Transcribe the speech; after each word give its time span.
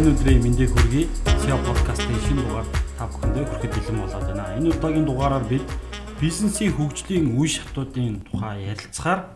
энэ 0.00 0.16
өдрийн 0.16 0.40
мэндийг 0.40 0.72
хүргэе. 0.72 1.12
SEO 1.44 1.60
подкастын 1.60 2.16
шинэ 2.24 2.40
дугаар 2.40 2.64
та 2.96 3.04
бүхэндээ 3.04 3.44
хүрэхэд 3.44 3.72
бэлэн 3.76 3.98
болоод 4.00 4.26
байна. 4.32 4.56
Энэ 4.56 4.72
удаагийн 4.72 5.04
дугаараар 5.04 5.44
бид 5.44 5.66
бизнесийн 6.16 6.72
хөгжлийн 6.72 7.36
үе 7.36 7.48
шатуудын 7.60 8.24
тухай 8.24 8.64
ярилцахаар 8.72 9.28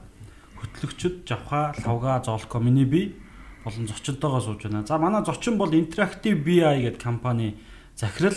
хөтлөгчд 0.56 1.28
Жавха, 1.28 1.76
Лавга, 1.84 2.24
Золко 2.24 2.64
миний 2.64 2.88
бие 2.88 3.12
болон 3.60 3.84
зочинтойгоо 3.84 4.40
сууж 4.40 4.64
байна. 4.64 4.86
За 4.88 4.96
манай 4.96 5.20
зочин 5.20 5.60
бол 5.60 5.68
Interactive 5.68 6.40
BI 6.40 6.64
гэдэг 6.64 6.96
компани 6.96 7.60
захирал 7.92 8.32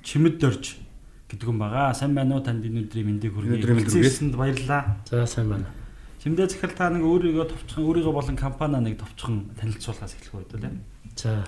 Чимэд 0.00 0.40
Дорж 0.40 0.80
гэдэг 1.28 1.44
юм 1.44 1.60
байгаа. 1.60 1.92
Сайн 1.92 2.16
байна 2.16 2.40
уу 2.40 2.40
танд 2.40 2.64
энэ 2.64 2.88
өдрийн 2.88 3.04
мэндийг 3.04 3.36
хүргэе. 3.36 3.60
Өдрийн 3.60 4.32
баярлалаа. 4.32 4.96
За 5.04 5.26
сайн 5.28 5.52
байна. 5.52 5.68
Чимдээ 6.24 6.48
захирал 6.48 6.72
та 6.72 6.88
нэг 6.88 7.04
өөрийгөө 7.04 7.52
товчхон 7.52 7.84
өөрийгөө 7.84 8.14
болон 8.16 8.36
компаниа 8.40 8.80
нэг 8.80 8.96
товчхон 8.96 9.52
танилцуулахаас 9.60 10.16
эхлэх 10.16 10.40
үү 10.40 10.56
дээ. 10.56 10.72
За 11.20 11.44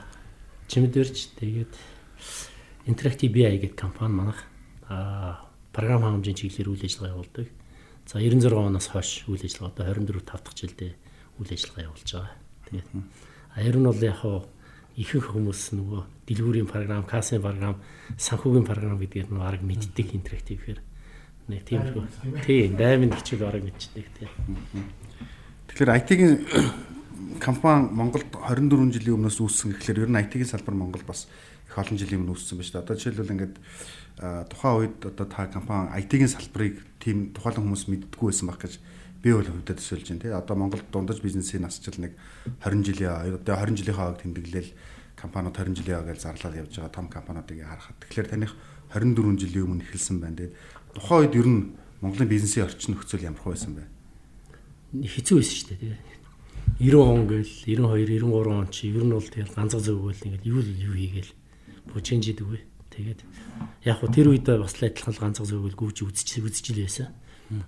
Чимэд 0.69 0.93
Дорж 0.93 1.33
тэгээд 1.41 1.73
Interactive 2.87 3.33
BI 3.33 3.57
гэдэг 3.57 3.77
компани 3.77 4.13
манайх 4.13 4.45
аа 4.89 5.49
програм 5.73 6.05
хангамжийн 6.05 6.37
чиглэлээр 6.37 6.69
үйл 6.69 6.85
ажиллагаа 6.85 7.15
явуулдаг. 7.17 7.49
За 8.05 8.21
96 8.21 8.53
оноос 8.53 8.89
хойш 8.93 9.25
үйл 9.29 9.45
ажиллагаа 9.45 9.73
одоо 9.73 9.85
24 9.97 10.21
5 10.21 10.45
дахь 10.45 10.57
жилдээ 10.61 10.93
үйл 11.41 11.53
ажиллагаа 11.57 11.87
явуулж 11.89 12.09
байгаа. 12.13 12.35
Тэгээд 12.69 12.89
аяр 13.57 13.77
нь 13.81 13.89
бол 13.89 14.05
яг 14.05 14.17
хаа 14.21 14.45
ихэнх 14.99 15.29
хүмүүс 15.31 15.63
нөгөө 15.79 16.03
дэлгүүрийн 16.27 16.69
програм, 16.69 17.07
кассын 17.07 17.41
програм, 17.41 17.79
санхүүгийн 18.19 18.67
програм 18.67 18.99
гэдгээр 18.99 19.29
нь 19.31 19.39
баг 19.39 19.63
мэддэг 19.63 20.09
интерактив 20.19 20.59
гэхээр 20.59 20.81
нэг 21.49 21.63
тиймэрхүү. 21.65 22.05
Тийм, 22.45 22.77
даймын 22.77 23.15
хичээл 23.15 23.47
баг 23.47 23.63
мэддэг 23.63 24.07
тийм. 24.19 24.31
Тэгэхээр 25.71 25.95
IT-ийн 26.03 26.35
компани 27.37 27.89
Монголд 27.93 28.33
24 28.33 28.93
жилийн 28.97 29.17
өмнөөс 29.21 29.39
үүссэн 29.45 29.77
гэхлээр 29.77 30.09
ер 30.09 30.11
нь 30.11 30.21
IT-ийн 30.25 30.49
салбар 30.49 30.75
Монгол 30.75 31.05
бас 31.05 31.29
их 31.69 31.77
олон 31.77 32.01
жилийн 32.01 32.25
өмнө 32.25 32.33
үүссэн 32.33 32.57
байна 32.57 32.65
шүү 32.65 32.75
дээ. 32.75 32.85
Одоо 32.89 32.97
жишээлбэл 32.97 33.35
ингээд 33.37 33.55
тухайн 34.49 34.77
үед 34.81 34.97
одоо 35.05 35.27
та 35.29 35.47
компани 35.53 35.93
IT-ийн 36.01 36.33
салбарыг 36.33 36.81
тийм 36.99 37.37
тухайн 37.37 37.61
хүмүүс 37.61 37.85
мэддэггүй 37.93 38.29
байсан 38.33 38.49
баг 38.49 38.59
гэж 38.65 38.75
би 39.23 39.31
бол 39.35 39.45
хөвдөд 39.45 39.79
төсөөлж 39.79 40.07
байна 40.09 40.23
тий. 40.25 40.33
Одоо 40.33 40.57
Монголд 40.57 40.87
дундаж 40.89 41.21
бизнесийн 41.21 41.63
насчил 41.63 41.99
нэг 42.01 42.17
20 42.65 42.87
жилийн 42.89 43.37
одоо 43.37 43.55
20 43.55 43.77
жилийнхээ 43.77 43.99
хавьд 43.99 44.23
тэмдэглэл 44.25 44.71
компаниуд 45.19 45.55
20 45.59 45.79
жилийн 45.79 46.01
хавьд 46.01 46.23
зарлал 46.23 46.57
явж 46.57 46.73
байгаа 46.73 46.95
том 46.95 47.07
компаниудыг 47.13 47.59
харахад 47.63 47.99
тэгэхээр 48.09 48.29
таних 48.33 48.53
24 48.95 49.37
жилийн 49.37 49.67
өмнө 49.69 49.85
эхэлсэн 49.85 50.17
байна 50.23 50.37
тий. 50.39 50.51
Тухайн 50.97 51.21
үед 51.29 51.35
ер 51.37 51.49
нь 51.49 51.63
Монголын 52.01 52.31
бизнесийн 52.31 52.67
орчин 52.67 52.95
нөхцөл 52.95 53.27
ямар 53.27 53.43
байсан 53.43 53.75
бэ? 53.75 53.85
Хэцүү 55.03 55.37
байсан 55.37 55.55
шүү 55.59 55.69
дээ 55.75 55.83
тий. 55.83 56.08
90 56.79 56.95
он 57.03 57.27
гээл 57.27 57.51
92 57.67 58.23
93 58.23 58.47
он 58.55 58.69
чи 58.71 58.87
ер 58.95 59.03
нь 59.03 59.11
бол 59.11 59.27
тэгэл 59.27 59.51
ганцхан 59.51 59.83
зөвгөл 59.83 60.15
ингээд 60.15 60.47
юу 60.47 60.63
юу 60.63 60.95
хийгээл 60.95 61.33
бужинжид 61.91 62.39
үгүй. 62.39 62.63
Тэгээд 62.95 63.21
яг 63.83 63.99
хөө 63.99 64.15
тэр 64.15 64.31
үед 64.31 64.47
бас 64.47 64.79
л 64.79 64.87
адилхан 64.87 65.15
ганцхан 65.19 65.43
зөвгөл 65.43 65.75
гүйж 65.75 66.07
үзэж 66.07 66.39
үзэж 66.39 66.67
л 66.71 66.83
байсан. 66.87 67.11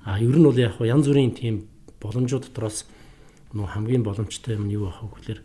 А 0.07 0.23
ер 0.23 0.31
нь 0.31 0.47
бол 0.47 0.55
яг 0.55 0.79
хөө 0.79 0.95
янз 0.95 1.11
бүрийн 1.11 1.35
тийм 1.35 1.67
боломжууд 1.99 2.55
дотроос 2.55 2.87
нөгөө 3.51 3.75
хамгийн 3.75 4.07
боломжтой 4.07 4.55
юм 4.55 4.71
нь 4.71 4.79
юу 4.79 4.87
байх 4.87 5.03
вэ 5.03 5.11
гэхээр 5.11 5.41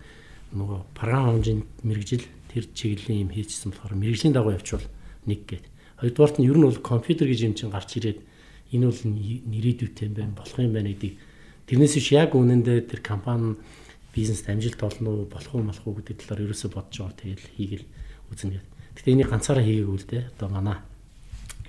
нөгөө 0.54 0.80
програм 0.94 1.42
хэмжээнд 1.42 1.66
мэрэгжил 1.82 2.26
тэр 2.54 2.70
чиглэлийн 2.70 3.26
юм 3.26 3.32
хийчихсэн 3.34 3.74
болохоор 3.74 3.98
мэрэгжлийн 3.98 4.36
дагуу 4.38 4.54
явчвал 4.54 4.86
нэг 5.26 5.42
гээд. 5.50 5.66
Хоёрдугаарт 6.06 6.38
нь 6.38 6.46
ер 6.46 6.58
нь 6.62 6.68
бол 6.70 6.80
компьютер 6.86 7.34
гэж 7.34 7.42
юм 7.50 7.58
чинь 7.58 7.74
гарч 7.74 7.98
ирээд 7.98 8.22
энэ 8.78 8.86
бол 8.94 9.02
нэрийдвэтэй 9.50 10.06
юм 10.06 10.14
байна, 10.14 10.38
болох 10.38 10.60
юм 10.62 10.74
байна 10.78 10.94
гэдгийг 10.94 11.18
тэрнээс 11.66 11.94
биш 11.98 12.10
яг 12.14 12.36
үнэндээ 12.36 12.90
тэр 12.90 13.02
компани 13.02 13.58
бизнест 14.16 14.48
амжилт 14.48 14.80
олно 14.80 15.10
уу, 15.10 15.26
болох 15.28 15.54
уу, 15.56 15.64
болох 15.66 15.86
уу 15.88 15.98
гэдэг 16.00 16.24
талаар 16.24 16.46
ерөөсө 16.48 16.72
бодож 16.72 16.96
байгаа. 17.04 17.20
Тэгэл 17.20 17.48
хийгээл 17.60 17.86
үзнэ 18.32 18.50
гэдэг. 18.56 18.72
Гэтэ 18.96 19.12
энийг 19.12 19.30
ганцаараа 19.30 19.66
хийгээгүй 19.66 19.98
л 20.00 20.08
дээ. 20.08 20.24
Одоо 20.40 20.50
манай 20.50 20.78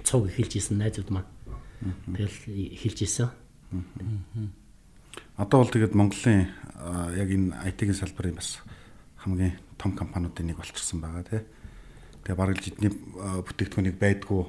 цуг 0.06 0.30
эхэлж 0.30 0.52
исэн 0.62 0.78
найзууд 0.78 1.10
маань. 1.10 1.30
Тэгэл 2.06 2.38
эхэлж 2.78 2.98
исэн. 3.02 3.34
Одоо 5.34 5.58
бол 5.66 5.72
тэгээд 5.74 5.98
Монголын 5.98 6.54
яг 7.18 7.28
энэ 7.28 7.56
IT-ийн 7.66 7.98
салбарын 7.98 8.38
бас 8.38 8.62
хамгийн 9.26 9.58
том 9.74 9.98
компаниудын 9.98 10.46
нэг 10.46 10.62
болчихсон 10.62 11.02
байгаа 11.02 11.26
тий. 11.26 11.42
Тэгээ 12.22 12.38
бараг 12.38 12.56
л 12.56 12.64
жидний 12.64 12.92
бүтээгдэхүүнийг 12.94 13.98
байдгүй 13.98 14.42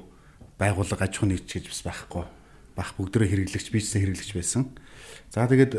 байгууллага 0.54 1.02
аж 1.02 1.18
ахуйн 1.18 1.34
нэгж 1.34 1.50
гэж 1.50 1.66
бас 1.66 1.82
байхгүй. 1.82 2.24
Бах 2.78 2.94
бүгдөө 2.94 3.26
хэрэглэгч 3.26 3.74
бизнес 3.74 3.98
хэрэглэгч 3.98 4.30
байсан. 4.38 4.70
За 5.34 5.50
тэгээд 5.50 5.74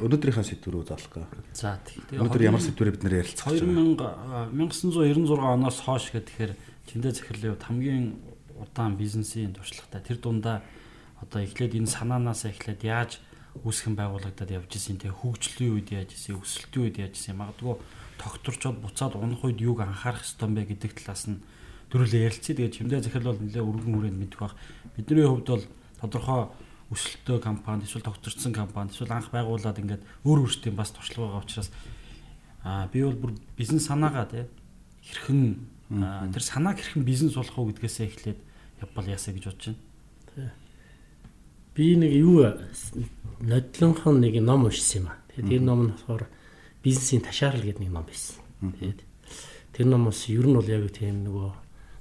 өнөөдрийнхээ 0.00 0.56
сэдвүүрөө 0.56 0.84
заалах 0.88 1.12
гээ. 1.12 1.28
За 1.52 1.76
тэгээд 1.84 2.16
өнөөдөр 2.16 2.42
ямар 2.48 2.64
сэдвэрээ 2.64 2.94
бид 2.96 3.04
нэр 3.04 3.20
ярилцах 3.20 3.52
гэж 3.52 3.60
байна? 3.68 4.48
1996 4.56 5.36
оноос 5.36 5.78
хойш 5.84 6.08
гэхээр 6.16 6.56
тэндээ 6.88 7.12
захирлын 7.12 7.52
хувьд 7.52 7.66
хамгийн 7.68 8.06
удаан 8.56 8.96
бизнесийн 8.96 9.52
туршлагатай 9.52 10.00
тэр 10.00 10.18
дундаа 10.18 10.64
одоо 11.20 11.44
эхлээд 11.44 11.76
энэ 11.76 11.92
санаанаас 11.92 12.48
эхлээд 12.48 12.82
яаж 12.88 13.20
үүсгэн 13.60 13.94
байгуулагдаад 13.98 14.50
явж 14.50 14.70
исэн 14.80 14.96
те 14.96 15.12
хөгжлийн 15.12 15.76
үед 15.76 15.88
яаж 15.92 16.16
исэн 16.16 16.40
өсөлтийн 16.40 16.84
үед 16.86 16.96
яаж 17.02 17.14
исэн 17.18 17.36
магадгүй 17.36 17.76
тогтворчод 18.16 18.78
буцаад 18.78 19.18
унах 19.18 19.42
үед 19.44 19.58
юуг 19.60 19.82
анхаарах 19.82 20.22
ёстой 20.22 20.48
бэ 20.48 20.70
гэдэг 20.70 20.92
талаас 20.96 21.26
нь 21.26 21.42
дөрүлээ 21.90 22.26
ярилцъя. 22.30 22.56
Тэгээд 22.56 22.76
чимдээ 22.78 23.00
захирал 23.02 23.34
бол 23.34 23.42
нэлээ 23.42 23.64
өргөн 23.64 23.94
хүрээнд 23.96 24.20
мэдэх 24.22 24.38
бах. 24.38 24.54
Бидний 24.94 25.26
хувьд 25.26 25.48
бол 25.50 25.64
тодорхой 26.00 26.48
өсөлтөө 26.90 27.38
компани 27.38 27.86
эсвэл 27.86 28.02
тогтворцсон 28.02 28.52
компани 28.52 28.90
эсвэл 28.90 29.14
анх 29.14 29.30
байгуулад 29.30 29.78
ингээд 29.78 30.02
өөр 30.26 30.42
өөртөө 30.42 30.72
бас 30.74 30.90
туршлага 30.90 31.38
байгаа 31.38 31.44
учраас 31.44 31.70
аа 32.64 32.88
би 32.90 33.04
бол 33.04 33.14
бүр 33.14 33.32
бизнес 33.56 33.86
санаагаа 33.86 34.26
тий 34.26 34.44
хэрхэн 35.06 35.54
тэр 36.34 36.42
санааг 36.42 36.82
хэрхэн 36.82 37.06
бизнес 37.06 37.34
болох 37.38 37.58
уу 37.58 37.70
гэдгээсээ 37.70 38.06
эхлээд 38.10 38.38
явбал 38.82 39.06
яасаа 39.06 39.34
гэж 39.34 39.44
бодож 39.46 39.66
байна. 40.34 40.52
Би 41.74 41.94
нэг 41.94 42.12
юу 42.18 42.58
нодлонхон 43.38 44.20
нэг 44.20 44.42
ном 44.42 44.66
уншсан 44.66 45.02
юм 45.02 45.06
аа. 45.14 45.18
Тэгээд 45.30 45.46
тэр 45.46 45.62
ном 45.62 45.80
нь 45.86 45.92
болохоор 45.94 46.26
бизнесийн 46.82 47.22
ташаарл 47.22 47.62
гэдэг 47.62 47.86
нэг 47.86 47.92
ном 47.94 48.02
байсан. 48.02 48.42
Тэгээд 48.60 49.00
тэр 49.78 49.86
номоос 49.86 50.26
ер 50.26 50.46
нь 50.46 50.58
бол 50.58 50.66
яг 50.66 50.90
тийм 50.90 51.22
нөгөө 51.22 51.48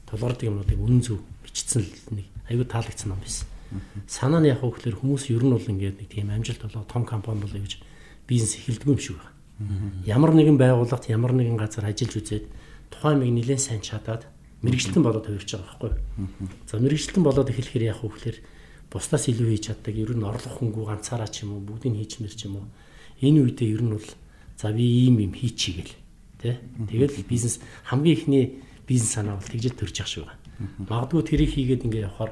тулгардаг 0.10 0.50
юмнуудыг 0.50 0.80
үнэн 0.82 1.02
зөв 1.06 1.22
бичсэн 1.46 1.86
нэг 2.10 2.26
аюу 2.50 2.66
таалагдсан 2.66 3.14
ном 3.14 3.22
байсан 3.22 3.46
санаа 4.08 4.42
нь 4.42 4.50
яг 4.50 4.62
хөөхлөр 4.62 4.96
хүмүүс 4.98 5.30
ер 5.34 5.44
нь 5.46 5.54
бол 5.54 5.72
ингээд 5.72 5.98
нэг 6.02 6.10
тийм 6.10 6.30
амжилт 6.34 6.62
болоо 6.62 6.84
том 6.86 7.06
компани 7.06 7.42
болоо 7.42 7.62
гэж 7.62 7.82
бизнес 8.28 8.58
эхэлдэг 8.58 8.88
юм 8.90 9.00
шиг 9.00 9.18
байна. 9.18 9.36
Ямар 10.06 10.32
нэгэн 10.34 10.58
байгууллагт 10.58 11.10
ямар 11.10 11.34
нэгэн 11.36 11.58
газар 11.60 11.86
ажиллаж 11.86 12.16
үзээд 12.16 12.46
тухайн 12.90 13.20
миг 13.20 13.34
нэлээд 13.36 13.62
сайн 13.62 13.82
чадаад 13.82 14.26
мэрэгчлэн 14.64 15.04
болоод 15.04 15.26
хувирч 15.28 15.56
байгаа 15.56 15.68
байхгүй. 15.68 15.92
За 16.68 16.80
мэрэгчлэн 16.80 17.24
болоод 17.24 17.50
эхлэхээр 17.52 17.90
яг 17.92 18.00
хөөхлөр 18.02 18.38
бусдаас 18.92 19.30
илүү 19.30 19.48
хийж 19.54 19.64
чаддаг 19.70 19.96
ер 19.96 20.12
нь 20.18 20.26
орлого 20.26 20.58
хөнгүү 20.58 20.86
ганцаараа 20.90 21.30
ч 21.30 21.46
юм 21.46 21.60
уу 21.60 21.62
бүгдийг 21.62 21.96
хийчмэр 21.96 22.34
ч 22.34 22.50
юм 22.50 22.64
уу 22.64 22.68
энэ 23.22 23.40
үедээ 23.46 23.70
ер 23.76 23.84
нь 23.86 23.94
бол 23.94 24.10
за 24.58 24.74
би 24.74 24.84
ийм 25.06 25.22
юм 25.22 25.34
хийчихгээл 25.38 25.94
тий. 26.42 26.56
Тэгэл 26.90 27.24
бизнес 27.30 27.62
хамгийн 27.86 28.18
ихний 28.18 28.46
бизнес 28.88 29.14
санаа 29.14 29.38
бол 29.38 29.46
тэгжэл 29.46 29.78
төрж 29.78 29.96
явах 30.02 30.10
шиг 30.10 30.26
байна. 30.26 30.42
Магадгүй 30.90 31.24
тэрийг 31.24 31.52
хийгээд 31.54 31.86
ингээ 31.86 32.08
явахаар 32.10 32.32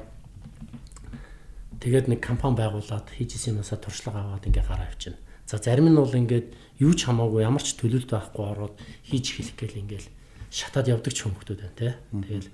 Тэгээд 1.78 2.10
нэг 2.10 2.20
компани 2.20 2.58
байгуулад 2.58 3.06
хийжсэн 3.14 3.54
юмасаа 3.54 3.78
туршлага 3.78 4.18
аваад 4.26 4.50
ингээ 4.50 4.66
гараа 4.66 4.90
авчина. 4.90 5.16
За 5.46 5.62
зарим 5.62 5.88
нь 5.88 5.96
бол 5.96 6.10
ингээд 6.10 6.50
юу 6.82 6.92
ч 6.92 7.06
хамаагүй 7.06 7.46
ямар 7.46 7.62
ч 7.62 7.78
төлөлт 7.78 8.10
байхгүй 8.10 8.44
ороод 8.44 8.74
хийж 9.06 9.38
эхлэх 9.38 9.56
гээл 9.56 9.80
ингээл 9.86 10.08
шатаад 10.50 10.90
явдаг 10.90 11.12
ч 11.14 11.22
хүмүүстүүд 11.22 11.60
байна 11.62 11.78
тий. 11.78 11.92
Тэгэл 12.10 12.50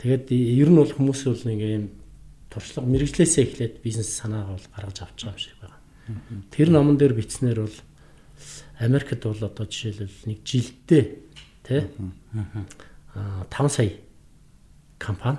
тэгээд 0.00 0.24
ер 0.32 0.68
нь 0.72 0.80
бол 0.80 0.90
хүмүүс 0.90 1.20
бол 1.28 1.44
ингээ 1.44 1.76
юм 1.76 1.86
туршлага 2.48 2.88
мэрэгжлээсээ 2.88 3.44
эхлээд 3.44 3.74
бизнес 3.84 4.10
санаагаа 4.16 4.56
бол 4.56 4.68
гаргаж 4.74 4.98
авч 5.04 5.18
байгаа 5.20 5.36
юм 5.36 5.44
шиг 5.44 5.56
байна. 5.60 5.78
Тэр 6.50 6.68
номон 6.72 6.96
дээр 6.96 7.14
бичснээр 7.14 7.68
бол 7.68 7.76
Америкт 8.80 9.22
бол 9.28 9.44
одоо 9.44 9.66
жишээлбэл 9.68 10.24
нэг 10.24 10.38
жилдээ 10.40 11.04
тий 11.68 11.80
5 13.12 13.68
сая 13.68 13.92
компани 14.98 15.38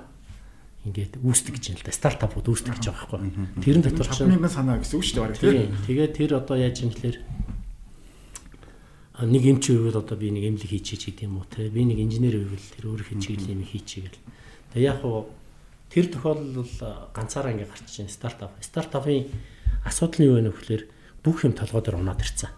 ингээд 0.82 1.22
үүсдэг 1.22 1.54
гэж 1.54 1.64
юм 1.70 1.76
л 1.78 1.86
да. 1.86 1.94
Стартапууд 1.94 2.46
үүсдэг 2.50 2.74
гэж 2.74 2.90
байгаа 2.90 3.06
байхгүй. 3.06 3.62
Тэрэн 3.62 3.82
дотор 3.86 4.08
ч 4.10 4.18
хамгийн 4.18 4.50
санаа 4.50 4.82
гэсэн 4.82 4.98
үг 4.98 5.06
шүү 5.06 5.30
дээ. 5.38 5.70
Тэгээд 5.86 6.12
тэр 6.18 6.30
одоо 6.42 6.58
яаж 6.58 6.76
юм 6.82 6.90
гэхээр 6.90 7.16
нэг 9.30 9.42
эмч 9.46 9.64
үйл 9.70 9.94
одоо 9.94 10.18
би 10.18 10.34
нэг 10.34 10.44
эмнэлэг 10.50 10.74
хийчихэж 10.74 11.14
гэдэг 11.14 11.26
юм 11.30 11.38
уу 11.38 11.46
те. 11.46 11.70
Би 11.70 11.86
нэг 11.86 12.02
инженер 12.02 12.34
үйл 12.34 12.66
тэр 12.74 12.90
өөрийнхөө 12.90 13.22
чиглэл 13.22 13.54
юм 13.54 13.62
хийчихээл. 13.62 14.18
Тэгээд 14.74 14.88
яг 14.90 15.00
уу 15.06 15.30
тэр 15.86 16.10
тохиолдол 16.10 16.74
ганцаараа 17.14 17.54
ингээд 17.54 17.70
гарч 17.70 17.86
чинь 17.86 18.10
стартап. 18.10 18.58
Стартапын 18.58 19.30
асуудал 19.86 20.18
нь 20.18 20.26
юу 20.26 20.42
вэ 20.42 20.50
гэхээр 20.50 20.82
бүх 21.22 21.46
юм 21.46 21.54
толгой 21.54 21.86
дээр 21.86 22.02
унаад 22.02 22.18
ирцэн. 22.18 22.50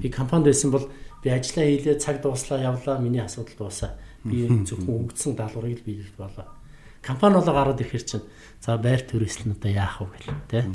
Би 0.00 0.08
компанид 0.08 0.48
байсан 0.48 0.72
бол 0.72 0.88
би 1.20 1.28
ажиллаа 1.28 1.68
хийлээ, 1.68 2.00
цаг 2.00 2.24
дууслаа, 2.24 2.64
явлаа, 2.64 2.96
миний 2.96 3.20
асуудал 3.20 3.68
дуусаа. 3.68 4.00
Би 4.24 4.48
зөвхөн 4.48 5.12
өнгөцсөн 5.12 5.36
даалгаврыг 5.36 5.84
л 5.84 5.84
биелэх 5.84 6.16
болоо 6.16 6.55
компани 7.06 7.38
болоо 7.38 7.54
гараад 7.54 7.80
ирэхэр 7.80 8.02
чинь 8.02 8.26
за 8.58 8.74
байр 8.76 9.06
төрөөсөл 9.06 9.46
нь 9.46 9.54
одоо 9.54 9.70
яах 9.70 10.02
вэ 10.02 10.10
гэл 10.10 10.34
тэ. 10.50 10.66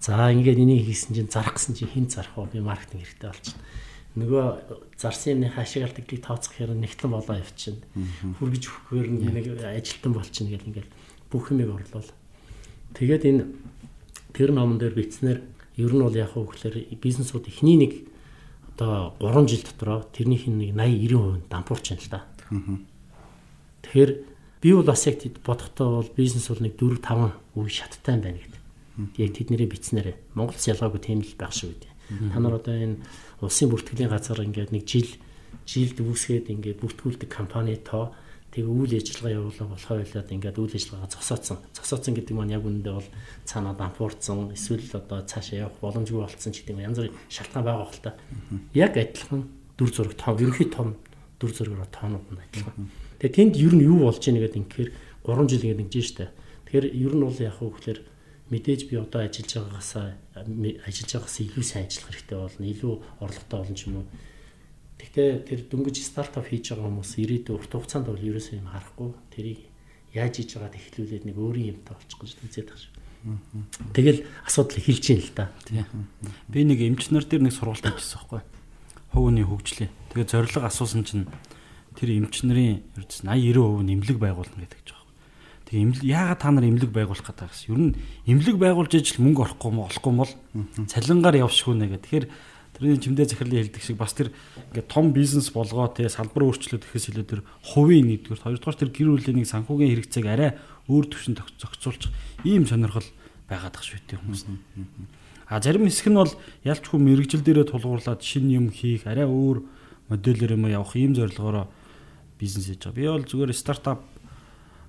За 0.00 0.32
ингээд 0.32 0.64
энийг 0.64 0.88
хийсэн 0.88 1.12
чинь 1.12 1.28
зарах 1.28 1.60
гэсэн 1.60 1.76
чинь 1.76 1.92
хэн 1.92 2.08
зарах 2.08 2.32
вэ? 2.32 2.56
Би 2.56 2.64
маркетинг 2.64 3.04
хэрэгтэй 3.04 3.28
болчихно. 3.28 3.62
нөгөө 4.18 4.44
зарсын 4.98 5.38
нэг 5.44 5.54
хашигаар 5.54 5.94
тэглийг 5.94 6.24
тооцох 6.26 6.56
хэрэг 6.56 6.74
нэгтлэн 6.74 7.12
болоо 7.12 7.36
явчихна. 7.38 7.86
Хүргэж 8.40 8.64
өгөхээр 8.66 9.08
нэг 9.14 9.46
ажилтан 9.62 10.12
болчихно 10.16 10.50
гэл 10.50 10.68
ингээл 10.72 10.90
бүх 11.30 11.52
юмыг 11.52 11.70
орлуул. 11.70 12.10
Тэгээд 12.98 13.24
энэ 13.28 13.42
тэр 14.32 14.50
номон 14.50 14.80
дээр 14.80 14.96
бичснээр 14.96 15.38
ер 15.78 15.92
нь 15.94 16.02
бол 16.02 16.16
яг 16.16 16.34
хөө 16.34 16.50
гэхээр 16.50 16.76
бизнесууд 16.98 17.46
эхний 17.46 17.78
нэг 17.78 17.92
одоо 18.74 19.14
3 19.20 19.46
жил 19.46 19.62
дотроо 19.62 20.02
тэрнийх 20.10 20.48
нь 20.48 20.58
нэг 20.58 20.70
80 20.74 21.46
90% 21.46 21.52
дампуурч 21.52 21.86
байна 21.92 22.02
л 22.02 22.10
да. 22.10 22.20
Тэгэхээр 23.86 24.10
би 24.62 24.72
бол 24.74 24.86
бас 24.86 25.06
яг 25.06 25.22
тэд 25.22 25.38
бодохдоо 25.44 26.02
бол 26.02 26.10
бизнес 26.16 26.48
бол 26.48 26.62
нэг 26.62 26.74
4 26.76 26.98
5 27.02 27.58
үе 27.58 27.70
шаттай 27.70 28.18
байна 28.18 28.38
гэдэг. 28.38 28.62
Яг 29.18 29.30
тэднэрээ 29.34 29.68
бичснээр 29.70 30.08
Монголс 30.34 30.66
ялгаагүй 30.66 31.00
тийм 31.00 31.22
л 31.22 31.38
байх 31.38 31.54
шүү 31.54 31.74
дээ. 31.78 31.94
Та 32.32 32.40
нар 32.40 32.58
одоо 32.58 32.74
энэ 32.74 32.98
улсын 33.40 33.70
бүртгэлийн 33.70 34.10
газар 34.10 34.42
ингээд 34.42 34.74
нэг 34.74 34.84
жил 34.88 35.10
жилд 35.68 36.00
үүсгээд 36.00 36.50
ингээд 36.50 36.82
бүртгүүлдэг 36.82 37.28
компани 37.30 37.76
тоо 37.78 38.10
тэгээ 38.50 38.72
үйл 38.72 38.92
ажиллагаа 38.96 39.36
явуулаа 39.36 39.68
болохоо 39.68 39.96
байлаад 40.00 40.32
ингээд 40.32 40.56
үйл 40.58 40.74
ажиллагаа 40.74 41.12
зогсооцсон. 41.12 41.58
Зогсооцсон 41.76 42.14
гэдэг 42.16 42.34
маань 42.34 42.56
яг 42.56 42.64
үүндээ 42.64 42.94
бол 42.96 43.08
цаанаа 43.44 43.74
дампуурсан 43.76 44.56
эсвэл 44.56 44.88
одоо 44.96 45.20
цаашаа 45.28 45.68
явах 45.68 45.78
боломжгүй 45.84 46.24
болцсон 46.24 46.52
ч 46.56 46.64
гэдэг 46.64 46.72
юм 46.72 46.84
янз 46.88 46.98
бүрийн 46.98 47.16
шалтгаан 47.28 47.64
байгаа 47.68 47.86
хэл 47.92 48.04
та. 48.08 48.16
Яг 48.72 48.96
адилхан 48.96 49.42
дүр 49.76 49.90
зураг 49.92 50.14
том 50.16 50.34
ерөнхий 50.40 50.68
том 50.72 50.96
дүр 51.36 51.52
зургаар 51.52 51.92
тоонууд 51.92 52.26
нь 52.32 52.40
адилхан. 52.40 52.88
Тэгээ 53.18 53.34
тэнд 53.34 53.54
ер 53.58 53.74
нь 53.74 53.86
юу 53.86 54.06
болж 54.06 54.22
ийнэ 54.22 54.46
гэдэг 54.46 54.62
инхээр 54.62 54.90
3 55.26 55.50
жил 55.50 55.64
ингээд 55.66 55.82
нэгж 55.82 55.94
штэ. 56.06 56.30
Тэгэхээр 56.70 56.86
ер 56.94 57.12
нь 57.18 57.24
бол 57.26 57.38
яг 57.38 57.54
хөө 57.58 57.70
гэхээр 57.74 58.00
мэдээж 58.48 58.80
би 58.88 58.94
одоо 58.96 59.20
ажиллаж 59.26 59.50
байгаагаасаа 59.58 60.06
ажиллаж 60.86 61.10
байгаагаасаа 61.12 61.44
илүү 61.44 61.64
сайн 61.66 61.86
ажиллах 61.90 62.08
хэрэгтэй 62.14 62.38
болно. 62.38 62.64
Илүү 62.64 62.94
орлоготой 63.20 63.58
болно 63.58 63.76
ч 63.76 63.82
юм 63.90 63.94
уу. 64.00 64.06
Гэхдээ 64.98 65.28
тэр 65.46 65.60
дөнгөж 65.68 65.96
стартап 66.00 66.46
хийж 66.46 66.64
байгаа 66.72 66.88
хүмүүс 66.88 67.12
ирээдүйн 67.22 67.58
урт 67.58 67.72
хугацаанд 67.74 68.06
бол 68.08 68.18
ерөөсөө 68.18 68.56
юм 68.58 68.70
харахгүй. 68.70 69.10
Тэрийг 69.34 69.60
яаж 70.14 70.34
хийж 70.38 70.50
байгааг 70.56 70.74
эхлүүлээд 70.74 71.24
нэг 71.28 71.36
өөрийн 71.38 71.70
юмтай 71.76 71.94
болчих 71.94 72.18
гэж 72.18 72.30
үзээд 72.42 72.68
байгаа 72.72 72.82
шүү. 72.82 72.94
Тэгэл 73.94 74.20
асуудал 74.46 74.78
эхэлж 74.78 75.04
байна 75.10 75.22
л 75.22 75.34
да. 75.34 75.46
Би 76.48 76.60
нэг 76.64 76.78
эмчнэр 76.82 77.26
дээр 77.26 77.42
нэг 77.46 77.54
сургалт 77.54 77.84
хийжсэн 77.84 78.18
байхгүй. 78.26 78.42
Хувийн 79.12 79.46
хөгжлөө. 79.46 79.88
Тэгээ 80.14 80.28
зориг 80.30 80.54
асуусан 80.62 81.02
чинь 81.04 81.26
тэр 81.98 82.14
эмчнэрийн 82.22 82.86
ердс 82.94 83.26
80 83.26 83.58
90% 83.58 83.82
нэмлэг 83.82 84.18
байгуулна 84.22 84.62
гэдэг 84.62 84.82
ч 84.86 84.98
Тэгээ 85.68 86.08
яагаад 86.08 86.40
та 86.40 86.48
нар 86.48 86.64
имлэг 86.64 86.96
байгуулах 86.96 87.28
гэдэг 87.28 87.52
гэсэн. 87.52 87.68
Ер 87.76 87.80
нь 87.92 87.96
имлэг 88.24 88.56
байгуулж 88.56 88.88
ижил 88.96 89.20
мөнгө 89.20 89.52
орохгүй 89.52 89.68
мо 89.76 89.84
олохгүй 89.84 90.12
бол 90.16 90.32
цалингаар 90.88 91.44
явшгүй 91.44 91.76
нэ 91.76 91.92
гэх. 91.92 92.08
Тэгэхээр 92.08 92.26
тэрний 92.72 92.96
чимдээ 92.96 93.28
захирлын 93.28 93.60
хэлдэг 93.68 93.84
шиг 93.84 94.00
бас 94.00 94.16
тэр 94.16 94.32
ингээд 94.72 94.88
том 94.88 95.12
бизнес 95.12 95.52
болгоо 95.52 95.92
те 95.92 96.08
салбар 96.08 96.48
өөрчлөлт 96.48 96.88
гэхээс 96.88 97.12
илүү 97.12 97.26
тэр 97.28 97.40
хувийн 97.60 98.08
нэгдүгээр 98.08 98.44
хоёрдугаар 98.48 98.80
тэр 98.80 98.90
гэр 98.96 99.08
бүлийн 99.12 99.36
нэг 99.44 99.48
санхүүгийн 99.52 99.92
хэрэгцээг 99.92 100.24
арай 100.24 100.50
өөр 100.88 101.04
төвшөнд 101.04 101.38
зохицуулчих 101.60 102.16
ийм 102.48 102.64
сонирхол 102.64 103.08
байгаад 103.44 103.76
тах 103.76 103.84
шүү 103.84 104.00
дээ 104.08 104.24
хүмүүс. 104.24 104.48
А 105.52 105.60
зарим 105.60 105.84
хэсэг 105.84 106.08
нь 106.08 106.16
бол 106.16 106.32
ялчгүй 106.64 106.96
мэрэгжил 106.96 107.44
дээрээ 107.44 107.68
тулгуурлаад 107.68 108.24
шинэ 108.24 108.56
юм 108.56 108.72
хийх 108.72 109.04
арай 109.04 109.28
өөр 109.28 109.68
модельээр 110.08 110.56
юм 110.56 110.64
явах 110.72 110.96
ийм 110.96 111.12
зорилгоороо 111.12 111.68
бизнес 112.38 112.70
хийж 112.70 112.86
байгаа. 112.86 112.96
Би 112.96 113.04
бол 113.10 113.26
зүгээр 113.26 113.52
стартап 113.52 114.00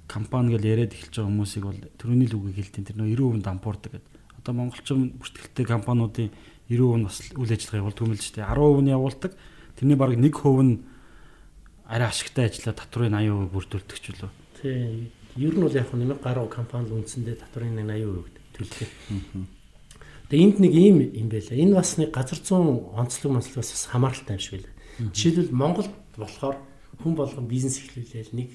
компани 0.10 0.56
гэж 0.56 0.64
яриад 0.66 0.94
эхэлж 0.94 1.16
байгаа 1.18 1.30
хүмүүсийг 1.30 1.66
бол 1.66 1.80
төрөний 1.98 2.28
л 2.30 2.38
үгийг 2.38 2.58
хэлтийн 2.58 2.86
тэр 2.86 2.98
нөө 2.98 3.14
90% 3.18 3.46
дампуурдаг 3.46 3.92
гэдэг. 3.94 4.14
Одоо 4.42 4.54
монголчин 4.54 5.14
бүртгэлтэй 5.22 5.66
компаниудын 5.66 6.30
90% 6.70 7.06
бас 7.06 7.18
үйл 7.34 7.54
ажиллагаа 7.54 7.82
явуулдаг 7.82 8.06
юм 8.06 8.14
л 8.14 8.22
ч 8.22 8.28
тийм 8.34 8.46
10% 8.46 8.82
нь 8.82 8.94
явуулдаг. 8.94 9.32
Тэрний 9.78 9.98
бараг 9.98 10.18
1% 10.18 10.62
нь 10.66 10.74
арай 11.86 12.08
ашигтай 12.10 12.46
ажиллаа 12.50 12.76
татврын 12.78 13.14
80% 13.18 13.54
бүрдүүлдэг 13.54 13.98
ч 13.98 14.06
үлээ. 14.14 14.32
Тийм. 14.62 15.10
Ер 15.38 15.54
нь 15.54 15.64
бол 15.66 15.74
яг 15.74 15.90
нэмэг 15.94 16.22
гаруй 16.22 16.50
компанид 16.50 16.94
үндсэндээ 16.94 17.42
татврын 17.42 17.78
80% 17.78 18.40
төлдөг. 18.54 18.90
Тэгээ 20.30 20.46
энд 20.46 20.58
нэг 20.62 20.74
ийм 20.74 20.98
юм 21.10 21.30
байлаа. 21.30 21.58
Энэ 21.58 21.74
бас 21.74 21.98
нэг 21.98 22.14
газар 22.14 22.38
зүүн 22.38 22.94
онцлог 22.94 23.34
онцлогоос 23.34 23.74
бас 23.74 23.90
хамааралтай 23.90 24.38
юм 24.38 24.42
шиг 24.42 24.54
байлаа. 24.62 24.74
Жишээлбэл 25.10 25.58
Монголд 25.58 25.94
болохоор 26.14 26.58
хүн 27.00 27.14
болгон 27.16 27.48
бизнес 27.48 27.80
эхлүүлээл 27.80 28.36
нэг 28.36 28.50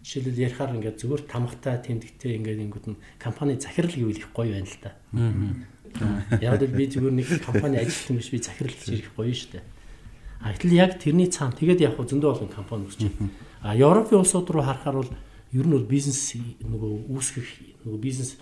Жишээлбэл 0.00 0.44
ярихаар 0.48 0.72
ингээд 0.80 0.96
зүгээр 0.96 1.22
тамхтай 1.28 1.76
тэмдэгтэй 1.84 2.40
ингээд 2.40 2.64
ингүүд 2.64 2.86
нь 2.88 3.00
компани 3.20 3.60
захирал 3.60 3.92
гэвэл 3.92 4.16
их 4.16 4.32
гоё 4.32 4.56
байна 4.56 4.64
л 4.64 4.80
та. 4.80 4.96
Яг 6.40 6.56
л 6.56 6.72
би 6.72 6.88
зүгээр 6.88 7.16
нэг 7.20 7.28
компани 7.44 7.76
ажилтан 7.76 8.16
биш 8.16 8.32
би 8.32 8.40
захирал 8.40 8.72
гэж 8.72 8.88
ирэх 8.96 9.12
гоё 9.12 9.28
шүү 9.28 9.60
дээ. 9.60 9.64
А 10.40 10.56
гэтэл 10.56 10.72
яг 10.72 10.96
тэрний 10.96 11.28
цаана 11.28 11.52
тэгээд 11.52 11.84
яг 11.84 12.00
зөндөө 12.00 12.32
олон 12.32 12.48
компани 12.48 12.88
байна. 12.88 13.28
А 13.60 13.76
Европын 13.76 14.24
улсууд 14.24 14.48
руу 14.48 14.64
харахаар 14.64 15.04
бол 15.04 15.12
ер 15.52 15.66
нь 15.68 15.74
бол 15.76 15.84
бизнес 15.84 16.32
нөгөө 16.64 17.12
үүсгэх 17.12 17.84
нөгөө 17.84 18.00
бизнес 18.00 18.40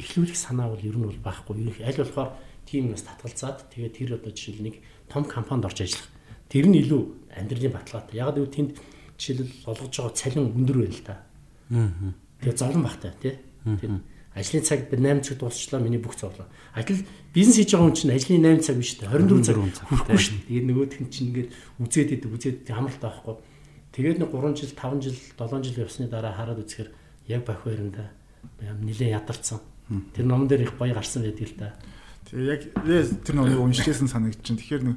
эхлүүлэх 0.00 0.40
санаа 0.40 0.72
бол 0.72 0.80
ер 0.80 0.96
нь 0.96 1.04
бол 1.04 1.20
байхгүй. 1.20 1.60
Ер 1.60 1.68
нь 1.68 1.84
аль 1.84 2.00
болохоор 2.00 2.32
тийм 2.64 2.88
нас 2.88 3.04
татгалзаад 3.04 3.68
тэгээд 3.68 3.92
тэр 3.92 4.10
одоо 4.16 4.32
жишээл 4.32 4.64
нэг 4.64 4.80
том 5.12 5.28
компанид 5.28 5.68
орж 5.68 5.84
ажиллах. 5.84 6.08
Тэр 6.48 6.64
нь 6.64 6.80
илүү 6.80 7.23
амьдралын 7.34 7.74
баталгаатай. 7.74 8.18
Яг 8.18 8.36
л 8.38 8.46
тэнд 8.46 8.78
жишээлбэл 9.18 9.68
олгож 9.70 9.94
байгаа 9.94 10.14
цалин 10.14 10.50
өндөр 10.54 10.78
байна 10.82 10.94
л 10.94 11.04
да. 11.06 11.16
Аа. 11.70 11.90
Тэгээ 12.40 12.58
зовлон 12.58 12.82
багтай 12.84 13.12
тий. 13.20 13.34
Тэр 13.64 14.02
ажлын 14.34 14.64
цаг 14.66 14.90
8 14.90 15.22
цаг 15.22 15.38
дуусчлаа 15.38 15.80
миний 15.80 15.98
бүх 15.98 16.18
зовлон. 16.18 16.46
Ажил 16.74 17.06
бизнес 17.32 17.56
хийж 17.56 17.70
байгаа 17.72 17.86
хүн 17.86 17.94
чинь 17.94 18.14
ажлын 18.14 18.42
8 18.42 18.66
цаг 18.66 18.76
биш 18.76 18.98
үү? 18.98 19.06
24 19.06 19.46
цаг 19.46 19.86
хүрэхгүй 19.88 20.18
шүү 20.18 20.34
дээ. 20.34 20.46
Тэгээд 20.50 20.66
нөгөөх 20.66 21.00
нь 21.06 21.10
чинь 21.14 21.28
ингээд 21.30 21.50
үзээд 21.78 22.10
идэг 22.18 22.30
үзээд 22.34 22.58
хамралт 22.66 22.98
байхгүй. 22.98 23.34
Тэгээд 23.94 24.18
нэг 24.18 24.30
3 24.34 24.58
жил 24.58 24.72
5 24.74 25.02
жил 25.06 25.18
7 25.38 25.62
жил 25.62 25.82
явсны 25.86 26.10
дараа 26.10 26.34
хараад 26.34 26.62
үзэхээр 26.66 26.90
яг 27.30 27.42
бах 27.46 27.62
байранда 27.62 28.10
нилээ 28.82 29.14
ядарсан. 29.14 29.62
Тэр 30.18 30.26
номон 30.26 30.50
дээр 30.50 30.66
их 30.66 30.74
гоё 30.74 30.94
гарсан 30.98 31.22
байдаг 31.22 31.46
л 31.46 31.54
да. 31.54 31.78
Тэгээ 32.26 32.50
яг 32.50 32.62
тэр 33.22 33.34
номыг 33.38 33.60
уншижсэн 33.62 34.10
санагдчихэв. 34.10 34.58
Тэгэхээр 34.58 34.82
нэг 34.82 34.96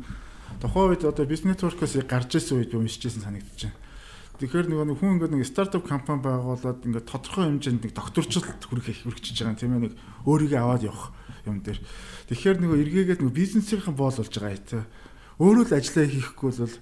тухайн 0.61 0.95
үед 0.95 1.03
одоо 1.05 1.25
бизнес 1.25 1.55
нэтворкоос 1.57 1.99
гарч 2.07 2.37
ирсэн 2.37 2.61
үед 2.61 2.73
уншижсэн 2.73 3.23
санагдчихэв 3.23 3.75
Тэгэхээр 4.37 4.69
нөгөө 4.69 4.85
нэг 4.93 4.97
хүн 5.01 5.17
ингээд 5.17 5.33
нэг 5.33 5.49
стартап 5.49 5.89
компани 5.89 6.21
байгуулад 6.21 6.85
ингээд 6.85 7.09
тодорхой 7.09 7.49
хэмжээнд 7.49 7.89
нэг 7.89 7.93
докторчлалт 7.97 8.61
хүргэх 8.69 9.01
хүрчихэж 9.01 9.37
байгаа 9.41 9.49
юм 9.49 9.57
тийм 9.57 9.73
ээ 9.73 9.83
нэг 9.89 9.93
өөрийгөө 10.29 10.61
аваад 10.61 10.85
явах 10.85 11.09
юм 11.49 11.65
дээр. 11.65 11.81
Тэгэхээр 12.29 12.61
нөгөө 12.61 12.77
эргээгээд 12.85 13.21
нөгөө 13.25 13.33
бизнесийнхэн 13.33 13.97
боол 13.97 14.13
болж 14.13 14.29
байгаа 14.37 14.53
юм 14.53 14.69
тийм. 14.69 14.85
Өөрөө 15.41 15.65
л 15.65 15.73
ажиллаа 15.73 16.05
хийхгүй 16.05 16.51
бол 16.53 16.75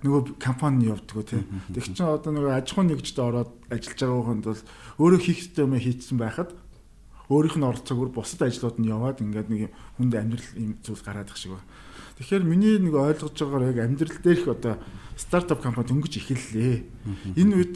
нөгөө 0.00 0.20
компани 0.40 0.88
явдггүй 0.88 1.24
тийм. 1.28 1.44
Тэг 1.76 1.84
чинь 1.92 2.08
одоо 2.08 2.32
нөгөө 2.32 2.52
аж 2.56 2.66
ахуйн 2.72 2.88
нэгжид 2.88 3.20
ороод 3.20 3.52
ажиллаж 3.68 4.00
байгаа 4.00 4.24
хүнд 4.24 4.44
бол 4.48 4.62
өөрөө 4.96 5.20
хийх 5.28 5.38
ёстой 5.44 5.64
юм 5.68 5.76
хийцэн 5.76 6.16
байхад 6.16 6.50
өөрийнх 7.28 7.56
нь 7.60 7.68
оролцоогоор 7.68 8.10
бусад 8.16 8.48
ажлууд 8.48 8.80
нь 8.80 8.88
яваад 8.88 9.20
ингээд 9.20 9.48
нэг 9.52 9.62
хүнд 10.00 10.12
амьдрал 10.16 10.48
юм 10.56 10.80
зүйлс 10.80 11.04
гараад 11.04 11.28
их 11.28 11.36
шиг 11.36 11.52
байна. 11.52 11.68
Тэгэхээр 12.18 12.42
миний 12.42 12.82
нэг 12.82 12.94
ойлгож 12.98 13.30
байгаагаар 13.38 13.70
яг 13.70 13.78
амьдрал 13.86 14.18
дээрх 14.18 14.46
одоо 14.50 14.74
стартап 15.14 15.62
компани 15.62 15.86
дөнгөж 15.86 16.14
эхэллээ. 16.18 16.82
Энэ 17.38 17.54
үед 17.54 17.74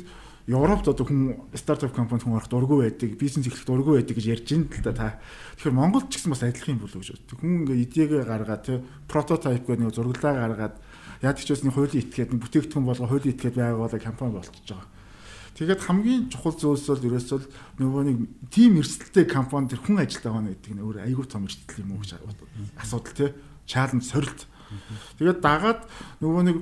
Европт 0.50 0.90
одоо 0.90 1.06
хүн 1.06 1.38
стартап 1.54 1.94
компанид 1.94 2.26
хүн 2.26 2.34
орох 2.34 2.50
дургүй 2.50 2.90
байдаг, 2.90 3.14
бизнес 3.14 3.46
эхлэх 3.46 3.62
дургүй 3.62 4.02
байдаг 4.02 4.18
гэж 4.18 4.26
ярьж 4.26 4.46
байна 4.50 4.66
л 4.66 4.82
да 4.82 4.90
та. 4.90 5.08
Тэгэхээр 5.62 5.78
Монголд 5.78 6.10
ч 6.10 6.18
гэсэн 6.18 6.34
бас 6.34 6.42
адилхан 6.42 6.74
юм 6.74 6.82
болов 6.82 6.98
уу 6.98 7.06
гэж. 7.06 7.22
Хүн 7.38 7.52
ингээ 7.62 7.82
идегээ 7.86 8.22
гаргаад 8.26 8.62
тий 8.66 8.78
прототип 9.06 9.62
гэдэг 9.62 9.78
нэг 9.78 9.94
зураглаа 9.94 10.34
гаргаад 10.34 10.74
яад 11.22 11.38
ч 11.38 11.46
гэсэн 11.46 11.70
хуулийн 11.70 12.02
этгээд 12.02 12.34
нэг 12.34 12.42
бүтээгдэхүүн 12.42 12.82
болго 12.90 13.06
хуулийн 13.06 13.34
этгээд 13.38 13.54
байгуулаа 13.54 14.02
компани 14.02 14.34
болчихж 14.34 14.66
байгаа. 14.66 14.90
Тэгээд 15.54 15.84
хамгийн 15.86 16.22
чухал 16.32 16.56
зүйлс 16.58 16.90
бол 16.90 17.06
ерөөсөө 17.06 17.38
нөгөө 17.78 18.02
нэг 18.10 18.18
тим 18.50 18.82
эрсдэлтэй 18.82 19.30
компани 19.30 19.70
тэр 19.70 19.84
хүн 19.84 20.02
ажилтаа 20.02 20.32
байна 20.34 20.50
гэдэг 20.58 20.72
нь 20.74 20.82
өөр 20.82 21.06
айгүй 21.06 21.26
том 21.30 21.46
эрсдэл 21.46 21.86
юм 21.86 21.94
уу 21.94 22.02
гэж 22.02 22.18
асуудал 22.82 23.14
тий 23.14 23.30
чаленж 23.66 24.04
сорилт. 24.06 24.46
Тэгээд 25.18 25.40
дагаад 25.44 25.80
нөгөө 26.20 26.42
нэг 26.48 26.56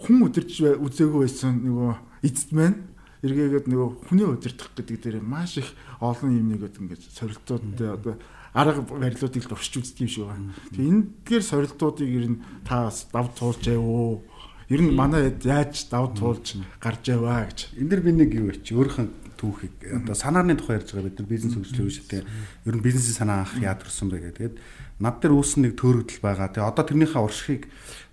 хүн 0.00 0.28
өдөрж 0.28 0.80
үзээгүй 0.80 1.20
байсан 1.24 1.64
нөгөө 1.64 1.92
эцэд 2.26 2.50
маань 2.52 2.78
эргээгээд 3.24 3.66
нөгөө 3.66 3.88
хүний 4.06 4.26
удирдах 4.28 4.70
гэдэг 4.76 4.96
дээр 5.02 5.18
маш 5.24 5.58
их 5.58 5.72
олон 6.00 6.30
юм 6.36 6.52
нэгэд 6.52 6.78
ингээд 6.78 7.02
сорилтуудтай 7.10 7.88
одоо 7.96 8.14
арга 8.52 8.80
барилуудыг 8.84 9.44
дуршиж 9.48 9.82
үздэг 9.82 10.04
юм 10.04 10.10
шиг 10.12 10.24
байна. 10.28 10.52
Тэгээ 10.72 10.90
энэ 10.92 11.04
дээр 11.24 11.44
сорилтуудыг 11.44 12.08
ер 12.08 12.26
нь 12.30 12.42
та 12.64 12.88
бас 12.88 13.08
дав 13.12 13.32
туулж 13.34 13.64
явуу. 13.66 14.24
Ер 14.68 14.80
нь 14.84 14.94
манай 14.94 15.32
яаж 15.44 15.88
дав 15.88 16.12
туулж 16.16 16.60
гарч 16.80 17.08
яваа 17.08 17.48
гэж. 17.48 17.72
Энд 17.76 17.90
дэр 17.90 18.00
би 18.04 18.12
нэг 18.12 18.30
юу 18.36 18.52
чи 18.52 18.72
өөрхөн 18.76 19.26
түүхийг 19.36 19.76
одоо 20.00 20.16
санааны 20.16 20.56
тухай 20.56 20.80
ярьж 20.80 20.92
байгаа 20.96 21.08
бид 21.08 21.18
нар 21.20 21.28
бизнес 21.28 21.54
хөгжлийн 21.54 21.84
үе 21.84 21.96
шатээ 22.00 22.22
ер 22.64 22.74
нь 22.76 22.84
бизнесийн 22.84 23.16
санаа 23.20 23.44
анх 23.44 23.60
яадарсан 23.60 24.08
бэ 24.08 24.32
гэдэг. 24.32 24.52
Над 24.96 25.20
дээр 25.20 25.36
үүсэн 25.36 25.68
нэг 25.68 25.74
төрөгдөл 25.76 26.24
байгаа. 26.24 26.52
Тэгээ 26.52 26.70
одоо 26.72 26.84
тэрнийхээ 26.88 27.20
уршигыг 27.20 27.62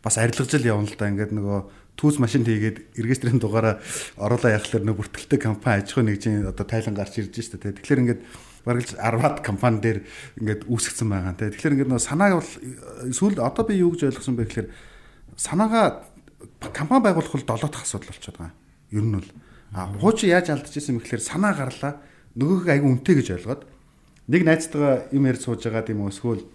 бас 0.04 0.20
арилгаж 0.20 0.52
л 0.52 0.68
явна 0.68 0.88
л 0.88 0.98
да. 1.00 1.08
Ингээд 1.08 1.32
нөгөө 1.32 1.60
түүс 1.96 2.20
машин 2.20 2.44
хийгээд 2.44 2.98
регистрийн 3.00 3.40
дугаараа 3.40 3.80
оруулаа 4.20 4.58
яхахлаар 4.60 4.84
нөгөө 4.84 5.00
бүртгэлтэй 5.00 5.40
компани 5.40 5.80
аж 5.80 5.96
ахуй 5.96 6.04
нэгжийн 6.04 6.50
одоо 6.50 6.66
тайлан 6.68 6.98
гарч 6.98 7.24
ирж 7.24 7.40
штэ. 7.40 7.62
Тэгэхээр 7.80 8.02
ингээд 8.04 8.22
бараг 8.66 8.84
л 8.84 9.00
10-аад 9.00 9.38
компани 9.46 9.80
дээр 9.80 10.00
ингээд 10.44 10.62
үүсгэсэн 10.68 11.08
байгаа. 11.08 11.40
Тэгэхээр 11.40 11.74
ингээд 11.80 11.92
нөгөө 11.94 12.04
санааг 12.04 12.34
бол 12.40 12.52
сүүл 13.14 13.38
одоо 13.40 13.64
би 13.64 13.80
юу 13.80 13.96
гэж 13.96 14.12
ойлгосон 14.12 14.36
бэ 14.36 14.48
гэхээр 14.50 14.68
санаагаа 15.40 16.04
компани 16.74 17.04
байгуулах 17.04 17.32
бол 17.32 17.48
долоо 17.48 17.70
дахь 17.70 17.86
асуудал 17.86 18.12
болчиход 18.12 18.38
байгаа. 18.40 18.56
Ер 18.92 19.04
нь 19.04 19.16
бол 19.16 19.30
а 19.74 19.88
хуучин 20.00 20.30
яаж 20.30 20.50
алдчихсан 20.50 20.98
мэхлээр 20.98 21.22
санаа 21.22 21.54
гарлаа 21.54 22.02
нөгөөх 22.38 22.68
айгу 22.70 22.88
үнэтэй 22.90 23.16
гэж 23.20 23.28
ойлгоод 23.38 23.62
нэг 24.30 24.42
найзтайгаа 24.46 25.10
юм 25.12 25.26
ярьж 25.28 25.42
сууж 25.44 25.66
байгаа 25.66 25.92
юм 25.92 26.08
эсвэл 26.08 26.46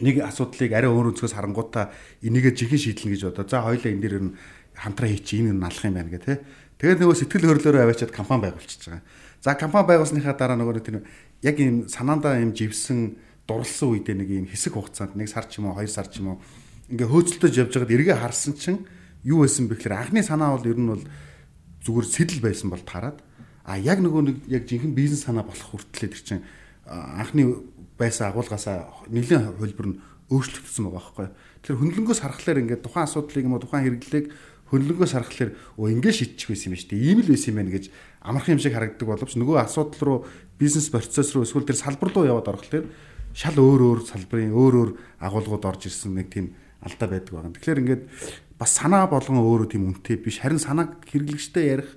нэг 0.00 0.20
асуудлыг 0.20 0.72
арай 0.72 0.90
өөр 0.90 1.16
өнцгөөс 1.16 1.34
харангуудаа 1.36 1.90
энийгээ 2.20 2.52
жихэн 2.52 2.80
шийдлэн 2.80 3.12
гэж 3.16 3.22
бодоо. 3.32 3.46
За 3.48 3.64
хоёлаа 3.64 3.90
энэ 3.92 4.02
дээр 4.02 4.16
нь 4.20 4.32
хамтраа 4.76 5.08
хийчих 5.08 5.40
энэ 5.40 5.56
нь 5.56 5.60
налах 5.60 5.84
юм 5.84 5.96
байна 5.96 6.12
гэх 6.12 6.24
тээ. 6.24 6.38
Тэгээд 6.76 7.00
нөгөө 7.00 7.16
сэтгэл 7.16 7.48
хөдлөлөөрөө 7.48 7.82
аваачаад 7.88 8.12
компани 8.12 8.42
байгуулчихж 8.44 8.82
байгаа. 8.92 9.04
За 9.40 9.56
компани 9.56 9.88
байгуулсныхаа 9.88 10.36
дараа 10.36 10.60
нөгөө 10.60 10.84
тэр 10.84 10.96
яг 11.40 11.56
ийм 11.56 11.88
санаандаа 11.88 12.40
ийм 12.44 12.52
живсэн 12.52 13.16
дурлсан 13.48 13.88
үедээ 13.94 14.16
нэг 14.20 14.28
ийм 14.28 14.46
хэсэг 14.50 14.76
хугацаанд 14.76 15.16
нэг 15.16 15.30
сар 15.30 15.48
ч 15.48 15.62
юм 15.62 15.70
уу 15.72 15.78
хоёр 15.78 15.88
сар 15.88 16.10
ч 16.10 16.20
юм 16.20 16.36
уу 16.36 16.38
ингээ 16.90 17.08
хөөцөлдөж 17.08 17.54
явж 17.56 17.72
байгаад 17.78 17.94
эргээ 17.94 18.18
харсан 18.18 18.54
чинь 18.58 18.84
юу 19.22 19.46
байсан 19.46 19.70
бэ 19.70 19.78
гэхээр 19.78 19.94
анхны 19.94 20.22
санаа 20.22 20.58
бол 20.58 20.66
ер 20.66 20.78
нь 20.78 20.90
бол 20.90 21.04
зүгээр 21.86 22.06
сэтэл 22.10 22.40
байсан 22.42 22.68
бол 22.74 22.82
таарад 22.82 23.22
а 23.62 23.78
яг 23.78 24.02
нөгөө 24.02 24.22
нэг 24.26 24.36
яг 24.50 24.62
жинхэнэ 24.66 24.98
бизнес 24.98 25.26
санаа 25.26 25.46
болох 25.46 25.66
хүртлээр 25.66 26.14
чинь 26.14 26.42
анхны 26.86 27.54
байсан 27.98 28.30
агуулгаасаа 28.30 29.08
нэлийн 29.08 29.56
хөлбөр 29.56 29.86
нь 29.90 29.98
өөрчлөгдсөн 30.30 30.84
байгаа 30.86 31.00
байхгүй. 31.00 31.28
Тэгэхээр 31.62 31.80
хөндлөнгөөс 31.80 32.20
харахаар 32.20 32.60
ингээд 32.62 32.82
тухайн 32.84 33.06
асуудлыг 33.06 33.44
юм 33.46 33.54
уу 33.56 33.62
тухайн 33.62 33.84
хэрэглээг 33.86 34.26
хөндлөнгөөс 34.70 35.12
харахаар 35.14 35.50
өө 35.78 35.88
ингээд 35.94 36.16
шийдчих 36.18 36.48
байсан 36.50 36.74
юм 36.74 36.78
шүү 36.78 36.90
дээ. 36.90 37.06
Ийм 37.06 37.18
л 37.22 37.30
байсан 37.30 37.50
юм 37.54 37.58
байна 37.62 37.72
гэж 37.74 37.84
амархан 38.26 38.54
юм 38.58 38.62
шиг 38.62 38.74
харагддаг 38.74 39.06
боловч 39.06 39.32
нөгөө 39.38 39.56
асуудал 39.62 40.02
руу 40.02 40.18
бизнес 40.58 40.90
процесс 40.90 41.30
руу 41.30 41.46
эсвэл 41.46 41.62
тэр 41.62 41.78
салбар 41.78 42.10
руу 42.10 42.26
яваад 42.26 42.50
орохлоор 42.50 42.86
шал 43.30 43.54
өөр 43.54 43.80
өөр 43.86 44.00
салбарын 44.02 44.50
өөр 44.50 44.74
өөр 44.74 44.90
агуулгууд 45.22 45.64
орж 45.70 45.86
ирсэн 45.86 46.18
нэг 46.18 46.34
тийм 46.34 46.58
алдаа 46.82 47.06
байдаг 47.06 47.32
байна. 47.38 47.54
Тэгэхээр 47.54 47.82
ингээд 47.86 48.02
бас 48.58 48.70
санаа 48.74 49.06
болгон 49.06 49.38
өөрөө 49.38 49.68
тийм 49.70 49.86
үнэтэй 49.86 50.18
биш 50.18 50.42
харин 50.42 50.58
санааг 50.58 51.06
хэрэглэгчтэй 51.06 51.64
ярих 51.70 51.90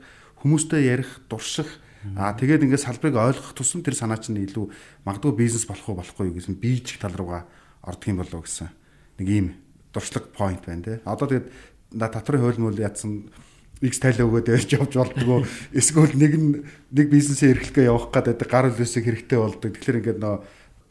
хүмүүстэй 0.44 0.86
ярих 0.86 1.24
дурших 1.26 1.68
Аа 2.16 2.32
тэгээд 2.32 2.64
ингээд 2.64 2.86
салбарыг 2.86 3.16
ойлгох 3.20 3.52
тусам 3.52 3.84
тэр 3.84 3.96
санаа 3.96 4.20
чинь 4.20 4.40
илүү 4.40 4.72
магадгүй 5.04 5.34
бизнес 5.36 5.68
болох 5.68 5.84
уу 5.90 6.00
болохгүй 6.00 6.32
юу 6.32 6.38
гэсэн 6.40 6.56
бийжих 6.56 7.04
тал 7.04 7.12
руугаа 7.12 7.44
ордог 7.84 8.08
юм 8.08 8.24
болов 8.24 8.48
гэсэн 8.48 8.72
нэг 9.20 9.28
ийм 9.28 9.48
дуршлаг 9.92 10.32
point 10.32 10.64
байна 10.64 10.84
те. 10.84 10.94
Одоо 11.04 11.28
тэгээд 11.28 11.48
татварын 11.92 12.42
хууль 12.42 12.64
мөл 12.64 12.80
ядсан 12.80 13.28
X 13.84 14.00
тайлаа 14.00 14.28
өгөөд 14.28 14.52
ярьж 14.52 14.70
явж 14.76 14.94
болдгоо 14.96 15.44
эсвэл 15.72 16.16
нэг 16.16 16.64
нэг 16.92 17.08
бизнесээ 17.08 17.56
эрхлэхгээ 17.56 17.88
явах 17.88 18.12
гэдэг 18.12 18.48
гар 18.48 18.72
үлээсийг 18.72 19.08
хэрэгтэй 19.08 19.40
болдог. 19.40 19.72
Тэгэхээр 19.72 20.00
ингээд 20.04 20.20
нөө 20.20 20.36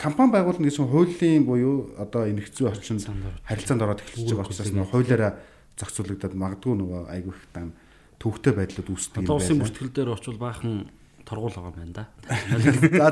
компани 0.00 0.33
байгуулна 0.33 0.65
гэсэн 0.69 0.88
хуулийн 0.88 1.45
буюу 1.45 1.93
одоо 2.00 2.25
энэ 2.25 2.49
хэцүү 2.49 2.65
орчинд 2.69 3.05
харилцаанд 3.45 3.85
ороод 3.85 4.00
эхэлж 4.00 4.33
байгаа 4.33 4.49
учраас 4.49 4.73
нөө 4.73 4.88
хуулиараа 4.88 5.33
зохицуулагдаад 5.77 6.35
магадгүй 6.37 6.75
нөгөө 6.81 7.00
айгүй 7.12 7.33
их 7.37 7.45
дан 7.53 7.77
төвхтэй 8.17 8.53
байдлууд 8.57 8.88
үүсдэг 8.88 9.21
юм 9.21 9.25
байна. 9.25 9.29
Одоо 9.29 9.37
улсын 9.37 9.61
бүртгэл 9.61 9.93
дээр 9.93 10.11
очвол 10.17 10.41
баахан 10.41 10.88
торгуул 11.28 11.52
байгаа 11.52 11.76
юм 11.76 11.92
байна 11.92 11.92
да. 11.92 12.04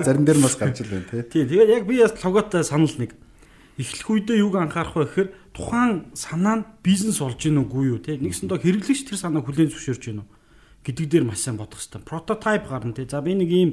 За 0.00 0.04
зарим 0.04 0.24
дээр 0.24 0.40
нь 0.40 0.46
бас 0.48 0.56
гарч 0.56 0.80
ил 0.80 0.88
байна 0.88 1.04
тий. 1.12 1.22
Тий, 1.22 1.44
тэгээд 1.44 1.70
яг 1.76 1.84
би 1.84 2.00
бас 2.00 2.16
логотой 2.24 2.64
санал 2.64 2.96
нэг 2.96 3.12
эхлэх 3.76 4.08
үедээ 4.08 4.40
юуг 4.40 4.56
анхаарах 4.56 4.96
вэ 4.96 5.04
гэхээр 5.04 5.28
тухайн 5.52 6.08
санаа 6.16 6.64
нь 6.64 6.68
бизнес 6.80 7.20
болж 7.20 7.36
гин 7.36 7.60
үгүй 7.60 7.92
юу 7.92 8.00
те 8.00 8.16
нэгсэндээ 8.16 8.64
хэрэглэгч 8.64 9.12
тэр 9.12 9.20
санааг 9.20 9.44
хүлээн 9.44 9.68
зөвшөөрч 9.68 10.02
гин 10.08 10.24
үү 10.24 10.28
гэдэг 10.86 11.06
дээр 11.12 11.24
маш 11.28 11.44
сайн 11.44 11.60
бодох 11.60 11.76
хэрэгтэй. 11.76 12.00
Прототип 12.08 12.64
гарна 12.70 12.94
те. 12.96 13.04
За 13.04 13.20
би 13.20 13.36
нэг 13.36 13.50
ийм 13.52 13.70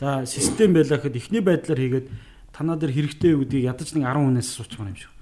за 0.00 0.24
систем 0.24 0.72
байлаа 0.72 0.96
гэхэд 0.96 1.18
эхний 1.20 1.42
байдлаар 1.44 1.80
хийгээд 1.82 2.06
танаа 2.54 2.80
дээр 2.80 2.94
хэрэгтэй 2.94 3.30
юу 3.36 3.44
гэдгийг 3.44 3.68
ядаж 3.68 3.88
нэг 3.92 4.06
10 4.06 4.22
хүнээс 4.22 4.48
асуучих 4.54 4.80
юм 4.80 4.96
шиг. 4.96 5.12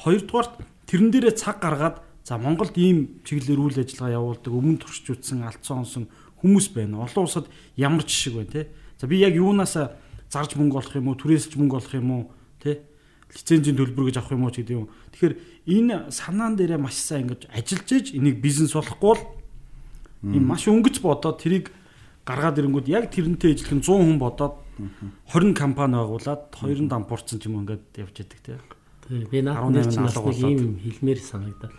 Хоёрдугаарт 0.00 0.54
тэрэн 0.86 1.10
дээрээ 1.10 1.34
цаг 1.34 1.58
гаргаад 1.58 2.00
за 2.22 2.38
Монголд 2.38 2.78
ийм 2.78 3.20
чиглэлээр 3.26 3.60
үйл 3.60 3.82
ажиллагаа 3.82 4.16
явуулдаг 4.16 4.52
өмнө 4.54 4.78
туршиж 4.78 5.10
үтсэн 5.10 5.42
алдсан 5.42 5.82
онсон 5.82 6.04
хүмүүс 6.42 6.72
байна. 6.74 7.04
Олон 7.04 7.24
улсад 7.24 7.46
ямар 7.76 8.04
жишг 8.04 8.34
байна 8.36 8.50
те. 8.50 8.68
За 8.98 9.06
би 9.06 9.18
яг 9.20 9.34
юунаас 9.34 9.76
зарж 10.30 10.56
мөнгө 10.56 10.78
олох 10.80 10.94
юм 10.96 11.08
уу, 11.08 11.16
түрээсэлж 11.16 11.56
мөнгө 11.56 11.76
олох 11.76 11.94
юм 11.94 12.10
уу 12.10 12.22
те. 12.60 12.80
Лицензийн 13.32 13.76
төлбөр 13.76 14.10
гэж 14.10 14.16
авах 14.18 14.32
юм 14.32 14.44
уу 14.44 14.54
ч 14.54 14.62
гэдэг 14.62 14.76
юм. 14.76 14.88
Тэгэхээр 15.12 15.34
энэ 15.66 16.10
санаан 16.10 16.56
дээрээ 16.56 16.80
маш 16.80 16.96
сайн 16.98 17.26
ингэж 17.26 17.50
ажиллаж 17.50 17.88
иж 17.92 18.06
энийг 18.14 18.38
бизнес 18.40 18.72
болохгүй 18.72 19.02
бол 19.02 19.22
ийм 20.30 20.44
маш 20.46 20.66
өнгөц 20.70 21.02
бодоод 21.02 21.42
тэрийг 21.42 21.74
гаргаад 22.26 22.58
ирэнгүүт 22.58 22.86
яг 22.90 23.10
тэрнтэй 23.10 23.54
ижилхэн 23.54 23.82
100 23.82 23.86
хүн 23.86 24.18
бодоод 24.18 24.54
20 25.30 25.54
компани 25.54 25.96
байгуулад 25.98 26.50
2 26.54 26.90
дампуурсан 26.90 27.38
ч 27.38 27.46
юм 27.50 27.62
ингээд 27.62 27.84
явж 28.02 28.16
идэг 28.20 28.40
те. 28.42 28.58
Би 29.08 29.42
наадмын 29.42 29.86
чинь 29.86 30.02
бас 30.02 30.18
нэг 30.18 30.38
ийм 30.42 30.78
хэлмээр 30.82 31.20
санагдал. 31.22 31.76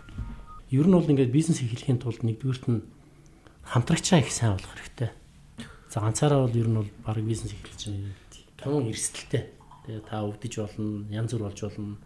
Ер 0.72 0.86
нь 0.88 0.96
бол 0.96 1.04
ингээд 1.04 1.32
бизнес 1.32 1.60
эхлэхийн 1.60 2.00
тулд 2.00 2.24
нэгдүгürt 2.24 2.64
нь 2.68 2.80
хамтрагчаа 3.68 4.20
их 4.20 4.32
сайн 4.32 4.56
болох 4.56 4.72
хэрэгтэй. 4.72 5.10
За 5.92 6.00
ганцаараа 6.00 6.48
бол 6.48 6.56
ер 6.56 6.68
нь 6.68 6.78
бол 6.80 6.90
баг 7.04 7.20
бизнес 7.20 7.52
эхлэх 7.52 7.76
чинь 7.76 8.12
тун 8.56 8.88
эрсдэлтэй. 8.88 9.52
Тэгээ 9.84 10.08
та 10.08 10.24
өвдөж 10.24 10.54
болно, 10.56 11.04
янз 11.12 11.32
бүр 11.36 11.44
болж 11.48 11.60
болно. 11.60 11.96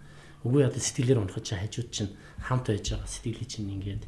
Үгүй 0.43 0.67
яа 0.67 0.75
сэтгэлээр 0.75 1.23
унахад 1.23 1.47
чи 1.47 1.55
хажууд 1.55 1.91
чинь 1.95 2.11
хамт 2.43 2.67
байж 2.67 2.91
байгаа 2.91 3.07
сэтгэлийг 3.07 3.47
чинь 3.47 3.71
ингээд 3.79 4.03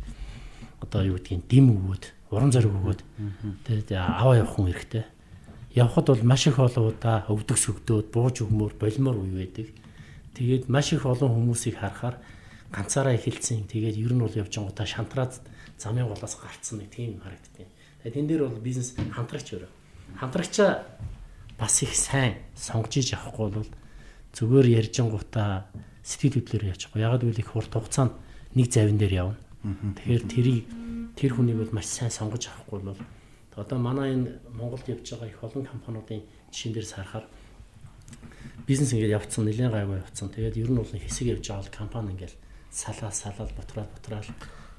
одоо 0.82 1.02
юу 1.06 1.16
гэдгийг 1.18 1.46
дэм 1.46 1.66
өгөөд, 1.70 2.04
уран 2.34 2.50
зориг 2.50 2.74
өгөөд 2.74 3.00
тэгээ 3.70 3.98
аваа 4.02 4.42
явах 4.42 4.54
хүн 4.58 4.68
хэрэгтэй. 4.74 5.04
Явхад 5.78 6.06
бол 6.10 6.22
маш 6.26 6.46
их 6.46 6.58
олон 6.58 6.90
удаа 6.90 7.26
өвдөг 7.30 7.58
сөгдөөд, 7.58 8.06
бууж 8.10 8.42
өгмөр, 8.42 8.74
болимор 8.78 9.18
үе 9.18 9.46
байдаг. 9.46 9.70
Тэгээд 10.34 10.66
маш 10.70 10.92
их 10.94 11.06
олон 11.06 11.30
хүмүүсийг 11.30 11.78
харахаар 11.78 12.18
ганцаараа 12.74 13.14
эхэлсэн. 13.14 13.70
Тэгээд 13.70 13.96
ер 14.02 14.12
нь 14.18 14.22
бол 14.22 14.34
явж 14.34 14.58
байгаа 14.58 14.86
шантраад 14.86 15.38
замын 15.78 16.10
голоос 16.10 16.34
гарцсан 16.34 16.82
нэг 16.82 16.90
тийм 16.90 17.22
харагддаг. 17.22 17.70
Тэгээд 18.02 18.14
тэн 18.18 18.26
дээр 18.26 18.42
бол 18.50 18.58
бизнес 18.58 18.98
хамтрагч 18.98 19.54
өөрөө. 19.54 19.70
Хамтрагчаа 20.18 20.82
бас 21.54 21.74
их 21.86 21.94
сайн 21.94 22.42
сонгож 22.58 22.98
иж 22.98 23.14
авахгүй 23.14 23.50
бол 23.54 23.70
зүгээр 24.34 24.66
ярьжингуудаа 24.82 25.70
сэтгэл 26.02 26.42
хөдлөөр 26.42 26.64
яачихгүй. 26.74 27.00
Ягаад 27.00 27.22
гэвэл 27.22 27.42
их 27.42 27.50
хурд 27.54 27.70
хугацаанд 27.70 28.12
нэг 28.58 28.66
завин 28.74 28.98
дээр 28.98 29.14
явна. 29.14 29.38
Тэгэхээр 29.62 30.24
тэрийг 30.26 30.66
тэр 31.14 31.32
хүнийг 31.38 31.58
бол 31.62 31.72
маш 31.78 31.86
сайн 31.86 32.10
сонгож 32.10 32.50
авахгүй 32.50 32.82
бол 32.82 33.00
одоо 33.54 33.78
манай 33.78 34.18
энэ 34.18 34.42
Монголд 34.50 34.84
явж 34.90 35.06
байгаа 35.14 35.30
их 35.30 35.38
олон 35.38 35.62
компаниудын 35.62 36.26
жишээн 36.50 36.74
дээр 36.74 36.86
сарахаар 36.90 37.26
бизнес 38.66 38.92
ингээд 38.92 39.14
явцсан 39.14 39.46
нэлээд 39.46 39.72
гайгүй 39.72 39.98
явцсан. 40.02 40.28
Тэгээд 40.34 40.58
ер 40.58 40.70
нь 40.74 40.78
бол 40.82 40.90
хэсэг 40.90 41.38
явж 41.38 41.44
байгаа 41.48 41.70
компани 41.70 42.18
ингээд 42.18 42.34
салаа 42.74 43.14
салаад 43.14 43.54
бутраал 43.54 43.88
бутраал 43.94 44.26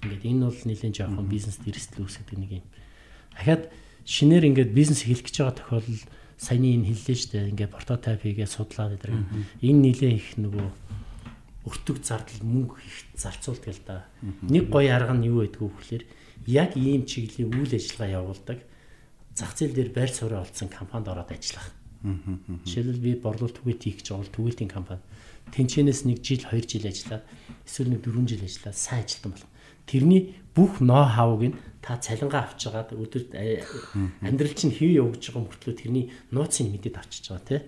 Ингээд 0.05 0.25
энэ 0.29 0.45
бол 0.45 0.61
нэлийн 0.69 0.93
жоохон 0.93 1.25
бизнест 1.25 1.65
эрсдэл 1.65 2.05
үүсгэдэг 2.05 2.37
нэг 2.37 2.51
юм. 2.61 2.65
Дахиад 3.33 3.73
шинээр 4.05 4.43
ингээд 4.53 4.71
бизнес 4.77 5.01
эхлэх 5.01 5.25
гэж 5.25 5.35
байгаа 5.41 5.57
тохиолдол 5.57 6.03
саяны 6.37 6.67
энэ 6.77 6.87
хэллээ 6.93 7.17
шүү 7.17 7.31
дээ. 7.33 7.51
Ингээд 7.57 7.73
прототип 7.73 8.21
хийгээ 8.21 8.49
судлаад 8.49 9.01
гэдэг. 9.01 9.17
Энэ 9.65 9.81
нэлээ 9.81 10.13
их 10.13 10.29
нөгөө 10.37 10.67
өртөг 11.65 11.97
зардал 12.05 12.41
мөнгө 12.45 12.77
их 12.85 12.97
зарцуулдаг 13.17 13.73
л 13.73 13.81
да. 13.81 14.05
Нэг 14.45 14.69
гоё 14.69 14.93
арга 14.93 15.17
нь 15.17 15.25
юу 15.25 15.41
байдгүй 15.41 15.65
вөхлөөр 15.65 16.03
яг 16.45 16.77
ийм 16.77 17.09
чиглэлийн 17.09 17.49
үйл 17.49 17.73
ажиллагаа 17.73 18.21
явуулдаг 18.21 18.59
зах 19.33 19.57
зээл 19.57 19.73
дээр 19.73 19.89
байр 19.89 20.11
суурь 20.13 20.37
олцсон 20.37 20.69
компанид 20.69 21.09
ороод 21.09 21.33
ажиллах. 21.33 21.73
Жишээлбэл 22.05 23.01
би 23.01 23.11
борлуулалт 23.17 23.57
түгээт 23.57 23.81
хийх 23.81 23.97
гэж 24.05 24.07
байгаа 24.13 24.29
түгээлийн 24.29 24.69
компани. 24.69 25.01
Тэнчэнээс 25.55 26.03
нэг 26.03 26.19
жил, 26.19 26.43
2 26.43 26.67
жил 26.67 26.85
ажиллаад 26.91 27.23
эсвэл 27.63 27.95
нэг 27.95 28.03
4 28.03 28.27
жил 28.27 28.43
ажиллаад 28.43 28.75
сайн 28.75 29.03
ажилтан 29.07 29.31
болох 29.31 29.51
тэрний 29.87 30.35
бүх 30.55 30.81
ноу 30.81 31.05
хавыг 31.05 31.53
нь 31.53 31.57
та 31.81 31.97
цалингаа 31.97 32.49
авч 32.49 32.67
жагаад 32.67 32.91
өдөрт 32.91 33.31
амьдрал 34.25 34.55
чинь 34.57 34.73
хэв 34.73 34.91
явж 34.91 35.31
байгаа 35.31 35.45
мөртлөө 35.45 35.75
тэрний 35.77 36.05
нууцыг 36.33 36.67
мэдээд 36.73 36.97
авчиж 36.97 37.29
байгаа 37.29 37.45
тий. 37.45 37.61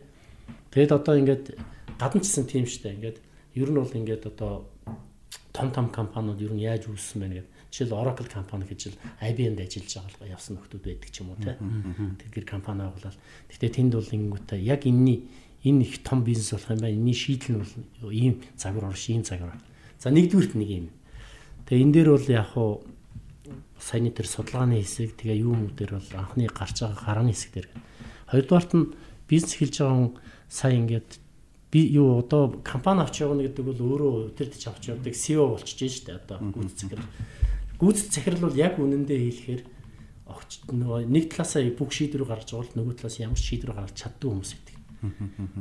Тэгэд 0.74 0.92
одоо 0.98 1.16
ингээд 1.22 1.46
гадна 2.02 2.22
чсэн 2.22 2.46
тийм 2.50 2.66
штэ 2.66 2.98
ингээд 2.98 3.18
ер 3.56 3.70
нь 3.70 3.78
бол 3.78 3.94
ингээд 3.94 4.24
одоо 4.34 4.66
том 5.54 5.70
том 5.72 5.88
компаниуд 5.90 6.42
ер 6.42 6.54
нь 6.54 6.66
яаж 6.66 6.90
үүссэн 6.90 7.22
бэ 7.22 7.28
гэдэг. 7.28 7.56
Жишээл 7.68 8.00
Oracle 8.00 8.30
компани 8.32 8.66
гэж 8.66 8.82
л 8.90 9.00
IBM-д 9.22 9.60
ажиллаж 9.62 9.94
байгаа 10.18 10.34
явсан 10.34 10.56
нөхдүүд 10.58 10.84
байдаг 10.88 11.10
ч 11.12 11.22
юм 11.22 11.36
уу 11.36 11.42
тий. 11.42 11.54
Тэгэхээр 11.54 12.48
компани 12.48 12.88
байгуулаад. 12.88 13.18
Гэхдээ 13.52 13.72
тэнд 13.76 13.94
бол 13.94 14.14
ингэнгүүтээ 14.16 14.60
яг 14.64 14.82
энэний 14.88 15.20
энэ 15.68 15.84
их 15.84 16.04
том 16.04 16.24
бизнес 16.24 16.52
болох 16.52 16.70
юм 16.72 16.80
байна. 16.80 16.96
Энэний 16.96 17.14
шийдэл 17.14 17.60
нь 17.60 17.66
бол 18.02 18.12
ийм 18.12 18.42
загвар 18.56 18.92
орш, 18.92 19.10
ийм 19.10 19.24
загвар. 19.24 19.60
За 20.00 20.10
нэгдүгürt 20.10 20.56
нэг 20.56 20.70
юм 20.70 20.88
Тэгээ 21.68 21.84
энэ 21.84 21.94
дээр 22.00 22.10
бол 22.16 22.28
яг 22.32 22.48
хуу 22.56 22.80
саяны 23.76 24.16
тэр 24.16 24.24
судалгааны 24.24 24.80
хэсэг 24.80 25.20
тэгээ 25.20 25.44
юу 25.44 25.52
юм 25.52 25.76
дээр 25.76 26.00
бол 26.00 26.12
анхны 26.16 26.48
гарч 26.48 26.80
байгаа 26.80 27.04
гарааны 27.04 27.36
хэсэг 27.36 27.52
дээр. 27.60 27.68
Хоёрдугаарт 28.32 28.72
нь 28.72 28.96
бизнес 29.28 29.60
хэлж 29.60 29.76
байгаа 29.84 30.00
хүн 30.00 30.12
сая 30.48 30.80
ингээд 30.80 31.20
би 31.76 31.80
юу 31.92 32.24
одоо 32.24 32.64
компани 32.64 33.04
авч 33.04 33.20
явна 33.20 33.44
гэдэг 33.44 33.68
бол 33.68 33.84
өөрөө 33.84 34.32
өдөртөж 34.32 34.64
авч 34.64 34.96
явдаг 34.96 35.12
CEO 35.12 35.60
болчихж 35.60 36.08
штэ 36.08 36.24
одоо 36.24 36.40
гүйц 36.56 36.88
захирал. 36.88 37.12
Гүйц 37.84 38.00
захирал 38.16 38.48
бол 38.48 38.56
яг 38.56 38.80
үнэндээ 38.80 39.20
хэлэхээр 39.28 39.62
огч 40.32 40.72
нөгөө 40.72 41.04
нэг 41.04 41.36
талаасаа 41.36 41.68
бүх 41.76 41.92
шийдвэр 41.92 42.24
байгаа 42.24 42.64
бол 42.64 42.72
нөгөө 42.80 42.96
талаас 42.96 43.20
ямар 43.20 43.36
шийдвэр 43.36 43.76
гаргаж 43.76 43.96
чаддгүй 44.08 44.32
хүмүүс. 44.32 44.52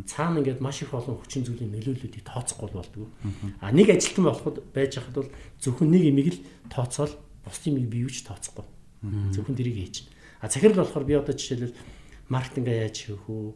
Цаана 0.07 0.41
ингээд 0.41 0.61
маш 0.61 0.83
их 0.83 0.95
олон 0.95 1.21
хүчин 1.21 1.45
зүйлийн 1.45 1.73
нөлөөллүүдийг 1.77 2.25
тооцохгүй 2.25 2.71
болдгоо. 2.73 3.09
А 3.61 3.73
нэг 3.73 3.93
ажилтан 3.93 4.25
болоход 4.25 4.65
байж 4.73 4.97
хахад 4.97 5.15
бол 5.15 5.31
зөвхөн 5.61 5.91
нэг 5.93 6.03
имийг 6.09 6.29
л 6.33 6.41
тооцоол 6.73 7.13
бусдын 7.45 7.77
имийг 7.77 7.89
бий 7.93 8.03
юуч 8.09 8.25
тооцохгүй. 8.25 8.65
Зөвхөн 9.37 9.57
дэрийг 9.57 9.77
хийж. 9.77 10.09
А 10.41 10.49
захирал 10.49 10.81
болохоор 10.81 11.05
би 11.05 11.15
одоо 11.15 11.37
жишээлбэл 11.37 11.77
маркетингээ 12.33 12.89
яаж 12.89 12.97
хийх 12.97 13.29
үү? 13.29 13.55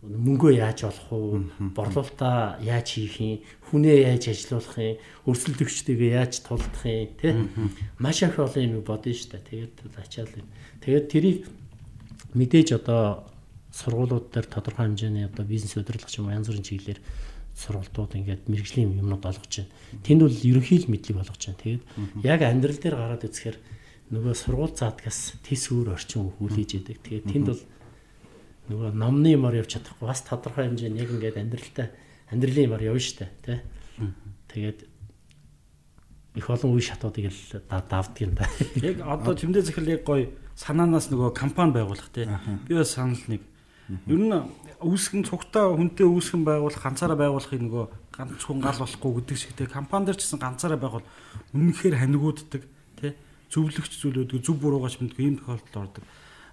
мөнгөө 0.00 0.52
яаж 0.56 0.88
олох 0.88 1.12
уу 1.12 1.44
борлуулалтаа 1.76 2.56
яаж 2.64 2.88
хийх 2.96 3.20
юм 3.20 3.44
хүнээ 3.68 4.16
яаж 4.16 4.32
ажилуулах 4.32 4.76
юм 4.80 4.96
өрсөлдөгчтэйгээ 5.28 6.16
яаж 6.16 6.40
тулдах 6.40 6.84
юм 6.88 7.12
тий 7.20 7.32
маш 8.00 8.24
их 8.24 8.40
олон 8.40 8.80
юм 8.80 8.80
бодно 8.80 9.12
шүү 9.12 9.36
дээ 9.36 9.68
тэгээд 9.76 10.00
ачаал 10.00 10.32
юм 10.40 10.48
тэгээд 10.80 11.06
тэрийг 11.12 11.38
мэдээж 12.32 12.80
одоо 12.80 13.28
сургуулиуд 13.80 14.30
дээр 14.30 14.46
тодорхой 14.46 14.86
хэмжээний 14.92 15.24
одоо 15.26 15.44
бизнес 15.48 15.76
удирдлагч 15.76 16.20
юм 16.20 16.28
янз 16.28 16.52
бүрийн 16.52 16.66
чиглэлээр 16.68 17.00
сургалтууд 17.56 18.12
ингээд 18.20 18.42
мэрэгжлийн 18.46 19.00
юмнууд 19.00 19.24
олгож 19.24 19.54
байна. 19.64 19.72
Тэнд 20.04 20.20
бол 20.22 20.36
ерөнхий 20.36 20.78
л 20.84 20.90
мэдлэг 20.92 21.16
болгож 21.16 21.42
байна. 21.44 21.62
Тэгээд 21.64 21.82
яг 22.24 22.40
амьдрал 22.44 22.78
дээр 22.78 22.96
гараад 22.96 23.26
үзэхээр 23.26 23.58
нөгөө 24.10 24.34
сургууль 24.36 24.74
заадгаас 24.76 25.38
тис 25.42 25.62
өөр 25.72 25.96
орчин 25.96 26.30
хүлээж 26.36 26.70
идэг. 26.78 26.98
Тэгээд 27.02 27.26
тэнд 27.30 27.46
бол 27.50 27.62
нөгөө 28.70 28.90
номны 28.94 29.34
юмар 29.34 29.58
явж 29.58 29.76
чадахгүй 29.76 30.06
бас 30.06 30.22
тодорхой 30.22 30.70
хэмжээний 30.70 31.02
яг 31.02 31.10
ингээд 31.10 31.40
амьдралтай 31.42 31.88
амьдралын 32.30 32.66
юмар 32.70 32.82
явна 32.86 33.02
штэ 33.02 33.28
тий. 33.42 33.58
Тэгээд 34.50 34.78
их 36.38 36.46
олон 36.46 36.70
үе 36.78 36.82
шатуудыг 36.82 37.34
л 37.34 37.62
давдаг 37.66 38.18
юм 38.22 38.34
да. 38.38 38.46
Яг 38.78 39.02
одоо 39.02 39.34
тэмдэг 39.34 39.66
захирал 39.66 39.94
яг 39.98 40.06
гоё 40.06 40.30
санаанаас 40.54 41.10
нөгөө 41.10 41.34
компани 41.34 41.74
байгуулах 41.74 42.10
тий. 42.14 42.30
Би 42.70 42.74
бас 42.78 42.94
санал 42.94 43.18
нэг. 43.26 43.42
Ер 44.06 44.20
нь 44.22 44.34
үүсгэн 44.78 45.26
цугтаа 45.26 45.74
хүнтэй 45.74 46.06
үүсгэн 46.06 46.46
байгуулах 46.46 46.78
ганцаараа 46.78 47.18
байгуулахыг 47.18 47.60
нөгөө 47.60 47.86
ганц 48.14 48.42
хүн 48.46 48.62
гал 48.62 48.78
болохгүй 48.78 49.12
гэдэг 49.18 49.36
шиг 49.36 49.52
тий. 49.58 49.66
Компани 49.66 50.06
дээр 50.06 50.18
ч 50.18 50.30
гэсэн 50.30 50.38
ганцаараа 50.38 50.78
байгуул 50.78 51.06
үнэнхээр 51.50 51.98
ханигууддаг 51.98 52.62
тий. 53.02 53.12
Зөвлөгч 53.50 53.92
зүйлүүд 53.98 54.30
зөв 54.46 54.56
буруугаач 54.62 55.02
мэдгүй 55.02 55.24
ийм 55.26 55.36
тохиолдолд 55.42 55.98
ордог. 55.98 56.04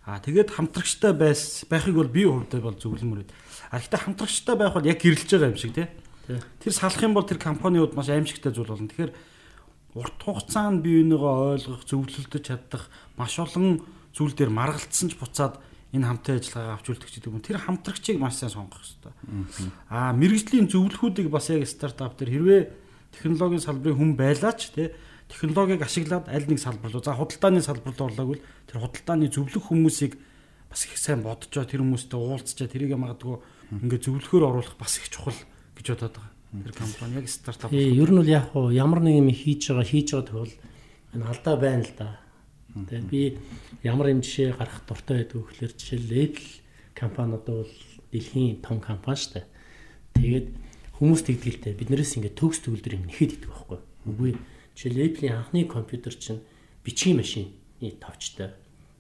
Аа 0.08 0.17
тэгээд 0.24 0.50
хамтрагчтай 0.56 1.13
байс 1.13 1.67
байхыг 1.70 1.94
бол 1.94 2.10
би 2.10 2.25
хувьдаа 2.25 2.63
бол 2.63 2.74
зөвлөмөр. 2.79 3.27
А 3.70 3.77
гэхдээ 3.77 4.01
хамтрагчтай 4.08 4.56
байх 4.58 4.74
бол 4.74 4.88
яг 4.88 4.98
гэрэлж 4.98 5.29
байгаа 5.29 5.51
юм 5.51 5.60
шиг 5.62 5.75
тий. 5.77 5.88
Тэр 6.63 6.74
салах 6.74 7.03
юм 7.03 7.13
бол 7.13 7.27
тэр 7.27 7.38
компаниуд 7.38 7.94
маш 7.94 8.10
аимшигтай 8.10 8.56
зүйл 8.56 8.72
болно. 8.72 8.88
Тэгэхээр 8.88 9.13
урт 10.00 10.20
хугацаанд 10.24 10.82
бие 10.82 11.03
бинийгөө 11.03 11.60
ойлгох, 11.60 11.84
зөвлөлдөж 11.86 12.44
чадах 12.44 12.88
маш 13.20 13.36
олон 13.36 13.84
зүйл 14.15 14.34
дээр 14.34 14.50
маргалцсан 14.50 15.12
ч 15.12 15.20
буцаад 15.20 15.60
энэ 15.96 16.08
хамтын 16.08 16.39
ажиллагаа 16.39 16.75
авч 16.75 16.86
үлдэх 16.91 17.10
гэдэг 17.12 17.32
юм. 17.32 17.44
Тэр 17.44 17.58
хамтрагчийг 17.63 18.20
маш 18.20 18.39
сайн 18.39 18.51
сонгох 18.51 18.84
хэрэгтэй. 18.84 19.13
Аа 19.88 20.12
мэрэгжлийн 20.12 20.67
зөвлөхүүдийг 20.67 21.32
бас 21.32 21.48
яг 21.51 21.63
стартап 21.63 22.20
дээр 22.20 22.32
хэрвээ 22.36 22.62
технологийн 23.15 23.63
салбарын 23.63 23.98
хүн 23.98 24.12
байлаач 24.20 24.75
тий 24.75 24.91
технологиг 25.27 25.82
ашиглаад 25.82 26.27
аль 26.27 26.48
нэг 26.48 26.60
салбар 26.60 26.91
руу 26.91 27.03
за 27.03 27.15
худалдааны 27.15 27.62
салбарт 27.62 28.00
орлоогүй 28.00 28.39
тэр 28.67 28.79
худалдааны 28.84 29.27
зөвлөх 29.27 29.72
хүмүүсийг 29.72 30.15
бас 30.72 30.86
их 30.88 30.96
сайн 30.98 31.24
бодожоо 31.24 31.67
тэр 31.67 31.84
хүмүүстэй 31.84 32.20
уулзчаа 32.20 32.67
тэрийг 32.67 32.96
магадгүй 32.96 33.39
ингээд 33.84 34.06
зөвлөхөөр 34.08 34.44
оруулах 34.48 34.75
бас 34.79 35.00
их 35.00 35.12
чухал 35.12 35.36
гэж 35.75 35.88
бодоод 35.96 36.15
байгаа. 36.15 36.32
Тэр 36.63 36.74
компани 36.75 37.20
яг 37.20 37.27
стартап. 37.27 37.72
Ээ 37.75 37.91
ер 37.91 38.12
нь 38.12 38.20
бол 38.24 38.32
яг 38.32 38.51
хуу 38.56 38.72
ямар 38.72 39.03
нэг 39.03 39.20
юм 39.20 39.32
хийж 39.32 39.67
байгаа 39.67 39.84
хийж 39.84 40.08
байгаа 40.15 40.27
тохиол 40.32 40.53
энэ 41.15 41.27
алдаа 41.27 41.56
байна 41.60 41.84
л 41.84 41.94
да. 42.00 42.08
Тэгээд 42.86 43.10
би 43.10 43.22
ямар 43.81 44.13
юм 44.13 44.22
жишээ 44.22 44.53
гарах 44.53 44.86
дуртай 44.86 45.25
байдаг 45.25 45.41
вэ 45.41 45.48
гэхээр 45.50 45.73
жишээл 45.73 46.13
Apple 46.13 46.49
компани 46.93 47.34
одоо 47.34 47.65
бол 47.65 47.75
дэлхийн 48.13 48.62
том 48.62 48.78
компани 48.78 49.17
шүү 49.17 49.34
дээ. 49.41 49.45
Тэгээд 50.21 50.47
хүмүүс 51.01 51.21
тэгдэлтэй 51.25 51.73
биднээс 51.73 52.21
ингээд 52.21 52.38
төгс 52.38 52.62
төгөлдөр 52.62 52.93
юм 53.01 53.10
нэхэд 53.10 53.41
идэх 53.41 53.49
байхгүй. 53.49 53.80
Үгүй 54.06 54.32
Жишээл 54.78 55.10
Apple-ийн 55.10 55.34
анхны 55.41 55.65
компьютер 55.65 56.13
чинь 56.13 56.45
бичгийн 56.86 57.17
машины 57.17 57.49
товчтой 57.97 58.54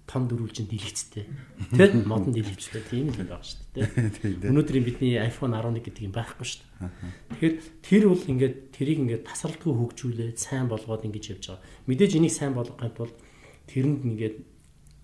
том 0.09 0.25
дөрвөлжин 0.25 0.65
дэлгэцтэй. 0.65 1.29
Тэ 1.77 2.01
модон 2.01 2.33
дэлгэцтэй 2.33 2.81
тийм 2.89 3.13
л 3.13 3.21
байгаа 3.21 3.45
шүү 3.45 3.61
дээ. 3.77 4.49
Өнөөдөр 4.49 4.77
бидний 4.81 5.21
iPhone 5.21 5.53
11 5.53 5.85
гэдэг 5.85 6.01
юм 6.07 6.13
байхгүй 6.17 6.47
шүү 6.47 6.63
дээ. 6.65 6.89
Тэгэхээр 7.29 7.55
тэр 7.85 8.03
бол 8.09 8.23
ингээд 8.25 8.55
тэрийг 8.73 8.99
ингээд 9.05 9.27
тасралтгүй 9.27 9.73
хөгжүүлээд 9.75 10.39
сайн 10.41 10.65
болгоод 10.65 11.05
ингэж 11.05 11.25
явж 11.37 11.43
байгаа. 11.51 11.65
Мэдээж 11.91 12.11
энийг 12.17 12.33
сайн 12.33 12.55
болгохын 12.55 12.95
тулд 12.97 13.13
тэрэнд 13.67 14.01
ингээд 14.03 14.35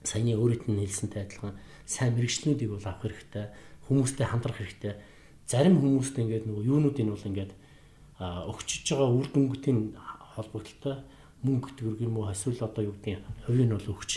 саяны 0.04 0.36
өөрөд 0.36 0.68
нь 0.68 0.82
хэлсэнтэй 0.84 1.22
адилхан 1.24 1.56
сайн 1.86 2.16
мэрэгчлэнүүдийг 2.16 2.70
бол 2.72 2.88
авах 2.88 3.04
хэрэгтэй. 3.04 3.46
Хүмүүстэй 3.88 4.28
хамтрах 4.28 4.58
хэрэгтэй. 4.60 4.94
Зарим 5.48 5.80
хүмүүстэй 5.80 6.24
ингээд 6.24 6.48
нөгөө 6.48 6.64
юунуудыг 6.68 7.08
бол 7.08 7.28
ингээд 7.28 7.52
өгчөж 8.24 8.84
байгаа 8.88 9.10
үр 9.12 9.28
дүнгуудын 9.32 9.80
холбогдлолтой 10.36 10.96
мөнгө 11.44 11.70
төгрөг 11.76 12.00
юм 12.04 12.16
уу 12.24 12.32
эсвэл 12.32 12.64
одоо 12.64 12.88
юу 12.88 12.96
гэдгийг 12.96 13.20
хувийг 13.44 13.68
нь 13.68 13.76
бол 13.76 13.92
өгч 13.92 14.12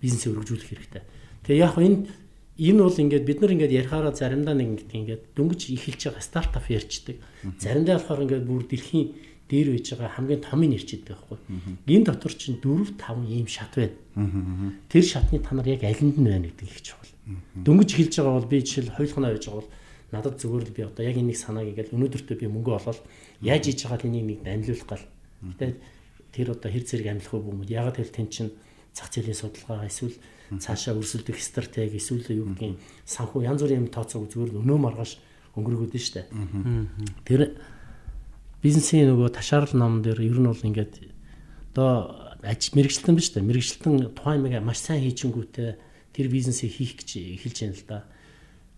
бизнесээ 0.00 0.32
өргөжүүлэх 0.36 0.68
хэрэгтэй. 0.68 1.02
Тэгээ 1.48 1.64
яг 1.64 1.76
энэ 1.80 2.04
энэ 2.60 2.80
бол 2.84 3.00
ингээд 3.00 3.24
бид 3.24 3.38
нар 3.40 3.52
ингээд 3.56 3.76
ярихаараа 3.80 4.12
заримдаа 4.12 4.54
нэг 4.56 4.68
ингээд 4.76 4.92
ингээд 4.92 5.22
дөнгөж 5.32 5.60
эхэлж 5.72 6.00
байгаа 6.12 6.24
стартап 6.24 6.66
ярьчдаг. 6.68 7.16
Заримдаа 7.56 7.96
болохоор 7.96 8.24
ингээд 8.28 8.44
бүр 8.44 8.64
дэлхийн 8.68 9.06
дээр 9.50 9.78
үйж 9.78 9.94
байгаа 9.94 10.14
хамгийн 10.18 10.42
томыг 10.42 10.70
нэрчдэг 10.74 11.06
байхгүй. 11.06 11.38
Энэ 11.86 12.06
дотор 12.06 12.32
чинь 12.34 12.58
4 12.58 12.98
5 12.98 13.26
ийм 13.30 13.46
шат 13.46 13.72
байна. 13.78 14.74
Тэр 14.90 15.04
шатны 15.06 15.38
та 15.38 15.54
нар 15.54 15.66
яг 15.66 15.82
алинд 15.86 16.18
нь 16.18 16.26
байна 16.26 16.50
гэдэг 16.50 16.66
их 16.66 16.82
чухал. 16.82 17.12
Дөнгөж 17.54 17.90
эхэлж 17.94 18.14
байгаа 18.18 18.34
бол 18.38 18.50
би 18.50 18.62
жишээл 18.62 18.94
хойлохноо 18.94 19.30
байж 19.30 19.46
байгаа 19.46 19.60
бол 19.62 19.72
надад 20.10 20.34
зүгээр 20.38 20.64
л 20.66 20.76
би 20.76 20.82
одоо 20.82 21.02
яг 21.06 21.16
энийг 21.18 21.38
санааг 21.38 21.66
ингээд 21.70 21.94
өнөөдөртөө 21.94 22.36
би 22.38 22.46
мөнгө 22.50 22.72
олоод 22.78 23.00
яаж 23.42 23.62
хийж 23.66 23.80
байгаа 23.86 24.06
энийг 24.06 24.26
нэг 24.26 24.40
амьлуулах 24.46 24.86
гал 24.86 25.04
Гэтэ 25.42 25.76
тэр 26.32 26.46
одоо 26.52 26.70
хэр 26.72 26.84
зэрэг 26.84 27.08
амлах 27.12 27.32
вэ 27.32 27.40
бүүмүүд 27.44 27.70
ягаад 27.70 27.96
гэвэл 27.96 28.16
тэн 28.16 28.28
чин 28.32 28.48
зах 28.92 29.12
зээлийн 29.12 29.36
судалгаа 29.36 29.86
эсвэл 29.86 30.16
цаашаа 30.58 30.96
өрсөлдөх 30.96 31.38
стратеги 31.40 32.00
эсвэл 32.00 32.24
юу 32.32 32.48
гэдгийг 32.56 32.80
санхүү 33.04 33.44
янз 33.44 33.60
бүрийн 33.62 33.86
юм 33.86 33.92
тооцоог 33.92 34.28
зүгээр 34.32 34.60
өнөө 34.60 34.78
маргааш 34.80 35.12
өнгөрөхөд 35.56 35.92
нь 35.92 36.02
штэ. 36.02 36.28
Тэр 37.24 37.56
бизнесийн 38.66 39.14
нөгөө 39.14 39.30
ташаарл 39.38 39.78
ном 39.78 40.02
дээр 40.02 40.26
ер 40.26 40.38
нь 40.42 40.50
бол 40.50 40.66
ингээд 40.66 40.94
одоо 41.70 42.34
аж 42.42 42.74
мэрэгчлэн 42.74 43.14
биш 43.14 43.30
үү? 43.30 43.46
Мэрэгчлэн 43.46 44.10
тухайн 44.10 44.42
юмыг 44.42 44.58
маш 44.66 44.82
сайн 44.82 45.06
хийчингүүтээ 45.06 45.70
тэр 46.10 46.26
бизнесийг 46.26 46.74
хийх 46.74 46.98
гэж 46.98 47.38
эхэлж 47.38 47.58
байна 47.62 47.78
л 47.78 47.86
да 47.86 47.98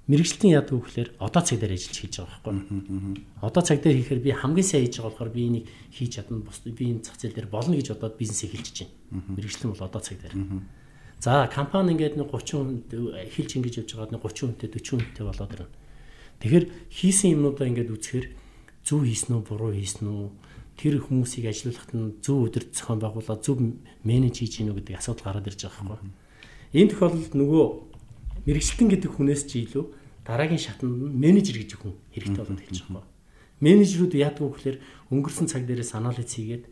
мэрэгчлэн 0.09 0.57
вэ 0.57 0.64
гэхээр 0.64 1.11
одоо 1.20 1.42
цаг 1.44 1.61
дээр 1.61 1.77
ажиллаж 1.77 1.98
хийж 2.01 2.14
байгаа 2.16 2.40
байхгүй. 2.40 3.20
Одоо 3.44 3.62
цаг 3.62 3.79
дээр 3.85 3.96
хийхээр 4.01 4.24
би 4.24 4.33
хамгийн 4.33 4.64
сайн 4.64 4.88
хийж 4.88 4.96
байгаа 4.96 5.12
болохоор 5.12 5.33
би 5.37 5.42
энийг 5.44 5.66
хийж 5.92 6.11
чадна. 6.16 6.40
Бус 6.40 6.64
би 6.64 6.85
энэ 6.96 7.05
зах 7.05 7.20
зээл 7.20 7.37
дээр 7.37 7.53
болно 7.53 7.77
гэж 7.77 7.92
бодоод 7.92 8.16
бизнес 8.16 8.40
эхэлж 8.48 8.88
байна. 8.88 9.37
Мэрэгчлэн 9.37 9.68
бол 9.77 9.85
одоо 9.85 10.01
цаг 10.01 10.16
дээр. 10.24 10.35
За 11.20 11.44
компани 11.53 11.92
ингээд 11.92 12.16
нэг 12.16 12.33
30 12.33 12.57
хүн 12.57 12.72
эхэлж 13.29 13.51
ингэж 13.53 13.74
явж 13.85 13.90
байгаа 13.92 14.16
нэг 14.16 14.24
30 14.24 14.48
хүнтэй 14.48 14.68
40 14.72 14.96
хүнтэй 14.96 15.24
болоод 15.29 15.53
ирнэ. 15.53 15.77
Тэгэхээр 16.40 16.64
хийсэн 16.88 17.29
юмнуудаа 17.37 17.68
ингээд 17.68 17.92
үзэхээр 17.92 18.27
зөв 18.88 19.05
хийсэн 19.05 19.37
үү, 19.37 19.42
буруу 19.44 19.77
хийсэн 19.77 20.09
үү, 20.09 20.29
тэр 20.81 20.94
хүмүүсийг 21.05 21.53
ажилуулахад 21.53 21.92
нь 21.92 22.16
зөв 22.24 22.48
өдөр 22.48 22.64
зохион 22.72 23.01
байгуулаад 23.05 23.44
зөв 23.44 23.61
менеж 24.01 24.40
хийж 24.40 24.64
гинүү 24.64 24.81
гэдэг 24.81 24.96
асуудал 24.96 25.29
гараад 25.29 25.51
ирж 25.53 25.61
байгаа 25.68 26.01
байхгүй. 26.01 26.11
Энэ 26.72 26.90
тохиолдолд 26.96 27.35
нөгөө 27.37 27.64
мэрэгчлэн 28.48 28.88
гэдэг 28.88 29.11
хүнээс 29.12 29.42
ч 29.44 29.68
илүү 29.68 29.85
дараагийн 30.24 30.62
шатнд 30.62 30.88
нь 30.88 31.12
менежер 31.20 31.57
гэж 31.61 31.70
хүн 31.77 31.92
хэрэгтэй 32.14 32.40
болоод 32.40 32.64
хэлж 32.64 32.79
байгаа 32.88 33.05
юм. 33.05 33.16
Менежерүүд 33.59 34.14
яадаг 34.14 34.38
вэ 34.38 34.55
гэхээр 34.55 34.79
өнгөрсөн 35.11 35.46
цаг 35.51 35.66
дээрээ 35.66 35.90
анализ 35.98 36.31
хийгээд 36.31 36.64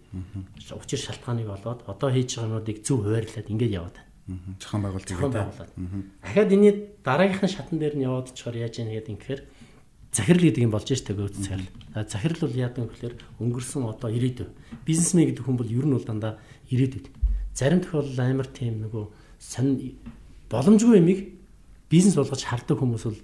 учир 0.70 1.00
шалтгааныг 1.02 1.48
олоод 1.50 1.81
одоо 1.90 2.09
хийж 2.14 2.38
байгаа 2.38 2.46
юмнуудыг 2.46 2.79
зөв 2.87 3.02
хуваарлаад 3.02 3.50
ингэж 3.50 3.72
яваад 3.74 3.96
байна. 3.98 4.55
Зохион 4.62 4.83
байгуулалт 4.87 5.11
хийгээд. 5.11 6.14
Дахиад 6.22 6.50
энэ 6.55 6.70
дараагийнхын 7.02 7.50
шатн 7.50 7.76
дээр 7.83 7.94
нь 7.98 8.07
яваад 8.07 8.31
чаар 8.38 8.55
яаж 8.55 8.79
яах 8.79 9.02
гэдэг 9.02 9.11
юм 9.11 9.18
гэхээр 9.18 9.42
захирал 10.14 10.46
гэдэг 10.46 10.62
юм 10.62 10.70
болж 10.70 10.87
штэ 10.87 11.12
гүйц 11.16 11.35
захирал. 11.42 11.66
Захирал 12.04 12.44
бол 12.44 12.61
яадаг 12.61 12.85
вэ 12.85 12.92
гэхээр 12.92 13.14
өнгөрсөн 13.40 13.88
одоо 13.88 14.11
ирээдүй. 14.12 14.52
Бизнесмен 14.85 15.32
гэдэг 15.32 15.44
хүн 15.48 15.56
бол 15.56 15.70
ер 15.72 15.87
нь 15.88 15.96
бол 15.96 16.04
дандаа 16.04 16.37
ирээдүйд. 16.68 17.09
Зарим 17.56 17.80
тохиолдолд 17.80 18.20
амар 18.20 18.48
тийм 18.52 18.85
нөгөө 18.85 19.04
сонь 19.40 19.96
боломжгүй 20.52 21.00
юмыг 21.00 21.20
бизнес 21.88 22.20
болгож 22.20 22.44
хардаг 22.44 22.76
хүмүүс 22.76 23.04
бол 23.09 23.20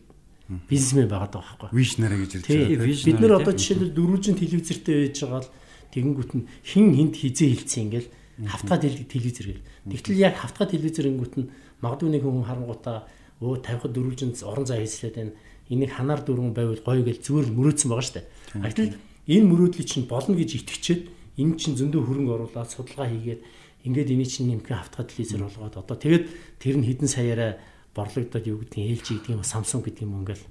бизнесмен 0.69 1.09
байгаад 1.09 1.37
байгаа 1.37 1.57
байхгүй. 1.69 1.77
Вижнараа 1.77 2.19
гэж 2.19 2.33
ирж 2.41 2.47
байгаа. 2.49 2.87
Бид 2.89 3.21
нар 3.21 3.35
одоо 3.37 3.53
жишээлбэл 3.53 3.93
дөрвөлжин 3.93 4.37
телевизэртэй 4.41 4.97
байж 5.05 5.17
байгаа 5.21 5.43
л 5.45 5.53
тэгэнгүүт 5.93 6.33
нь 6.33 6.49
хин 6.65 6.87
хинт 6.97 7.15
хизээ 7.21 7.49
хилцсэн 7.53 7.83
ингээл 7.87 8.09
хавтга 8.49 8.77
телевизэр 8.81 9.47
гэл. 9.53 9.67
Тэгтэл 9.93 10.19
яг 10.19 10.35
хавтга 10.41 10.65
телевизэр 10.67 11.13
ингүүт 11.13 11.35
нь 11.37 11.51
магадгүй 11.85 12.11
нэг 12.11 12.23
хүн 12.25 12.49
харангуудаа 12.49 13.07
өө 13.43 13.61
50-д 13.61 13.93
дөрвөлжин 13.93 14.33
орон 14.47 14.67
зай 14.67 14.83
хийслээд 14.83 15.17
байна. 15.17 15.33
Энийг 15.73 15.97
ханаар 15.97 16.21
дөрвөн 16.21 16.53
байвал 16.53 16.85
гоё 16.85 17.01
гэл 17.01 17.25
зүгээр 17.25 17.49
мөрөөдсөн 17.57 17.89
байгаа 17.89 18.05
штэ. 18.05 18.29
Гэтэл 18.61 19.01
энэ 19.33 19.49
мөрөөдлийг 19.49 19.89
чинь 19.89 20.05
болно 20.05 20.37
гэж 20.37 20.51
итгэчээд 20.61 21.03
энэ 21.41 21.57
чинь 21.57 21.79
зөндөө 21.81 22.03
хөрөнгө 22.05 22.33
оруулаад 22.37 22.69
судалгаа 22.69 23.09
хийгээд 23.09 23.41
ингээд 23.89 24.13
эний 24.13 24.29
чинь 24.29 24.53
нэмхэн 24.53 24.79
хавтга 24.79 25.09
телевизэр 25.09 25.49
болгоод 25.49 25.81
одоо 25.81 25.97
тэгээд 25.97 26.25
тэр 26.61 26.77
нь 26.77 26.87
хідэн 26.87 27.09
саяараа 27.09 27.57
борлогдоод 27.97 28.47
юу 28.47 28.61
гэдгийг 28.63 29.01
ээлж 29.01 29.07
гэдэг 29.17 29.33
юм 29.33 29.43
Samsung 29.43 29.83
гэдэг 29.83 30.05
юм 30.05 30.23
ингээл 30.23 30.45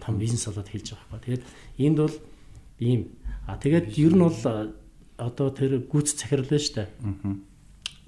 том 0.00 0.14
бизнес 0.18 0.46
болоод 0.46 0.70
хэлж 0.70 0.86
байгаа 0.94 1.08
байхгүй. 1.10 1.24
Тэгээд 1.26 1.44
энд 1.82 1.98
бол 1.98 2.16
ийм 2.78 3.00
а 3.46 3.58
тэгээд 3.58 3.86
ер 3.98 4.14
нь 4.16 4.24
бол 4.24 4.38
одоо 5.20 5.48
тэр 5.52 5.84
гүйц 5.84 6.16
захирал 6.16 6.48
байна 6.48 6.64
шүү 6.64 6.76
дээ. 6.80 6.88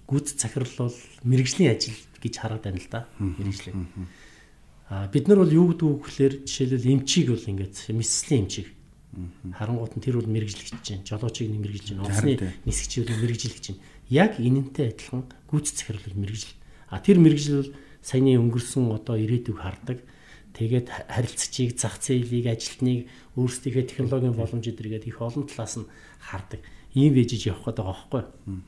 Гүйц 0.08 0.26
захирал 0.40 0.74
бол 0.78 0.96
мэрэгжлийн 1.22 1.70
ажил 1.76 1.98
гэж 2.22 2.34
хараад 2.40 2.64
байна 2.64 2.80
л 2.80 2.88
да. 2.90 3.06
Мэрэгжлийн. 3.20 3.86
А 4.92 5.08
бид 5.08 5.24
нар 5.24 5.40
бол 5.40 5.48
юу 5.48 5.72
гэдэг 5.72 5.88
вэ 5.88 6.04
гэхээр 6.04 6.34
жишээлбэл 6.44 6.92
эмчийг 6.92 7.32
бол 7.32 7.48
ингээд 7.48 7.76
мэслийн 7.96 8.44
эмчийг 8.44 8.68
харангуут 9.56 9.96
нь 9.96 10.04
тэр 10.04 10.20
бол 10.20 10.28
мэрэгжлэгч 10.28 10.84
чинь 10.84 11.00
жолоочийг 11.08 11.48
мэрэгжилж 11.48 11.96
чинь 11.96 12.04
усны 12.04 12.36
нисгчийг 12.68 13.08
мэрэгжилж 13.08 13.56
чинь 13.56 13.80
яг 14.12 14.36
энэнтэй 14.36 14.92
адилхан 14.92 15.32
гүйц 15.48 15.72
захирал 15.72 16.12
мэрэгжил. 16.12 16.52
А 16.92 17.00
тэр 17.00 17.24
мэрэгжил 17.24 17.56
бол 17.64 17.72
саяны 18.04 18.36
өнгөрсөн 18.36 18.92
одоо 18.92 19.16
ирээдүг 19.16 19.56
хардаг. 19.56 20.04
Тэгээд 20.52 20.88
харилцагчийг, 21.08 21.80
зах 21.80 21.96
зээлийг, 21.96 22.52
ажилтныг, 22.52 23.08
өөрсдийнхээ 23.40 23.88
технологийн 23.88 24.36
боломж 24.36 24.68
эдэргээд 24.68 25.08
их 25.08 25.24
олон 25.24 25.48
талаас 25.48 25.80
нь 25.80 25.88
хардаг. 26.20 26.60
Ийм 26.92 27.16
вэжиж 27.16 27.48
явах 27.48 27.72
гэдэг 27.72 27.80
байгаа 27.80 27.96
байхгүй 27.96 28.20
юу? 28.28 28.60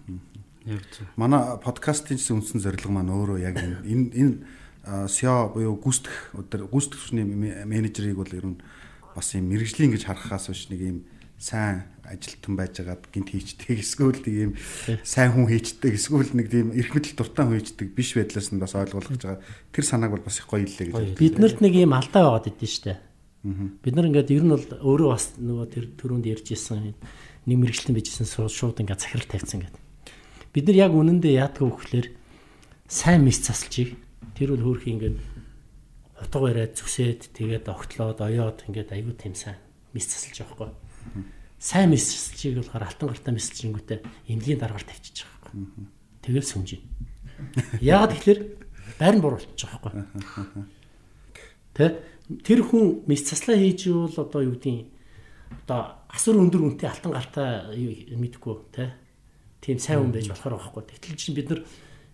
Яг 0.65 0.85
зөв. 0.89 1.05
Манай 1.21 1.61
подкастын 1.61 2.17
үндсэн 2.17 2.65
зорилго 2.65 2.89
маань 2.89 3.13
өөрөө 3.13 3.39
яг 3.45 3.61
энэ 3.61 4.17
энэ 4.17 4.37
SEO 4.85 5.49
буюу 5.55 5.81
гүйцэтгэх 5.81 6.37
өдөр 6.37 6.69
гүйцэтгэгчний 6.69 7.25
менежерийг 7.65 8.21
бол 8.21 8.29
ер 8.29 8.47
нь 8.53 8.59
бас 9.17 9.33
юм 9.33 9.49
мэрэгжлийн 9.49 9.97
гэж 9.97 10.05
харахаас 10.05 10.53
биш 10.53 10.69
нэг 10.69 10.81
юм 10.85 10.99
сайн 11.41 11.89
ажилтан 12.05 12.57
байжгаад 12.57 13.09
гинт 13.09 13.33
хийчдэг 13.33 13.81
эсвэл 13.81 14.21
тийм 14.21 14.57
сайн 15.03 15.33
хүн 15.33 15.49
хийчдэг 15.49 15.97
эсвэл 15.97 16.37
нэг 16.37 16.53
тийм 16.53 16.77
эрх 16.77 16.93
мэдэл 16.93 17.17
дуртай 17.17 17.45
хүн 17.49 17.57
хийчдэг 17.61 17.89
биш 17.97 18.13
байдлаас 18.13 18.53
нь 18.53 18.61
бас 18.61 18.77
ойлгуулж 18.77 19.25
байгаа. 19.25 19.41
Тэр 19.73 19.85
санааг 19.85 20.13
бол 20.13 20.25
бас 20.25 20.39
их 20.39 20.49
гоё 20.49 20.69
илээ 20.69 20.93
гэж. 20.93 21.17
Биднэрт 21.17 21.59
нэг 21.65 21.75
юм 21.81 21.97
алдаа 21.97 22.37
байгаад 22.37 22.53
идэв 22.53 22.69
штэ. 22.69 23.01
Бид 23.45 23.95
нар 23.97 24.09
ингээд 24.09 24.37
ер 24.37 24.45
нь 24.45 24.53
бол 24.53 24.69
өөрөө 24.69 25.09
бас 25.17 25.33
нөгөө 25.41 25.67
тэр 25.73 25.85
төрөнд 25.97 26.29
ярьж 26.29 26.49
исэн 26.53 26.93
нэг 26.93 27.57
мэрэгчлэн 27.57 27.97
bijсэн 27.97 28.29
шууд 28.29 28.81
ингээд 28.85 29.01
захирал 29.01 29.29
тавьсан 29.29 29.61
гэдэг. 29.65 29.83
Бид 30.53 30.65
нар 30.69 30.77
яг 30.77 30.93
үнэндээ 30.93 31.41
яадаг 31.41 31.61
вэ 31.61 31.73
гэхээр 31.73 32.09
сайн 32.89 33.25
мис 33.25 33.45
засалчийг 33.45 33.97
тэр 34.35 34.55
бол 34.55 34.65
хөөрхи 34.75 34.91
ингээд 34.95 35.19
утга 36.21 36.39
бариад 36.43 36.75
зүсээд 36.79 37.35
тэгээд 37.35 37.71
огтлоод 37.71 38.19
оёод 38.21 38.67
ингээд 38.69 38.95
аюу 38.95 39.15
тийм 39.15 39.35
сайн 39.35 39.59
мис 39.95 40.11
засалж 40.11 40.43
байгаа 40.43 40.55
хгүй 40.55 40.71
сайн 41.65 41.91
мессежийг 41.97 42.61
болохоор 42.61 42.85
алтан 42.85 43.09
гартаа 43.09 43.33
мессежингүүтээ 43.33 43.99
эмнэлгийн 44.29 44.61
дараагаар 44.61 44.85
тавьчихж 44.85 45.25
байгаа 45.25 45.41
байхгүй. 45.49 45.87
Тэгэл 46.21 46.45
сүмжин. 46.45 46.83
Яагаад 47.81 48.13
тэгэхээр 48.13 48.41
байр 49.01 49.15
нь 49.17 49.25
буруулчих 49.25 49.71
байхгүй. 49.73 49.93
Тэ 51.73 51.85
тэр 52.45 52.61
хүн 52.69 53.09
мессеж 53.09 53.33
заслаа 53.33 53.57
хийж 53.57 53.89
ивэл 53.89 54.13
одоо 54.13 54.41
юу 54.45 54.61
гэдгийг 54.61 54.93
одоо 55.65 55.81
асар 56.13 56.37
өндөр 56.37 56.63
үнэтэй 56.69 56.89
алтан 56.93 57.13
гартаа 57.17 57.73
мэдгүй 57.73 58.55
тэ 58.69 58.93
тийм 59.65 59.81
сайн 59.81 60.05
хүн 60.05 60.13
байж 60.13 60.29
болохоор 60.29 60.61
байхгүй. 60.61 60.85
Тэгтэл 60.85 61.17
чинь 61.17 61.33
бид 61.33 61.49
нар 61.49 61.61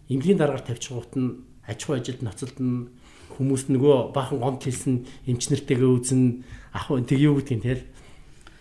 эмнэлгийн 0.06 0.38
дараагаар 0.38 0.62
тавьчихгуут 0.62 1.12
нь 1.18 1.28
аж 1.70 1.80
ахуй 1.86 2.02
ажилд 2.02 2.22
ноцолд 2.26 2.58
нь 2.58 2.90
хүмүүс 3.38 3.70
нөгөө 3.70 4.12
баахан 4.12 4.42
гомд 4.42 4.62
хэлсэн 4.66 4.94
эмчнэртэйгээ 5.30 5.90
үзэн 5.96 6.42
ах 6.74 6.90
тэг 7.06 7.18
юу 7.18 7.38
гэдгийг 7.38 7.62
тэгэл 7.62 7.84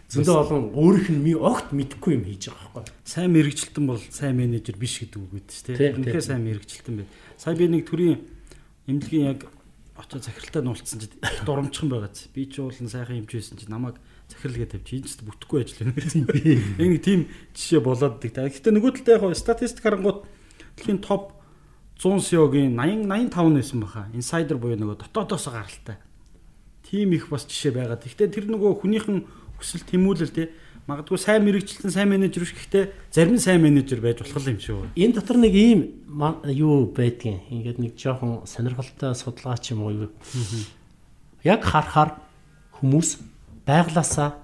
зөндөө 0.09 0.37
олон 0.41 0.63
өөрийнх 0.73 1.09
нь 1.13 1.37
огт 1.37 1.69
мэдэхгүй 1.69 2.17
юм 2.17 2.25
хийж 2.25 2.49
байгаа 2.49 2.81
байхгүй. 2.81 2.97
Сайн 3.05 3.29
мэрэгчлэлтэн 3.29 3.85
бол 3.85 4.01
сайн 4.09 4.33
менежер 4.41 4.73
биш 4.73 5.05
гэдэг 5.05 5.21
үг 5.21 5.31
гэдэг 5.37 5.53
чинь 5.53 5.77
тийм. 5.77 6.01
Үнэхээр 6.01 6.25
сайн 6.25 6.43
мэрэгчлэлтэн 6.49 6.95
байна. 6.97 7.13
Сая 7.37 7.53
би 7.53 7.65
нэг 7.69 7.85
төрийн 7.85 8.17
эмнэлгийн 8.89 9.25
яг 9.37 9.45
очоо 9.93 10.17
захиралтай 10.17 10.65
нуулцсан 10.65 10.97
чинь 10.97 11.13
дурамчхан 11.45 11.89
байгааз. 11.93 12.25
Би 12.33 12.49
ч 12.49 12.57
уулын 12.57 12.89
сайхан 12.89 13.21
эмч 13.21 13.37
байсан 13.37 13.61
чинь 13.61 13.69
намайг 13.69 14.01
захиралгээ 14.33 14.73
тавьчих. 14.73 14.97
Энэ 14.97 15.09
ч 15.13 15.21
бүтэхгүй 15.21 15.59
ажил 15.61 15.77
байна 15.85 15.93
гэсэн 15.93 16.25
би. 16.25 16.57
Нэг 16.81 17.05
тийм 17.05 17.29
жишээ 17.53 17.81
болоод 17.85 18.17
дэг. 18.17 18.33
Гэхдээ 18.33 18.73
нөгөө 18.73 18.91
талдаа 19.05 19.29
яг 19.29 19.37
статистик 19.37 19.85
харангууд 19.85 20.25
дэлхийн 20.73 21.05
топ 21.05 21.37
100 21.99 22.23
SEO-гийн 22.23 22.79
80 22.79 23.11
85 23.11 23.59
нэсэн 23.59 23.79
баха. 23.83 24.07
Insider 24.15 24.55
буюу 24.55 24.79
нөгөө 24.79 25.03
дотоодоос 25.03 25.51
гаралтай. 25.51 25.99
Тийм 26.87 27.11
их 27.11 27.27
бас 27.27 27.43
жишээ 27.43 27.75
байгаа. 27.75 27.99
Гэхдээ 27.99 28.31
тэр 28.31 28.45
нөгөө 28.47 28.79
хүнийхэн 28.79 29.27
хүсэл 29.59 29.83
тэмүүлэл 29.83 30.31
те 30.31 30.55
магадгүй 30.87 31.19
сайн 31.19 31.43
мэрэгчлэн 31.43 31.91
сайн 31.91 32.09
менежер 32.09 32.47
биш 32.47 32.55
гэхдээ 32.55 33.11
зарим 33.11 33.35
нь 33.35 33.43
сайн 33.43 33.61
менежер 33.61 33.99
байж 33.99 34.23
болох 34.23 34.47
юм 34.47 34.57
шүү. 34.63 34.95
Энэ 34.95 35.19
дотор 35.19 35.37
нэг 35.37 35.53
ийм 35.53 35.79
юу 36.47 36.87
байдгийн. 36.87 37.43
Ингээд 37.51 37.77
нэг 37.83 37.93
жоохон 37.99 38.47
сонирхолтой 38.47 39.13
судалгаа 39.13 39.59
ч 39.59 39.75
юм 39.75 39.83
уу 39.83 40.07
юу. 40.07 40.11
Яг 41.43 41.67
харахаар 41.67 42.17
хүмүүс 42.79 43.19
байглаасаа 43.67 44.39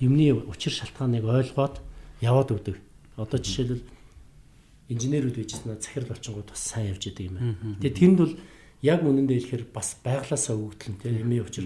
юмны 0.00 0.32
учир 0.48 0.72
шалтгааныг 0.72 1.26
ойлгоод 1.28 1.82
яваад 2.24 2.48
өгдөг. 2.56 2.76
Одоо 3.20 3.38
жишээлбэл 3.42 3.84
инженерүүд 4.90 5.36
bijсэн 5.38 5.78
захирал 5.78 6.10
болчингууд 6.10 6.50
бас 6.50 6.60
сайн 6.60 6.90
явж 6.90 7.06
идэг 7.06 7.30
юм 7.30 7.34
байна. 7.38 7.56
Тэгээ 7.78 7.98
тэнд 7.98 8.18
бол 8.18 8.34
яг 8.82 9.00
үнэндээ 9.06 9.38
хэлэхээр 9.38 9.64
бас 9.70 9.88
байглаасаа 10.02 10.56
өгдөл 10.58 10.90
нь 10.92 11.00
тийм 11.00 11.14
юмны 11.22 11.40
учир 11.40 11.64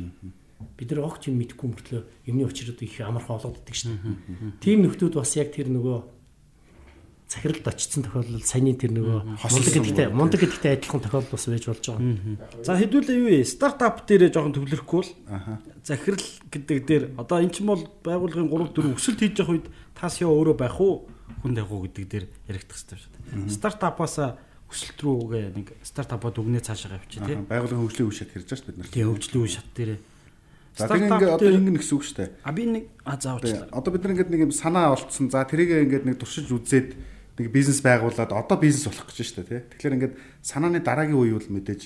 бид 0.76 0.90
нар 0.90 1.04
огт 1.04 1.26
юм 1.28 1.38
мэдэхгүй 1.40 1.68
мөртлөө 1.70 2.02
юмны 2.30 2.44
учрууд 2.46 2.80
их 2.82 3.00
амархан 3.00 3.36
олоод 3.38 3.60
идэг 3.62 3.74
шин. 3.74 3.98
Тийм 4.60 4.86
нөхдүүд 4.86 5.14
бас 5.18 5.36
яг 5.36 5.52
тэр 5.54 5.68
нөгөө 5.70 5.98
захиралд 7.28 7.66
очсон 7.66 8.04
тохиолдолд 8.04 8.46
саяны 8.46 8.74
тэр 8.78 8.92
нөгөө 8.94 9.18
мундаг 9.24 9.72
гэдэгтэй 9.74 10.06
мундаг 10.12 10.40
гэдэгтэй 10.44 10.72
адилхан 10.76 11.02
тохиолдол 11.02 11.34
бас 11.34 11.46
байж 11.48 11.64
болж 11.66 11.84
байгаа. 11.88 12.62
За 12.62 12.76
хэдүүлээ 12.78 13.16
юу 13.18 13.28
вэ? 13.32 13.44
Стартап 13.48 14.04
дээрээ 14.06 14.30
жоохон 14.30 14.54
төвлөрөхгүй 14.54 15.02
л 15.02 15.10
захирал 15.82 16.26
гэдэг 16.52 16.78
дээр 16.84 17.04
одоо 17.16 17.38
эн 17.40 17.50
чинь 17.50 17.66
бол 17.66 17.82
байгууллагын 18.04 18.50
3 18.50 18.76
4 18.76 18.94
өсөлт 18.94 19.20
хийж 19.24 19.40
явах 19.40 19.52
үед 19.56 19.66
тас 19.96 20.20
яа 20.20 20.30
өөрөө 20.30 20.56
байх 20.58 20.78
уу? 20.78 21.08
Хүн 21.44 21.52
дагуу 21.52 21.84
гэдэг 21.84 22.04
дээр 22.08 22.26
яригдах 22.48 22.80
хэрэгтэй 22.80 22.98
шүү 23.04 23.12
дээ. 23.36 23.52
Стартапаас 23.52 24.16
өсөлт 24.72 24.98
рүүгээ 25.04 25.44
нэг 25.52 25.76
стартапад 25.84 26.40
үгнээ 26.40 26.64
цаашаа 26.64 26.96
авчи 26.96 27.20
тий. 27.20 27.36
Байгууллагын 27.36 27.84
хөгжлийн 27.84 28.08
үе 28.08 28.16
шат 28.16 28.32
хэрж 28.32 28.48
байгаа 28.48 28.58
шүү 28.64 28.68
бид 28.72 28.78
нар. 28.80 28.88
Тийм 28.88 29.06
хөгжлийн 29.12 29.44
үе 29.44 29.52
шат 29.52 29.68
дээрээ 29.76 30.00
За 30.74 30.90
тэр 30.90 31.06
ингээд 31.06 31.38
одоо 31.38 31.50
ингэ 31.54 31.72
нэгс 31.78 31.90
үг 31.94 32.02
штэ. 32.02 32.34
А 32.42 32.50
би 32.50 32.66
нэг 32.66 32.90
а 33.06 33.14
заавчлаа. 33.14 33.70
Одоо 33.70 33.94
бид 33.94 34.02
нар 34.02 34.18
ингээд 34.18 34.30
нэг 34.34 34.42
юм 34.50 34.54
санаа 34.54 34.90
олцсон. 34.90 35.30
За 35.30 35.46
тэрийг 35.46 35.70
ингээд 35.86 36.02
нэг 36.02 36.18
туршиж 36.18 36.50
үзээд 36.50 36.98
нэг 37.38 37.46
бизнес 37.54 37.78
байгуулад 37.78 38.34
одоо 38.34 38.58
бизнес 38.58 38.90
болох 38.90 39.06
гэж 39.06 39.18
штэ 39.22 39.46
тий. 39.46 39.62
Тэгэхээр 39.70 39.94
ингээд 39.94 40.14
санааны 40.42 40.82
дараагийн 40.82 41.14
үе 41.14 41.38
бол 41.38 41.46
мэдээж 41.46 41.82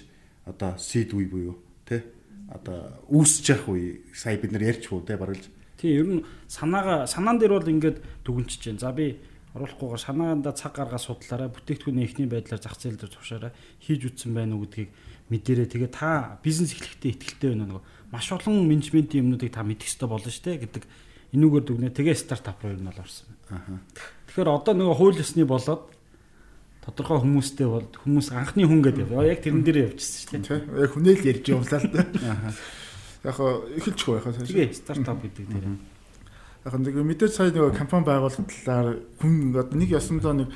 одоо 0.49 0.81
seed 0.81 1.13
үе 1.13 1.29
буюу 1.29 1.61
тий. 1.85 2.01
Одоо 2.49 2.97
үүсэж 3.13 3.45
явах 3.61 3.77
үе 3.77 4.09
сая 4.17 4.41
бид 4.41 4.57
нар 4.57 4.65
ярьчихв 4.65 5.05
тий 5.05 5.21
баргалж. 5.21 5.45
Тий 5.77 5.93
ер 5.93 6.09
нь 6.09 6.25
санаага 6.49 7.05
санаан 7.05 7.37
дээр 7.37 7.61
бол 7.61 7.69
ингээд 7.69 8.25
дүгнчихэж 8.25 8.73
जैन. 8.73 8.81
За 8.81 8.89
би 8.97 9.21
оруулахгүйгээр 9.59 10.07
санаанда 10.07 10.55
цаг 10.55 10.79
гаргаа 10.79 11.03
судлаараа 11.03 11.51
бүтээгдэхүүний 11.51 12.07
эхний 12.07 12.31
байдлаар 12.31 12.63
зах 12.63 12.79
зээл 12.79 12.97
дээр 12.97 13.13
тушаараа 13.13 13.53
хийж 13.83 14.07
үтсэн 14.07 14.33
байна 14.33 14.55
уу 14.55 14.65
гэдгийг 14.65 14.91
мэдэрээ 15.29 15.69
тэгээ 15.69 15.91
та 15.93 16.39
бизнес 16.41 16.73
эхлэхдээ 16.73 17.13
ихтэй 17.13 17.51
байна 17.53 17.67
нөгөө 17.69 17.83
маш 18.15 18.27
олон 18.33 18.65
менежментийн 18.65 19.27
юмнуудыг 19.27 19.53
та 19.53 19.67
мэдэх 19.67 19.85
хэрэгтэй 19.85 20.09
болно 20.09 20.31
шүү 20.33 20.45
дээ 20.47 20.63
гэдэг 20.65 20.85
энүүгээр 21.37 21.65
дүгнээ 21.69 21.93
тэгээ 21.93 22.17
стартап 22.17 22.65
руу 22.65 22.73
ер 22.73 22.81
нь 22.81 22.89
бол 22.89 23.03
орсон. 23.05 23.29
Аа. 23.53 23.85
Тэгэхээр 24.33 24.49
одоо 24.49 24.73
нөгөө 24.73 24.97
хууль 24.97 25.21
ёсны 25.21 25.45
болоод 25.45 25.85
тодорхой 26.89 27.21
хүмүүстэй 27.21 27.69
бол 27.69 27.85
хүмүүс 27.85 28.33
анхны 28.33 28.65
хүн 28.65 28.81
гэдэг 28.81 29.13
яг 29.13 29.45
тэрэн 29.45 29.61
дээр 29.61 29.93
явчихсан 29.93 30.41
шүү 30.41 30.73
дээ. 30.73 30.89
Яг 30.89 30.93
хүнээл 30.97 31.29
ярьж 31.29 31.45
явлаа 31.53 31.81
л. 31.85 31.93
Аа. 32.25 32.53
Яг 33.29 33.37
эхэлчихгүй 33.77 34.17
яхаа. 34.17 34.33
Тэгээ 34.41 34.73
стартап 34.73 35.21
гэдэг 35.21 35.47
дээр. 35.53 35.67
Яг 36.69 36.77
нэг 36.77 37.01
мэдээж 37.01 37.33
сая 37.33 37.49
нөгөө 37.49 37.81
компани 37.81 38.05
байгуулалт 38.05 38.45
талаар 38.45 39.01
хүн 39.25 39.57
одоо 39.57 39.73
нэг 39.73 39.89
ясандаа 39.89 40.37
нэг 40.37 40.53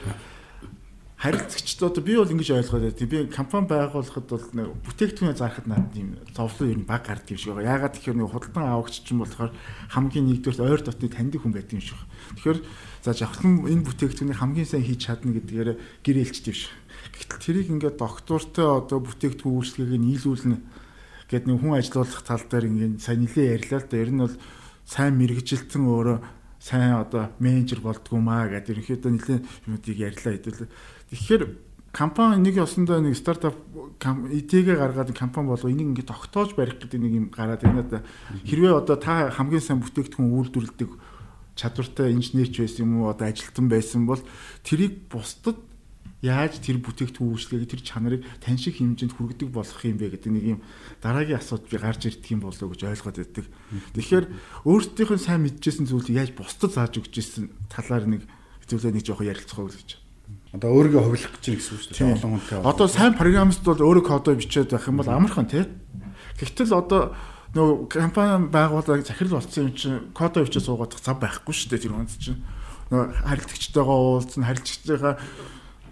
харилцагчд 1.17 1.81
одоо 1.89 2.05
би 2.05 2.19
бол 2.21 2.29
ингэж 2.29 2.51
ойлгоод 2.53 2.93
байна. 2.93 3.09
Би 3.09 3.25
компани 3.33 3.65
байгуулахад 3.71 4.27
бол 4.29 4.77
бүтээгдэхүүнээ 4.85 5.39
зарахад 5.41 5.71
надад 5.71 5.97
юм 5.97 6.21
зовлон 6.37 6.69
ер 6.69 6.79
нь 6.83 6.85
баг 6.85 7.09
гардаг 7.09 7.33
юм 7.33 7.41
шиг 7.41 7.57
байгаа. 7.57 7.81
Яагаад 7.81 7.97
гэхээр 7.97 8.19
нэг 8.21 8.29
худалдан 8.29 8.67
авагч 8.69 9.07
чинь 9.07 9.23
болохоор 9.25 9.57
хамгийн 9.95 10.27
нэгдүгээр 10.29 10.69
ойр 10.69 10.83
дотны 10.85 11.09
таньдаг 11.09 11.41
хүн 11.41 11.55
байдаг 11.57 11.79
юм 11.79 11.85
шиг. 11.87 12.01
Тэгэхээр 12.43 12.61
за 13.07 13.11
жавхлан 13.17 13.55
энэ 13.73 13.87
бүтээгдэхүүнийг 13.89 14.37
хамгийн 14.43 14.69
сайн 14.69 14.83
хийж 14.85 15.01
чадна 15.01 15.33
гэдгээр 15.33 15.71
гэр 16.05 16.17
хэлчихдээ 16.27 16.53
юм 16.53 16.59
шиг. 16.61 16.75
Гэтэл 17.17 17.41
тэрийг 17.41 17.69
ингээд 17.73 17.97
доктортой 18.03 18.69
одоо 18.83 18.99
бүтээгдэхүүн 19.01 19.57
үйлчлэгийг 19.63 20.03
нийлүүлнэ 20.03 20.59
гэд 21.31 21.45
нэг 21.49 21.57
хүн 21.63 21.79
ажилуулах 21.81 22.23
тал 22.27 22.45
дээр 22.45 22.67
ингээд 22.69 23.01
сайн 23.01 23.25
нилээ 23.25 23.63
ярьлаа 23.63 23.81
л 23.81 23.89
да. 23.89 23.97
Ер 23.97 24.11
нь 24.11 24.21
бол 24.27 24.37
сайн 24.85 25.17
мэрэгжилтэн 25.19 25.83
өөрөө 25.87 26.19
сайн 26.63 26.95
одоо 27.03 27.35
менежер 27.43 27.83
болдгоо 27.83 28.23
маа 28.23 28.47
гэдэг 28.47 28.87
ерөнхийдөө 28.87 29.11
нэлээд 29.13 29.43
юмудыг 29.67 29.99
ярьлаа 29.99 30.33
хэдүүлээ. 30.39 30.69
Тэгэхээр 31.11 31.43
компани 31.91 32.39
нэг 32.39 32.57
ёсондоо 32.63 33.03
нэг 33.03 33.19
стартап 33.19 33.59
идегээ 34.01 34.79
гаргаад 34.79 35.11
компани 35.13 35.51
болго 35.51 35.69
энийг 35.69 35.93
ингээд 35.93 36.09
тогтоож 36.09 36.55
барих 36.55 36.79
гэдэг 36.79 37.01
нэг 37.03 37.13
юм 37.13 37.27
гараад 37.35 37.67
байна 37.67 37.83
да. 37.83 38.07
Хэрвээ 38.47 38.79
одоо 38.79 38.97
та 38.97 39.29
хамгийн 39.35 39.61
сайн 39.61 39.83
бүтээгдэхүүн 39.83 40.33
үйлдвэрлэдэг 40.33 40.91
чадвартай 41.55 42.17
инженерч 42.17 42.63
байсан 42.63 42.87
юм 42.87 43.03
уу 43.03 43.13
одоо 43.13 43.29
ажилтан 43.29 43.69
байсан 43.69 44.07
бол 44.07 44.23
тэрийг 44.65 45.11
бусдад 45.13 45.61
яаж 46.23 46.63
тэр 46.63 46.79
бүтээгдэхүүн 46.79 47.35
үйлчлэгийг 47.35 47.71
тэр 47.75 47.83
чанарыг 47.83 48.23
тань 48.39 48.55
шиг 48.55 48.79
хэмжээнд 48.79 49.19
хүргэдэг 49.19 49.51
болох 49.51 49.83
юм 49.83 49.99
бэ 49.99 50.15
гэдэг 50.15 50.31
нэг 50.31 50.45
юм 50.55 50.61
дараагийн 51.03 51.43
асуудал 51.43 51.67
би 51.67 51.77
гарч 51.83 52.07
ирдэг 52.07 52.31
юм 52.31 52.41
болоо 52.47 52.71
гэж 52.71 52.81
ойлгоод 52.87 53.19
байдаг. 53.19 53.47
Тэгэхээр 53.99 54.27
өөрсдийнх 54.63 55.13
нь 55.19 55.27
сайн 55.27 55.43
мэдчихсэн 55.43 55.91
зүйлийг 55.91 56.19
яаж 56.23 56.31
бусдад 56.39 56.71
зааж 56.79 56.95
өгч 57.03 57.15
ирсэн 57.19 57.51
талаар 57.67 58.07
нэг 58.07 58.23
хэвлээ 58.71 58.95
нэг 58.95 59.03
жоохон 59.03 59.27
ярилцах 59.35 59.59
уу 59.59 59.75
гэж. 59.75 59.99
Одоо 60.55 60.71
өөрийгөө 60.79 61.03
хувилах 61.11 61.33
гэж 61.43 61.45
үг 61.59 61.61
шүү 61.61 61.91
дээ. 61.91 62.15
Олон 62.23 62.33
хүнтэй. 62.39 62.61
Одоо 62.63 62.87
сайн 62.87 63.19
программист 63.19 63.65
бол 63.67 63.83
өөрөө 63.83 64.05
кодоо 64.07 64.39
бичээд 64.39 64.71
байх 64.71 64.87
юм 64.87 65.01
бол 65.01 65.11
амархан 65.11 65.49
тий. 65.51 65.67
Гэхдээ 66.39 66.71
одоо 66.71 67.17
нөгөө 67.57 67.89
компани 67.89 68.49
байгууллагыг 68.53 69.05
захирал 69.09 69.41
болсон 69.41 69.73
юм 69.73 69.75
чинь 69.75 70.13
кодоо 70.13 70.45
бичиж 70.45 70.65
суугаад 70.69 70.93
зав 70.97 71.19
байхгүй 71.21 71.53
шүү 71.57 71.69
дээ 71.73 71.83
тэр 71.89 71.95
хүнд 71.97 72.15
чинь. 72.21 72.41
Нөгөө 72.93 73.07
харилцагчтайгаа 73.29 73.97
уулзсан, 73.97 74.45
харилцагчтайгаа 74.45 75.15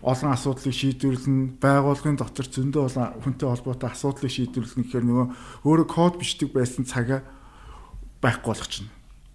олон 0.01 0.33
асуудлыг 0.33 0.73
шийдвэрлэн 0.73 1.61
байгууллагын 1.61 2.17
дотор 2.17 2.49
зөндөө 2.49 2.83
олон 2.89 3.07
хүнтэй 3.21 3.49
холбоотой 3.53 3.89
асуудлыг 3.93 4.33
шийдвэрлэн 4.33 4.85
гэхээр 4.89 5.05
нөгөө 5.05 5.27
өөрөө 5.69 5.89
код 5.93 6.15
бичдэг 6.17 6.57
байсан 6.57 6.89
цагаа 6.89 7.21
байхгүй 8.25 8.49
болох 8.49 8.69
чинь 8.73 8.89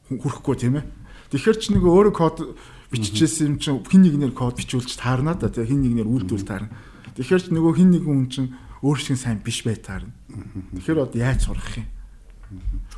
хүрхгүй 0.10 0.56
тийм 0.58 0.82
ээ. 0.82 0.86
Тэгэхээр 1.30 1.58
чи 1.62 1.70
нөгөө 1.78 1.92
өөрөө 1.94 2.16
код 2.18 2.38
биччихсэн 2.90 3.46
юм 3.46 3.56
чинь 3.62 3.82
хин 3.86 4.02
нэгнэр 4.10 4.34
код 4.34 4.58
бичүүлж 4.58 4.98
таарна 4.98 5.38
да 5.38 5.54
тийм 5.54 5.70
хин 5.70 5.82
нэгнэр 5.86 6.10
үйлдвэл 6.10 6.46
таарна. 6.50 6.74
Тэгэхээр 7.14 7.42
чи 7.46 7.52
нөгөө 7.54 7.74
хин 7.78 7.90
нэгэн 7.94 8.10
хүн 8.10 8.30
чинь 8.34 8.50
өөр 8.82 8.98
шиг 8.98 9.22
сайн 9.22 9.46
биш 9.46 9.62
бай 9.62 9.78
таарна. 9.78 10.14
Тэгэхээр 10.74 11.06
одоо 11.06 11.20
яаж 11.22 11.46
сурах 11.46 11.78
юм? 11.78 11.90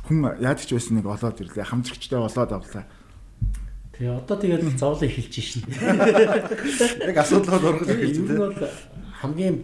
Хүн 0.08 0.40
яадаг 0.40 0.64
ч 0.64 0.72
байсан 0.72 1.00
нэг 1.00 1.08
олоод 1.08 1.40
ирлээ 1.40 1.68
хамтрагчтай 1.68 2.20
болоод 2.20 2.52
авлаа 2.52 2.84
Тэгээ 3.98 4.14
одоо 4.14 4.36
тэгээд 4.38 4.78
зовлон 4.78 5.10
эхэлж 5.10 5.34
шин. 5.42 5.66
Яг 7.02 7.18
асуудалгаа 7.18 7.58
дургаж 7.58 7.88
эхэлж 7.90 8.16
байна. 8.22 8.30
Энэ 8.30 8.42
бол 8.46 8.54
хамгийн 9.18 9.56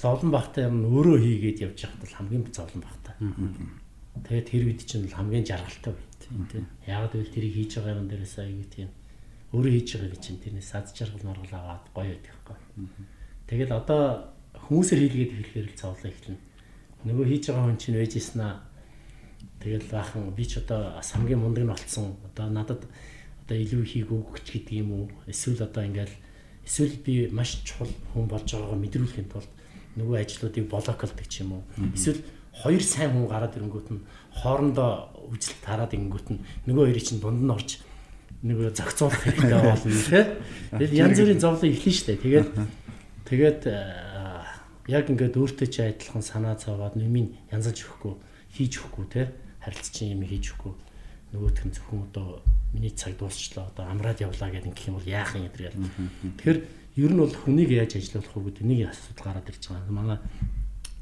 зовлон 0.00 0.30
багтай 0.32 0.64
юм 0.72 0.88
өөрөө 0.88 1.16
хийгээд 1.20 1.62
явж 1.68 1.78
байхад 1.84 2.00
бол 2.00 2.16
хамгийн 2.16 2.42
зовлон 2.48 2.80
багтай. 2.80 3.14
Тэгээд 4.24 4.48
тэр 4.48 4.62
үед 4.64 4.80
чинь 4.88 5.04
хамгийн 5.12 5.44
жаргалтай 5.44 5.92
үед 5.92 6.12
тийм. 6.16 6.64
Яг 6.88 7.12
л 7.12 7.28
тэрийг 7.28 7.54
хийж 7.60 7.76
байгаа 7.76 8.00
юм 8.00 8.08
дээрээс 8.08 8.40
аягүй 8.40 8.68
тийм 8.72 8.90
өөрөө 9.54 9.72
хийж 9.78 9.88
байгаа 10.00 10.18
чинь 10.18 10.42
тэрнээс 10.42 10.68
сад 10.72 10.90
жаргал 10.90 11.28
маргал 11.30 11.54
аваад 11.54 11.84
гоё 11.94 12.10
байдаг 12.10 12.32
байхгүй. 12.42 12.56
Тэгэл 13.46 13.72
одоо 13.78 14.02
хүмүүсээр 14.66 15.00
хийлгээд 15.06 15.32
хэлэхээр 15.38 15.68
л 15.70 15.78
зовлон 15.78 16.10
эхэлнэ. 16.10 16.40
Нөгөө 17.06 17.26
хийж 17.30 17.44
байгаа 17.52 17.64
хүн 17.70 17.78
чинь 17.78 17.98
вэжсэн 18.00 18.40
аа. 18.42 18.66
Тэгэл 19.62 19.86
баахан 19.92 20.34
би 20.34 20.44
ч 20.48 20.58
одоо 20.58 20.98
хамгийн 20.98 21.38
мундаг 21.38 21.62
нь 21.62 21.70
болцсон. 21.70 22.18
Одоо 22.34 22.46
надад 22.50 22.82
одоо 23.44 23.56
илүү 23.60 23.84
хийх 23.84 24.08
өгч 24.08 24.46
гэдэг 24.56 24.74
юм 24.80 24.90
уу 24.92 25.04
эсвэл 25.28 25.62
одоо 25.68 25.84
ингээл 25.84 26.16
эсвэл 26.64 26.96
би 27.04 27.28
маш 27.28 27.60
чухал 27.64 27.92
хүн 28.16 28.26
болж 28.28 28.48
байгаагаа 28.48 28.80
мэдрүүлэхийн 28.80 29.28
тулд 29.28 29.50
нөгөө 30.00 30.16
ажлуудыг 30.24 30.64
блоклдог 30.68 31.28
ч 31.28 31.44
юм 31.44 31.60
уу 31.60 31.62
эсвэл 31.92 32.24
хоёр 32.56 32.82
сайн 32.82 33.12
хүн 33.12 33.28
гараад 33.28 33.56
ирэнгүүт 33.58 33.88
нь 33.92 34.04
хоорондоо 34.40 35.12
үжилт 35.28 35.60
тараад 35.60 35.92
ирэнгүүт 35.92 36.28
нь 36.32 36.40
нөгөө 36.70 36.84
хоёрыг 36.88 37.04
чинь 37.04 37.20
дунд 37.20 37.42
нь 37.42 37.52
орж 37.52 37.84
нөгөө 38.44 38.76
зохицуулах 38.76 39.24
хэрэгтэй 39.24 39.56
болно 39.56 39.88
тий. 39.88 40.24
Тэгэл 40.76 40.98
янз 41.00 41.16
бүрийн 41.16 41.40
зовлон 41.40 41.72
эхлэн 41.72 41.96
штэ. 41.96 42.20
Тэгээд 42.20 42.48
тэгээд 43.24 43.60
яг 44.92 45.04
ингээд 45.08 45.40
өөртөө 45.40 45.68
чи 45.72 45.80
адилхан 45.80 46.20
санаа 46.20 46.54
цаагаад 46.60 47.00
нэмийн 47.00 47.32
янзалж 47.48 47.88
өгөхгүй 47.88 48.14
хийж 48.52 48.72
өгөхгүй 48.84 49.06
тий. 49.08 49.26
Харилцаж 49.64 49.96
юм 50.04 50.28
хийж 50.28 50.52
өгөхгүй 50.52 50.74
нөгөөх 51.32 51.64
нь 51.64 51.72
зөвхөн 51.72 52.04
одоо 52.12 52.44
миний 52.74 52.90
цаг 52.90 53.16
дуусчлаа 53.16 53.70
одоо 53.70 53.86
амраад 53.86 54.20
явлаа 54.20 54.50
гэдэг 54.50 54.74
ингэх 54.74 54.88
юм 54.90 54.98
бол 54.98 55.06
яах 55.06 55.30
юм 55.38 55.46
гэдэг. 55.46 55.78
Тэгэхээр 56.42 56.58
ер 56.98 57.10
нь 57.14 57.20
бол 57.22 57.30
хүнийг 57.30 57.70
яаж 57.70 57.96
ажилуулах 57.96 58.34
вэ 58.34 58.42
гэдэг 58.50 58.64
нэг 58.66 58.78
асуудал 58.90 59.24
гараад 59.24 59.48
ирж 59.48 59.62
байгаа. 59.70 59.94
Манай 59.94 60.18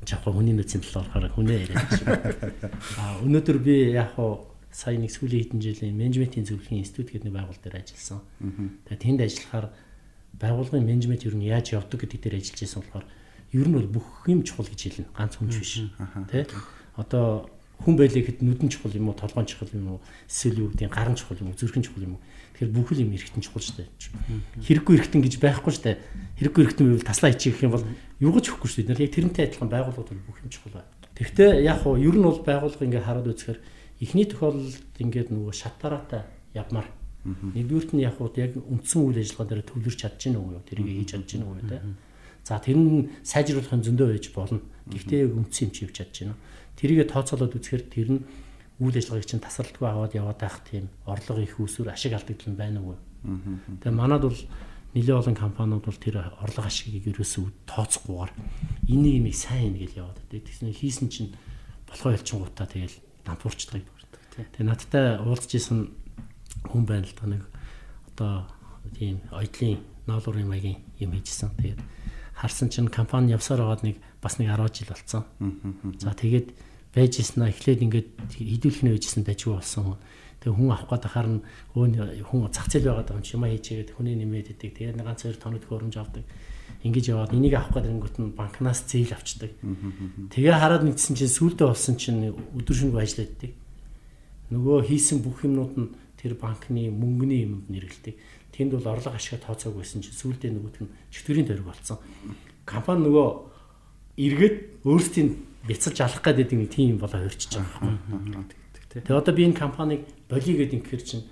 жаахан 0.05 0.33
хүний 0.37 0.55
нөөцийн 0.55 0.83
талаар 0.85 1.09
хараа 1.11 1.33
хүнээ 1.33 1.59
яриад 1.65 1.89
байна. 2.05 2.77
А 3.01 3.21
өнөөдөр 3.25 3.59
би 3.59 3.75
яг 3.97 4.13
хуу 4.17 4.53
сая 4.73 4.97
нэг 4.97 5.13
сүүлийн 5.13 5.53
хэдэн 5.53 5.61
жилийн 5.61 5.97
менежментийн 5.97 6.49
зөвлөхийн 6.49 6.81
институт 6.81 7.13
гэдэг 7.13 7.29
нэг 7.29 7.37
байгуул 7.37 7.61
дээр 7.61 7.77
ажилласан. 7.81 8.21
Тэгээд 8.89 9.03
тэнд 9.05 9.21
ажиллахаар 9.21 9.67
байгууллагын 10.41 10.89
менежмент 10.89 11.23
ер 11.29 11.37
нь 11.37 11.47
яаж 11.47 11.77
явдаг 11.77 12.01
гэдэг 12.03 12.21
дээр 12.25 12.37
ажиллаж 12.41 12.61
байсан 12.61 12.81
болохоор 12.83 13.07
ер 13.53 13.67
нь 13.69 13.77
бол 13.77 13.91
бүх 14.01 14.09
юм 14.27 14.41
чухал 14.43 14.67
гэж 14.67 14.81
хэлнэ. 14.81 15.13
Ганц 15.13 15.37
хүн 15.37 15.49
биш. 15.53 15.73
Тэ? 16.33 16.49
Одоо 16.97 17.47
хүн 17.83 17.97
байлээ 17.99 18.23
гэхэд 18.23 18.41
нүдэн 18.47 18.71
чухал 18.71 18.95
юм 18.95 19.11
уу, 19.11 19.19
толгойн 19.19 19.47
чухал 19.51 19.71
юм 19.75 19.99
уу, 19.99 20.01
эсвэл 20.31 20.63
юу 20.63 20.69
гэдэг 20.73 20.87
нь 20.89 20.95
гарын 20.95 21.19
чухал 21.19 21.43
юм 21.43 21.51
уу, 21.51 21.59
зүрхэн 21.59 21.83
чухал 21.83 22.07
юм 22.07 22.15
уу. 22.17 22.23
Тэгэхээр 22.55 22.73
бүхэл 22.73 23.03
юм 23.03 23.13
эргэтэн 23.13 23.43
чухал 23.43 23.63
шүү 23.63 23.77
дээ. 23.83 23.89
Хэрэггүй 24.63 24.95
эргэтэн 24.97 25.23
гэж 25.23 25.35
байхгүй 25.43 25.73
шүү 25.73 25.85
дээ. 25.85 25.97
Хэрэггүй 26.39 26.63
эргэтэн 26.63 26.87
байвал 26.87 27.09
таслаа 27.11 27.31
хийчих 27.35 27.63
юм 27.65 27.73
бол 27.75 27.87
юугаж 28.23 28.45
өгөхгүй 28.47 28.69
шүү 28.71 28.83
дээ. 28.87 29.03
Яг 29.03 29.13
тэрнтэй 29.13 29.45
адилхан 29.51 29.71
байгууллагууд 29.73 30.11
бол 30.15 30.27
бүх 30.31 30.39
юм 30.47 30.51
чухал 30.53 30.79
байна. 30.79 30.91
Тэгвэл 31.19 31.65
яг 31.67 31.79
хуу 31.83 31.99
ер 31.99 32.15
нь 32.15 32.23
бол 32.23 32.41
байгууллага 32.45 32.87
ингээ 32.87 33.03
хараад 33.03 33.31
үзэхээр 33.33 33.59
эхний 34.05 34.27
тохиолдолд 34.31 34.97
ингээд 35.01 35.29
нөгөө 35.35 35.55
шатараатай 35.57 36.23
явмаар 36.55 36.87
Нэгдүгürt 37.23 37.95
нь 37.95 38.03
яг 38.03 38.19
хуу 38.19 38.35
яг 38.35 38.59
үндсэн 38.59 38.99
үйл 39.07 39.23
ажиллагаа 39.23 39.47
дээр 39.47 39.63
төвлөрч 39.63 39.99
чадчихна 40.03 40.43
уу 40.43 40.59
юу? 40.59 40.63
Тэрийг 40.67 41.07
хийж 41.07 41.11
чадчихна 41.15 41.47
уу 41.47 41.55
юу 41.55 41.71
те. 41.71 41.79
За 42.43 42.59
тэр 42.59 42.75
нь 42.83 43.15
сайжруулахын 43.23 43.79
зөндөө 43.87 44.09
байж 44.11 44.27
болно. 44.35 44.59
Гэхдээ 44.91 45.31
яг 45.31 45.33
үндсэн 45.39 45.63
юм 45.63 45.71
чи 45.71 45.87
хийж 45.87 45.95
чадчихна. 46.03 46.35
Тэрийгэ 46.83 47.07
тооцоолоод 47.07 47.55
үзэхээр 47.55 47.85
тэр 47.87 48.09
нь 48.19 48.21
үйл 48.83 48.99
ажиллагааг 48.99 49.27
чинь 49.31 49.39
тасралтгүй 49.39 49.87
аваад 49.87 50.19
яваад 50.19 50.39
байх 50.43 50.59
тийм 50.67 50.91
орлого 51.07 51.39
их 51.39 51.55
үүсвэр 51.63 51.95
ашиг 51.95 52.19
алдагдал 52.19 52.51
нь 52.51 52.59
байна 52.59 52.83
уу? 52.83 52.99
Тэгээ 53.23 53.95
манад 53.95 54.27
бол 54.27 54.41
нэлээд 54.91 55.21
олон 55.23 55.37
компаниуд 55.39 55.87
бол 55.87 56.03
тэр 56.03 56.27
орлого 56.43 56.67
ашигыг 56.67 57.07
ерөөсөө 57.07 57.71
тооцохгүйгээр 57.71 58.33
энийг 58.91 59.23
нэг 59.31 59.37
сайн 59.39 59.79
гэж 59.79 60.03
яваад 60.03 60.19
байдаг. 60.27 60.43
Тэгсэн 60.43 60.75
хийсэн 60.75 61.09
чинь 61.09 61.31
болохоо 61.87 62.19
ялчингуудаа 62.19 62.67
тэгэл 62.67 62.99
дампуурчдаг. 63.23 63.87
Тэгээ 64.35 64.67
надтай 64.67 65.23
уулзж 65.23 65.55
исэн 65.55 65.95
хүн 66.67 66.83
байна 66.83 67.07
л 67.07 67.15
та 67.15 67.31
нэг 67.31 67.47
одоо 68.11 68.51
тийм 68.99 69.23
ойдлын 69.31 69.81
ноолуурын 70.11 70.51
маягийн 70.51 70.83
юм 70.99 71.15
хийжсэн. 71.15 71.55
Тэгээд 71.57 71.81
харсан 72.35 72.69
чинь 72.69 72.91
компани 72.91 73.33
явсаар 73.33 73.63
байгаад 73.63 73.87
нэг 73.87 73.97
бас 74.21 74.37
нэг 74.37 74.51
10 74.51 74.75
жил 74.75 74.91
болцсон. 74.91 75.23
За 76.03 76.13
тэгээд 76.13 76.53
байж 76.93 77.13
ирсэн 77.25 77.49
эхлээд 77.49 77.81
ингээд 77.89 78.09
хідүүлэх 78.37 78.83
нь 78.85 78.93
байжсэн 78.93 79.25
дажгүй 79.25 79.57
болсон. 79.57 79.97
Тэгээ 80.45 80.59
хүн 80.59 80.71
авах 80.75 80.89
гээд 80.93 81.05
харна 81.09 81.41
хүн 81.73 82.53
зах 82.53 82.69
зээл 82.69 82.93
байгаа 82.93 83.17
юм 83.17 83.25
чи 83.25 83.33
юм 83.39 83.45
хийчихэд 83.49 83.91
хүний 83.97 84.17
нэмээд 84.21 84.53
идэг. 84.53 84.77
Тэгээд 84.77 84.97
нэг 85.01 85.07
ганц 85.09 85.25
хоёр 85.25 85.39
тоног 85.41 85.65
хөрөмж 85.65 85.97
авдаг. 85.97 86.25
Ингэж 86.83 87.05
яваад 87.15 87.33
энийг 87.33 87.55
авах 87.57 87.73
гээд 87.79 87.89
ирэнгүүт 87.89 88.17
нь 88.21 88.35
банкнаас 88.37 88.85
зээл 88.91 89.15
авчдаг. 89.17 89.55
Тэгээ 90.35 90.53
хараад 90.53 90.83
нэгдсэн 90.83 91.15
чинь 91.17 91.31
сүулдэ 91.31 91.65
болсон 91.65 91.95
чинь 91.97 92.35
өдөр 92.59 92.77
шөнөгүй 92.77 93.01
ажилладаг. 93.07 93.53
Нөгөө 94.51 94.79
хийсэн 94.91 95.23
бүх 95.23 95.47
юмнууд 95.47 95.75
нь 95.79 95.89
тэр 96.19 96.35
банкны 96.37 96.91
мөнгөний 96.91 97.47
юмд 97.47 97.71
нэргэлдэг. 97.71 98.19
Тэнд 98.53 98.77
бол 98.77 98.99
орлого 98.99 99.17
ашиг 99.17 99.41
тооцоог 99.41 99.79
байсан 99.79 100.03
чинь 100.03 100.13
сүулдэ 100.13 100.51
нөгөөт 100.53 100.77
нь 100.83 100.93
чөтгөрийн 101.09 101.49
тойрог 101.49 101.71
болсон. 101.71 102.03
Компани 102.67 103.07
нөгөө 103.07 103.29
эргээд 104.19 104.57
өөрсдийн 104.85 105.52
бяцалж 105.69 105.99
алах 106.01 106.23
гэдэг 106.23 106.53
нэг 106.59 106.71
тийм 106.71 106.99
болоо 106.99 107.27
өрчиж 107.27 107.59
байгаа 107.59 107.95
юм. 107.95 108.47
Тэгээ 108.93 109.17
одоо 109.17 109.35
би 109.35 109.47
энэ 109.49 109.57
компанийг 109.57 110.03
болиё 110.29 110.59
гэдэг 110.59 110.79
ингэхэр 110.83 111.03
чинь 111.03 111.25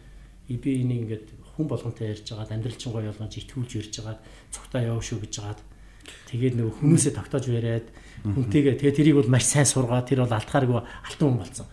би 0.49 0.81
энийг 0.81 1.01
ингээд 1.05 1.27
хүн 1.57 1.67
болгонтой 1.69 2.17
ярьж 2.17 2.25
байгаад 2.25 2.55
амьдралчин 2.57 2.93
гоё 2.93 3.13
болгож 3.13 3.35
итгүүлж 3.37 3.71
ярьж 3.77 3.95
байгаад 4.01 4.21
цугтаа 4.49 4.81
яв 4.81 5.05
шүү 5.05 5.19
гэж 5.21 5.35
байгаад 5.39 5.61
тэгээд 6.33 6.55
нөгөө 6.57 6.75
хүмүүсээ 6.81 7.13
тогтоож 7.15 7.45
яриад 7.53 7.87
хүнтэйгээ 8.25 8.81
тэгээд 8.81 8.97
тэрийг 8.97 9.17
бол 9.21 9.29
маш 9.29 9.45
сайн 9.45 9.69
сургаад 9.69 10.09
тэр 10.09 10.25
бол 10.25 10.33
алтхааргүй 10.33 10.81
алтан 10.81 11.27
хүн 11.29 11.41
болсон. 11.41 11.67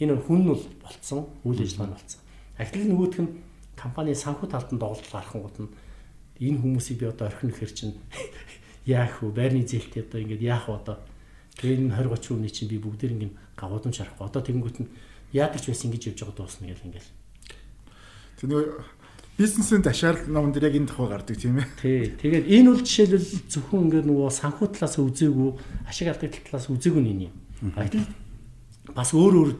Энэ 0.00 0.16
хүн 0.16 0.38
нь 0.42 0.50
бол 0.50 0.64
болцсон, 0.82 1.20
үйл 1.46 1.60
ажиллагаа 1.62 1.88
нь 1.88 1.94
болцсон. 1.94 2.20
Ахил 2.58 2.84
нөгөөх 2.88 3.20
нь 3.20 3.30
компани 3.76 4.12
санхүү 4.16 4.48
талд 4.48 4.70
нь 4.74 4.80
доголдол 4.80 5.12
гарахгууд 5.12 5.56
нь 5.60 5.70
энэ 6.40 6.60
хүмүүсийг 6.60 6.98
би 6.98 7.06
одоо 7.06 7.28
орхино 7.28 7.52
гэхэр 7.52 7.72
чинь 7.72 7.94
яах 8.88 9.20
вэ? 9.20 9.28
Байрны 9.30 9.62
зээлтэй 9.64 10.02
одоо 10.02 10.18
ингээд 10.24 10.42
яах 10.42 10.66
вэ 10.68 10.74
одоо? 10.80 10.96
Тэгээд 11.60 11.92
энэ 11.92 11.92
20 11.92 12.16
30 12.16 12.40
хүний 12.40 12.48
чинь 12.48 12.72
би 12.72 12.80
бүгдээр 12.80 13.12
ингээд 13.20 13.34
гавуудам 13.52 13.92
шарахгүй. 13.92 14.24
Одоо 14.24 14.40
тэгэнгүүт 14.40 14.76
нь 14.80 14.88
яадаг 15.36 15.60
ч 15.60 15.68
байсан 15.68 15.92
ингэж 15.92 16.16
явж 16.16 16.18
байгаа 16.24 16.36
дуусна 16.40 16.72
гэл 16.72 16.86
ингээд. 16.88 17.08
Тэг 18.40 18.48
нэг 18.48 18.64
бизнесийн 19.36 19.84
ташаал 19.84 20.24
номон 20.24 20.56
дээр 20.56 20.72
яг 20.72 20.76
энэ 20.80 20.88
тухай 20.88 21.08
гардаг 21.12 21.36
тийм 21.36 21.60
ээ. 21.60 21.68
Тий. 21.76 22.00
Тэгээд 22.16 22.48
энэ 22.48 22.68
бол 22.72 22.80
жишээлбэл 22.80 23.28
зөвхөн 23.52 23.84
ингээд 23.92 24.08
нөгөө 24.08 24.28
санхүү 24.40 24.68
талаас 24.72 24.96
үзээгүй, 24.96 25.50
ашиг 25.84 26.08
алдагдлын 26.08 26.46
талаас 26.48 26.66
үзээгүй 26.72 27.02
нэг 27.04 27.28
юм. 27.28 27.34
Баяр. 27.76 28.08
Бас 28.96 29.12
өөр 29.12 29.34
өөр 29.36 29.50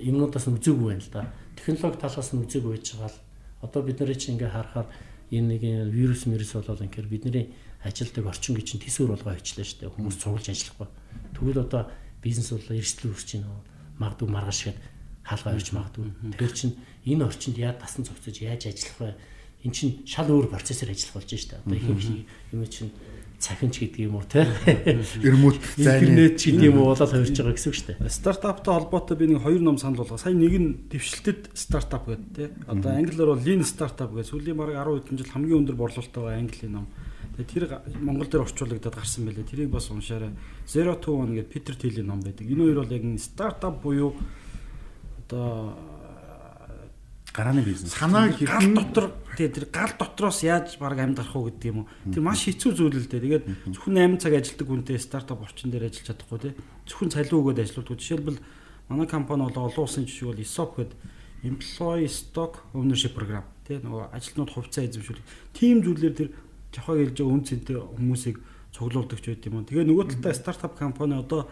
юмнуудаас 0.00 0.48
үзээгүй 0.48 0.86
байна 0.96 1.04
л 1.04 1.12
да. 1.12 1.28
Технологи 1.60 2.00
талаас 2.00 2.32
нь 2.32 2.40
үзээгүй 2.40 2.72
байж 2.72 2.88
байгаа 2.96 3.12
л 3.12 3.20
одоо 3.64 3.80
бид 3.84 4.00
нарыг 4.00 4.16
чинь 4.16 4.40
ингээд 4.40 4.56
харахаар 4.56 4.88
энэ 5.28 5.48
нэг 5.56 5.62
вирус 5.92 6.24
мэрис 6.24 6.56
болоод 6.56 6.84
ингээд 6.84 7.08
бидний 7.08 7.52
ажилдаг 7.84 8.24
орчин 8.28 8.56
гэж 8.56 8.66
чинь 8.76 8.84
төсөөр 8.84 9.12
болгоо 9.12 9.36
шүү 9.40 9.84
дээ. 9.84 9.92
Хүмүүс 9.92 10.16
цуглаж 10.20 10.48
ажиллахгүй. 10.48 10.88
Тэгвэл 11.34 11.66
одоо 11.66 11.90
бизнес 12.22 12.50
бол 12.54 12.78
эрсдэл 12.78 13.12
үүсэж 13.12 13.42
байна. 13.42 13.60
Магадгүй 13.98 14.28
маргааш 14.30 14.60
гээд 14.64 14.78
хаалгаа 15.26 15.54
ирж 15.58 15.68
магадгүй. 15.74 16.06
Тэгэхээр 16.34 16.54
чин 16.54 16.70
энэ 17.04 17.26
орчинд 17.26 17.56
яа 17.58 17.74
тасан 17.74 18.06
цогцож 18.06 18.38
яаж 18.40 18.70
ажиллах 18.70 18.98
вэ? 19.02 19.14
эн 19.64 19.72
чинь 19.72 20.04
шал 20.04 20.28
өөр 20.28 20.52
процессор 20.52 20.92
ажиллах 20.92 21.24
болж 21.24 21.32
штэ. 21.32 21.56
Одоо 21.64 21.76
их 21.76 21.88
юм 21.88 22.66
чинь 22.68 22.92
цахинч 23.40 23.80
гэдэг 23.80 24.00
юм 24.04 24.20
уу 24.20 24.24
те 24.28 24.44
эрмүүд 25.24 25.56
интернет 25.80 26.36
ч 26.36 26.52
гэдэг 26.52 26.68
юм 26.68 26.84
уу 26.84 26.92
болоод 26.92 27.12
хувирж 27.12 27.32
байгаа 27.32 27.56
гэсэн 27.56 27.68
үг 27.72 27.76
шүү 27.80 27.88
дээ. 27.96 28.12
Стартаптай 28.12 28.72
холбоотой 28.76 29.16
би 29.16 29.26
нэг 29.32 29.40
хоёр 29.40 29.60
ном 29.64 29.80
санал 29.80 30.04
болгоо. 30.04 30.20
Сая 30.20 30.36
нэг 30.36 30.52
нь 30.52 30.68
дэвшилтэд 30.92 31.56
стартап 31.56 32.04
гэдэг 32.08 32.28
те. 32.36 32.44
Одоо 32.68 32.92
англиар 32.92 33.32
бол 33.32 33.40
lean 33.40 33.64
startup 33.64 34.12
гэж 34.12 34.32
сүүлийн 34.32 34.56
бараг 34.56 34.84
10 34.84 35.00
хэдэн 35.00 35.18
жил 35.20 35.32
хамгийн 35.32 35.60
өндөр 35.64 35.76
борлуулалттай 35.80 36.20
байгаа 36.20 36.40
английн 36.44 36.72
ном. 36.72 36.86
Тэгээ 37.34 37.50
тэр 37.50 37.64
Монгол 37.98 38.30
дээр 38.30 38.46
орчуулагдаад 38.46 38.94
гарсан 38.94 39.26
байлээ. 39.26 39.42
Тэрийг 39.42 39.70
бас 39.74 39.90
уншаарай. 39.90 40.30
Zero 40.66 40.94
to 40.94 41.18
One 41.18 41.34
гэдэг 41.34 41.50
Питер 41.50 41.74
Тилийн 41.74 42.06
ном 42.06 42.22
байдаг. 42.22 42.46
Энэ 42.46 42.70
хоёр 42.70 42.86
бол 42.86 42.94
яг 42.94 43.04
стартап 43.18 43.82
буюу 43.82 44.14
одоо 45.26 45.74
гарааны 47.34 47.62
бизнес. 47.62 47.92
Санаа 47.92 48.30
гал 48.30 48.74
дотор 48.74 49.10
тэгээ 49.34 49.50
тэр 49.50 49.66
гал 49.74 49.90
дотроос 49.98 50.46
яаж 50.46 50.78
баг 50.78 50.94
амьдарах 50.94 51.34
уу 51.34 51.50
гэдэг 51.50 51.66
юм 51.66 51.78
уу. 51.82 51.88
Тэр 52.14 52.22
маш 52.22 52.46
хэцүү 52.46 52.70
зүйл 52.70 52.94
л 53.02 53.10
дээ. 53.10 53.42
Тэгээд 53.42 53.44
зөвхөн 53.74 53.98
8 54.14 54.22
цаг 54.22 54.32
ажилладаг 54.38 54.68
хүнтэй 54.70 54.98
стартап 55.02 55.42
орчин 55.42 55.74
дээр 55.74 55.90
ажиллаж 55.90 56.06
чадахгүй 56.14 56.38
тий. 56.38 56.52
Зөвхөн 56.86 57.10
цалин 57.10 57.34
өгөөд 57.34 57.58
ажилладаг. 57.58 57.98
Жишээлбэл 57.98 58.38
манай 58.86 59.06
компани 59.10 59.42
бол 59.50 59.66
олон 59.66 59.82
улсын 59.82 60.06
жишээ 60.06 60.30
бол 60.30 60.44
ESOP 60.46 60.70
гэдэг 60.78 60.98
Employee 61.42 62.06
Stock 62.06 62.62
Ownership 62.70 63.18
Program 63.18 63.42
тий. 63.66 63.82
Нөгөө 63.82 64.14
ажилтнууд 64.14 64.54
хувьцаа 64.54 64.86
эзэмшүүлэх. 64.86 65.26
Тим 65.58 65.82
зүйлээр 65.82 66.14
тэр 66.14 66.28
жохоо 66.74 66.98
байгаа 66.98 67.30
үн 67.30 67.42
цэнтэй 67.46 67.78
хүмүүсийг 67.78 68.36
цуглуулдаг 68.74 69.18
ч 69.22 69.30
байт 69.30 69.46
юм 69.46 69.62
уу. 69.62 69.68
Тэгээ 69.70 69.86
нөгөө 69.86 70.06
талдаа 70.18 70.34
стартап 70.34 70.74
компани 70.74 71.14
одоо 71.14 71.46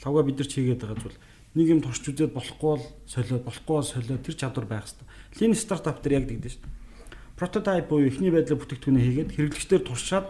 лавга 0.00 0.24
бид 0.24 0.40
нар 0.40 0.48
чигээд 0.48 0.80
байгаа 0.80 0.98
зүйл 0.98 1.18
нэг 1.52 1.66
юм 1.68 1.80
турш 1.84 2.00
үзээд 2.00 2.32
болохгүй 2.32 2.70
бол 2.72 2.86
солиод 3.04 3.44
болохгүй 3.44 3.74
бол 3.76 3.84
солиод 3.84 4.24
тэр 4.24 4.36
чадвар 4.40 4.66
байх 4.66 4.88
хэрэгтэй. 4.88 5.06
Lean 5.36 5.52
startup 5.52 6.00
дээр 6.00 6.16
яг 6.16 6.24
тэгдэж 6.32 6.52
шүү 6.56 6.64
дээ. 6.64 6.80
Прототип 7.36 7.86
буюу 7.92 8.08
эхний 8.08 8.32
байдлаа 8.32 8.56
бүтээгдэхүүнээ 8.56 9.04
хийгээд 9.04 9.30
хэрэглэгчдээр 9.36 9.82
туршаад 9.84 10.26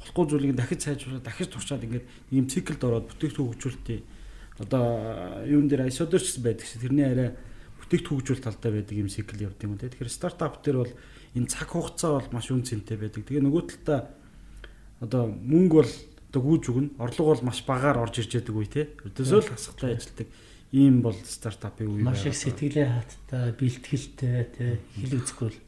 болохгүй 0.00 0.24
зүйлийг 0.32 0.56
дахиж 0.56 0.80
сайжруулаад 0.80 1.24
дахиж 1.28 1.48
туршаад 1.52 1.84
ингээд 1.84 2.06
ийм 2.32 2.48
циклд 2.48 2.80
ороод 2.80 3.06
бүтээгдэхүүн 3.12 3.48
хөгжүүлэлтээ 3.52 4.00
одоо 4.60 5.44
юун 5.46 5.68
дээр 5.68 5.88
айсодор 5.88 6.20
ч 6.20 6.32
гэсэн 6.32 6.44
байдаг 6.44 6.66
шээ 6.66 6.82
тэрний 6.84 7.06
арай 7.06 7.30
бүтээгдэхүүн 7.92 8.24
хөгжүүл 8.24 8.40
талтай 8.40 8.72
байдаг 8.72 8.96
юм 8.96 9.12
цикл 9.12 9.36
явдаг 9.36 9.68
юм 9.68 9.76
те. 9.76 9.92
Тэгэхээр 9.92 10.08
стартап 10.08 10.64
дээр 10.64 10.76
бол 10.80 10.92
энэ 11.36 11.50
цаг 11.52 11.68
хугацаа 11.68 12.16
бол 12.16 12.28
маш 12.32 12.48
үн 12.48 12.64
цэнтэй 12.64 12.96
байдаг. 12.96 13.28
Тэгээ 13.28 13.44
нөгөө 13.44 13.62
талдаа 13.68 14.00
одоо 15.04 15.28
мөнгө 15.28 15.76
бол 15.76 15.92
одоо 16.32 16.40
гүйж 16.40 16.64
өгнө. 16.72 16.90
Орлого 16.96 17.36
бол 17.36 17.46
маш 17.52 17.60
багаар 17.68 18.00
орж 18.00 18.24
ирж 18.24 18.40
байдаг 18.40 18.56
үе 18.56 18.68
те. 18.72 18.82
Өдөөсөө 19.04 19.40
л 19.44 19.52
хасгатай 19.52 19.92
ажилтдаг 20.00 20.28
ийм 20.72 21.04
бол 21.04 21.16
стартапын 21.20 21.92
үе. 21.92 22.00
Маш 22.00 22.24
их 22.24 22.32
сэтгэлийн 22.32 22.96
хаттай, 22.96 23.52
бэлтгэлтэй 23.52 24.48
тий 24.56 24.72
хэл 24.96 25.20
үзэхгүй 25.20 25.52
л 25.52 25.60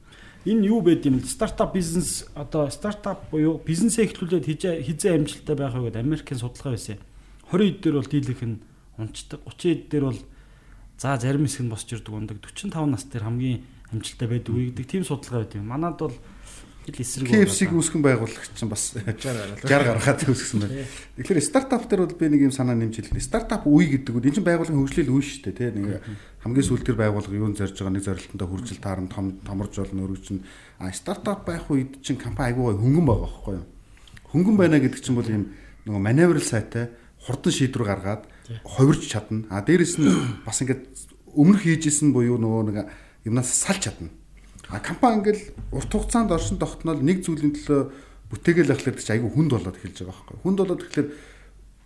энэ 0.44 0.68
юу 0.68 0.80
байд 0.80 1.04
юм 1.08 1.20
стартап 1.24 1.72
бизнес 1.72 2.28
одоо 2.34 2.68
стартап 2.68 3.28
буюу 3.32 3.60
бизнесээ 3.64 4.08
эхлүүлээд 4.12 4.44
хизээ 4.84 5.16
амжилттай 5.16 5.56
байх 5.56 5.72
вэ 5.72 5.88
гэдэг 5.88 6.04
Америкийн 6.04 6.40
судалгаа 6.40 6.76
байсан. 6.76 7.00
20 7.48 7.64
хэд 7.64 7.80
дээр 7.80 7.96
бол 7.96 8.12
дийлэх 8.12 8.42
нь 8.44 8.60
унцдаг. 9.00 9.40
30 9.44 9.60
хэд 9.64 9.82
дээр 9.88 10.04
бол 10.04 10.20
за 10.98 11.18
зарим 11.18 11.46
хэсэг 11.46 11.66
нь 11.66 11.72
босч 11.72 11.88
ирдэг 11.92 12.14
ундаг. 12.14 12.38
45 12.40 12.86
нас 12.86 13.04
дээр 13.08 13.24
хамгийн 13.26 13.62
амжилттай 13.92 14.28
байдаг 14.28 14.54
үе 14.54 14.70
гэдэг 14.70 14.86
тийм 14.86 15.04
судалгаа 15.04 15.44
байд 15.44 15.54
юм. 15.58 15.68
Манад 15.68 15.98
бол 15.98 16.16
Хил 16.84 17.00
эсрэг 17.00 17.32
KFC-г 17.32 17.72
үүсгэн 17.72 18.04
байгуулагч 18.04 18.60
чинь 18.60 18.68
бас 18.68 18.92
60 18.92 19.64
гаргаад 19.64 20.20
үүсгэсэн 20.28 20.60
байна. 20.60 20.84
Тэгэхээр 21.16 21.40
стартап 21.40 21.88
дээр 21.88 22.04
бол 22.04 22.12
би 22.12 22.28
нэг 22.28 22.40
юм 22.44 22.52
санаа 22.52 22.76
нэмж 22.76 23.00
хэллээ. 23.00 23.24
Стартап 23.24 23.64
үе 23.64 23.88
гэдэг 23.96 24.12
нь 24.12 24.20
энэ 24.28 24.36
чинь 24.36 24.44
байгууллагын 24.44 24.84
хөгжлийн 24.84 25.08
үе 25.08 25.24
шүү 25.24 25.48
дээ, 25.48 25.72
тийм 25.72 25.80
нэг 25.80 26.04
хамгийн 26.44 26.68
сүүл 26.68 26.84
тэр 26.84 27.00
байгууллага 27.00 27.40
юунд 27.40 27.56
зорж 27.56 27.72
байгаа 27.72 27.96
нэг 27.96 28.04
зорилттой 28.04 28.48
хүржил 28.52 28.84
таарн 28.84 29.08
том 29.08 29.40
томорж 29.48 29.80
болно 29.80 30.04
өргөж 30.04 30.22
чинь 30.28 30.44
а 30.76 30.92
стартап 30.92 31.48
байх 31.48 31.64
үед 31.72 32.04
чинь 32.04 32.20
компани 32.20 32.52
айгүй 32.52 32.76
хөнгөн 32.76 33.06
байгаа 33.08 33.32
байхгүй 33.32 33.54
юу? 33.56 33.66
Хөнгөн 34.28 34.56
байна 34.60 34.76
гэдэг 34.76 35.00
чинь 35.00 35.16
бол 35.16 35.24
юм 35.24 35.44
нөгөө 35.88 36.02
маневрал 36.04 36.44
сайтай 36.44 36.92
хурдан 37.24 37.48
шийдвэр 37.48 37.88
гаргаад 37.88 38.28
ховирч 38.64 39.08
чадна. 39.08 39.46
А 39.50 39.62
дээрэс 39.62 39.98
нь 40.00 40.08
бас 40.46 40.60
ингээд 40.60 40.84
өмнөх 41.34 41.64
хийжсэн 41.64 42.12
буюу 42.12 42.38
нөгөө 42.38 42.62
нэг 42.68 42.76
юмнаас 43.24 43.50
салж 43.52 43.88
чадна 43.88 44.10
А 44.68 44.80
компани 44.80 45.20
ингээл 45.20 45.42
урт 45.72 45.92
хугацаанд 45.92 46.32
оршин 46.32 46.56
тогтнол 46.56 46.96
нэг 46.96 47.20
зүйлийн 47.20 47.52
төлөө 47.52 47.92
бүтээгээл 48.32 48.72
ахлаар 48.72 48.96
ч 48.96 49.12
айгүй 49.12 49.28
хүнд 49.28 49.52
болоод 49.52 49.76
эхэлж 49.76 50.08
байгаа 50.08 50.16
байхгүй. 50.24 50.36
Хүнд 50.40 50.58
болоод 50.64 50.80
тэгэхээр 50.88 51.08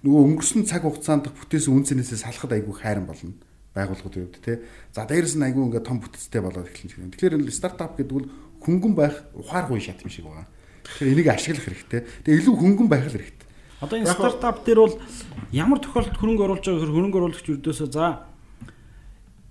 нөгөө 0.07 0.23
өнгөрсөн 0.31 0.63
цаг 0.63 0.83
хугацаанд 0.87 1.25
бүтээсэн 1.35 1.75
үн 1.75 1.85
цэнээсээ 1.85 2.23
салахад 2.23 2.55
айгүй 2.55 2.75
хайран 2.79 3.07
болно 3.11 3.35
байгууллагууд 3.75 4.17
үед 4.17 4.39
тий. 4.39 4.63
За 4.95 5.03
дээрэс 5.11 5.35
нь 5.35 5.43
айгүй 5.43 5.63
ингээд 5.67 5.89
том 5.91 5.99
бүтцтэй 5.99 6.39
болоод 6.39 6.71
эхэлж 6.71 6.95
байна. 6.95 7.13
Тэгэхээр 7.19 7.37
энэ 7.43 7.51
стартап 7.51 7.99
гэдэг 7.99 8.15
нь 8.23 8.31
хөнгөн 8.63 8.95
байх 8.95 9.27
ухааргүй 9.35 9.83
шат 9.83 10.01
юм 10.07 10.11
шиг 10.15 10.31
байгаа. 10.31 10.47
Тэгэхээр 10.87 11.13
энийг 11.19 11.29
ашиглах 11.35 11.67
хэрэгтэй. 11.67 12.01
Тэгээ 12.25 12.39
илүү 12.47 12.55
хөнгөн 12.63 12.89
байх 12.89 13.05
л 13.11 13.15
хэрэгтэй. 13.19 13.48
Одоо 13.81 13.97
энэ 13.99 14.11
стартап 14.11 14.67
дээр 14.67 14.79
бол 14.83 14.97
ямар 15.55 15.79
тохиолдолд 15.79 16.19
хөрөнгө 16.19 16.45
оруулж 16.45 16.65
байгаа 16.67 16.83
хөр 16.83 16.95
хөрөнгө 16.99 17.19
оруулагч 17.19 17.47
өрдөөсөө 17.47 17.89
за 17.95 18.27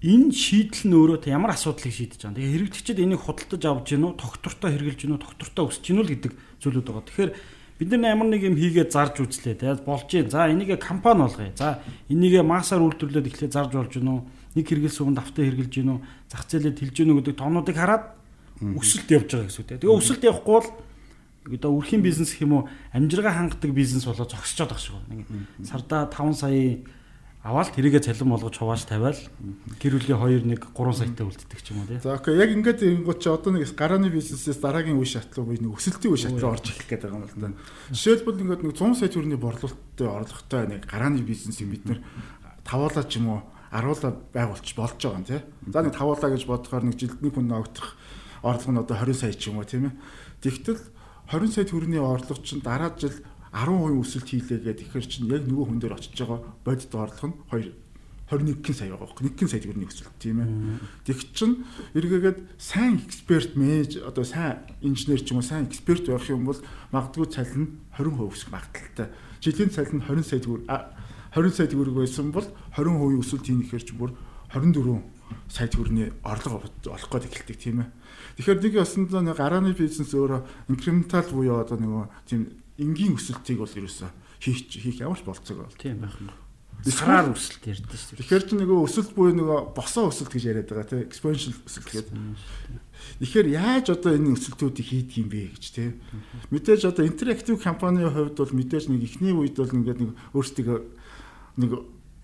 энэ 0.03 0.29
шийдэл 0.35 0.83
нь 0.91 0.97
өөрөө 0.99 1.17
та 1.23 1.31
ямар 1.31 1.55
асуудлыг 1.55 1.89
шийдэж 1.95 2.21
байгаа. 2.27 2.37
Тэгээ 2.37 2.53
хэрэглэгчид 2.53 2.99
энийг 3.01 3.21
худалдаж 3.23 3.63
авч 3.65 3.87
гинүү, 3.95 4.11
тогтвортой 4.19 4.69
хэрэгжилж 4.75 5.01
гинүү, 5.07 5.19
тогтвортой 5.23 5.63
өсөж 5.71 5.83
гинүү 5.87 6.03
л 6.05 6.11
гэдэг 6.11 6.33
зүйлүүд 6.61 6.85
байгаа. 6.85 7.07
Тэгэхээр 7.07 7.31
бид 7.77 7.89
нар 7.97 8.13
ямар 8.13 8.27
нэг 8.29 8.41
юм 8.45 8.55
хийгээд 8.61 8.93
зарж 8.93 9.15
үзлээ. 9.25 9.57
Тэгээд 9.57 9.81
болж 9.87 10.05
гин. 10.05 10.29
За 10.29 10.45
энийг 10.51 10.77
компани 10.77 11.25
болгоё. 11.25 11.55
За 11.57 11.81
энийг 12.11 12.45
массаар 12.45 12.85
үйлдвэрлээд 12.85 13.29
эхлээ 13.31 13.49
зарж 13.49 13.71
болж 13.73 13.91
гинүү. 13.95 14.19
Нэг 14.53 14.65
хэрэгэл 14.69 14.93
суганд 14.93 15.17
автаа 15.17 15.45
хэрэгжилж 15.45 15.73
гинүү, 15.81 15.97
зах 16.29 16.45
зээлээ 16.45 16.73
тэлж 16.77 16.93
гинүү 16.93 17.15
гэдэг 17.21 17.35
тоонуудыг 17.41 17.77
хараад 17.77 18.05
өсөлт 18.61 19.09
явж 19.13 19.29
байгаа 19.33 19.49
гэсэн 19.49 19.61
үг. 19.61 19.69
Тэгээ 19.81 19.97
өсөлт 19.97 20.23
явахгүй 20.25 20.55
бол 20.57 20.69
одоо 21.55 21.71
үрхийн 21.71 22.03
бизнес 22.03 22.35
гэх 22.35 22.43
юм 22.43 22.53
уу 22.53 22.63
амжиргаа 22.91 23.33
хангадаг 23.33 23.71
бизнес 23.71 24.03
болоо 24.03 24.27
зогсчод 24.27 24.67
байгаа 24.67 24.83
шүү. 24.83 24.99
Нэг 25.07 25.25
сарда 25.63 26.05
5 26.11 26.35
сая 26.35 26.83
аваад 27.47 27.71
тэрийгэ 27.71 28.03
цалин 28.03 28.35
болгож 28.35 28.59
хувааж 28.59 28.83
тавиал 28.83 29.15
гэр 29.79 29.93
бүлийн 29.95 30.43
2 30.43 30.59
1 30.59 30.67
3 30.75 30.99
саятай 30.99 31.23
үлддэг 31.23 31.59
ч 31.63 31.71
юм 31.71 31.79
уу 31.79 31.87
тий. 31.87 31.99
За 32.03 32.19
окей 32.19 32.35
яг 32.35 32.51
ингээд 32.51 32.83
ингууд 32.83 33.23
чи 33.23 33.31
одоо 33.31 33.55
нэг 33.55 33.71
гарааны 33.71 34.11
бизнесээс 34.11 34.59
дараагийн 34.59 34.99
үе 34.99 35.07
шатлуу 35.07 35.47
буюу 35.47 35.63
нэг 35.63 35.79
өсөлтийн 35.79 36.11
үе 36.11 36.19
шат 36.19 36.35
руу 36.35 36.51
орж 36.51 36.67
гээд 36.75 37.07
байгаа 37.07 37.23
юм 37.23 37.29
л 37.29 37.39
да. 37.39 37.55
Жишээлбэл 37.95 38.43
ингээд 38.43 38.63
нэг 38.67 38.75
100 38.75 38.99
сая 38.99 39.07
төгрөгийн 39.07 39.39
борлуулалттай 39.39 40.07
орлоготой 40.11 40.63
нэг 40.67 40.81
гарааны 40.91 41.23
бизнесийг 41.23 41.71
бид 41.71 41.83
нэр 41.87 41.99
тавуулаа 42.67 43.05
ч 43.07 43.15
юм 43.15 43.27
уу 43.31 43.39
аруулаа 43.71 44.11
байгуулж 44.35 44.67
болж 44.75 44.99
байгаа 44.99 45.19
юм 45.23 45.23
тий. 45.23 45.41
За 45.71 45.79
нэг 45.87 45.95
тавуулаа 45.95 46.29
гэж 46.35 46.43
бодохоор 46.43 46.83
нэг 46.83 46.99
жилдний 46.99 47.31
хүн 47.31 47.47
ногдох 47.47 47.95
орлого 48.43 48.71
нь 48.75 48.81
одоо 48.83 48.95
20 48.99 49.15
сая 49.15 49.31
ч 49.31 49.47
юм 49.47 49.63
уу 49.63 49.67
тийм 49.67 49.87
ээ. 49.87 49.95
Тэгтэл 50.43 50.83
20 51.27 51.51
сая 51.51 51.65
төгрөгийн 51.67 52.03
орлого 52.03 52.39
чинь 52.39 52.63
дараа 52.63 52.95
жил 52.95 53.11
10% 53.51 53.99
өсөлт 53.99 54.27
хийлээ 54.31 54.63
гэдэг 54.63 54.87
ихэр 54.87 55.05
чинь 55.07 55.27
яг 55.27 55.43
нөгөө 55.43 55.65
хүн 55.67 55.79
дээр 55.83 55.99
очиж 55.99 56.15
байгаа 56.15 56.39
бодит 56.63 56.93
орлого 56.95 57.27
нь 57.27 57.37
2 57.51 57.87
21 58.27 58.75
сая 58.75 58.91
байгаа 58.91 59.07
байхгүй 59.07 59.31
1 59.35 59.51
сая 59.51 59.59
төгрөгийн 59.63 59.87
өсөлт 59.91 60.15
тийм 60.19 60.39
ээ. 60.43 60.49
Тэг 61.07 61.19
чин 61.31 61.63
эргээгээд 61.95 62.39
сайн 62.59 62.99
эксперт 62.99 63.55
менеж 63.55 64.03
одоо 64.03 64.23
сайн 64.23 64.67
инженер 64.83 65.23
ч 65.23 65.31
юм 65.31 65.39
уу 65.39 65.47
сайн 65.47 65.67
эксперт 65.67 66.07
байх 66.07 66.27
юм 66.27 66.43
бол 66.43 66.59
магадгүй 66.91 67.27
цалин 67.31 67.79
20% 67.95 68.27
өсөх 68.27 68.51
магадaltaй. 68.51 69.07
Жилийн 69.39 69.71
цалин 69.71 70.03
20 70.03 70.27
сая 70.27 70.39
төгрөг 70.43 70.67
20 70.67 71.55
сая 71.55 71.67
төгрөг 71.71 71.95
байсан 72.03 72.31
бол 72.35 72.47
20% 72.75 73.19
өсөлт 73.19 73.47
хийх 73.47 73.71
гэхэр 73.71 73.83
чи 73.87 73.95
бүр 73.95 74.11
24 74.51 75.03
сая 75.47 75.67
төгрөгийн 75.71 76.11
орлого 76.23 76.67
олох 76.67 77.09
гээд 77.11 77.27
эхэлдэг 77.31 77.57
тийм 77.59 77.79
ээ. 77.83 77.89
Тэгэхээр 78.37 78.61
нэг 78.61 78.73
ясандаа 78.77 79.21
нэг 79.25 79.37
гарааны 79.37 79.73
бизнес 79.73 80.13
өөрөө 80.13 80.69
инкрементал 80.69 81.25
буюу 81.33 81.57
одоо 81.57 81.77
нөгөө 81.81 82.05
тийм 82.29 82.53
энгийн 82.77 83.17
өсөлтийг 83.17 83.57
бол 83.57 83.77
ерөөсөө 83.81 84.09
хийх 84.39 84.69
хийх 84.69 85.01
ямарч 85.01 85.25
болцоог 85.25 85.65
бол. 85.65 85.81
Тийм 85.81 86.05
байх 86.05 86.13
юм. 86.21 86.29
Сараар 86.85 87.33
өсөлт 87.33 87.65
ярьдэн 87.65 87.97
шүү. 87.97 88.21
Тэгэхээр 88.21 88.43
чи 88.45 88.53
нөгөө 88.61 88.85
өсөлт 88.85 89.11
буюу 89.17 89.33
нөгөө 89.33 89.59
босоо 89.73 90.13
өсөлт 90.13 90.29
гэж 90.29 90.43
яриад 90.45 90.69
байгаа 90.69 90.85
тийм 90.85 91.01
exponential 91.09 91.57
өсөлт 91.65 91.89
гэдэг. 91.89 92.13
Тэгэхээр 93.25 93.47
яаж 93.57 93.85
одоо 93.97 94.13
энэ 94.13 94.37
өсөлтүүдийг 94.37 94.85
хийдэг 94.85 95.17
юм 95.17 95.29
бэ 95.33 95.57
гэж 95.57 95.65
тийм. 95.73 95.97
Мэдээж 96.53 96.81
одоо 96.93 97.09
interactive 97.09 97.57
компанийн 97.57 98.13
хувьд 98.13 98.37
бол 98.37 98.53
мэдээж 98.53 98.93
нэг 98.93 99.01
ихний 99.09 99.33
үед 99.33 99.57
бол 99.57 99.73
ингээд 99.73 99.99
нэг 100.05 100.11
өөрсдөө 100.37 100.77
нэг 101.65 101.71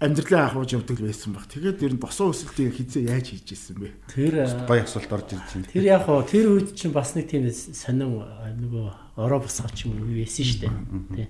амьдралаа 0.04 0.51
ахуулж 0.51 0.76
явдаг 0.76 0.99
байсан 0.99 1.32
баг. 1.32 1.47
Тэгээд 1.47 1.80
ер 1.80 1.93
нь 1.95 2.04
босоо 2.04 2.36
өсөлтийг 2.36 2.76
хизээ 2.76 3.08
яаж 3.08 3.32
хийж 3.32 3.56
ирсэн 3.56 3.80
бэ? 3.80 3.88
Тэр 4.12 4.34
гоё 4.68 4.84
асуулт 4.84 5.12
орж 5.16 5.32
ирж 5.32 5.47
байна. 5.47 5.72
Тэр 5.72 5.86
яг 5.88 6.04
хоо 6.04 6.20
тэр 6.28 6.45
үед 6.51 6.76
чинь 6.76 6.91
бас 6.91 7.16
нэг 7.16 7.32
тийм 7.32 7.47
сонин 7.47 8.20
нөгөө 8.20 9.16
ороо 9.16 9.39
босгоч 9.39 9.88
юм 9.88 10.04
уу 10.04 10.12
байсан 10.12 10.43
шүү 10.43 10.60
дээ. 10.68 10.76
Тэ. 11.16 11.28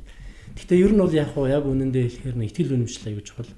Гэхдээ 0.57 0.81
ер 0.81 0.91
нь 0.97 1.01
бол 1.05 1.13
яг 1.13 1.29
хуу 1.37 1.45
яг 1.45 1.69
үнэндээ 1.69 2.33
хэлэхээр 2.33 2.37
нэг 2.41 2.49
итгэл 2.49 2.73
үнэмшил 2.73 3.07
аягүй 3.13 3.25
чухал. 3.29 3.51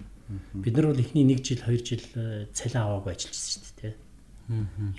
Бид 0.51 0.75
нар 0.75 0.91
бол 0.91 0.99
эхний 0.99 1.23
1 1.23 1.39
жил 1.47 1.61
2 1.63 1.79
жил 1.79 2.03
цалин 2.51 2.81
аваагүй 2.83 3.11
ажиллаж 3.15 3.39
шүү 3.39 3.75
дээ. 3.79 3.93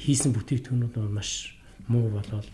Хийсэн 0.00 0.32
бүтээгдэхүүнүүд 0.32 0.94
бол 0.96 1.12
маш 1.12 1.60
муу 1.92 2.08
болол 2.08 2.46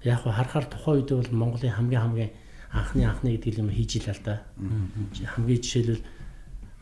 яг 0.00 0.24
харахаар 0.24 0.66
тухайн 0.70 1.02
үед 1.02 1.10
бол 1.12 1.32
Монголын 1.34 1.76
хамгийн 1.76 2.02
хамгийн 2.02 2.32
анхны 2.70 3.02
анхны 3.04 3.36
гэдэг 3.36 3.58
юм 3.58 3.70
хийж 3.70 3.98
илаа 4.00 4.14
л 4.14 4.22
да. 4.22 4.34
Хамгийн 5.34 5.60
жишээлбэл 5.62 6.02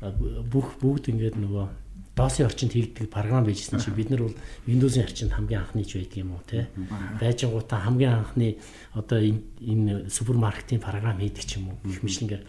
бүх 0.01 0.79
бүгд 0.81 1.11
ингээд 1.13 1.37
нөгөө 1.39 1.67
DOS-ийн 2.15 2.47
орчинд 2.47 2.73
хийгдэг 2.73 3.11
програм 3.11 3.43
байжсэн 3.43 3.83
чинь 3.83 3.99
бид 3.99 4.11
нар 4.11 4.23
бол 4.23 4.37
Windows-ийн 4.71 5.07
орчинд 5.07 5.35
хамгийн 5.35 5.67
анхныч 5.67 5.99
байдаг 5.99 6.19
юм 6.23 6.31
уу 6.39 6.43
те. 6.47 6.71
Байжгуудаа 7.19 7.81
хамгийн 7.83 8.23
анхны 8.23 8.59
одоо 8.95 9.19
энэ 9.19 10.07
супермаркетийн 10.11 10.79
програм 10.79 11.19
хийдэг 11.19 11.43
ч 11.43 11.59
юм 11.59 11.75
уу 11.75 11.79
гэх 11.83 12.07
мэтлэнгээр 12.07 12.45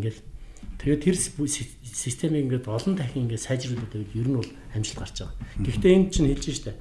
ингээл 0.00 0.20
тэгээд 0.80 1.04
тэр 1.04 1.16
системийг 1.84 2.48
ингээд 2.48 2.64
олон 2.64 2.96
дахин 2.96 3.28
ингээд 3.28 3.44
сайжруулдаг 3.44 3.92
байвал 3.92 4.16
ер 4.16 4.28
нь 4.28 4.38
бол 4.40 4.52
амжилт 4.72 4.98
гарч 5.04 5.16
байгаа. 5.20 5.36
Гэхдээ 5.68 5.92
энэ 6.00 6.08
чинь 6.08 6.28
хэлж 6.32 6.46
штэ. 6.56 6.80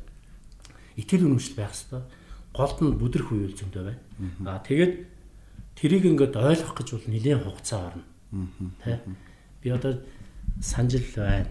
Итгэл 0.95 1.27
үнэмшил 1.27 1.59
байх 1.59 1.75
хэвээр 1.75 2.07
голд 2.55 2.77
нь 2.79 2.95
бүдэрх 2.95 3.27
үйл 3.35 3.55
зөндөө 3.59 3.83
байна. 3.83 3.99
Аа 4.47 4.63
тэгээд 4.63 4.93
тэрийг 5.75 6.03
ингээд 6.07 6.39
ойлгох 6.39 6.71
гэж 6.71 6.87
бол 6.95 7.07
нэлээд 7.11 7.43
хугацаа 7.43 7.79
орно. 7.91 8.03
Тэ. 8.79 9.03
Би 9.63 9.69
одоо 9.69 9.99
санжил 10.61 11.03
байна 11.15 11.47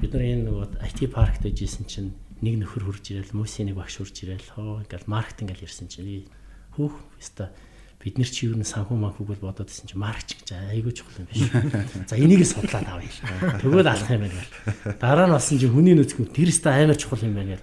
бид 0.00 0.12
нар 0.14 0.22
энэ 0.22 0.44
нөгөө 0.46 0.66
IT 0.84 1.10
паркт 1.10 1.42
дэжсэн 1.42 1.86
чинь 1.90 2.12
нэг 2.38 2.62
нөхөр 2.62 2.86
хурж 2.86 3.10
ирэл 3.10 3.34
мөсийн 3.34 3.72
нэг 3.72 3.82
багш 3.82 3.98
хурж 3.98 4.14
ирэл 4.22 4.52
хоо 4.54 4.84
ингээл 4.86 5.10
маркетинг 5.10 5.50
гал 5.50 5.64
ирсэн 5.66 5.90
чинь 5.90 6.30
хүүх 6.78 6.94
өста 7.18 7.50
бид 7.98 8.14
нар 8.14 8.30
чи 8.30 8.46
юу 8.46 8.54
н 8.54 8.62
санхүү 8.62 8.94
манхүүг 8.94 9.26
бол 9.34 9.50
бодоод 9.50 9.74
исэн 9.74 9.90
чи 9.90 9.98
маркетинг 9.98 10.46
гэж 10.46 10.50
айгүй 10.70 10.92
чухал 10.94 11.18
юм 11.18 11.26
биш. 11.26 11.50
За 12.06 12.14
энийг 12.14 12.46
судлаад 12.46 12.86
авъя. 12.86 13.10
Тэгвэл 13.58 13.90
алах 13.90 14.10
юм 14.14 14.22
байна. 14.22 14.42
Дараа 15.02 15.26
нь 15.26 15.34
болсон 15.34 15.58
чи 15.58 15.66
хүний 15.66 15.98
нөөцгүй 15.98 16.30
тэр 16.30 16.54
өста 16.54 16.78
амар 16.78 16.94
чухал 16.94 17.26
юм 17.26 17.34
байна. 17.34 17.58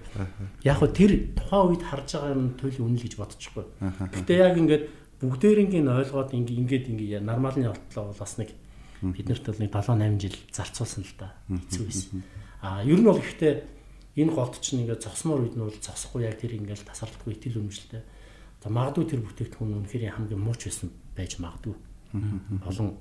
Яг 0.60 0.76
хөө 0.76 0.92
тэр 0.92 1.32
тухайн 1.40 1.72
үед 1.72 1.82
харж 1.88 2.20
байгаа 2.20 2.36
юм 2.36 2.52
туйлын 2.60 2.84
үнэл 2.84 3.04
гэж 3.08 3.14
бодчихгүй. 3.16 3.64
Гэтэ 4.12 4.32
яг 4.36 4.60
ингээд 4.60 4.84
бүгдээрингийн 5.24 5.88
ойлгоод 5.88 6.36
ингээд 6.36 6.84
ингээд 6.92 7.24
нормалны 7.24 7.72
отлоо 7.72 8.12
бол 8.12 8.20
бас 8.20 8.36
нэг 8.36 8.52
биднэрт 9.02 9.44
бол 9.46 9.60
нэг 9.60 9.70
7 9.72 9.96
8 9.98 10.20
жил 10.20 10.36
зарцуулсан 10.52 11.04
л 11.04 11.14
да. 11.18 11.34
Хэцүү 11.48 11.84
байсан. 11.84 12.22
А 12.62 12.82
ер 12.84 13.00
нь 13.00 13.08
бол 13.08 13.20
ихтэй 13.20 13.64
энэ 14.16 14.32
голд 14.32 14.56
чинь 14.60 14.84
ингээд 14.84 15.04
зогсмоор 15.04 15.44
үед 15.44 15.56
нь 15.56 15.64
бол 15.64 15.76
зогсохгүй 15.76 16.24
яг 16.24 16.40
тэр 16.40 16.56
ингээд 16.56 16.88
тасралтгүй 16.88 17.36
итгэл 17.36 17.60
үнэмшилтэй. 17.60 18.02
За 18.64 18.72
магадгүй 18.72 19.04
тэр 19.04 19.20
бүтээгдэхүүн 19.22 19.84
үнэхээр 19.84 20.16
хамгийн 20.16 20.40
мууч 20.40 20.66
байсан 20.66 20.88
байж 21.12 21.36
магадгүй. 21.36 21.76
Олон 22.64 22.96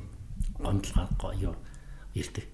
гомдол 0.59 1.33
юу 1.39 1.55
ирдэг. 2.13 2.45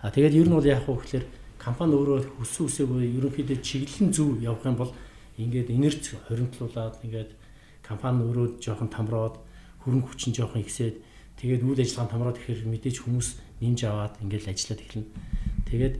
А 0.00 0.10
тэгээд 0.12 0.36
ер 0.36 0.48
нь 0.48 0.56
бол 0.56 0.68
яг 0.68 0.84
хөө 0.84 1.00
гэхээр 1.00 1.26
компани 1.58 1.94
өөрөө 1.94 2.38
хүссэн 2.42 2.66
үсээгүй 2.66 3.02
ерөнхийдөө 3.18 3.58
чиглэлэн 3.62 4.10
зөв 4.12 4.38
явах 4.42 4.66
юм 4.66 4.76
бол 4.76 4.92
ингээд 5.38 5.70
энерги 5.70 6.18
хоригдлуулад 6.26 6.98
ингээд 7.06 7.30
компани 7.86 8.26
өөрөө 8.26 8.58
жоохон 8.58 8.90
тамраад 8.90 9.38
хөрөнгө 9.84 10.08
хүчин 10.10 10.34
жоохон 10.34 10.62
ихсээд 10.62 10.96
Тэгээд 11.42 11.66
үйл 11.66 11.82
ажиллагаанд 11.82 12.12
хамраад 12.14 12.38
ихээр 12.38 12.70
мэдээж 12.70 12.96
хүмүүс 13.02 13.28
нэмж 13.66 13.80
аваад 13.90 14.14
ингээд 14.22 14.46
ажиллаад 14.46 14.80
эхэлнэ. 14.86 15.10
Тэгээд 15.66 15.94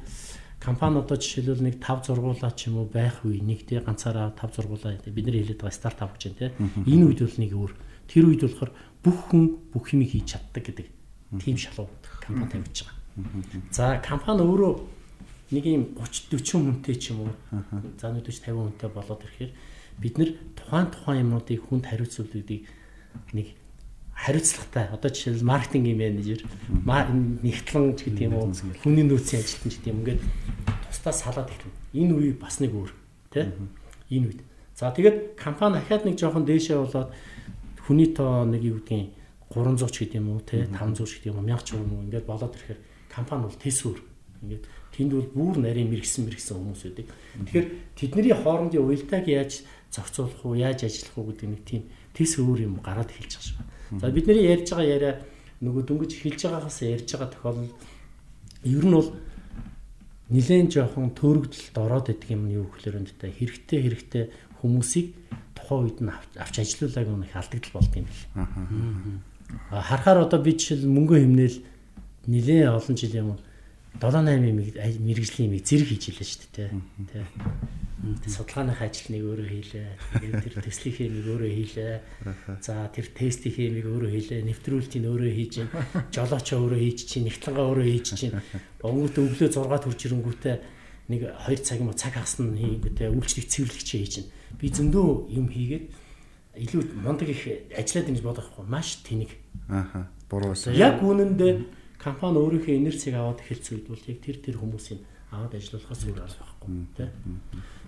компани 0.63 1.03
одоо 1.03 1.19
жишээлбэл 1.19 1.67
нэг 1.67 1.77
5 1.83 2.07
зургуулаа 2.07 2.55
ч 2.55 2.71
юм 2.71 2.79
уу 2.79 2.87
байх 2.87 3.27
үе 3.27 3.43
нэгтэй 3.43 3.83
ганцаараа 3.83 4.31
5 4.39 4.63
зургуулаа 4.63 5.03
бид 5.03 5.27
нар 5.27 5.37
хэлээд 5.43 5.59
байгаа 5.67 5.75
стартап 5.75 6.15
гэж 6.15 6.23
байна 6.39 6.55
тийм. 6.55 6.87
Энэ 6.87 7.05
үед 7.11 7.21
бол 7.27 7.39
нэг 7.43 7.53
өөр. 7.59 7.73
Тэр 8.07 8.25
үед 8.31 8.43
болохоор 8.47 8.71
бүх 9.03 9.19
хүн 9.35 9.45
бүх 9.75 9.87
юмыг 9.91 10.15
хийж 10.15 10.39
чаддаг 10.39 10.63
гэдэг 10.63 10.87
тийм 11.43 11.59
шалгуу 11.59 11.91
компани 12.23 12.63
тавьж 12.63 12.87
байгаа. 12.87 13.03
За 13.75 13.99
компани 13.99 14.47
өөрөө 14.47 14.73
нэг 15.59 15.65
юм 15.67 15.85
30 15.99 16.39
40 16.39 16.71
хүнтэй 16.71 16.97
ч 17.03 17.11
юм 17.11 17.27
уу 17.27 17.35
за 17.99 18.15
40 18.15 18.31
50 18.31 18.55
хүнтэй 18.55 18.91
болоод 18.95 19.27
ирэхээр 19.27 19.53
бид 19.99 20.15
нар 20.23 20.31
тухайн 20.55 20.87
тухайн 20.95 21.21
юмнуудыг 21.27 21.59
хүнд 21.67 21.91
хариуцуулдаг 21.91 22.63
нэг 23.35 23.47
хариуцлагатай. 24.23 24.87
Одоо 24.95 25.11
жишээл 25.11 25.43
маркетингийн 25.43 25.99
менежер 25.99 26.47
нэгтлэн 26.71 27.99
ч 27.99 28.07
гэдэг 28.07 28.31
юм 28.31 28.39
уу? 28.39 28.55
Хүний 28.55 29.03
нөөцийн 29.03 29.43
ажилтан 29.43 29.71
ч 29.71 29.75
гэдэг 29.83 29.91
юм. 29.91 30.01
Ингээд 30.07 30.23
тусдаа 30.87 31.13
салаад 31.13 31.51
ирнэ. 31.51 31.75
Энэ 31.99 32.15
үе 32.15 32.31
бас 32.39 32.63
нэг 32.63 32.71
өөр 32.71 32.91
тий 33.35 33.51
энэ 34.15 34.27
үед. 34.31 34.41
За 34.79 34.95
тэгээд 34.95 35.35
компани 35.35 35.83
ахаад 35.83 36.07
нэг 36.07 36.15
жоохон 36.23 36.47
дээшээ 36.47 36.79
болоод 36.79 37.11
хүний 37.83 38.15
тоо 38.15 38.47
нэг 38.47 38.63
юу 38.63 38.79
гэдгийг 38.79 39.11
300 39.51 39.91
ч 39.91 39.97
гэдэг 40.07 40.19
юм 40.23 40.29
уу 40.39 40.41
тий 40.47 40.63
500 40.71 41.03
ч 41.03 41.11
гэдэг 41.19 41.31
юм 41.35 41.39
уу 41.43 41.47
1000 41.51 41.67
ч 41.67 41.69
юм 41.75 41.91
уу 41.91 42.05
ингээд 42.07 42.31
болоод 42.31 42.55
ирэхээр 42.55 42.81
компани 43.11 43.43
бол 43.51 43.59
тэсвэр 43.59 44.01
ингээд 44.47 44.65
тэнд 44.95 45.13
бол 45.19 45.29
бүр 45.35 45.57
нарийн 45.67 45.91
мэрэгсэн 45.91 46.23
мэрэгсэн 46.31 46.57
хүмүүс 46.57 46.83
үүдэг. 46.87 47.07
Тэгэхээр 47.49 47.67
тэдний 47.99 48.37
хоорондын 48.37 48.87
уялдааг 48.87 49.27
яаж 49.27 49.53
зохицуулах 49.91 50.41
уу 50.47 50.55
яаж 50.55 50.85
ажиллах 50.87 51.17
уу 51.19 51.27
гэдэг 51.33 51.49
нэг 51.49 51.63
тийм 51.67 51.83
тэс 52.15 52.39
өөр 52.39 52.69
юм 52.69 52.81
гараад 52.85 53.11
эхэлж 53.11 53.33
байгаа. 53.41 53.49
шүү. 53.49 53.72
За 54.01 54.11
бидний 54.11 54.47
ярьж 54.49 54.73
байгаа 54.73 54.89
яриа 54.89 55.15
нөгөө 55.61 55.83
дөнгөж 55.85 56.13
хэлж 56.17 56.41
байгаагаас 56.49 56.79
ярьж 56.83 57.09
байгаа 57.13 57.31
тохиолдол 57.33 57.73
ер 58.65 58.85
нь 58.89 58.97
бол 58.97 59.11
нэлээд 60.33 60.73
жоохон 60.73 61.13
төрөгдөлд 61.13 61.77
ороод 61.77 62.09
идэг 62.09 62.31
юм 62.33 62.49
нь 62.49 62.57
юу 62.57 62.67
гэхээр 62.73 63.05
энэ 63.05 63.13
тэ 63.21 63.37
хэрэгтэй 63.37 63.79
хэрэгтэй 63.85 64.25
хүмүүсийг 64.65 65.07
тухайн 65.53 65.85
үед 65.85 65.99
нь 66.01 66.11
авч 66.41 66.55
ажилуулаг 66.57 67.09
нэг 67.21 67.33
алдагдал 67.37 67.75
болд 67.77 67.93
юм 68.01 68.07
бэл. 68.09 68.25
Харахаар 69.69 70.25
одоо 70.25 70.41
би 70.41 70.57
жишээл 70.57 70.89
мөнгө 70.89 71.21
хэмнээл 71.21 71.59
нэлээд 72.33 72.73
олон 72.73 72.97
жил 72.97 73.13
юм 73.13 73.29
7 74.01 74.25
8 74.25 75.05
мэрэгжлийн 75.05 75.53
юм 75.53 75.61
зэрэг 75.61 75.89
хийж 75.93 76.05
илээ 76.09 76.29
шүү 76.33 76.49
дээ 76.57 76.71
тий 77.13 77.25
судалгааных 78.03 78.83
ажил 78.83 79.15
нэг 79.15 79.23
өөрөө 79.23 79.47
хийлээ. 79.47 79.89
Тэгээд 80.19 80.43
тэр 80.43 80.55
төслийнхээ 80.67 81.09
нэг 81.15 81.27
өөрөө 81.31 81.53
хийлээ. 81.55 81.95
За 82.59 82.91
тэр 82.91 83.07
тестийнхээ 83.15 83.71
нэг 83.79 83.87
өөрөө 83.87 84.11
хийлээ. 84.11 84.41
Нэвтрүүлтийг 84.43 85.07
өөрөө 85.07 85.33
хийж 85.39 85.51
чинь, 85.63 85.71
жолоочоо 86.11 86.59
өөрөө 86.67 86.81
хийж 86.83 86.99
чинь, 87.07 87.27
нэгтлэнгаа 87.31 87.67
өөрөө 87.71 87.87
хийж 87.87 88.07
чинь. 88.19 88.35
Өнгөт 88.83 89.17
өглөө 89.23 89.51
6 89.55 89.87
төрж 89.87 90.01
ирэнгүүтээ 90.11 90.57
нэг 91.15 91.21
2 91.47 91.63
цаг 91.63 91.79
юм 91.79 91.95
цаг 91.95 92.19
хагас 92.19 92.43
нь 92.43 92.59
хийгүүтээ 92.59 93.09
үйлчлэг 93.15 93.47
цэвэрлэгч 93.47 93.91
хийж 93.95 94.11
чинь. 94.19 94.29
Би 94.59 94.67
зөндөө 94.67 95.31
юм 95.39 95.47
хийгээд 95.47 95.87
илүү 96.59 96.83
мундаг 97.07 97.31
их 97.31 97.71
ажиллаад 97.71 98.11
ингэж 98.11 98.25
бодохгүй 98.27 98.67
маш 98.67 98.99
тэнэг. 99.07 99.31
Ааха. 99.71 100.11
Буруу. 100.27 100.59
Яг 100.75 100.99
үнэндээ 100.99 101.53
компани 102.03 102.43
өөрийнхөө 102.43 102.75
энерцийг 102.83 103.15
аваад 103.15 103.41
эхэлсэн 103.47 103.79
үед 103.79 103.87
бол 103.87 104.03
яг 104.11 104.19
тэр 104.21 104.37
тэр 104.43 104.57
хүмүүсийн 104.59 105.01
аваад 105.33 105.55
ажиллахаас 105.57 106.03
өөр 106.05 106.21
арга 106.21 106.45
байхгүй 106.45 106.71
тий. 106.97 107.09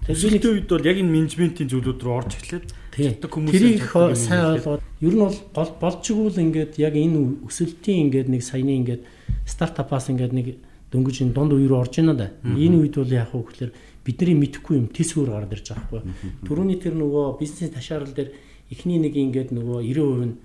Тэгэхээр 0.09 0.49
үед 0.49 0.69
бол 0.73 0.89
яг 0.89 0.97
энэ 0.97 1.13
менежментийн 1.13 1.69
зүйлүүд 1.69 2.01
рүү 2.01 2.15
орж 2.17 2.33
эхлээд 2.41 2.69
чаддаг 2.97 3.31
хүмүүс 3.33 3.53
тэрийг 3.53 3.85
сайн 4.17 4.45
ойлгоод 4.57 4.81
ер 4.81 5.15
нь 5.15 5.25
бол 5.53 5.73
болчгүй 5.81 6.29
л 6.33 6.43
ингээд 6.45 6.73
яг 6.81 6.95
энэ 6.97 7.45
өсөлтийн 7.45 8.09
ингээд 8.09 8.29
нэг 8.33 8.43
саяны 8.45 8.73
ингээд 8.81 9.03
стартапаас 9.45 10.09
ингээд 10.09 10.33
нэг 10.33 10.47
дөнгөж 10.89 11.17
энэ 11.25 11.37
дунд 11.37 11.53
үе 11.53 11.69
рүү 11.69 11.81
орж 11.85 12.01
ийна 12.01 12.17
да. 12.17 12.33
Энэ 12.45 12.81
үед 12.81 12.97
бол 12.97 13.13
яг 13.13 13.29
хөө 13.33 13.45
гэхээр 13.45 13.73
бидний 14.05 14.37
мэдхгүй 14.41 14.75
юм 14.81 14.89
тэсвэр 14.89 15.33
гараад 15.33 15.53
ирж 15.53 15.73
байгаа 15.73 15.85
хгүй. 15.89 16.03
Төрөний 16.49 16.79
тэр 16.81 16.97
нөгөө 16.97 17.41
бизнес 17.41 17.73
ташаарал 17.73 18.13
дээр 18.13 18.33
эхний 18.73 19.01
нэг 19.01 19.17
ингээд 19.17 19.51
нөгөө 19.53 19.81
90% 19.85 20.29
нь 20.29 20.37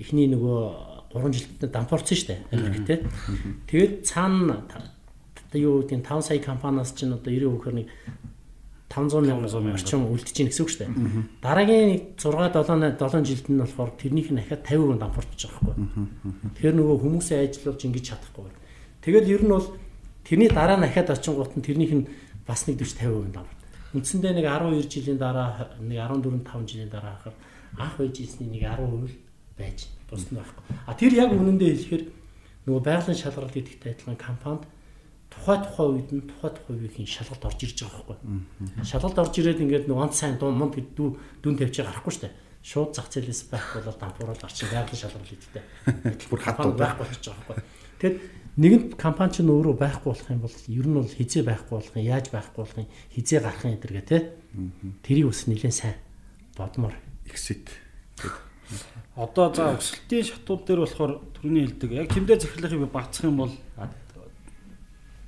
эхний 0.00 0.28
нөгөө 0.32 0.60
3 1.12 1.32
жилд 1.32 1.60
дампуурсан 1.72 2.16
шүү 2.16 2.28
дээ. 2.88 3.00
Тэгээд 3.68 3.94
цаана 4.04 4.64
юу 5.56 5.82
гэдэг 5.82 6.04
5 6.04 6.22
сая 6.22 6.38
компаниас 6.38 6.92
чинь 6.92 7.12
одоо 7.12 7.32
90% 7.32 7.56
гэхээр 7.56 7.76
нэг 7.80 7.88
500 8.88 9.26
мянган 9.26 9.74
орчим 9.74 10.06
үлдэж 10.06 10.32
гин 10.32 10.48
гэсэн 10.48 10.62
үг 10.62 10.70
шүү 10.70 10.80
дээ. 10.86 10.92
Дараагийн 11.42 12.16
6 12.16 12.54
7 12.54 12.96
7 12.96 13.24
жилд 13.26 13.46
нь 13.50 13.60
болохоор 13.60 13.90
тэрнийх 13.98 14.30
нь 14.30 14.38
дахиад 14.38 14.62
50% 14.62 15.00
дампуурч 15.02 15.40
байгаа 15.42 15.62
байхгүй. 15.66 16.06
Тэгэхээр 16.56 16.76
нөгөө 16.78 16.96
хүмүүсээ 17.02 17.38
ажиллуулж 17.50 17.80
ингэж 17.82 18.04
чадахгүй. 18.06 18.46
Тэгэл 19.02 19.32
ер 19.36 19.42
нь 19.42 19.52
бол 19.52 19.68
тэрний 20.22 20.48
дараа 20.48 20.78
нь 20.78 20.86
дахиад 20.86 21.10
очингууд 21.12 21.52
нь 21.58 21.66
тэрнийх 21.66 21.92
нь 21.92 22.08
бас 22.46 22.64
нэг 22.70 22.78
40 22.78 23.26
50% 23.26 23.34
дампуурч. 23.34 23.60
Үндсэндээ 23.96 24.32
нэг 24.38 24.46
12 24.46 24.86
жилийн 24.86 25.18
дараа 25.18 25.76
нэг 25.82 25.98
14 25.98 26.46
5 26.46 26.70
жилийн 26.70 26.90
дараа 26.90 27.18
хахаар 27.20 27.36
анх 27.76 27.94
байж 27.98 28.16
ирсний 28.22 28.48
нэг 28.48 28.62
10% 28.64 29.12
байж 29.58 29.78
бус 30.08 30.24
нь 30.30 30.38
байхгүй. 30.38 30.62
А 30.86 30.94
тэр 30.94 31.12
яг 31.12 31.30
үнэндээ 31.34 31.70
хэлэхээр 31.74 32.04
нөгөө 32.66 32.82
байгалийн 32.82 33.18
шалгалт 33.18 33.52
гэдэгтэй 33.54 33.92
адилхан 33.94 34.18
компанид 34.18 34.64
тухай 35.36 35.58
тухай 35.60 35.86
үед 35.92 36.10
нь 36.16 36.24
тухай 36.24 36.50
тухай 36.56 36.74
үеийн 36.80 37.04
шалгалт 37.04 37.44
орж 37.44 37.60
ирж 37.60 37.78
байгаа 37.84 38.16
байхгүй. 38.16 38.82
Шалгалт 38.82 39.18
орж 39.20 39.34
ирээд 39.36 39.60
ингээд 39.60 39.86
нэг 39.86 39.98
онц 40.00 40.16
сайн 40.16 40.40
дуун 40.40 40.56
мод 40.56 40.74
дүү 40.74 41.08
дүн 41.44 41.54
тавьж 41.60 41.76
гарахгүй 41.84 42.12
штэ. 42.16 42.32
Шууд 42.64 42.96
зах 42.96 43.12
зээлээс 43.12 43.52
байх 43.52 43.78
бол 43.78 43.94
дампуурал 43.94 44.42
орчин 44.42 44.72
байгалийн 44.72 45.02
шалгалт 45.06 45.28
хийдтэй. 45.28 45.62
Бүр 46.32 46.40
хатуу 46.40 46.74
байхгүй 46.74 47.06
болж 47.06 47.22
байгаа 47.22 47.46
байхгүй. 47.46 47.64
Тэгэд 48.00 48.16
нэгэнт 48.58 48.90
компани 48.98 49.32
ч 49.36 49.44
өөрөө 49.46 49.76
байхгүй 49.76 50.08
болох 50.10 50.28
юм 50.32 50.42
бол 50.42 50.56
ер 50.66 50.86
нь 50.88 50.98
бол 50.98 51.14
хизээ 51.14 51.44
байхгүй 51.46 51.74
болох 51.78 51.94
юм, 51.94 52.08
яаж 52.10 52.26
байхгүй 52.34 52.58
болох 52.58 52.78
юм, 52.80 52.90
хизээ 53.14 53.40
гарах 53.44 53.62
юм 53.62 53.72
гэдэргээ 53.78 54.06
те. 54.10 54.18
Тэрийг 55.06 55.30
бас 55.30 55.46
нэлээд 55.46 55.76
сайн 55.78 55.94
бодмоор 56.58 56.96
exit 57.30 57.70
Одоо 59.16 59.48
за 59.54 59.72
өсөлтийн 59.72 60.26
шатууд 60.26 60.66
дээр 60.66 60.82
болохоор 60.84 61.12
түрүүний 61.38 61.64
хэлдэг 61.64 61.90
яг 61.96 62.10
тэмдэг 62.12 62.42
захирлахыг 62.42 62.90
бацах 62.92 63.24
юм 63.24 63.40
бол 63.40 63.52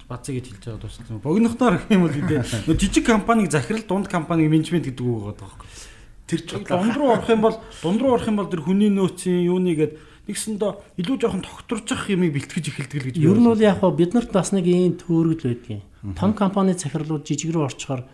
бацыг 0.08 0.40
гэж 0.40 0.46
хэлж 0.48 0.64
байгаа 0.64 0.82
тусалсан. 0.82 1.20
Богинохноор 1.20 1.76
гэх 1.84 1.92
юм 1.92 2.02
бол 2.08 2.16
нөө 2.16 2.76
жижиг 2.80 3.04
компаниг 3.04 3.52
захирал 3.52 3.84
дунд 3.84 4.08
компаниг 4.08 4.48
менежмент 4.48 4.88
гэдэг 4.88 5.04
үг 5.04 5.36
байгаа 5.36 5.36
байхгүй. 5.36 5.68
Тэр 6.28 6.40
ч 6.42 6.48
дунд 6.64 6.96
руу 6.96 7.12
орох 7.12 7.28
юм 7.28 7.42
бол 7.44 7.56
дунд 7.84 8.00
руу 8.00 8.12
орох 8.16 8.28
юм 8.28 8.36
бол 8.40 8.48
тэр 8.48 8.64
хүний 8.64 8.88
нөөцийн 8.88 9.44
юуны 9.44 9.76
гээд 9.76 9.92
нэгсэндээ 10.28 10.72
илүү 11.00 11.16
жоохон 11.20 11.44
тогтворч 11.44 11.88
ах 11.92 12.08
юмыг 12.08 12.32
бэлтгэж 12.36 12.64
эхэлдэг 12.68 13.00
л 13.00 13.06
гэж. 13.12 13.16
Ер 13.20 13.36
нь 13.36 13.48
бол 13.48 13.60
яг 13.60 13.80
хаа 13.80 13.92
бид 13.92 14.12
нарт 14.12 14.32
бас 14.32 14.52
нэг 14.52 14.64
ийм 14.68 14.96
төөргөл 14.96 15.44
байдгийн. 15.44 15.84
Том 16.16 16.32
компани 16.36 16.76
захирлууд 16.76 17.24
жижиг 17.24 17.52
рүү 17.52 17.64
орчхоор 17.64 18.04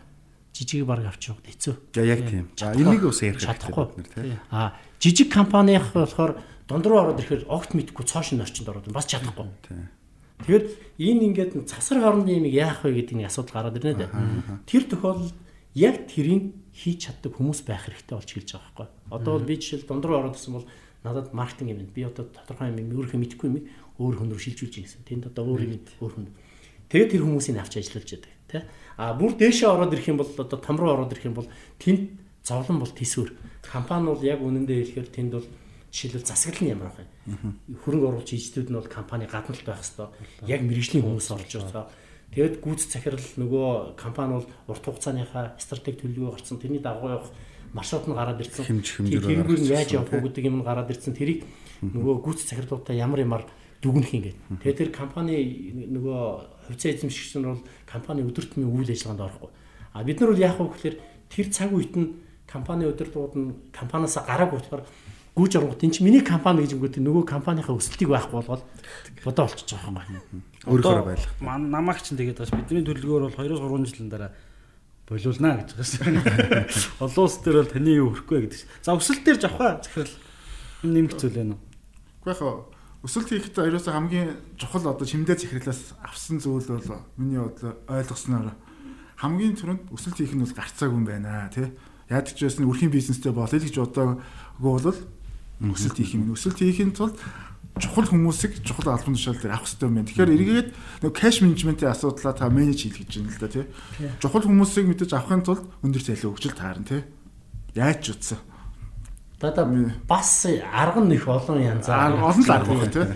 жижиг 0.54 0.86
баг 0.86 1.02
авч 1.10 1.34
явах 1.34 1.42
хэцүү. 1.42 1.74
За 1.94 2.02
яг 2.06 2.22
тийм. 2.22 2.46
За 2.54 2.70
энийг 2.70 3.02
бас 3.02 3.18
ярих 3.18 3.42
хэрэгтэй 3.42 3.70
бид 3.70 3.98
нар 3.98 4.06
тийм. 4.14 4.38
А 4.50 4.78
жижиг 5.02 5.28
компанийх 5.34 5.90
болохоор 5.90 6.38
дунд 6.70 6.86
руу 6.86 6.98
ороод 7.02 7.18
ирэхээр 7.18 7.50
огт 7.50 7.74
мэдгүй 7.74 8.06
цоошин 8.06 8.40
орчинд 8.40 8.70
ороод 8.70 8.94
бас 8.94 9.10
чадахгүй. 9.10 9.50
Тийм. 9.66 9.90
Тэгэхээр 10.44 10.64
энэ 11.00 11.24
ингээд 11.32 11.52
цасар 11.64 12.04
хоорондын 12.04 12.44
юм 12.44 12.46
яах 12.52 12.84
вэ 12.84 13.00
гэдэг 13.00 13.16
нэг 13.16 13.28
асуудал 13.32 13.64
гараад 13.64 13.80
ирнэ 13.80 14.04
дээ. 14.04 14.10
Тэр 14.68 14.82
тохиолдолд 14.92 15.36
яг 15.72 16.04
тэрийг 16.04 16.52
хийж 16.76 17.08
чаддаг 17.08 17.32
хүмүүс 17.32 17.64
байх 17.64 17.88
хэрэгтэй 17.88 18.14
болж 18.14 18.30
ирж 18.36 18.50
байгаа 18.52 18.70
байхгүй. 18.76 18.88
Одоо 19.08 19.32
бол 19.40 19.48
би 19.48 19.56
жишээл 19.56 19.88
дунд 19.88 20.04
руу 20.04 20.20
ороод 20.20 20.36
ирсэн 20.36 20.54
бол 20.54 20.66
надад 21.02 21.32
маркетинг 21.32 21.70
юм. 21.72 21.88
Би 21.88 22.04
одоо 22.04 22.28
тодорхой 22.28 22.70
юм 22.70 22.92
өөрийнхөө 22.92 23.20
мэдэхгүй 23.24 23.48
юм 23.48 23.56
өөр 23.98 24.14
хүн 24.20 24.30
рүү 24.36 24.42
шилжүүлж 24.42 24.74
гисэн. 24.84 25.02
Тэнд 25.08 25.32
одоо 25.32 25.48
өөр 25.48 25.60
юм 25.64 25.72
өөр 26.02 26.12
хүн. 26.12 26.28
Тэгээд 26.92 27.10
тэр 27.14 27.22
хүмүүсийг 27.24 27.58
авч 27.58 27.80
ажиллуулж 27.80 28.10
яадаг 28.12 28.34
тий. 28.50 28.62
А 29.00 29.14
бүр 29.14 29.32
дээшээ 29.34 29.68
ороод 29.70 29.94
ирэх 29.94 30.08
юм 30.10 30.18
бол 30.20 30.30
одоо 30.30 30.58
том 30.58 30.76
руу 30.76 30.90
ороод 30.94 31.12
ирэх 31.14 31.26
юм 31.26 31.36
бол 31.38 31.48
тэнд 31.80 32.20
зовлон 32.42 32.78
бол 32.78 32.92
тийсвэр. 32.92 33.32
Компани 33.64 34.12
бол 34.12 34.22
яг 34.22 34.42
үнэндээ 34.42 34.94
хэлэхээр 34.94 35.08
тэнд 35.08 35.32
бол 35.34 35.46
жишээлбэл 35.94 36.26
засаглал 36.26 36.62
нь 36.66 36.72
ямар 36.74 36.90
байх 36.90 36.98
вэ? 36.98 37.06
Хөрөнгө 37.86 38.08
оруулагч 38.10 38.34
эзэдүүд 38.34 38.68
нь 38.74 38.78
бол 38.82 38.90
компани 38.90 39.30
гадналт 39.30 39.62
байх 39.62 39.78
хэвээр 39.78 40.50
яг 40.50 40.60
мэрэгжлийн 40.66 41.06
хүмүүс 41.06 41.28
орж 41.30 41.50
байгаа. 41.54 41.86
Тэгэд 42.34 42.58
гүйц 42.58 42.82
захирал 42.90 43.28
нөгөө 43.38 43.94
компани 43.94 44.42
бол 44.42 44.48
урт 44.74 44.82
хугацааныхаа 44.82 45.54
стратеги 45.62 46.02
төлөвлөгөө 46.02 46.34
гарцсан 46.34 46.58
тэрний 46.58 46.82
дагуу 46.82 47.14
явах 47.14 47.30
маршрут 47.70 48.10
нь 48.10 48.18
гараад 48.18 48.42
ирсэн. 48.42 48.66
Тэрийг 48.82 49.46
нь 49.46 49.70
яаж 49.70 49.94
явах 49.94 50.10
вэ 50.10 50.26
гэдэг 50.26 50.50
юм 50.50 50.58
нь 50.58 50.66
гараад 50.66 50.90
ирсэн. 50.90 51.14
Тэрийг 51.14 51.46
нөгөө 51.78 52.26
гүйц 52.26 52.42
захирлуудаа 52.42 52.94
ямар 52.98 53.22
ямар 53.22 53.42
дүгнэх 53.78 54.10
юм 54.18 54.22
гээд. 54.26 54.38
Тэгээд 54.66 54.78
тэр 54.82 54.90
компани 54.90 55.38
нөгөө 55.94 56.20
хувьцаа 56.74 56.90
эзэмшигч 56.90 57.38
нар 57.38 57.54
бол 57.54 57.64
компани 57.86 58.26
өдөртмийн 58.26 58.66
үйл 58.66 58.90
ажиллагаанд 58.90 59.26
орохгүй. 59.30 59.50
А 59.94 60.02
бид 60.02 60.18
нар 60.18 60.30
бол 60.34 60.42
яах 60.42 60.58
вэ 60.58 60.66
гэхээр 60.74 60.96
тэр 61.30 61.46
цаг 61.54 61.70
үед 61.70 61.94
нь 61.94 62.18
компани 62.50 62.88
өдөртүүд 62.90 63.34
нь 63.38 63.50
компаниас 63.70 64.18
гараагүй 64.18 64.58
болохоор 64.58 64.82
гүйж 65.34 65.52
оронгот 65.58 65.82
энэ 65.82 65.94
чинь 65.98 66.06
миний 66.06 66.22
компани 66.22 66.62
гэж 66.62 66.78
үгүйт 66.78 67.02
нөгөө 67.02 67.26
компанийхаа 67.26 67.74
өсөлтийг 67.74 68.10
байхгүй 68.10 68.38
болгоод 68.38 68.62
бодоо 69.26 69.44
олчихж 69.50 69.74
байгаа 69.74 69.90
юм 69.90 69.98
байна. 69.98 70.20
Өөрөөр 70.70 71.02
байлах. 71.02 71.32
Маань 71.42 71.70
намайг 71.74 71.98
ч 72.06 72.14
тэгээд 72.14 72.38
бас 72.38 72.54
бидний 72.54 72.86
төлөвлөгөөр 72.86 73.34
бол 73.34 73.38
2-3 73.42 73.90
жилийн 73.90 74.10
дараа 74.14 74.30
болиулнаа 75.10 75.58
гэж 75.58 75.70
байгаа 75.74 75.90
шээ. 75.90 77.02
Олон 77.04 77.24
улс 77.26 77.36
төр 77.42 77.56
бол 77.60 77.72
таны 77.74 77.90
юу 77.98 78.14
хөрөхгүй 78.14 78.38
гэдэг. 78.46 78.62
За 78.86 78.94
өсөлт 78.94 79.26
дээр 79.26 79.38
жавхаа 79.42 79.82
захирал 79.82 80.14
нэмэх 80.86 81.18
зүйл 81.18 81.34
байна 81.34 81.58
уу? 81.58 81.62
Гэхдээ 82.22 82.46
яг 82.46 82.74
өсөлт 83.04 83.28
хийхэд 83.28 83.58
ерөөсөө 83.68 83.92
хамгийн 83.92 84.30
чухал 84.56 84.88
одоо 84.88 85.04
чимдээ 85.04 85.36
захирлаас 85.36 85.92
авсан 86.00 86.40
зүйл 86.40 86.64
бол 86.64 87.04
миний 87.20 87.36
бодлоо 87.36 87.76
ойлгосноор 87.84 88.56
хамгийн 89.20 89.58
түрүүнд 89.60 89.92
өсөлт 89.92 90.16
хийх 90.24 90.32
нь 90.32 90.40
бол 90.40 90.56
гарцаагүй 90.56 90.96
юм 90.96 91.04
байна 91.04 91.52
тий. 91.52 91.68
Яадаг 92.08 92.32
ч 92.32 92.48
байсан 92.48 92.64
үрхийн 92.64 92.88
бизнестэй 92.88 93.32
болъё 93.36 93.60
л 93.60 93.66
гэж 93.68 93.76
бодоагүй 93.76 94.24
бол 94.56 94.96
өсөлт 95.60 95.98
хийх 95.98 96.14
юм. 96.14 96.32
Өсөлт 96.34 96.58
хийхин 96.58 96.92
тулд 96.92 97.18
чухал 97.78 98.06
хүмүүсийг 98.06 98.62
чухал 98.62 98.94
албан 98.94 99.14
тушаал 99.14 99.38
дээр 99.38 99.54
авах 99.54 99.66
хэрэгтэй 99.66 99.88
юм. 99.88 100.06
Тэгэхээр 100.06 100.34
эргээд 100.34 100.68
нэг 101.02 101.12
кэш 101.14 101.42
менежментийн 101.42 101.90
асуудлаа 101.90 102.34
та 102.34 102.48
менеж 102.48 102.86
хийх 102.86 103.02
гэж 103.02 103.18
байна 103.18 103.34
л 103.34 103.42
да 103.42 103.48
тий. 103.50 103.66
Чухал 104.22 104.46
хүмүүсийг 104.46 104.86
мэдээж 104.86 105.12
авахын 105.14 105.42
тулд 105.42 105.66
өндөр 105.82 106.02
цалин 106.02 106.30
өгчл 106.30 106.54
таарна 106.54 106.86
тий. 106.86 107.02
Яаж 107.74 107.98
ч 108.02 108.06
утсан. 108.14 108.38
Дада 109.42 109.66
бас 110.06 110.46
арга 110.46 111.02
нь 111.02 111.18
их 111.18 111.26
олон 111.26 111.58
янзаар 111.58 112.14
олон 112.14 112.46
л 112.46 112.54
арга 112.54 112.74
байна 112.78 112.94
тий. 112.94 113.06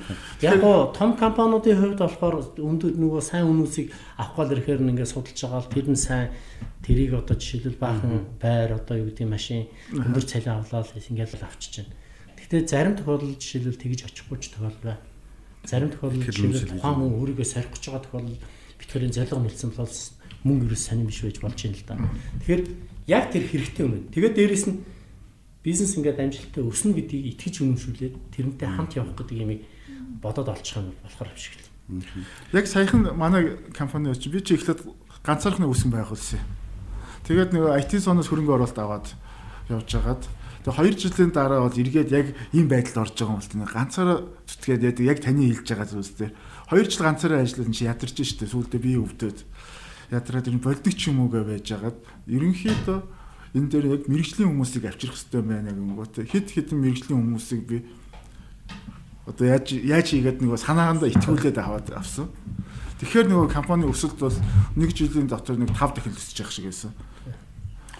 Яг 0.42 0.58
гоо 0.58 0.90
том 0.90 1.14
компаниудын 1.14 1.78
хувьд 1.78 2.02
болохоор 2.02 2.58
өндөр 2.58 2.98
нөгөө 2.98 3.22
сайн 3.22 3.46
хүмүүсийг 3.46 3.94
авах 4.18 4.42
гал 4.42 4.52
ирэхээр 4.58 4.82
нь 4.82 4.90
ингээд 4.98 5.14
судалж 5.14 5.38
байгаа 5.38 5.62
л 5.62 5.70
тэр 5.70 5.86
нь 5.86 5.94
сайн 5.94 6.34
тэрийг 6.82 7.14
одоо 7.14 7.38
жишээлбэл 7.38 7.78
баахан 7.78 8.26
байр 8.42 8.74
одоо 8.74 8.98
юу 8.98 9.14
гэдэг 9.14 9.30
машин 9.30 9.70
өндөр 9.94 10.24
цалин 10.26 10.58
авлаа 10.58 10.82
л 10.82 10.90
ингээд 10.98 11.38
л 11.38 11.46
авчиж 11.46 11.86
байна 11.86 11.97
Гэтэ 12.48 12.64
зарим 12.64 12.96
тохиолдолд 12.96 13.36
жишээлбэл 13.36 13.76
тэгж 13.76 14.08
очихгүй 14.08 14.40
ч 14.40 14.56
тохиол 14.56 14.72
бай. 14.80 14.96
Зарим 15.68 15.92
тохиолдолд 15.92 16.32
жишээлбэл 16.32 16.80
тухайн 16.80 16.96
хүн 16.96 17.12
өөрийгөө 17.20 17.44
сорих 17.44 17.68
гэж 17.76 17.84
байгаа 17.92 18.04
тохиолдолд 18.08 18.40
битгэрийн 18.80 19.12
зорилго 19.12 19.44
нэлсэн 19.44 19.70
бол 19.76 19.96
мөнгө 20.48 20.64
ерөөс 20.72 20.84
сонирм 20.88 21.12
биш 21.12 21.20
байж 21.20 21.36
болж 21.44 21.60
байна 21.60 21.76
л 21.76 21.84
да. 21.84 21.96
Тэгэхээр 22.40 22.62
яг 23.04 23.24
тэр 23.28 23.44
хэрэгтэй 23.52 23.84
юм 23.84 23.92
байна. 23.92 24.08
Тэгээд 24.16 24.36
дээрэс 24.40 24.64
нь 24.64 24.80
бизнес 25.60 25.92
ингээд 26.00 26.24
амжилттай 26.24 26.62
өснө 26.64 26.96
гэдгийг 26.96 27.36
итгэж 27.36 27.54
үнэмшүүлээд 27.60 28.14
тэрнтэй 28.32 28.68
хамт 28.72 28.96
явах 28.96 29.12
гэдэг 29.12 29.36
юмыг 29.44 29.60
бодоод 30.24 30.48
олчих 30.48 30.80
юм 30.80 30.96
болохоор 31.04 31.28
авшиг. 31.28 31.60
Яг 32.56 32.64
саяхан 32.64 33.12
манай 33.12 33.60
компани 33.76 34.08
очив 34.08 34.32
би 34.32 34.40
чи 34.40 34.56
эхлээд 34.56 34.88
ганцаархны 35.20 35.68
үсэн 35.68 35.92
байх 35.92 36.08
үлсэн. 36.08 36.40
Тэгээд 37.28 37.52
нөгөө 37.52 37.76
IT 37.76 38.00
сонос 38.00 38.32
хөрөнгө 38.32 38.56
оруулалт 38.56 38.80
аваад 38.80 39.06
явж 39.68 39.88
байгаад 40.00 40.22
Тэгээ 40.66 40.94
2 40.94 40.98
жилийн 40.98 41.30
дараа 41.30 41.60
бол 41.62 41.78
эргээд 41.78 42.10
яг 42.10 42.26
ийм 42.50 42.66
байдалд 42.66 43.06
орж 43.06 43.14
байгаа 43.14 43.34
юм 43.34 43.38
бол 43.38 43.52
тийм 43.52 43.62
ганцаараа 43.62 44.18
зүтгээд 44.48 44.98
яг 45.06 45.18
таны 45.22 45.46
хэлж 45.54 45.68
байгаа 45.70 45.88
зүйлс 45.88 46.14
дээр 46.18 46.32
2 46.74 46.90
жил 46.90 47.04
ганцаараа 47.06 47.40
ажилласан 47.46 47.74
чи 47.74 47.86
ядарч 47.86 48.16
штэ 48.18 48.46
сүүлдээ 48.50 48.80
би 48.82 48.98
өвдөд. 48.98 49.38
Ядраад 50.10 50.50
энэ 50.50 50.64
болдог 50.64 50.94
ч 50.98 51.08
юм 51.08 51.22
уугаа 51.22 51.44
байж 51.46 51.66
хагаад 51.70 51.98
ерөнхийдөө 52.26 52.98
энэ 53.54 53.68
дээр 53.70 53.86
яг 53.86 54.02
мэрэгжлийн 54.10 54.50
хүмүүсийг 54.50 54.84
авчрах 54.90 55.16
хэрэгтэй 55.16 55.42
байна 55.46 55.72
гингүүт 55.72 56.14
хэд 56.28 56.46
хэдэн 56.52 56.78
мэрэгжлийн 56.82 57.20
хүмүүсийг 57.22 57.62
би 57.64 57.78
одоо 59.24 59.46
яаж 59.46 59.72
яаж 59.72 60.06
хийгээд 60.12 60.40
нөгөө 60.40 60.58
санаандаа 60.58 61.08
итгүүлээд 61.12 61.56
аваад 61.60 61.88
авсан. 61.92 62.28
Тэгэхээр 62.98 63.28
нөгөө 63.28 63.48
компани 63.52 63.84
өсөлт 63.84 64.18
бол 64.18 64.36
нэг 64.74 64.90
жилийн 64.96 65.28
дотор 65.28 65.60
нэг 65.60 65.70
5 65.76 65.96
дахин 65.96 66.16
өсөж 66.16 66.36
явах 66.40 66.52
шиг 66.52 66.66
байсан. 66.72 66.92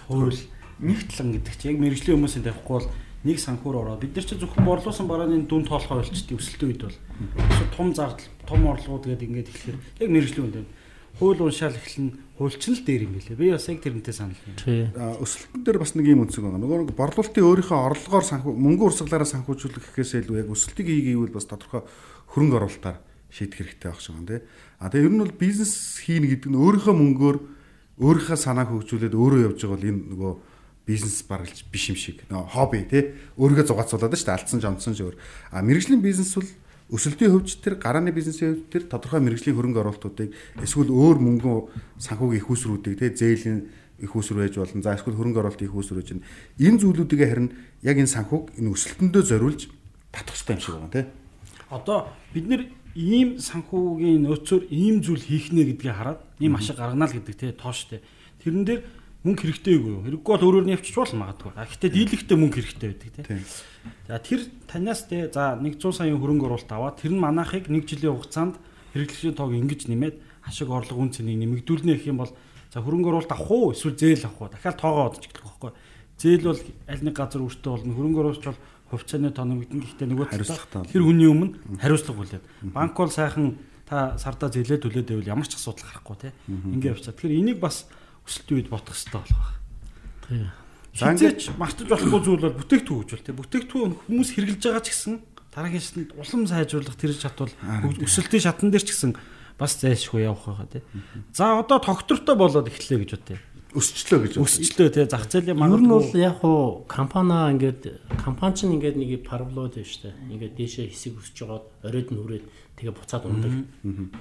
Хууль 0.09 0.41
нэгтлэн 0.81 1.29
гэдэг 1.39 1.55
чинь 1.59 1.71
яг 1.75 1.79
мэрэгжлийн 1.83 2.17
хүмүүсийн 2.19 2.47
тавихгүй 2.47 2.75
бол 2.79 2.89
нэг 3.25 3.39
санхуур 3.43 3.77
ороод 3.83 4.01
бид 4.03 4.15
нар 4.15 4.27
чи 4.27 4.39
зөвхөн 4.39 4.65
борлуусан 4.65 5.07
барааны 5.11 5.43
дүн 5.43 5.67
тоолохоо 5.67 5.99
болчихдээ 5.99 6.39
өсөлтөө 6.39 6.69
үед 6.71 6.83
бол 6.87 6.97
том 7.75 7.91
зардал 7.95 8.27
том 8.47 8.63
орлогууд 8.63 9.11
гэдэг 9.11 9.29
ингээд 9.29 9.51
эхлэхээр 9.51 9.79
яг 10.07 10.11
мэрэгжлийн 10.15 10.47
үнд 10.47 10.57
байна. 10.63 10.71
Хууль 11.19 11.43
уншаал 11.43 11.75
эхлэн 11.75 12.09
хуульчин 12.39 12.75
л 12.79 12.87
дээр 12.87 13.03
юм 13.11 13.13
билээ. 13.19 13.35
Би 13.35 13.51
бас 13.51 13.67
яг 13.67 13.83
тэрнтэй 13.83 14.15
санал 14.15 14.39
юм. 14.47 14.95
Өсөлтөн 15.19 15.63
дээр 15.67 15.79
бас 15.83 15.93
нэг 15.99 16.07
юм 16.07 16.23
үнцэг 16.23 16.47
байгаа. 16.47 16.63
Нөгөө 16.63 16.95
борлуулалтын 16.95 17.43
өөрийнхөө 17.43 17.79
орлогоор 17.91 18.23
санхүү 18.23 18.55
мөнгө 18.55 18.87
урсгалаараа 18.87 19.27
санхүүжүүлэх 19.27 19.99
гэхээс 19.99 20.23
илүү 20.23 20.47
яг 20.47 20.49
өсөлтийг 20.55 20.87
хийгээвэл 20.87 21.35
бас 21.35 21.51
тодорхой 21.51 21.83
хөрөнгө 22.31 22.57
оруулалтаар 22.63 23.03
шийдэх 23.35 23.59
хэрэгтэй 23.67 23.91
байх 23.91 23.99
шиг 23.99 24.15
байна 24.15 24.31
тий. 24.31 24.41
А 24.79 24.87
тэгээ 24.95 25.07
ер 25.11 25.15
нь 25.19 25.23
бол 25.27 25.35
бизнес 25.35 25.75
хийнэ 26.07 26.39
гэдэг 26.39 26.51
нь 26.55 26.61
өөрийнхөө 26.63 26.95
мөнгөөр 26.95 27.37
өөрийнхөө 27.99 28.39
санааг 28.39 28.71
хөгжүүлээд 28.71 29.19
өөрөө 29.19 29.41
явж 29.43 29.59
байгаа 29.59 29.75
бол 29.75 29.91
энэ 29.91 30.03
нөгөө 30.15 30.33
бизнес 30.89 31.21
баргалж 31.29 31.69
биш 31.69 31.93
юм 31.93 31.99
шиг 32.01 32.25
нөө 32.33 32.49
хобби 32.49 32.81
тий 32.89 33.13
өөрийгөө 33.37 33.69
зугаацуулаад 33.69 34.17
шүү 34.17 34.25
дээ 34.25 34.37
алдсан 34.41 34.61
жомцсон 34.65 34.97
шүү. 34.97 35.13
А 35.53 35.61
мэрэгжлийн 35.61 36.01
бизнес 36.01 36.33
бол 36.33 36.49
өсөлтийн 36.89 37.33
хөвч 37.37 37.61
төр 37.61 37.77
гарааны 37.77 38.17
бизнесийн 38.17 38.57
хөвч 38.57 38.73
төр 38.73 38.85
тодорхой 38.89 39.21
мэрэгжлийн 39.21 39.57
хөрөнгө 39.61 39.85
оруулалтуудыг 39.85 40.33
эсвэл 40.65 40.89
өөр 40.89 41.21
мөнгөн 41.21 41.69
санхүүгийн 42.01 42.41
их 42.41 42.49
усруудыг 42.49 42.97
тий 42.97 43.13
зээлийн 43.13 43.69
их 44.01 44.17
усруу 44.17 44.41
байж 44.41 44.57
болно. 44.57 44.81
За 44.81 44.97
эсвэл 44.97 45.13
хөрөнгө 45.13 45.45
оруулалтын 45.45 45.69
их 45.69 45.77
усруу 45.77 46.01
гэж 46.01 46.17
энэ 46.17 46.81
зүйлүүдийг 46.81 47.21
харин 47.21 47.49
яг 47.85 47.97
энэ 48.01 48.09
санхүүг 48.09 48.57
энэ 48.57 48.73
өсөлтөндөө 48.73 49.23
зориулж 49.29 49.69
татах 50.09 50.33
хэрэгтэй 50.33 50.57
юм 50.57 50.63
шиг 50.65 50.75
байна 50.81 50.93
тий. 50.97 51.05
Одоо 51.69 52.09
бид 52.33 52.47
нэр 52.49 52.63
ийм 52.97 53.37
санхүүгийн 53.37 54.25
нөөцөөр 54.25 54.73
ийм 54.73 55.05
зүйл 55.05 55.21
хийх 55.21 55.53
нэ 55.53 55.77
гэдгийг 55.77 55.93
хараад 55.93 56.25
ийм 56.41 56.57
ашиг 56.57 56.81
гаргана 56.81 57.05
л 57.05 57.13
гэдэг 57.13 57.37
тий 57.37 57.53
тоо 57.53 57.75
штэ. 57.77 58.01
Тэрэн 58.41 58.65
дээр 58.65 58.81
мөнгө 59.27 59.43
хэрэгтэйгүй 59.51 59.91
юу? 59.91 60.03
Хэрэггүй 60.07 60.33
бол 60.39 60.47
өөрөөр 60.47 60.67
нь 60.71 60.75
явчих 60.79 60.95
бол 60.95 61.11
магадгүй. 61.11 61.53
А 61.59 61.67
гэхдээ 61.67 61.91
дийлэгтэй 61.91 62.37
мөнгө 62.39 62.57
хэрэгтэй 62.63 62.89
байдаг 62.95 63.11
тийм. 63.27 63.43
За 64.07 64.19
тэр 64.23 64.41
танаас 64.71 65.01
те 65.11 65.27
за 65.27 65.59
100 65.59 65.91
саяын 65.91 66.23
хөрөнгө 66.23 66.47
оруулалт 66.47 66.71
аваад 66.71 67.03
тэр 67.03 67.13
нь 67.13 67.23
манайхыг 67.23 67.67
1 67.67 67.83
жилийн 67.83 68.15
хугацаанд 68.15 68.55
хэрэглэгчийн 68.95 69.35
тоог 69.35 69.53
ингэж 69.59 69.91
нэмээд 69.91 70.17
хашиг 70.47 70.71
орлого 70.71 71.03
үн 71.03 71.11
цэнийг 71.11 71.39
нэмэгдүүлнэ 71.43 71.99
гэх 71.99 72.09
юм 72.15 72.23
бол 72.23 72.33
за 72.71 72.79
хөрөнгө 72.79 73.11
оруулалт 73.11 73.35
авах 73.35 73.51
уу 73.51 73.75
эсвэл 73.75 73.99
зээл 73.99 74.31
авах 74.31 74.39
уу? 74.39 74.53
Дахиад 74.55 74.79
тоогоо 74.79 75.05
одож 75.11 75.25
эхлэх 75.27 75.45
байхгүй. 75.45 75.73
Зээл 76.19 76.47
бол 76.47 76.61
аль 76.87 77.03
нэг 77.03 77.15
газар 77.19 77.43
өртөө 77.43 77.71
болно. 77.75 77.97
Хөрөнгө 77.99 78.21
оруулалт 78.23 78.47
бол 78.49 78.61
хувьцааны 78.89 79.31
тоо 79.35 79.45
нэмэгдэн 79.45 79.81
гэхдээ 79.83 80.09
нөгөө 80.09 80.27
тэр 80.89 81.03
хүний 81.05 81.29
өмнө 81.29 81.77
хариуцлага 81.77 82.23
үлээд. 82.25 82.45
Банк 82.73 82.97
бол 82.97 83.13
сайхан 83.13 83.61
та 83.85 84.17
сардаа 84.17 84.49
зээлээ 84.49 84.81
төлөөд 84.81 85.09
байвал 85.13 85.33
ямар 85.37 85.49
ч 85.49 85.61
асуудал 85.61 85.85
гарахгүй 85.85 86.17
тий. 86.17 86.33
Ингээ 86.49 86.97
явцаа. 86.97 87.13
Тэгэхээр 87.13 87.37
энийг 87.37 87.61
бас 87.61 87.85
өсөлтийн 88.29 88.59
үед 88.61 88.69
бодох 88.69 88.93
хэрэгтэй 88.93 89.21
болох 89.25 89.41
байна. 89.41 89.57
Тийм. 90.29 90.69
Ингэж 90.99 91.41
мартаж 91.57 91.87
болохгүй 91.89 92.21
зүйл 92.21 92.45
бол 92.45 92.61
бүтээгдэхүүн 92.61 93.01
хөгжүүл 93.01 93.25
тийм 93.25 93.39
бүтээгдэхүүн 93.41 93.93
хүмүүс 94.05 94.31
хэрэглэж 94.37 94.63
байгаа 94.69 94.85
ч 94.85 94.89
гэсэн 94.93 95.15
дараагийн 95.55 95.85
шатнд 95.85 96.11
улам 96.19 96.43
сайжруулах 96.45 96.97
тэр 96.99 97.13
шатвал 97.15 97.55
өсөлтийн 98.03 98.45
шатн 98.45 98.69
дээр 98.69 98.85
ч 98.85 98.91
гэсэн 98.93 99.13
бас 99.59 99.79
зайлшгүй 99.79 100.27
явах 100.27 100.45
байгаа 100.47 100.69
тийм. 100.69 100.85
За 101.33 101.59
одоо 101.59 101.79
тогтвортой 101.79 102.37
болоод 102.37 102.69
эхлэе 102.69 103.03
гэж 103.03 103.11
бодъё. 103.15 103.39
өсчлөө 103.69 104.19
гэж 104.25 104.33
өсчлөө 104.41 104.89
тий 104.97 105.05
зах 105.05 105.29
зээлийн 105.29 105.61
Ер 105.61 105.83
нь 105.85 105.93
бол 105.93 106.09
яг 106.17 106.41
хуу 106.41 106.89
компаниа 106.89 107.53
ингээд 107.53 108.17
компани 108.17 108.57
чинь 108.57 108.73
ингээд 108.81 108.97
нэг 108.97 109.29
параблод 109.29 109.77
байна 109.77 109.85
шүү 109.85 110.09
дээ. 110.09 110.15
Ингээд 110.33 110.55
дээшээ 110.57 110.87
хэсэг 110.89 111.21
өсөж 111.21 111.35
жагаад 111.37 111.65
оройд 111.85 112.09
нь 112.09 112.17
хүрээд 112.17 112.47
тэгээ 112.81 112.97
буцаад 112.97 113.25
ундаг. 113.29 113.53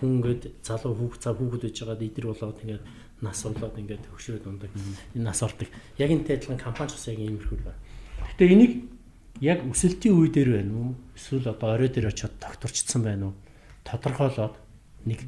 Хүн 0.03 0.12
ингээд 0.20 0.43
залуу 0.68 0.93
хүүхд 0.99 1.22
цаа 1.24 1.34
хүүхэд 1.39 1.64
байж 1.64 1.78
байгаа 1.80 2.05
идэр 2.12 2.26
болоод 2.28 2.58
тэгээд 2.60 2.84
нас 3.22 3.43
болоод 3.43 3.78
ингээд 3.78 4.05
хөшрөөд 4.13 4.45
ундаг. 4.45 4.72
Энэ 5.15 5.24
нас 5.26 5.41
ордог. 5.41 5.68
Яг 5.97 6.09
энэ 6.11 6.38
адилхан 6.38 6.61
компани 6.61 6.89
ч 6.89 6.93
бас 6.93 7.07
яг 7.09 7.20
иймэрхүү 7.20 7.57
байна. 7.65 7.82
Гэтэ 8.38 8.45
энийг 8.53 8.74
яг 9.41 9.65
өсөлтийн 9.65 10.13
үе 10.13 10.30
дээр 10.30 10.49
байна 10.61 10.74
уу? 10.78 10.95
Эсвэл 11.18 11.49
одоо 11.49 11.74
орой 11.74 11.89
дээр 11.89 12.13
очиод 12.13 12.38
тогтворчдсан 12.38 13.01
байна 13.01 13.34
уу? 13.34 13.36
Тодорхойлоод 13.86 14.55
нэг 15.05 15.20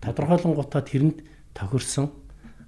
тодорхойлонгуудаа 0.00 0.82
тэрэнд 0.84 1.24
тохирсон 1.56 2.12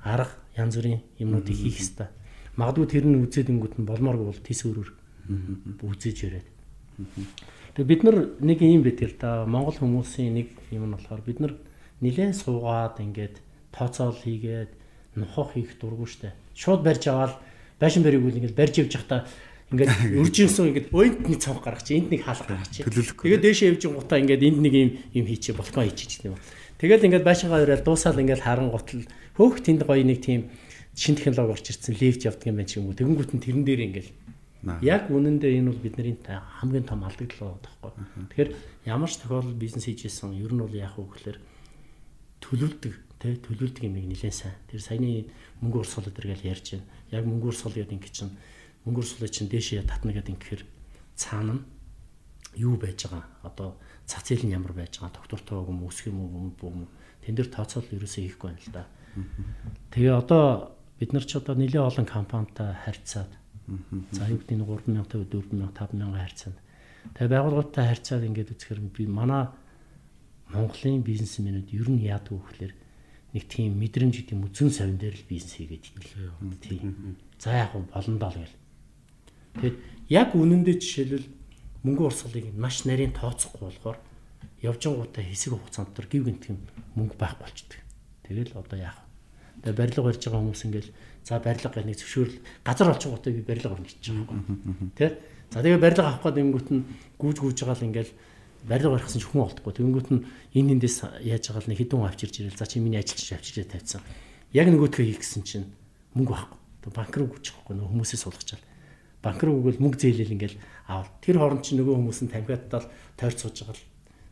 арга 0.01 0.33
янз 0.57 0.77
бүрийн 0.77 1.01
юмнуудыг 1.19 1.57
хийх 1.57 1.77
хэрэгтэй. 1.77 2.09
Магадгүй 2.57 2.87
тэр 2.89 3.05
нь 3.05 3.21
үзээд 3.21 3.53
ингүүт 3.53 3.75
нь 3.81 3.89
болмооргүй 3.89 4.27
бол 4.33 4.43
тис 4.45 4.65
өөрөөр 4.65 4.91
үзэж 5.85 6.17
яриад. 6.27 6.49
Тэгээ 7.77 7.89
бид 7.89 8.03
нар 8.05 8.17
нэг 8.41 8.59
юм 8.61 8.83
бид 8.83 9.01
л 9.01 9.15
да 9.17 9.47
Монгол 9.47 9.77
хүмүүсийн 9.79 10.35
нэг 10.35 10.49
юм 10.75 10.91
нь 10.91 10.95
болохоор 10.97 11.23
бид 11.23 11.39
нар 11.41 11.55
нилээн 12.03 12.35
суугаад 12.35 12.99
ингээд 12.99 13.39
тооцоол 13.73 14.19
хийгээд 14.19 14.71
нухах 15.17 15.55
хийх 15.55 15.79
дурггүй 15.81 16.09
штэ. 16.09 16.35
Шууд 16.55 16.83
барьж 16.83 17.07
аваад 17.09 17.35
байшин 17.81 18.03
барийг 18.03 18.25
үл 18.25 18.39
ингээд 18.39 18.59
барьж 18.59 18.75
явж 18.83 18.93
захта 18.95 19.27
ингээд 19.71 19.91
үржинсэн 20.21 20.71
ингээд 20.75 20.89
ойнт 20.91 21.21
нэг 21.27 21.39
цонх 21.39 21.63
гаргах 21.63 21.87
чи 21.87 21.99
энд 21.99 22.11
нэг 22.11 22.27
хаалга 22.27 22.59
гаргах 22.59 22.71
чи. 22.71 22.83
Тэгээд 22.83 23.45
дээшээ 23.47 23.71
явж 23.75 23.83
гутаа 23.87 24.19
ингээд 24.19 24.43
энд 24.43 24.59
нэг 24.63 24.75
юм 24.75 24.91
юм 25.15 25.27
хийчихэ 25.27 25.59
балкон 25.59 25.87
хийчих 25.87 26.27
юм. 26.27 26.39
Тэгэл 26.79 27.07
ингээд 27.07 27.27
байшингаа 27.27 27.63
өрөөл 27.63 27.87
дуусаал 27.87 28.19
ингээд 28.19 28.43
харан 28.43 28.71
гутал 28.75 29.05
хөөх 29.39 29.63
тэнд 29.63 29.87
гоё 29.87 30.03
нэг 30.03 30.19
тийм 30.25 30.51
шин 30.97 31.15
технологи 31.15 31.55
орж 31.55 31.67
ирсэн 31.71 31.95
лифт 31.95 32.27
явдаг 32.27 32.47
юм 32.51 32.57
байна 32.59 32.71
ч 32.71 32.81
юм 32.81 32.91
уу. 32.91 32.99
Тэгэнгүүт 32.99 33.31
нь 33.37 33.45
тэрэн 33.45 33.65
дээр 33.69 33.81
ингээд 33.87 34.09
яг 34.85 35.09
үнэндээ 35.09 35.61
энэ 35.61 35.71
бол 35.71 35.81
бидний 35.81 36.17
хамгийн 36.21 36.85
том 36.85 37.05
алдагдлаа 37.05 37.57
таахгүй. 37.63 37.93
Тэгэхээр 38.35 38.51
ямар 38.91 39.09
ч 39.09 39.17
тохиолдолд 39.23 39.57
бизнес 39.57 39.87
хийжсэн 39.89 40.37
ер 40.37 40.53
нь 40.53 40.61
бол 40.61 40.75
яах 40.75 40.99
вэ 40.99 41.05
гэхээр 41.05 41.39
төлөвлөдөг 42.45 42.95
тий 43.21 43.37
төлөвлөдөг 43.37 43.85
юм 43.85 44.01
нэлээд 44.01 44.35
сайн. 44.35 44.57
Тэр 44.73 44.81
саяны 44.81 45.29
мөнгө 45.61 45.85
урсгал 45.85 46.09
өдр 46.09 46.33
гэж 46.33 46.41
ярьж 46.49 46.67
байна. 46.73 46.89
Яг 47.13 47.25
мөнгө 47.29 47.53
урсгал 47.53 47.77
гэдэг 47.77 47.93
ингэ 47.93 48.11
чинь 48.11 48.33
мөнгө 48.85 49.01
урсгалыг 49.05 49.31
чинь 49.31 49.53
дээшээ 49.53 49.85
татна 49.85 50.17
гэдэг 50.17 50.35
ингэхээр 50.41 50.63
цаана 51.21 51.61
юу 52.57 52.81
байж 52.81 53.05
байгаа 53.05 53.29
одоо 53.45 53.77
цац 54.09 54.33
зээл 54.33 54.49
нь 54.49 54.57
ямар 54.57 54.73
байж 54.73 54.97
байгаа 54.99 55.21
доктортой 55.21 55.69
юм 55.69 55.85
өсөх 55.85 56.09
юм 56.09 56.19
уу 56.25 56.53
юм 56.65 56.89
тэн 57.21 57.37
дээр 57.37 57.53
тооцоол 57.53 57.87
ерөөсөө 57.93 58.23
хийхгүй 58.25 58.49
байна 58.49 58.65
л 58.65 58.73
да. 58.73 58.85
Тэгээ 59.93 60.15
одоо 60.17 60.73
бид 60.99 61.13
нар 61.13 61.25
ч 61.29 61.37
одоо 61.37 61.55
нэлээд 61.55 61.85
олон 61.85 62.07
компанитай 62.09 62.73
харьцаад 62.73 63.31
за 64.17 64.23
юу 64.33 64.41
гэдэг 64.41 64.57
нь 64.57 64.65
3000 64.65 64.97
4000 64.97 65.77
5000 65.77 66.17
харьцаад 66.25 66.57
тэгээ 67.15 67.33
байгууллагатай 67.37 67.85
харьцаад 67.85 68.23
ингээд 68.25 68.53
үзэхээр 68.57 68.81
би 68.97 69.05
манай 69.07 69.53
Монголын 70.51 71.05
бизнесмэнүүд 71.07 71.69
ер 71.71 71.89
нь 71.93 72.03
яадаг 72.03 72.35
вэ 72.35 72.43
гэхээр 72.49 72.73
нэг 73.35 73.45
тийм 73.47 73.79
мэдрэмж 73.79 74.15
гэдэг 74.27 74.35
юм 74.35 74.47
үзэн 74.51 74.71
совин 74.71 74.99
дээр 74.99 75.15
л 75.15 75.29
бизнес 75.31 75.55
хийгээд 75.55 75.85
идэв. 75.87 76.35
Тийм. 76.63 77.17
За 77.39 77.55
яг 77.55 77.75
болондоо 77.75 78.31
л 78.35 78.39
гэл. 78.43 78.57
Тэгэд 79.61 79.77
яг 80.11 80.29
үнэндээ 80.35 80.77
жишээлбэл 80.79 81.29
мөнгө 81.87 82.03
урсгалыг 82.11 82.47
маш 82.59 82.85
нарийн 82.85 83.15
тооцохгүй 83.15 83.71
болохоор 83.71 83.99
явжингуудаа 84.61 85.25
хэсэг 85.25 85.57
хугацаанд 85.57 85.95
төр 85.97 86.07
гів 86.11 86.25
гинт 86.29 86.45
юм 86.51 86.59
мөнгө 86.99 87.17
байхгүй 87.17 87.45
болчдөг. 87.47 87.81
Тэгэл 88.27 88.53
одоо 88.59 88.79
яах 88.79 88.99
вэ? 88.99 89.11
Тэгээ 89.65 89.79
барилга 89.81 90.03
барьж 90.05 90.21
байгаа 90.27 90.41
хүмүүс 90.45 90.65
ингээл 90.69 90.91
за 91.25 91.41
барилга 91.41 91.71
гэх 91.73 91.89
нэг 91.89 91.99
зөвшөөрөл 91.99 92.39
газар 92.65 92.89
олчингуудаа 92.93 93.33
би 93.33 93.43
барилга 93.47 93.73
барьж 93.73 93.91
гэж 93.97 94.07
байгаа 94.13 94.37
юм. 94.37 94.93
Тэ? 94.97 95.07
За 95.51 95.63
тэгээ 95.65 95.81
барилга 95.81 96.09
авах 96.13 96.37
юмгут 96.37 96.69
нь 96.71 96.85
гүүж 97.17 97.37
гүүж 97.41 97.59
байгаа 97.65 97.79
л 97.81 97.89
ингээл 97.89 98.13
барилга 98.69 98.97
барихсан 98.97 99.21
ч 99.21 99.29
хүн 99.29 99.47
олдохгүй. 99.47 99.73
Тэнгүүт 99.77 100.09
нь 100.11 100.25
энэ 100.57 100.73
эндээс 100.77 101.21
яаж 101.25 101.45
байгаа 101.49 101.63
л 101.65 101.71
нэг 101.71 101.79
хідэн 101.81 102.05
авчирж 102.05 102.35
ирэл. 102.41 102.59
За 102.59 102.67
чи 102.67 102.81
миний 102.81 103.01
ажилч 103.01 103.33
авчирж 103.33 103.69
тавьсан. 103.69 104.03
Яг 104.53 104.69
нөгөөдхөө 104.69 105.05
хийх 105.07 105.21
гэсэн 105.23 105.43
чинь 105.45 105.67
мөнгө 106.17 106.33
байхгүй. 106.35 106.59
Банк 106.93 107.15
руу 107.17 107.29
гүйчих 107.33 107.55
байхгүй 107.55 107.75
нөө 107.77 107.89
хүмүүсээ 107.93 108.21
суулгачаал 108.21 108.65
банк 109.23 109.43
руу 109.45 109.61
өгвөл 109.61 109.81
мөнгө 109.81 110.01
зээлэл 110.01 110.33
ингээл 110.33 110.57
аавал 110.89 111.13
тэр 111.21 111.37
хооронд 111.39 111.65
чи 111.65 111.77
нөгөө 111.77 111.95
хүмүүс 111.97 112.21
нь 112.25 112.33
тамхиадтал 112.33 112.89
тойрч 113.21 113.39
сууж 113.45 113.57
байгаа 113.61 113.77
л 113.77 113.85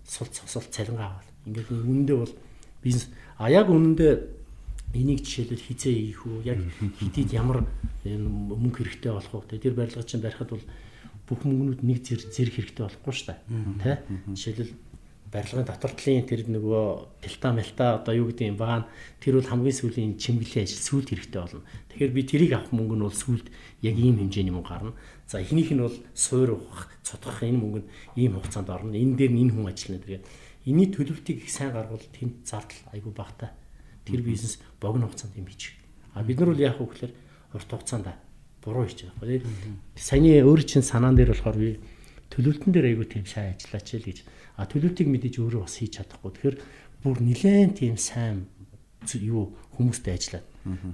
сул 0.08 0.28
цосол 0.32 0.64
цалингаа 0.72 1.20
авал 1.20 1.28
ингээд 1.44 1.68
үнэндээ 1.68 2.16
бол 2.16 2.34
бизнес 2.80 3.12
а 3.36 3.52
яг 3.52 3.68
үнэндээ 3.68 4.12
энийг 4.96 5.20
жишээлбэл 5.20 5.66
хизээ 5.68 5.92
ийх 5.92 6.24
үү 6.24 6.48
яг 6.48 6.58
хэдийд 7.04 7.36
ямар 7.36 7.68
мөнгө 8.08 8.80
хэрэгтэй 8.80 9.12
болох 9.12 9.34
уу 9.36 9.44
тэр 9.44 9.76
барилга 9.76 10.08
чинь 10.08 10.24
барихад 10.24 10.56
бол 10.56 10.64
бүх 11.28 11.44
мөнгнүүд 11.44 11.80
нэг 11.84 11.98
зэрэг 12.02 12.54
хэрэгтэй 12.56 12.82
болохгүй 12.88 13.12
шүү 13.12 13.26
дээ 13.28 13.38
тэ 13.84 13.92
жишээлбэл 14.32 14.72
барилгын 15.28 15.66
дотортлын 15.68 16.24
тэр 16.24 16.48
нөгөө 16.48 17.20
пилта 17.20 17.52
мэлта 17.52 18.00
одоо 18.00 18.14
юу 18.16 18.32
гэдэг 18.32 18.48
юм 18.48 18.56
баан 18.56 18.88
тэр 19.20 19.36
бол 19.36 19.48
хамгийн 19.48 19.76
сүүлийн 19.76 20.16
чимэглэлийн 20.16 20.64
ажил 20.64 20.80
сүүлд 20.80 21.08
хэрэгтэй 21.12 21.40
болно. 21.40 21.68
Тэгэхээр 21.92 22.16
би 22.16 22.22
тэрийг 22.24 22.52
авах 22.56 22.72
мөнгө 22.72 22.96
нь 22.96 23.04
бол 23.04 23.12
сүүлд 23.12 23.46
яг 23.84 23.96
ийм 24.00 24.16
хэмжээний 24.24 24.54
мөнгө 24.56 24.72
гарна. 24.72 24.96
За 25.28 25.44
эхнийх 25.44 25.68
нь 25.76 25.84
бол 25.84 25.96
суур 26.16 26.56
ухах, 26.56 26.88
цутгах 27.04 27.44
энэ 27.44 27.60
мөнгө 27.60 27.80
нь 27.84 27.88
ийм 28.16 28.40
хугацаанд 28.40 28.72
орно. 28.72 28.96
Энэ 28.96 29.16
дээр 29.20 29.32
нь 29.36 29.40
энэ 29.44 29.52
хүн 29.52 29.68
ажиллана 29.68 30.04
тэгээд 30.08 30.24
энэний 30.64 30.88
төлөвтийг 30.96 31.44
их 31.44 31.52
сайн 31.52 31.76
гаргавал 31.76 32.08
тэнд 32.08 32.48
зардал 32.48 32.80
айгүй 32.96 33.12
багтаа. 33.12 33.52
Тэр 34.08 34.24
бизнес 34.24 34.56
богино 34.80 35.12
хугацаанд 35.12 35.36
юм 35.36 35.44
хийж. 35.44 35.76
А 36.16 36.24
бид 36.24 36.40
нар 36.40 36.56
бол 36.56 36.64
яах 36.64 36.80
вэ 36.80 36.88
гэхээр 36.88 37.12
урт 37.52 37.68
хугацаанд 37.68 38.08
буруу 38.64 38.86
хийж 38.86 39.08
байгаа. 39.08 39.42
Саяны 39.96 40.42
өөр 40.42 40.60
чинь 40.64 40.86
санаан 40.86 41.14
дээр 41.16 41.32
болохоор 41.32 41.58
би 41.58 41.70
төлөвлөлтөн 42.32 42.72
дээр 42.72 42.90
айгүй 42.92 43.06
тийм 43.08 43.24
сайн 43.24 43.56
ажиллаач 43.56 43.88
л 43.96 44.06
гэж 44.08 44.18
А 44.58 44.66
төлөвтийг 44.66 45.06
мэдээж 45.06 45.38
өөрөө 45.38 45.62
бас 45.62 45.78
хийж 45.78 46.02
чадахгүй. 46.02 46.34
Тэгэхээр 46.34 46.56
бүр 47.06 47.16
нилээн 47.22 47.78
тийм 47.78 47.94
сайн 47.94 48.50
юу 49.14 49.54
хүмүүстэй 49.78 50.18
ажиллаад. 50.18 50.46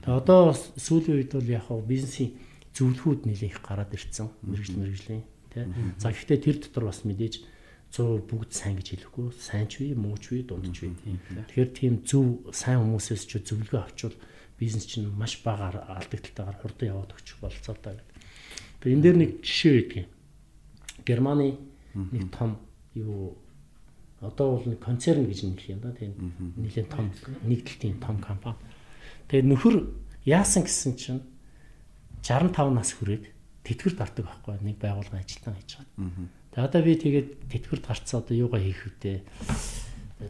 Тэгээ 0.04 0.20
одоо 0.20 0.52
сүүлийн 0.52 1.16
үед 1.16 1.32
бол 1.32 1.48
яг 1.48 1.64
хаа 1.64 1.80
бизнесийн 1.80 2.36
зөвлөхүүд 2.76 3.24
нэлээд 3.24 3.56
их 3.56 3.64
гараад 3.64 3.96
ирцэн 3.96 4.28
мэрэгжил 4.44 4.84
мэрэгжлийн 4.84 5.24
тий. 5.48 5.64
За 5.96 6.12
гэхдээ 6.12 6.44
тэр 6.44 6.56
дотор 6.60 6.92
бас 6.92 7.08
мэдээж 7.08 7.40
100 7.88 8.28
бүгд 8.28 8.52
сайн 8.52 8.76
гэж 8.76 8.88
хэлэхгүй 9.00 9.32
сайн 9.32 9.64
ч 9.64 9.80
бий 9.80 9.96
муу 9.96 10.20
ч 10.20 10.36
бий 10.36 10.44
дунд 10.44 10.68
ч 10.76 10.84
бий. 10.84 10.92
Тэгэхээр 11.48 11.70
тийм 11.72 11.94
зөв 12.04 12.52
сайн 12.52 12.84
хүмүүсээс 12.84 13.24
ч 13.24 13.40
зөвлөгөө 13.40 13.80
авчвал 13.80 14.12
бизнес 14.64 14.88
чинь 14.88 15.12
маш 15.12 15.36
бага 15.44 15.84
алдагталтайгаар 15.84 16.58
хурдан 16.58 16.88
яваад 16.88 17.12
өгчих 17.12 17.38
болцоотой 17.44 18.00
гэдэг. 18.00 18.16
Тэгээ 18.80 18.94
энэ 18.96 19.04
дээр 19.04 19.18
нэг 19.20 19.30
жишээ 19.44 19.74
өгдөг 19.84 19.98
юм. 20.00 20.10
Германы 21.04 21.48
нэг 21.92 22.24
том 22.32 22.56
юу 22.96 23.36
одоо 24.24 24.56
бол 24.56 24.64
нэг 24.64 24.80
концерн 24.80 25.28
гэж 25.28 25.44
нэлэх 25.44 25.68
юм 25.68 25.80
да 25.84 25.92
тийм 25.92 26.16
нэлийн 26.56 26.88
том 26.88 27.12
нэгдэлтийн 27.44 28.00
том 28.00 28.16
компани. 28.18 28.56
Тэгээд 29.28 29.50
нөхөр 29.52 29.76
яасан 30.24 30.64
гэсэн 30.64 30.92
чинь 30.96 31.22
65 32.24 32.72
нас 32.72 32.96
хүрээд 32.96 33.28
тэтгэврт 33.68 33.98
гардаг 34.00 34.24
байхгүй 34.24 34.56
нэг 34.64 34.76
байгууллага 34.80 35.20
ажилтан 35.20 35.54
хийж 35.60 35.76
байгаа. 35.76 36.28
Тэгээд 36.56 36.68
одоо 36.68 36.80
би 36.80 36.92
тэгээд 36.96 37.28
тэтгэврт 37.52 37.84
гарцсан 37.84 38.20
одоо 38.24 38.34
юугаа 38.36 38.60
хийх 38.64 38.80
вүдээ 38.88 39.18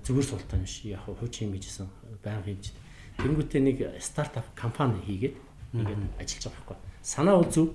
зүгээр 0.03 0.27
суултаа 0.27 0.67
шиг 0.67 0.99
яг 0.99 1.07
хууч 1.07 1.35
юм 1.47 1.55
гэжсэн 1.55 1.87
байнга 2.23 2.51
хийж. 2.51 2.75
Тэнгүүтээ 3.19 3.63
нэг 3.63 3.79
стартап 4.03 4.47
компани 4.59 4.99
хийгээд 5.05 5.37
ингээд 5.75 6.03
ажиллаж 6.19 6.45
байгаа 6.51 6.59
байхгүй. 6.63 6.79
Санаа 7.03 7.37
бол 7.39 7.51
зөв. 7.53 7.67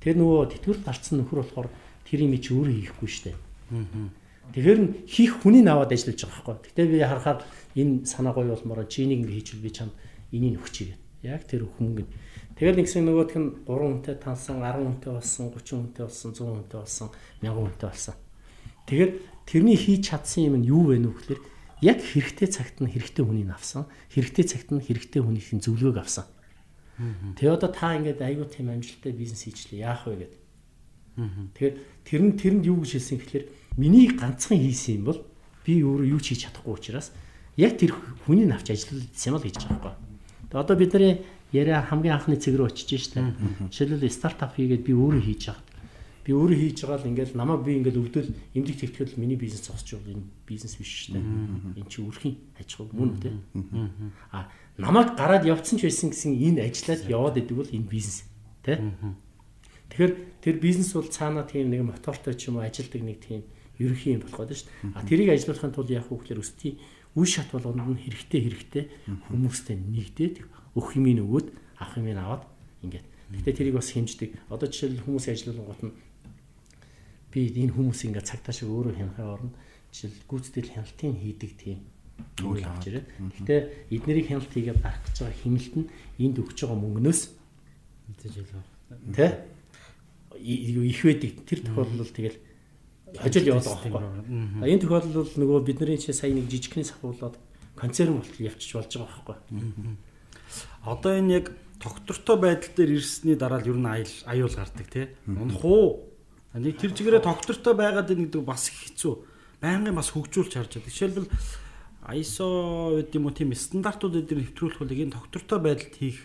Тэр 0.00 0.16
нөгөө 0.16 0.52
тэтгэврт 0.58 0.82
гарцсан 0.84 1.20
нөхөр 1.20 1.40
болохоор 1.44 1.68
тэр 2.04 2.24
юм 2.24 2.34
чи 2.40 2.50
өөрөө 2.52 2.76
хийхгүй 2.80 3.08
штэ. 3.08 3.32
Аа 3.72 4.12
Тэгэхээр 4.52 4.78
нь 4.78 4.88
хийх 5.08 5.40
хүнийг 5.40 5.66
аваад 5.72 5.94
ажиллаж 5.96 6.20
байгаа 6.20 6.36
байхгүй. 6.44 6.68
Гэтэ 6.68 6.82
би 6.92 6.98
харахаар 7.00 7.40
энэ 7.80 8.04
санаа 8.04 8.32
гоё 8.36 8.52
болмоор 8.52 8.84
чи 8.86 9.08
энийг 9.08 9.24
ингэ 9.24 9.34
хийчихвэл 9.40 9.64
би 9.64 9.70
чамд 9.72 9.94
энийг 10.36 10.60
өгч 10.60 10.76
игээд. 10.84 11.00
Яг 11.24 11.42
тэр 11.48 11.64
хүмүүнг. 11.64 12.08
Тэгэл 12.60 12.76
нэгсэн 12.76 13.08
нөгөөх 13.08 13.34
нь 13.40 13.48
3 13.64 13.66
хүнтэй 13.66 14.16
тансан, 14.20 14.60
10 14.60 14.84
хүнтэй 14.84 15.10
болсон, 15.16 15.48
30 15.48 15.80
хүнтэй 15.80 16.04
болсон, 16.04 16.30
100 16.36 16.44
хүнтэй 16.44 16.78
болсон, 16.84 17.08
1000 17.40 17.56
хүнтэй 17.56 17.88
болсон. 17.88 18.14
Тэгэхээр 18.84 19.12
тэрний 19.48 19.78
хийж 19.80 20.02
чадсан 20.12 20.42
юм 20.44 20.56
нь 20.60 20.68
юу 20.68 20.92
вэ 20.92 21.00
нөх 21.00 21.16
гэхээр 21.24 21.40
яг 21.84 22.00
хэрэгтэй 22.00 22.48
цагт 22.48 22.80
нь 22.80 22.88
хэрэгтэй 22.88 23.20
хүнийг 23.20 23.52
авсан. 23.52 23.84
Хэрэгтэй 24.08 24.44
цагт 24.48 24.72
нь 24.72 24.80
хэрэгтэй 24.80 25.20
хүнийхин 25.20 25.60
зөвлөгөөг 25.60 26.00
авсан. 26.00 26.24
Тэгээ 27.36 27.52
одоо 27.52 27.68
та 27.68 27.92
ингээд 27.98 28.24
аюу 28.24 28.48
тийм 28.48 28.72
амжилттай 28.72 29.12
бизнес 29.12 29.44
хийчлээ 29.44 29.84
яах 29.84 30.08
вэ 30.08 30.24
гэдэг. 30.24 30.40
Тэгэхээр 31.58 31.74
тэр 32.06 32.20
нь 32.24 32.32
тэрэнд 32.38 32.64
юу 32.64 32.82
гэж 32.82 32.90
хэлсэн 32.96 33.18
гэхээр 33.18 33.44
миний 33.76 34.06
ганцхан 34.14 34.58
хийсэн 34.58 35.02
юм 35.02 35.04
бол 35.10 35.20
би 35.66 35.82
өөрөө 35.82 36.08
юу 36.08 36.20
ч 36.22 36.34
хийж 36.34 36.46
чадахгүй 36.46 36.74
учраас 36.78 37.10
яг 37.58 37.74
тэр 37.78 37.98
хүний 38.24 38.46
навч 38.46 38.70
ажилласан 38.70 39.10
юм 39.10 39.36
л 39.38 39.46
хийж 39.46 39.58
байгаа 39.58 39.74
байхгүй. 39.74 39.94
Тэгээ 40.54 40.62
одоо 40.62 40.76
бидний 40.78 41.14
яриа 41.50 41.82
хамгийн 41.82 42.14
анхны 42.14 42.38
цэг 42.38 42.54
рүү 42.54 42.70
очиж 42.70 43.10
штэ. 43.10 43.34
Жишээлбэл 43.74 44.10
стартап 44.10 44.54
хийгээд 44.54 44.86
би 44.86 44.94
өөрөө 44.94 45.22
хийж 45.22 45.42
байгаа. 45.50 45.63
Би 46.24 46.32
өөрөө 46.32 46.56
хийж 46.56 46.78
байгаа 46.88 47.04
л 47.04 47.10
ингээл 47.12 47.36
намаа 47.36 47.60
би 47.60 47.76
ингээл 47.76 48.00
өвдөл 48.00 48.32
эмдэх 48.56 48.80
тэгтгэл 48.80 49.20
миний 49.20 49.36
бизнес 49.36 49.68
зогсож 49.68 50.00
байгаа 50.00 50.16
энэ 50.16 50.28
бизнес 50.48 50.74
биш 50.80 51.12
штэ. 51.12 51.20
Энэ 51.20 51.90
чи 51.92 52.00
өрхийн 52.00 52.36
аж 52.56 52.68
ахуй 52.80 52.88
мөн 52.96 53.12
үү 53.12 53.20
те. 53.20 53.30
А 54.32 54.48
намайг 54.80 55.12
гараад 55.20 55.44
явцсан 55.44 55.76
ч 55.76 55.84
байсан 55.84 56.16
гэсэн 56.16 56.32
энэ 56.32 56.64
ажиллаад 56.64 57.02
яваад 57.12 57.36
идэг 57.44 57.56
бол 57.60 57.68
энэ 57.68 57.92
бизнес 57.92 58.24
тий. 58.64 58.80
Тэгэхээр 59.92 60.12
тэр 60.40 60.56
бизнес 60.64 60.96
бол 60.96 61.12
цаана 61.12 61.44
тийм 61.44 61.68
нэг 61.68 61.84
мотортой 61.84 62.32
ч 62.32 62.48
юм 62.48 62.56
уу 62.56 62.64
ажилдаг 62.64 63.04
нэг 63.04 63.20
тийм 63.20 63.44
ерөнхий 63.76 64.16
юм 64.16 64.24
болох 64.24 64.48
гэдэг 64.48 64.58
шүү 64.58 64.68
дээ. 64.80 64.96
А 64.96 65.04
тэрийг 65.04 65.28
ажиллуулахын 65.28 65.74
тулд 65.76 65.90
вэ 65.92 66.00
гэхээр 66.00 66.40
өсти 66.40 66.80
үе 67.14 67.28
шат 67.28 67.52
болгонд 67.52 67.84
нь 67.84 68.02
хэрэгтэй 68.02 68.40
хэрэгтэй 68.48 68.84
хүмүүстэй 69.28 69.76
нэгдээд 69.76 70.36
өөх 70.72 70.88
юм 70.98 71.06
өгөөд 71.20 71.48
авах 71.78 72.00
юм 72.00 72.08
аваад 72.16 72.42
ингээд. 72.82 73.06
Гэтэ 73.38 73.50
тэрийг 73.54 73.78
бас 73.78 73.90
хэмждэг. 73.94 74.30
Одоо 74.50 74.66
жишээл 74.70 75.04
хүмүүс 75.06 75.26
ажиллуулгын 75.30 75.68
гот 75.68 75.82
нь 75.86 75.94
би 77.34 77.50
энэ 77.50 77.74
хүмүүс 77.74 78.06
ингээд 78.06 78.30
цагтаа 78.30 78.54
шиг 78.54 78.70
өөрөө 78.70 78.94
хянахаа 78.94 79.34
орно. 79.34 79.50
Жишээл 79.90 80.30
гүйцэтгэл 80.30 80.70
хяналтын 80.78 81.18
хийдэг 81.18 81.52
тийм 81.58 81.78
үйл 82.46 82.62
авч 82.62 82.84
ирээд. 82.86 83.06
Гэтэ 83.42 83.54
эднэрийг 83.90 84.26
хяналт 84.30 84.52
хийгээд 84.54 84.78
гарах 84.78 85.02
гэж 85.02 85.16
байгаа 85.18 85.38
хэмнэлт 85.42 85.74
нь 85.74 85.90
энд 86.22 86.36
өгч 86.38 86.58
байгаа 86.62 86.78
мөнгнөөс 86.78 87.20
мэдээж 88.06 88.34
илүү. 88.38 88.62
Тэ? 89.18 89.26
их 90.38 91.02
байдаг. 91.02 91.30
Тэр 91.46 91.60
тохиолдолд 91.62 91.98
бол 91.98 92.14
тэгэл 92.14 92.38
яваад 93.50 93.66
байгаа 93.66 93.90
байхгүй. 93.90 94.70
Энэ 94.70 94.82
тохиолдолд 94.82 95.14
бол 95.14 95.40
нөгөө 95.42 95.60
бидний 95.66 95.98
чи 95.98 96.12
сая 96.12 96.34
нэг 96.34 96.50
жижигхэн 96.50 96.86
сахуулаад 96.86 97.38
концерн 97.78 98.18
болтол 98.18 98.46
явчих 98.46 98.74
болж 98.78 98.90
байгаа 98.94 99.22
байхгүй. 99.26 99.96
Одоо 100.82 101.12
энэ 101.18 101.34
яг 101.34 101.46
тогтвортой 101.78 102.36
байдал 102.38 102.72
дээр 102.74 102.98
ирсний 102.98 103.36
дараа 103.38 103.62
л 103.62 103.70
ер 103.70 103.78
нь 103.78 103.90
аюул 104.26 104.54
гардаг 104.54 104.86
тий. 104.90 105.06
Унах 105.26 105.64
уу? 105.64 106.13
Нэг 106.54 106.78
тэр 106.78 106.94
чигээрээ 106.94 107.26
тогтвортой 107.26 107.74
байгаад 107.74 108.14
нэг 108.14 108.30
бас 108.46 108.70
хэцүү. 108.70 109.14
Байнгын 109.58 109.98
бас 109.98 110.14
хөгжүүлж 110.14 110.54
харж 110.54 110.78
байгаа. 110.78 110.90
Жишээлбэл 110.92 111.28
ISO 112.14 113.00
гэдэг 113.00 113.16
юм 113.16 113.26
уу 113.26 113.34
тийм 113.34 113.50
стандартуудыг 113.56 114.28
дээр 114.28 114.44
нэвтрүүлэх 114.44 114.78
бол 114.78 114.92
энэ 114.92 115.16
тогтвортой 115.18 115.58
байдалд 115.58 115.94
хийх 115.98 116.20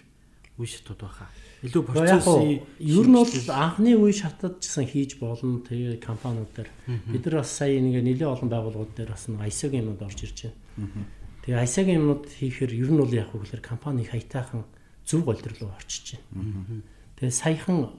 үе 0.59 0.67
шатууд 0.67 1.01
байхаа. 1.01 1.31
Илүү 1.63 1.83
процессын 1.87 2.61
ер 2.77 3.07
нь 3.07 3.15
бол 3.15 3.31
анхны 3.55 3.91
үе 3.95 4.11
шатад 4.11 4.59
гэсэн 4.59 4.85
хийж 4.85 5.17
болно. 5.23 5.63
Тэгээ 5.63 6.03
компаниуд 6.03 6.51
дээр 6.51 6.69
бид 7.09 7.23
нар 7.25 7.41
бас 7.41 7.51
сая 7.55 7.79
нэг 7.79 8.03
нэлээд 8.03 8.27
олон 8.27 8.49
байгууллагууд 8.51 8.93
дээр 8.93 9.15
бас 9.15 9.25
ISO-гийн 9.31 9.87
юмуд 9.87 10.03
орж 10.03 10.19
ирж 10.27 10.51
байна. 10.51 11.07
Тэгээ 11.47 11.63
ISO-гийн 11.63 11.99
юмуд 12.03 12.23
хийхээр 12.27 12.71
ер 12.75 12.91
нь 12.91 12.99
бол 12.99 13.15
яг 13.15 13.31
гэхээр 13.31 13.63
компани 13.63 14.03
хайтаахан 14.03 14.67
зөв 15.07 15.23
голдор 15.23 15.55
руу 15.57 15.71
орчиж 15.73 16.19
байна. 16.35 16.83
Тэгээ 17.17 17.33
саяхан 17.33 17.89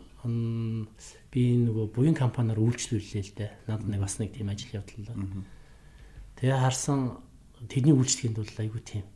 би 1.31 1.43
нөгөө 1.62 1.95
буян 1.95 2.18
компаниар 2.18 2.59
үйлчлүүллээ 2.59 3.22
л 3.22 3.35
дээ. 3.39 3.51
Надад 3.70 3.87
нэг 3.87 4.01
бас 4.03 4.18
нэг 4.18 4.35
тийм 4.35 4.51
ажил 4.51 4.83
явууллаа. 4.83 5.47
Тэгээ 6.43 6.59
харсан 6.59 7.22
тэдний 7.70 7.95
үйлчлэгэнд 7.95 8.39
бол 8.43 8.59
айгүй 8.59 8.83
тийм. 8.83 9.07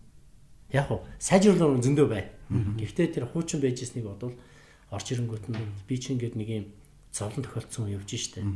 Яг 0.71 0.91
уу 0.95 1.03
сайжруулах 1.19 1.83
зөндөө 1.83 2.07
бай. 2.07 2.31
Гэхдээ 2.51 3.19
тэр 3.19 3.27
хуучин 3.27 3.59
байжснийг 3.59 4.07
бодвол 4.07 4.39
орч 4.95 5.07
ирэнгүүт 5.11 5.51
нь 5.51 5.59
би 5.91 5.97
ч 5.99 6.15
ингээд 6.15 6.39
нэг 6.39 6.49
юм 6.55 6.67
зовлон 7.11 7.43
тохиолдсон 7.43 7.91
явж 7.91 8.11
штэ. 8.15 8.47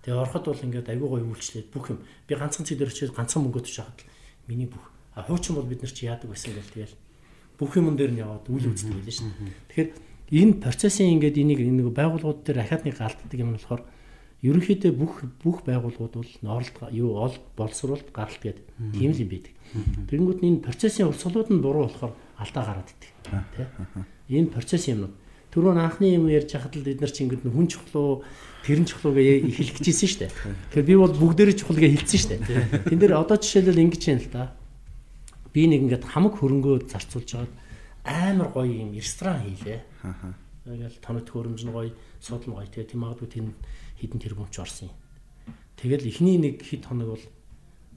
Тэгээ 0.00 0.16
ороход 0.16 0.44
бол 0.48 0.64
ингээд 0.64 0.88
айгүй 0.88 1.08
гоё 1.08 1.24
үйлчлээд 1.28 1.68
бүх 1.68 1.92
юм 1.92 2.00
би 2.24 2.32
ганцхан 2.32 2.64
цэг 2.64 2.80
дээр 2.80 2.92
очиж 2.92 3.12
ганцхан 3.12 3.44
мөнгө 3.44 3.68
төж 3.68 3.76
хахад 3.84 4.00
миний 4.48 4.68
бүх 4.68 4.84
хуучин 5.12 5.60
бол 5.60 5.68
бид 5.68 5.84
нар 5.84 5.92
чи 5.92 6.08
яадаг 6.08 6.32
байсан 6.32 6.56
гэл 6.56 6.72
тэгэл 6.72 6.96
бүх 7.60 7.76
юм 7.76 7.92
дээр 7.96 8.12
нь 8.16 8.22
яваад 8.24 8.48
үйл 8.48 8.72
үздэг 8.72 8.96
байлаа 8.96 9.12
штэ. 9.12 9.28
Тэгэхээр 9.68 9.88
энэ 10.30 10.62
процессын 10.62 11.10
ингээд 11.18 11.36
энийг 11.42 11.60
нэг 11.60 11.90
байгууллагууд 11.90 12.46
дээр 12.46 12.62
ахаад 12.62 12.86
нэг 12.86 12.96
галддаг 12.98 13.38
юм 13.38 13.58
болохоор 13.58 13.82
ерөнхийдөө 14.40 14.92
бүх 14.96 15.14
бүх 15.42 15.58
байгууллагууд 15.66 16.14
бол 16.16 16.32
нооролт 16.40 16.76
юу 16.94 17.18
ол 17.18 17.34
боловсруулалт 17.58 18.08
гаралт 18.14 18.40
гэдэг 18.40 18.64
тийм 18.96 19.10
л 19.12 19.20
юм 19.20 19.30
байдаг. 19.30 19.52
Тэгэнгүүт 20.08 20.40
энэ 20.46 20.64
процессын 20.64 21.10
урсгалууд 21.12 21.50
нь 21.52 21.60
буруу 21.60 21.90
болохоор 21.90 22.14
алдаа 22.40 22.62
гараад 22.64 22.88
идэг. 22.88 23.10
Тэ? 23.58 23.68
Энэ 24.32 24.54
процесс 24.54 24.88
юмнууд 24.88 25.12
түрүүн 25.50 25.82
анхны 25.82 26.14
юм 26.14 26.30
ярьж 26.30 26.54
хахад 26.54 26.78
л 26.78 26.86
бид 26.86 27.02
нар 27.02 27.10
чи 27.10 27.26
ингэдэг 27.26 27.50
хүн 27.50 27.66
чухлуу 27.66 28.22
тэрэн 28.62 28.86
чухлуу 28.86 29.12
гэж 29.18 29.50
эхлэх 29.50 29.82
гэжсэн 29.82 30.08
шүү 30.08 30.20
дээ. 30.24 30.32
Тэгэхээр 30.70 30.88
би 30.88 30.94
бол 30.94 31.10
бүгдээрээ 31.10 31.56
чухал 31.58 31.78
гэж 31.82 31.92
хэлсэн 32.00 32.20
шүү 32.22 32.30
дээ. 32.38 32.86
Тэн 32.86 32.98
дээр 33.02 33.18
одоо 33.18 33.34
жишээлбэл 33.34 33.82
ингэж 33.82 34.02
юм 34.14 34.18
л 34.22 34.30
да. 34.30 34.54
Би 35.50 35.66
нэг 35.66 35.90
ингээд 35.90 36.06
хамаг 36.06 36.38
хөрөнгөө 36.38 36.86
зарцуулж 36.86 37.28
байгаад 37.34 37.54
амар 38.10 38.50
гоё 38.50 38.66
юм 38.66 38.90
ресторан 38.90 39.46
хийлээ. 39.46 39.80
Ингээл 40.66 40.98
тоног 40.98 41.30
хөрөмж 41.30 41.62
нь 41.62 41.70
гоё, 41.70 41.94
судал 42.18 42.50
нь 42.50 42.56
гоё. 42.58 42.66
Тэгээ 42.66 42.90
тийм 42.90 43.00
магадгүй 43.06 43.28
тэр 43.30 43.46
хідэн 44.02 44.18
тэрбумч 44.18 44.54
орсон 44.58 44.90
юм. 44.90 44.96
Тэгэл 45.78 46.10
эхний 46.10 46.36
нэг 46.42 46.66
хэд 46.66 46.90
хоног 46.90 47.14
бол 47.14 47.24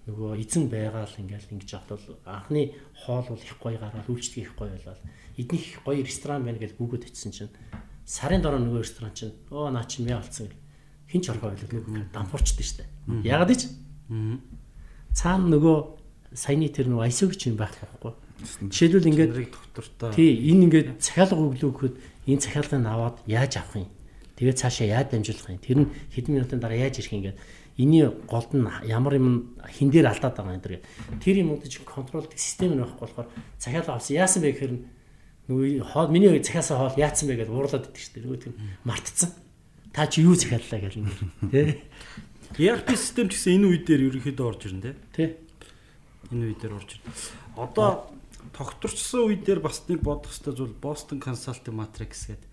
нөгөө 0.07 0.39
эзэн 0.39 0.67
байгаа 0.67 1.07
л 1.07 1.19
ингээл 1.19 1.51
ингэж 1.55 1.69
явахад 1.79 1.95
бол 1.95 2.19
анхны 2.27 2.75
хоол 3.07 3.27
бол 3.27 3.39
их 3.39 3.55
гоё 3.59 3.79
гараад 3.79 4.07
үйлчлэг 4.07 4.43
их 4.43 4.55
гоё 4.59 4.75
болоод 4.75 4.99
эднийх 5.39 5.79
гоё 5.83 6.03
ресторан 6.03 6.43
байна 6.43 6.59
гэж 6.59 6.75
гүгөөд 6.75 7.07
очисон 7.07 7.31
чинь 7.31 7.55
сарын 8.03 8.43
дараа 8.43 8.59
нөгөө 8.59 8.83
ресторан 8.83 9.15
чинь 9.15 9.31
оо 9.47 9.71
наа 9.71 9.87
чинь 9.87 10.11
яа 10.11 10.19
болсон 10.19 10.51
гэл 10.51 10.59
хин 11.07 11.21
ч 11.23 11.31
орхоо 11.31 11.55
байлаа 11.55 11.71
нөгөө 11.71 12.11
дампуурчдээ 12.11 12.67
штэ. 12.67 12.83
Ягаад 13.23 13.51
гэж? 13.55 13.61
Цаана 15.15 15.47
нөгөө 15.55 15.75
саяны 16.35 16.67
тэр 16.67 16.91
нөгөө 16.91 17.07
айсогч 17.07 17.47
юм 17.47 17.55
байх 17.55 17.71
байхгүй. 17.79 18.11
Жишээлбэл 18.43 19.09
ингээд 19.09 19.31
доктортой. 19.51 20.11
Тий, 20.13 20.31
энэ 20.51 20.63
ингээд 20.67 20.87
цахиалга 20.99 21.39
өглөө 21.39 21.71
гэхэд 21.71 21.95
энэ 22.27 22.43
цахиалгыг 22.43 22.83
аваад 22.83 23.17
яаж 23.27 23.57
авах 23.57 23.87
юм? 23.87 23.89
Тэгээд 24.37 24.59
цаашаа 24.59 24.87
яаж 24.87 25.07
дамжуулах 25.11 25.49
юм? 25.49 25.63
Тэр 25.63 25.77
нь 25.83 25.89
хэдэн 26.11 26.33
минутын 26.35 26.59
дараа 26.59 26.77
яаж 26.77 26.99
ирэх 26.99 27.13
юм 27.15 27.23
гээд 27.23 27.37
эний 27.77 28.05
голд 28.27 28.53
нь 28.53 28.67
ямар 28.85 29.15
юм 29.17 29.57
хин 29.65 29.89
дээр 29.89 30.11
алдаад 30.11 30.37
байгаа 30.37 30.53
юм 30.53 30.61
дэр. 30.61 30.81
Тэр 31.23 31.35
юмудыг 31.41 31.69
чинь 31.69 31.85
контролдох 31.85 32.37
систем 32.37 32.77
байхгүй 32.77 32.99
болохоор 33.01 33.27
цахиалга 33.57 33.97
авсан 33.97 34.17
яасан 34.17 34.41
бэ 34.45 34.51
гэхээр 34.53 34.73
нөгөө 35.49 35.81
хоол 35.81 36.09
миний 36.13 36.37
цахиасаа 36.37 36.77
хоол 36.77 37.01
яатсан 37.01 37.27
бэ 37.29 37.41
гэдээ 37.41 37.53
уурлаад 37.53 37.89
идэг 37.89 38.01
шүү 38.03 38.13
дээ. 38.13 38.25
Нөгөө 38.29 38.41
тийм 38.45 38.53
мартцсан. 38.85 39.29
Та 39.93 40.05
чи 40.05 40.21
юу 40.21 40.37
цахиаллаа 40.37 40.79
гэж 40.85 40.93
ингэ. 41.01 41.13
Тэ. 41.49 41.81
ERP 42.61 42.87
систем 42.93 43.29
ч 43.33 43.41
гэсэн 43.41 43.57
энэ 43.57 43.67
үе 43.73 43.79
дээр 43.81 44.01
ерөнхийдөө 44.13 44.45
орж 44.45 44.61
ирнэ 44.69 44.93
тэ. 44.93 44.93
Тэ. 45.13 45.25
Энэ 46.29 46.53
үе 46.53 46.57
дээр 46.61 46.77
орж 46.77 46.89
ирнэ. 46.93 47.09
Одоо 47.57 48.13
тогтворчсон 48.51 49.31
үе 49.31 49.39
дээр 49.39 49.63
бас 49.63 49.87
нэг 49.87 50.03
бодох 50.03 50.33
хэрэгтэй 50.33 50.53
зүйл 50.53 50.75
Boston 50.75 51.23
Consulting 51.23 51.77
Matrix 51.77 52.27
гэдэг. 52.27 52.49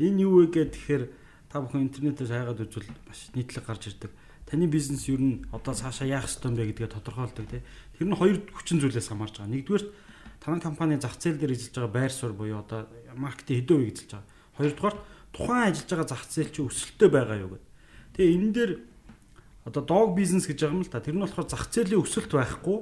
Энэ 0.00 0.24
юу 0.24 0.48
вэ 0.48 0.54
гэхээр 0.56 1.04
та 1.52 1.60
бүхэн 1.60 1.86
интернетээс 1.86 2.32
хайгаад 2.32 2.64
үзвэл 2.64 2.88
маш 3.06 3.30
нийтлэг 3.36 3.64
гарч 3.68 3.92
ирдэг. 3.92 4.10
Таны 4.48 4.66
бизнес 4.66 5.06
ер 5.12 5.20
нь 5.20 5.44
одоо 5.52 5.76
цаашаа 5.76 6.08
яах 6.08 6.26
ёстой 6.26 6.50
юм 6.50 6.58
бэ 6.58 6.72
гэдгээ 6.72 6.94
тодорхойлдог 6.96 7.46
тий. 7.46 7.62
Тэр 8.00 8.08
нь 8.08 8.18
хоёр 8.18 8.42
хүчин 8.50 8.80
зүйлээс 8.82 9.12
хамаарч 9.12 9.38
байгаа. 9.38 9.54
Нэгдүгээр 9.54 9.84
танай 10.42 10.60
компани 10.60 10.98
зах 10.98 11.16
зээл 11.20 11.38
дээр 11.38 11.54
эзэлж 11.54 11.78
байгаа 11.78 11.94
байр 11.94 12.12
суурь 12.12 12.34
буюу 12.34 12.58
одоо 12.58 12.90
маркетинг 13.14 13.64
хэдэн 13.64 13.78
үе 13.78 13.88
эзэлж 13.94 14.10
байгаа. 14.18 14.28
Хоёрдугаар 14.58 14.96
тухайн 15.32 15.64
ажиллаж 15.70 15.90
байгаа 15.94 16.08
зах 16.10 16.24
зээл 16.26 16.50
чи 16.50 16.60
өсөлттэй 16.60 17.08
байгаа 17.08 17.38
юу 17.38 17.50
гэдэг. 17.54 17.70
Тэгээ 18.18 18.34
энэ 18.34 18.52
дээр 18.52 18.72
одоо 19.64 19.82
дог 19.82 20.12
бизнес 20.12 20.44
гэж 20.44 20.58
байгаа 20.60 20.76
юм 20.76 20.84
л 20.84 20.92
та. 20.92 21.00
Тэр 21.00 21.16
нь 21.16 21.24
болохоор 21.24 21.48
зах 21.48 21.64
зээлийн 21.72 22.02
өсөлт 22.04 22.30
байхгүй. 22.34 22.78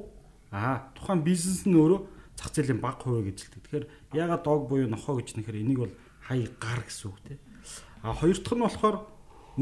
Аа 0.50 0.90
тухайн 0.98 1.22
бизнес 1.22 1.62
нь 1.62 1.78
өөрөө 1.78 2.00
зах 2.42 2.50
зээлийн 2.50 2.82
бага 2.82 3.06
хувийг 3.06 3.38
эзэлдэг. 3.38 3.62
Тэгэхээр 3.62 3.86
ягаад 4.18 4.42
дог 4.42 4.66
буюу 4.66 4.90
нохоо 4.90 5.22
гэж 5.22 5.38
нэхэр 5.38 5.62
энийг 5.62 5.78
бол 5.78 5.94
хай 6.26 6.50
гар 6.58 6.82
гэсэн 6.82 7.06
үг 7.06 7.18
тий. 7.22 7.38
А 8.02 8.10
хоёр 8.18 8.34
дахь 8.42 8.58
нь 8.58 8.66
болохоор 8.66 8.96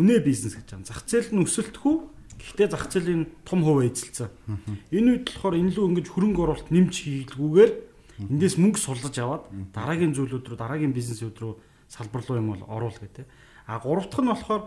үнэ 0.00 0.24
бизнес 0.24 0.56
гэж 0.56 0.80
байгаа. 0.80 0.88
Зах 0.88 1.04
зээл 1.04 1.36
нь 1.36 1.44
өсөлтгүй. 1.44 1.96
Гэхдээ 2.40 2.68
зах 2.72 2.88
зээлийн 2.88 3.28
том 3.44 3.60
хувь 3.60 3.84
эзэлсэн. 3.84 4.32
Энэ 4.96 5.08
үед 5.20 5.24
болохоор 5.28 5.60
энэ 5.60 5.72
лүү 5.76 5.86
ингэж 5.92 6.06
хөрөнгө 6.08 6.40
оруулалт 6.40 6.72
нэмж 6.72 6.94
хийлгүүгээр 7.04 7.72
эндээс 8.32 8.56
мөнгө 8.56 8.80
суллаж 8.80 9.16
аваад 9.20 9.44
дараагийн 9.76 10.16
зүйлүүд 10.16 10.48
рүү 10.48 10.56
дараагийн 10.56 10.96
бизнесүүд 10.96 11.36
рүү 11.36 11.52
салбар 11.92 12.24
руу 12.24 12.40
юм 12.40 12.48
бол 12.56 12.64
оруул 12.64 12.96
гэдэг. 12.96 13.28
А 13.68 13.76
гурав 13.76 14.08
дахь 14.08 14.24
нь 14.24 14.32
болохоор 14.32 14.62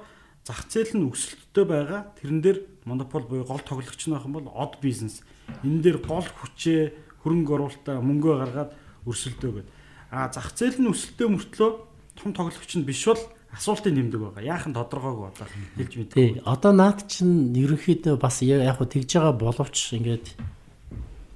зах 0.46 0.70
зээл 0.70 1.02
нь 1.02 1.10
өсөлттэй 1.10 1.66
байгаа. 1.66 2.14
Тэрэн 2.22 2.42
дээр 2.46 2.58
монопол 2.86 3.26
буюу 3.26 3.46
гол 3.46 3.64
тоглогч 3.64 4.06
нь 4.06 4.14
юм 4.14 4.34
бол 4.38 4.54
од 4.54 4.78
бизнес. 4.78 5.26
Энэ 5.66 5.82
дээр 5.82 5.98
гол 6.04 6.26
хүчээ 6.26 6.94
хөрөнгө 7.24 7.52
оруулалтаа 7.56 8.04
мөнгөө 8.04 8.36
гаргаад 8.44 8.72
өрсөлдөө 9.08 9.52
гэдэг. 9.58 9.74
А 10.12 10.30
зах 10.30 10.54
зээл 10.54 10.80
нь 10.84 10.92
өсөлтөө 10.92 11.28
мөртлөө 11.32 11.72
том 12.20 12.32
тоглогч 12.36 12.72
нь 12.78 12.86
биш 12.86 13.08
бол 13.10 13.24
асуултын 13.54 13.94
нэмдэг 13.98 14.20
байгаа. 14.20 14.44
Яахан 14.44 14.74
тодорхойг 14.74 15.34
одоо 15.34 15.48
хэлж 15.78 15.94
мэдээ. 15.98 16.14
Тий. 16.14 16.42
Одоо 16.46 16.72
наад 16.74 17.06
чинь 17.10 17.54
ерөнхийдөө 17.54 18.18
бас 18.18 18.42
яг 18.42 18.78
хөө 18.78 18.90
тэгж 18.90 19.10
байгаа 19.18 19.34
боловч 19.38 19.78
ингээд 19.98 20.26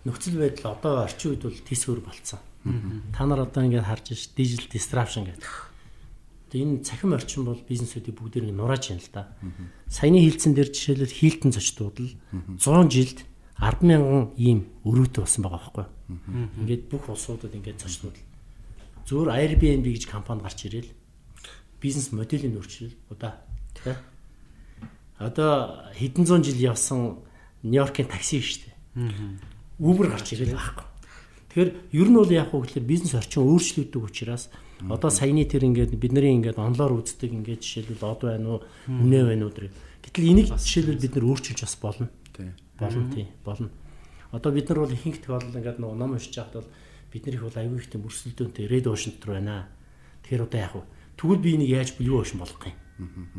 нөхцөл 0.05 0.37
байдал 0.41 0.73
одоо 0.77 1.05
орчин 1.05 1.33
үед 1.33 1.43
бол 1.45 1.57
тийсвэр 1.57 2.01
болцсон. 2.01 2.41
Та 3.13 3.25
нар 3.25 3.45
одоо 3.45 3.63
ингээд 3.63 3.85
харж 3.85 4.17
ш 4.17 4.33
digital 4.33 4.69
disruption 4.71 5.23
гэдэг. 5.29 5.53
Энэ 6.57 6.81
цахим 6.81 7.13
орчин 7.13 7.45
бол 7.45 7.59
бизнесүүдийг 7.59 8.17
бүгдийг 8.17 8.49
нурааж 8.49 8.89
байна 8.89 9.03
л 9.03 9.13
да. 9.13 9.23
Саяны 9.91 10.23
хилцэн 10.23 10.55
дээр 10.55 10.71
жишээлбэл 10.73 11.17
хийлтэн 11.19 11.51
зочдууд 11.53 11.97
л 12.01 12.11
100 12.57 12.87
жилд 12.89 13.19
10 13.57 13.81
мянган 13.81 14.31
ийм 14.37 14.69
өрөөтэй 14.85 15.21
болсон 15.25 15.43
байгаа 15.43 15.61
байхгүй. 15.61 15.85
Ингээд 16.61 16.83
бүх 16.93 17.09
улсуудад 17.09 17.53
ингээд 17.57 17.81
зочдууд 17.81 18.17
зөвөр 19.07 19.33
Airbnb 19.33 19.87
гэж 19.87 20.05
компани 20.05 20.43
гарч 20.45 20.67
ирээл 20.67 20.91
бизнес 21.81 22.11
моделийн 22.11 22.59
өөрчлөл 22.59 22.93
удаа 23.09 23.41
тий. 23.73 23.95
Одоо 25.17 25.89
хэдэн 25.97 26.25
зуун 26.25 26.43
жил 26.43 26.59
явсан 26.59 27.23
Нью-Йоркийн 27.63 28.07
такси 28.11 28.41
шүү 28.41 28.69
дээ. 28.69 28.75
Uber 29.79 30.11
гарч 30.11 30.37
ирэл 30.37 30.53
байхгүй. 30.53 30.85
Тэгэхээр 31.49 31.71
ер 31.97 32.07
нь 32.13 32.17
бол 32.19 32.29
яг 32.29 32.53
уу 32.53 32.61
гэхэлэр 32.61 32.85
бизнес 32.85 33.17
орчин 33.17 33.41
өөрчлөгдөг 33.47 34.03
учраас 34.03 34.53
одоо 34.85 35.09
саяны 35.09 35.45
тэр 35.49 35.65
ингээд 35.65 35.97
бидний 35.97 36.37
ингээд 36.37 36.61
онлоор 36.61 37.01
үздэг 37.01 37.33
ингээд 37.33 37.65
жишээлбэл 37.65 38.05
од 38.05 38.21
байна 38.21 38.47
уу, 38.57 38.59
үнэ 38.85 39.25
байна 39.25 39.49
уу 39.49 39.53
гэх. 39.55 39.73
Гэтэл 40.05 40.29
энийг 40.29 40.53
жишээлбэл 40.53 41.01
бид 41.01 41.13
нар 41.17 41.25
өөрчилж 41.25 41.59
бас 41.65 41.75
болно. 41.81 42.05
Болно 42.79 43.13
тий, 43.13 43.27
болно. 43.43 43.69
Одоо 44.31 44.51
бид 44.51 44.69
нар 44.69 44.79
бол 44.79 44.93
ихэнх 44.93 45.21
тохиолдолд 45.21 45.55
ингээд 45.55 45.79
нөгөө 45.81 45.97
ном 45.97 46.13
уншиж 46.13 46.35
байхад 46.35 46.61
бол 46.61 46.69
бидний 47.11 47.35
их 47.35 47.43
бол 47.43 47.57
аюул 47.57 47.79
ихтэй 47.79 47.99
мөрсөлдөөнтэй 48.01 48.65
red 48.67 48.85
ocean 48.87 49.15
дотор 49.15 49.33
байна. 49.39 49.67
Тэгэхээр 50.23 50.45
одоо 50.45 50.59
яг 50.59 50.73
уу 50.75 50.85
тэгвэл 51.15 51.41
би 51.41 51.55
энийг 51.55 51.71
яаж 51.71 51.89
blue 51.95 52.19
ocean 52.19 52.39
болгох 52.43 52.67
юм? 52.67 52.75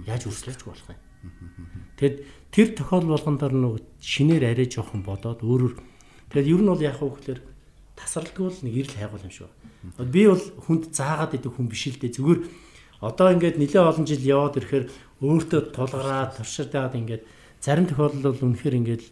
Яаж 0.09 0.27
өрсөлдөж 0.27 0.65
болох 0.65 0.89
юм? 0.89 0.99
Тэгэд 1.99 2.17
тэр 2.55 2.69
тохиол 2.79 3.07
болгондор 3.11 3.53
нөгөө 3.53 3.81
шинээр 4.01 4.55
арай 4.55 4.67
жоохон 4.71 5.03
бодоод 5.03 5.43
өөрөөр 5.43 5.75
тэгэд 6.31 6.47
ер 6.47 6.63
нь 6.63 6.71
бол 6.71 6.83
яг 6.83 6.99
уу 7.03 7.13
гэхээр 7.13 7.41
тасралтгүй 7.99 8.45
бол 8.47 8.61
нэг 8.63 8.75
ирэл 8.79 8.97
хайгуул 8.97 9.27
юм 9.27 9.35
шүү. 9.35 9.51
Би 10.09 10.23
бол 10.31 10.45
хүнд 10.65 10.95
заагаад 10.95 11.35
идэх 11.35 11.53
хүн 11.59 11.69
биш 11.69 11.91
л 11.91 11.99
дээ. 11.99 12.15
Зүгээр 12.17 12.41
одоо 13.03 13.29
ингээд 13.35 13.59
нэлээ 13.59 13.83
олон 13.83 14.07
жил 14.07 14.23
яваад 14.23 14.59
ирэхээр 14.63 14.87
өөртөө 15.23 15.61
тулгараад 15.75 16.39
турширдаад 16.39 16.95
ингээд 16.95 17.23
зарим 17.59 17.87
тохиолдолд 17.91 18.39
бол 18.39 18.47
үнэхээр 18.55 18.79
ингээд 18.79 19.03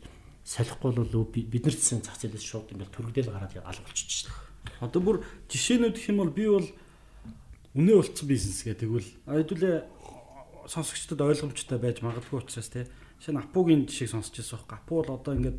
солихгүй 0.47 0.95
бол 0.95 1.27
бид 1.27 1.63
нар 1.67 1.75
гэсэн 1.75 2.07
зах 2.07 2.23
зээлээс 2.23 2.47
шууд 2.47 2.71
ингээд 2.71 2.95
төрөгдөл 2.95 3.35
гараад 3.35 3.59
алгуулчихж 3.67 4.31
байна. 4.31 4.87
Одоо 4.87 5.01
бүр 5.03 5.17
жишээнүүд 5.51 5.99
гэх 5.99 6.11
юм 6.15 6.23
бол 6.23 6.31
би 6.31 6.47
бол 6.47 6.69
үнэ 7.75 7.93
болцсон 7.99 8.27
бизнес 8.31 8.63
гэдэг 8.63 8.87
бол 8.87 9.09
хэдүүлээ 9.27 9.77
сонсогчдод 10.71 11.21
ойлгомжтой 11.27 11.79
байж 11.83 11.99
магадгүй 12.07 12.39
учраас 12.39 12.71
те 12.71 12.87
шинэ 13.19 13.43
апугийн 13.43 13.91
жишээг 13.91 14.15
сонсч 14.15 14.39
байсан 14.39 14.63
байхгүй. 14.63 14.79
Апу 14.79 14.95
бол 15.03 15.19
одоо 15.19 15.35
ингээд 15.35 15.59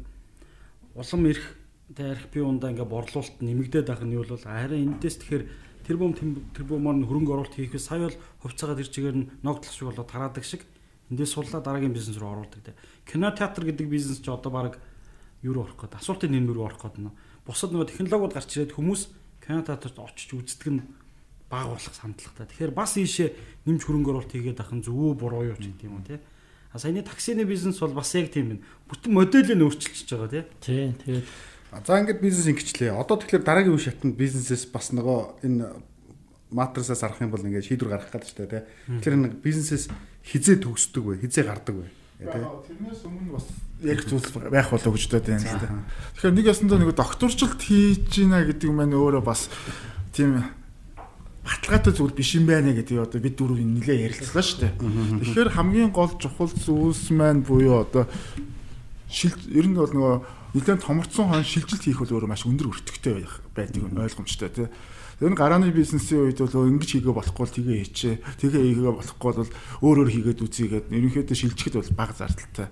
улам 0.96 1.22
ирэх 1.28 1.48
тэ 1.92 2.04
арх 2.16 2.26
би 2.32 2.40
ундаа 2.40 2.72
ингээд 2.72 2.88
борлуулалт 2.88 3.38
нэмэгдээд 3.44 3.88
байх 3.92 4.04
нь 4.08 4.16
юу 4.16 4.24
бол 4.24 4.40
харин 4.40 4.96
эндээс 4.98 5.20
тэгэхээр 5.20 5.44
тэр 5.84 5.98
бом 6.00 6.12
тэр 6.16 6.64
бомоор 6.68 6.96
нь 7.00 7.08
хөрөнгө 7.08 7.32
оруулалт 7.36 7.56
хийхээс 7.56 7.88
сая 7.92 8.08
бол 8.08 8.20
хувьцаагаа 8.44 8.80
тэр 8.80 8.92
чигээр 8.92 9.18
нь 9.20 9.30
ногдлох 9.44 9.72
шиг 9.72 9.88
болоод 9.88 10.12
тараадаг 10.12 10.44
шиг 10.44 10.68
эндээс 11.12 11.32
суллаа 11.34 11.62
дараагийн 11.62 11.94
бизнес 11.94 12.18
рүү 12.18 12.30
оруулдаг 12.32 12.62
те. 12.64 12.74
Кино 13.06 13.32
театр 13.32 13.66
гэдэг 13.68 13.88
бизнес 13.88 14.20
ч 14.20 14.28
одоо 14.28 14.52
баг 14.52 14.80
юу 15.44 15.54
руу 15.54 15.64
орох 15.68 15.80
гээд 15.80 16.00
асуултын 16.00 16.32
нэм 16.32 16.52
рүү 16.52 16.66
орох 16.66 16.82
гээд 16.84 16.98
нөө. 17.00 17.14
Бусад 17.48 17.72
нөгөө 17.72 17.92
технологиуд 17.92 18.34
гарч 18.36 18.50
ирээд 18.58 18.76
хүмүүс 18.76 19.02
кино 19.44 19.62
театрт 19.64 19.98
очиж 19.98 20.36
үздэг 20.36 20.68
нь 20.74 20.82
баг 21.48 21.72
болох 21.72 21.96
сандлагатай. 21.96 22.48
Тэгэхээр 22.52 22.74
бас 22.76 23.00
ийшээ 23.00 23.64
нэмж 23.68 23.82
хөрөнгө 23.88 24.12
оруулалт 24.12 24.34
хийгээд 24.36 24.60
ахын 24.60 24.84
зөв 24.84 25.16
буруу 25.16 25.48
юу 25.48 25.56
ч 25.56 25.72
гэдэг 25.72 25.88
юм 25.88 26.00
уу 26.00 26.08
те. 26.08 26.20
А 26.72 26.80
саяны 26.80 27.04
таксины 27.08 27.48
бизнес 27.48 27.80
бол 27.80 27.96
бас 27.96 28.12
яг 28.20 28.36
тийм 28.36 28.60
байна. 28.60 28.64
Бүтэн 28.92 29.12
модельийг 29.16 29.64
өөрчилчихөж 29.64 30.12
байгаа 30.12 30.28
тий. 30.28 30.44
Тий. 30.60 30.92
Тэгээд 30.92 31.28
За 31.72 32.00
ингээд 32.00 32.24
бизнес 32.24 32.48
ингэчлээ. 32.48 32.96
Одоо 32.96 33.20
тэгэхээр 33.20 33.44
дараагийн 33.44 33.76
үе 33.76 33.84
шатнд 33.92 34.16
бизнесээс 34.16 34.72
бас 34.72 34.96
нөгөө 34.96 35.44
энэ 35.44 35.68
матрасаас 36.52 37.04
арах 37.04 37.20
юм 37.20 37.32
бол 37.32 37.44
ингээд 37.44 37.68
шийдвэр 37.68 37.92
гаргах 37.92 38.12
гэдэг 38.16 38.28
чинь 38.32 38.48
тий. 38.48 38.64
Тэгэхээр 38.88 39.16
нэг 39.20 39.34
бизнесээс 39.44 39.92
хизээ 40.28 40.60
төгсдөг 40.60 41.04
вэ? 41.08 41.14
Хизээ 41.24 41.48
гардаг 41.48 41.76
вэ? 41.80 41.88
Тэрнээс 42.18 43.02
өмнө 43.08 43.38
бас 43.40 43.48
яг 43.82 44.02
зүйлс 44.04 44.34
байх 44.52 44.70
болоо 44.74 44.92
гэж 44.92 45.04
бодод 45.08 45.28
байна 45.30 45.48
л 45.48 45.62
да. 45.62 45.70
Тэгэхээр 46.18 46.36
нэг 46.36 46.46
ясандаа 46.50 46.78
нэг 46.82 46.92
докторчлалт 46.98 47.62
хийж 47.62 48.10
гинэ 48.10 48.50
гэдэг 48.52 48.72
маань 48.74 48.98
өөрөө 48.98 49.24
бас 49.24 49.48
тийм 50.12 50.42
баталгаатай 51.46 51.94
зүйл 51.94 52.18
биш 52.18 52.36
юм 52.36 52.50
байна 52.50 52.74
гэдэг 52.74 53.06
одоо 53.06 53.22
бид 53.22 53.38
дөрөв 53.38 53.62
нэлээ 53.62 54.10
ярилцлаа 54.10 54.44
шүү 54.44 54.60
дээ. 54.66 54.74
Тэгэхээр 55.24 55.50
хамгийн 55.56 55.92
гол 55.94 56.12
чухал 56.18 56.50
зүйлс 56.50 57.14
маань 57.14 57.46
буюу 57.46 57.86
одоо 57.86 58.10
шил 59.08 59.38
ер 59.54 59.70
нь 59.70 59.78
бол 59.78 59.94
нөгөө 59.94 60.16
нэлээд 60.58 60.84
томорцсон 60.84 61.30
хон 61.32 61.46
шилжилт 61.46 61.86
хийх 61.86 62.02
бол 62.02 62.18
өөрөө 62.18 62.30
маш 62.34 62.44
өндөр 62.50 62.74
өртөгтэй 62.74 63.24
байдаг 63.54 63.82
ойлгомжтой 63.94 64.50
тий. 64.52 64.68
Тэр 65.18 65.34
нь 65.34 65.40
гарааны 65.40 65.74
бизнесийн 65.74 66.30
үед 66.30 66.38
бол 66.38 66.70
ингэж 66.70 66.90
хийгээ 67.02 67.16
болохгүй 67.18 67.42
бол 67.42 67.56
тгээ 67.58 67.78
хийчээ. 67.82 68.16
Тэгээ 68.38 68.64
хийгээ 68.70 68.94
болохгүй 68.94 69.32
бол 69.34 69.52
өөр 69.82 69.98
өөр 70.06 70.10
хийгээд 70.14 70.44
үзьгээд 70.46 70.86
ерөнхийдөө 70.94 71.38
шилжихэд 71.38 71.76
бол 71.82 71.92
бага 71.98 72.14
зардалтай. 72.14 72.70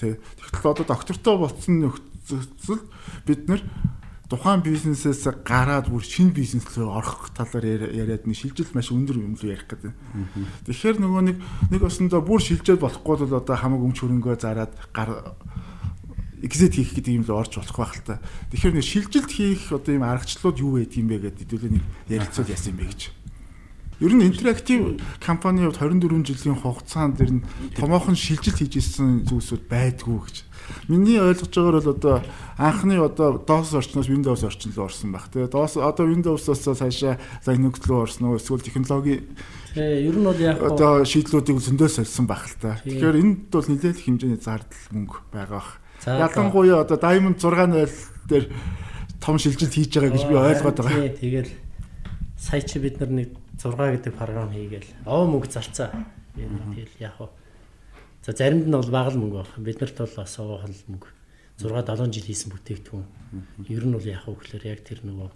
Тэ. 0.00 0.16
Тэгэхээр 0.16 0.72
одоо 0.72 0.86
доктортой 0.88 1.36
болсон 1.36 1.74
нөхцөл 1.84 2.80
бид 3.28 3.44
нар 3.44 3.60
тухайн 4.30 4.62
бизнесээс 4.62 5.26
гараад 5.42 5.90
бүр 5.90 6.06
шинэ 6.06 6.30
бизнес 6.30 6.64
рүү 6.70 6.86
орох 6.86 7.34
талаар 7.34 7.90
яриад 7.90 8.30
нэг 8.30 8.38
шилжилт 8.38 8.72
маш 8.78 8.94
өндөр 8.94 9.18
юм 9.18 9.34
л 9.34 9.42
ярих 9.42 9.66
гэдэг. 9.66 9.90
Тэгэхээр 10.70 10.96
нөгөө 11.02 11.22
нэг 11.26 11.36
нэг 11.74 11.82
осондоо 11.82 12.22
бүр 12.22 12.38
шилжээд 12.38 12.78
болохгүй 12.78 13.26
бол 13.26 13.42
одоо 13.42 13.56
хамаг 13.58 13.82
өмч 13.82 14.06
хөрөнгөө 14.06 14.38
зараад 14.38 14.70
гар 14.94 15.34
exit 16.42 16.74
хийх 16.76 16.96
гэдэг 16.96 17.14
юм 17.20 17.24
л 17.24 17.36
орж 17.36 17.60
болох 17.60 17.76
байх 17.76 17.94
л 18.00 18.06
та. 18.06 18.22
Тэгэхээр 18.50 18.76
нэг 18.76 18.86
шилжилт 18.86 19.30
хийх 19.30 19.72
одоо 19.72 19.92
юм 19.94 20.04
аргачлалууд 20.04 20.58
юу 20.60 20.72
байд 20.80 20.92
юм 20.96 21.08
бэ 21.08 21.16
гэдэг 21.30 21.40
хэдүүлээ 21.44 21.72
нэг 21.76 21.84
ярилцвал 22.08 22.52
яасан 22.52 22.72
юм 22.74 22.78
бэ 22.80 22.86
гэж. 22.90 23.00
Ер 24.00 24.12
нь 24.16 24.24
интерактив 24.24 24.96
компани 25.20 25.68
хувьд 25.68 25.76
24 25.76 26.24
жилийн 26.24 26.56
хугацаанд 26.56 27.20
ер 27.20 27.30
нь 27.36 27.44
томоохон 27.76 28.16
шилжилт 28.16 28.56
хийж 28.56 28.80
ирсэн 28.80 29.28
зүйлсүүд 29.28 29.68
байдгүй 29.68 30.18
гэж. 30.24 30.36
Миний 30.88 31.20
ойлгож 31.20 31.52
байгаагаар 31.52 31.84
бол 31.84 31.92
одоо 31.92 32.16
анхны 32.56 32.96
одоо 32.96 33.44
DOS 33.44 33.76
орчноос 33.76 34.08
Windows 34.08 34.40
орчин 34.40 34.72
руу 34.72 34.88
орсон 34.88 35.12
баг. 35.12 35.28
Тэгээ 35.28 35.52
DOS 35.52 35.76
одоо 35.76 36.06
Windows-оос 36.08 36.80
цаашаа 36.80 37.20
Linux 37.44 37.84
руу 37.84 38.08
орсон 38.08 38.32
уу 38.32 38.40
эсвэл 38.40 38.64
технологи 38.64 39.28
Тэгээ 39.74 40.08
ер 40.08 40.16
нь 40.18 40.26
бол 40.26 40.40
яг 40.40 40.58
одоо 40.64 41.06
шийдлүүдийг 41.06 41.62
зөндөө 41.62 41.88
сольсон 42.02 42.26
баг 42.26 42.42
л 42.42 42.58
та. 42.58 42.82
Тэгэхээр 42.82 43.20
энд 43.22 43.54
бол 43.54 43.66
нэлээд 43.68 44.00
их 44.00 44.06
хэмжээний 44.08 44.40
зардал 44.42 44.86
мөнгө 44.90 45.30
байгаа 45.30 45.62
бах. 45.62 45.70
Ялангуяа 46.06 46.80
одоо 46.80 46.96
Diamond 46.96 47.36
6.0 47.36 47.90
дээр 48.28 48.48
том 49.20 49.36
шилжилт 49.36 49.74
хийж 49.74 49.92
байгаа 49.92 50.16
гэж 50.16 50.24
би 50.24 50.34
ойлгоод 50.34 50.78
байгаа. 50.80 51.12
Тэгэл 51.12 51.52
сая 52.40 52.62
чи 52.64 52.80
бид 52.80 53.00
нар 53.00 53.12
нэг 53.12 53.28
6 53.60 53.76
гэдэг 53.76 54.16
програм 54.16 54.48
хийгээл 54.48 54.88
оо 55.04 55.28
мөнгө 55.28 55.52
зарцаа. 55.52 55.92
Тэгэл 56.36 56.96
яг 57.04 57.20
уу. 57.20 57.28
За 58.24 58.32
заримд 58.32 58.64
нь 58.64 58.72
бол 58.72 58.88
бага 58.88 59.12
л 59.12 59.20
мөнгө 59.20 59.44
баг. 59.44 59.52
Бид 59.60 59.80
нарт 59.84 60.00
бол 60.00 60.16
бас 60.16 60.38
оохол 60.40 60.72
мөнгө. 60.88 61.08
6 61.60 61.68
7 61.68 62.08
жил 62.16 62.24
хийсэн 62.24 62.48
бүтээгдэхүүн. 62.48 63.04
Ер 63.68 63.84
нь 63.84 63.92
бол 63.92 64.08
яг 64.08 64.24
уу 64.24 64.40
гэхээр 64.40 64.72
яг 64.72 64.80
тэр 64.80 65.04
нөгөө 65.04 65.28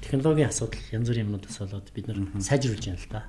технологийн 0.00 0.48
асуудал 0.48 0.80
янз 0.96 1.12
бүрийн 1.12 1.28
юмнуудаас 1.28 1.60
болоод 1.60 1.92
бид 1.92 2.08
нар 2.08 2.24
сайжруулж 2.40 2.88
байна 2.88 2.96
л 2.96 3.12
да. 3.12 3.20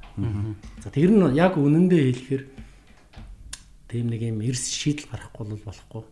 За 0.80 0.88
тэр 0.88 1.12
нь 1.12 1.36
яг 1.36 1.60
үнэндээ 1.60 2.04
хэлэхээр 2.08 2.44
тийм 3.92 4.08
нэг 4.08 4.22
юм 4.24 4.40
эрс 4.48 4.72
шийдэл 4.72 5.12
гарахгүй 5.12 5.44
бол 5.52 5.68
болохгүй 5.68 6.04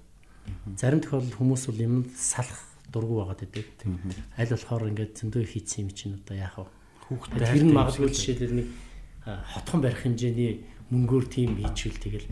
Зарим 0.77 1.01
тохиолдолд 1.01 1.35
хүмүүс 1.35 1.63
бол 1.69 1.81
юм 1.81 1.95
салах 2.15 2.61
дургу 2.91 3.21
байгаад 3.21 3.41
байдаг. 3.49 3.87
Аль 4.37 4.51
болохоор 4.51 4.89
ингээд 4.89 5.13
зөндөө 5.19 5.41
их 5.43 5.51
хийсэн 5.53 5.85
юм 5.85 5.91
чинь 5.91 6.15
одоо 6.15 6.35
яах 6.37 6.57
вэ? 6.57 6.69
Хүүхдээ 7.05 7.45
тэр 7.45 7.65
нь 7.65 7.75
магадгүй 7.75 8.09
жишээлбэл 8.09 8.57
нэг 8.59 8.67
хотхон 9.25 9.79
барих 9.81 10.01
хэмжээний 10.05 10.51
мөнгөөр 10.93 11.25
тим 11.29 11.57
хийчихвэл 11.57 12.01
тэгэл 12.01 12.27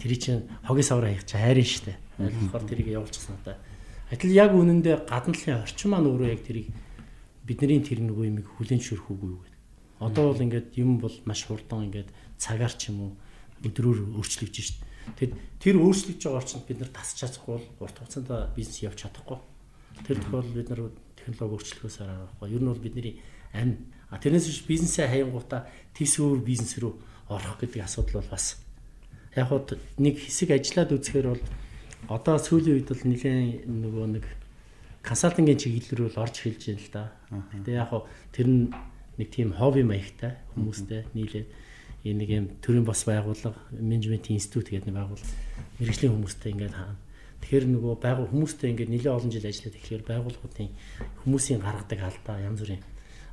тэр 0.00 0.12
чинь 0.16 0.42
хогийн 0.64 0.88
савраа 0.88 1.12
хийх 1.12 1.28
чинь 1.28 1.42
хайрын 1.44 1.68
штэ. 1.68 1.94
Аль 2.18 2.32
болохоор 2.32 2.64
тэрийг 2.64 2.88
явуулчихсан 2.88 3.36
одоо. 3.44 3.56
Адил 4.08 4.32
яг 4.32 4.52
үнэндээ 4.56 4.96
гадналын 5.04 5.62
орчин 5.64 5.88
маань 5.92 6.08
өөрөө 6.08 6.28
яг 6.32 6.42
тэрийг 6.44 6.68
бидний 7.44 7.80
тэр 7.84 8.00
нэг 8.00 8.16
юм 8.16 8.40
хүлэн 8.40 8.80
зөвшөөрөхгүй 8.80 9.28
юу 9.28 9.40
гэдэг. 9.44 9.56
Одоо 10.00 10.24
бол 10.32 10.44
ингээд 10.44 10.68
юм 10.80 10.96
бол 11.00 11.12
маш 11.28 11.44
хурдан 11.44 11.92
ингээд 11.92 12.08
цагаар 12.40 12.72
ч 12.72 12.88
юм 12.88 12.98
уу 13.04 13.12
өдрөөр 13.64 14.16
өөрчлөгдөж 14.16 14.64
штэ. 14.64 14.87
Тэгэд 15.16 15.34
тэр 15.62 15.76
өөрчлөгдөж 15.80 16.22
байгаа 16.26 16.40
орчинд 16.42 16.64
бид 16.68 16.78
нар 16.82 16.92
тасч 16.92 17.24
чадахгүй 17.24 17.56
бол 17.56 17.88
урт 17.88 17.96
хугацаанд 17.98 18.52
бизнес 18.52 18.82
явж 18.84 18.98
чадахгүй. 19.06 19.38
Тэр 20.04 20.18
тохиолдолд 20.20 20.56
бид 20.58 20.68
нар 20.68 20.80
технологи 21.16 21.54
өөрчлөхөөс 21.56 21.96
аргагүй. 22.04 22.48
Ер 22.52 22.62
нь 22.62 22.70
бол 22.70 22.82
бидний 22.82 23.14
амь 23.54 23.76
а 24.10 24.18
тэрнээс 24.18 24.46
биш 24.48 24.60
бизнесээ 24.68 25.08
хаянгуудаа 25.08 25.68
тийсгүүр 25.96 26.40
бизнес 26.44 26.76
рүү 26.80 26.92
орох 27.28 27.56
гэдэг 27.60 27.84
асуудал 27.84 28.20
бол 28.20 28.32
бас 28.32 28.60
яг 29.36 29.48
хуу 29.48 29.60
нэг 30.00 30.16
хэсэг 30.16 30.56
ажиллаад 30.56 30.96
үзэхээр 30.96 31.28
бол 31.32 31.44
одоо 32.08 32.36
сүүлийн 32.40 32.76
үед 32.80 32.88
бол 32.88 33.04
нэлээд 33.04 33.68
нөгөө 33.68 34.06
нэг 34.16 34.24
консалтингийн 35.04 35.60
чиглэл 35.60 35.96
рүү 35.96 36.08
л 36.16 36.22
орж 36.24 36.34
эхэлж 36.40 36.62
байна 36.72 36.80
л 36.80 36.92
да. 36.92 37.04
Гэтэ 37.52 37.70
яг 37.76 37.88
хуу 37.92 38.02
тэр 38.32 38.46
нь 38.48 38.72
нэг 39.20 39.28
тийм 39.28 39.52
хобби 39.52 39.84
маягтай 39.84 40.40
хүмүүстэй 40.56 41.04
нийлээд 41.12 41.48
энэ 42.08 42.20
нэг 42.24 42.30
юм 42.30 42.46
төрийн 42.64 42.86
бос 42.88 43.04
байгууллага 43.04 43.58
менежмент 43.76 44.30
институт 44.32 44.72
гэдэг 44.72 44.88
нэг 44.88 44.96
байгууллага. 44.96 45.34
Мэрэгжлийн 45.78 46.12
хүмүүстэй 46.16 46.50
ингээд 46.56 46.74
хаана. 46.74 46.96
Тэгэхээр 47.44 47.66
нөгөө 47.68 47.94
байгуул 48.02 48.30
хүмүүстэй 48.32 48.68
ингээд 48.72 48.92
нэлээд 48.92 49.14
олон 49.14 49.30
жил 49.30 49.46
ажиллаад 49.46 49.76
тэгэхээр 49.76 50.04
байгууллагуудын 50.08 50.70
хүмүүсийн 51.22 51.60
гаргадаг 51.62 52.00
алдаа 52.02 52.36
янз 52.42 52.60
бүрийн. 52.64 52.82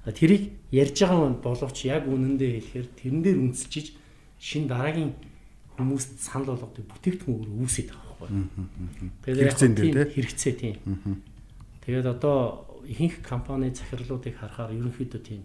Тэрийг 0.05 0.43
ярьж 0.69 0.97
байгаа 1.01 1.33
боловч 1.41 1.77
яг 1.89 2.03
үнэндээ 2.05 2.51
хэлэхээр 2.61 2.87
тэрэн 2.93 3.21
дээр 3.25 3.37
үнэлж 3.41 3.85
шин 4.37 4.69
дараагийн 4.69 5.11
хүмүүст 5.75 6.21
санал 6.21 6.53
болгодог 6.53 6.85
бүтээгдэхүүн 6.85 7.57
үүсэж 7.65 7.87
байгаа 7.89 8.13
байхгүй. 8.13 8.29
Тэгээд 9.25 10.11
хэрэгцээ 10.13 10.53
тийм. 10.53 10.75
Тэгээд 11.81 12.05
одоо 12.05 12.69
ихэнх 12.85 13.25
компани 13.25 13.73
захирлуудыг 13.73 14.37
харахаар 14.37 14.77
ерөнхийдөө 14.77 15.21
тийм 15.25 15.41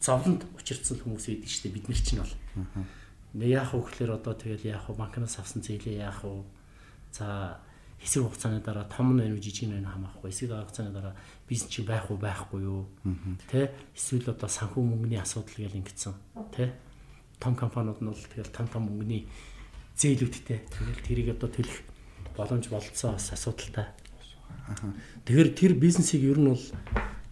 зовлонд 0.00 0.46
учирдсан 0.54 1.02
хүмүүс 1.02 1.26
байдаг 1.28 1.50
шүү 1.50 1.62
дээ. 1.66 1.76
Бид 1.76 1.86
нар 1.88 2.00
чинь 2.00 2.22
бол. 2.22 2.34
Яах 3.42 3.74
вэ 3.74 3.80
гэхээр 3.82 4.12
одоо 4.14 4.34
тэгэл 4.34 4.70
яах 4.70 4.88
вэ? 4.88 4.98
Банкнаас 4.98 5.38
авсан 5.38 5.62
зээлээ 5.62 6.02
яах 6.06 6.22
вэ? 6.22 6.42
За 7.12 7.58
хэсэг 7.98 8.22
хугацааны 8.22 8.62
дараа 8.62 8.86
том 8.86 9.12
нь 9.14 9.20
байна 9.20 9.34
уу 9.34 9.42
жижиг 9.42 9.66
нь 9.68 9.74
байна 9.74 9.90
хамаахгүй 9.90 10.30
хэсэг 10.30 10.54
хугацааны 10.54 10.94
дараа 10.94 11.14
бизнес 11.50 11.70
чи 11.70 11.82
байх 11.82 12.10
уу 12.10 12.16
байхгүй 12.16 12.62
юу? 12.62 12.86
Тэ? 13.50 13.74
Эсвэл 13.94 14.30
одоо 14.30 14.48
санхүү 14.48 14.82
мөнгөний 14.86 15.18
асуудал 15.18 15.58
гэж 15.58 15.74
ингэсэн. 15.74 16.14
Тэ? 16.54 16.78
Том 17.42 17.58
компаниуд 17.58 17.98
нь 17.98 18.06
бол 18.06 18.14
тэгэл 18.14 18.54
том 18.54 18.66
том 18.70 18.86
мөнгөний 18.86 19.26
зээлүүдтэй 19.98 20.58
тэгэл 20.70 21.02
тэрийг 21.02 21.28
одоо 21.34 21.50
төлөх 21.50 21.82
боломж 22.38 22.70
болцсон 22.70 23.18
бас 23.18 23.34
асуудалтай. 23.34 23.90
Тэгэхээр 25.26 25.50
тэр 25.58 25.72
бизнесийг 25.74 26.22
ер 26.22 26.38
нь 26.38 26.54
бол 26.54 26.64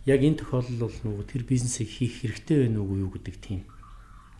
яг 0.07 0.21
энэ 0.23 0.39
тохиолдол 0.41 0.87
бол 0.87 0.99
нөгөө 1.03 1.25
тэр 1.27 1.43
бизнесийг 1.43 1.91
хийх 1.91 2.23
хэрэгтэй 2.23 2.67
байна 2.67 2.81
уугүй 2.81 2.99
юу 3.03 3.11
гэдэг 3.15 3.37
тийм 3.43 3.61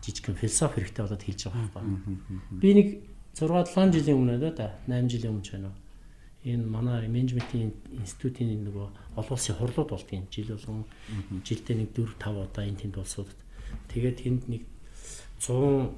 жижигхэн 0.03 0.39
философи 0.39 0.79
хэрэгтэй 0.79 1.03
болоод 1.03 1.23
хэлж 1.23 1.41
байгаа 1.43 1.67
байхгүй 1.75 2.59
би 2.61 2.69
нэг 2.73 2.87
6 3.35 3.51
7 3.75 3.93
жилийн 3.93 4.17
өмнө 4.17 4.51
да 4.55 4.79
8 4.87 5.11
жилийн 5.11 5.31
өмнө 5.35 5.45
ч 5.45 5.51
байна 5.53 5.69
уу? 5.69 5.77
Энэ 6.47 6.63
манай 6.63 7.07
менежментийн 7.11 7.75
институтийн 7.99 8.63
нөгөө 8.63 8.87
олон 9.19 9.35
улсын 9.35 9.55
хурлууд 9.59 9.89
болдгийн 9.91 10.25
жил 10.31 10.55
болгон 10.55 10.85
жилдээ 11.43 11.75
нэг 11.75 11.89
4 11.93 12.15
5 12.17 12.47
удаа 12.47 12.63
энэ 12.65 12.79
тэнд 12.81 12.97
улсуудад 12.97 13.37
тэгээд 13.91 14.17
тэнд 14.23 14.41
нэг 14.47 14.63
100 15.43 15.91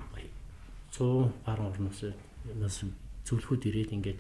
100 0.98 1.32
гаруй 1.46 1.68
орноос 1.70 2.00
нас 2.58 2.82
зөвлөхүүд 3.30 3.68
ирээд 3.70 3.94
ингээд 3.94 4.20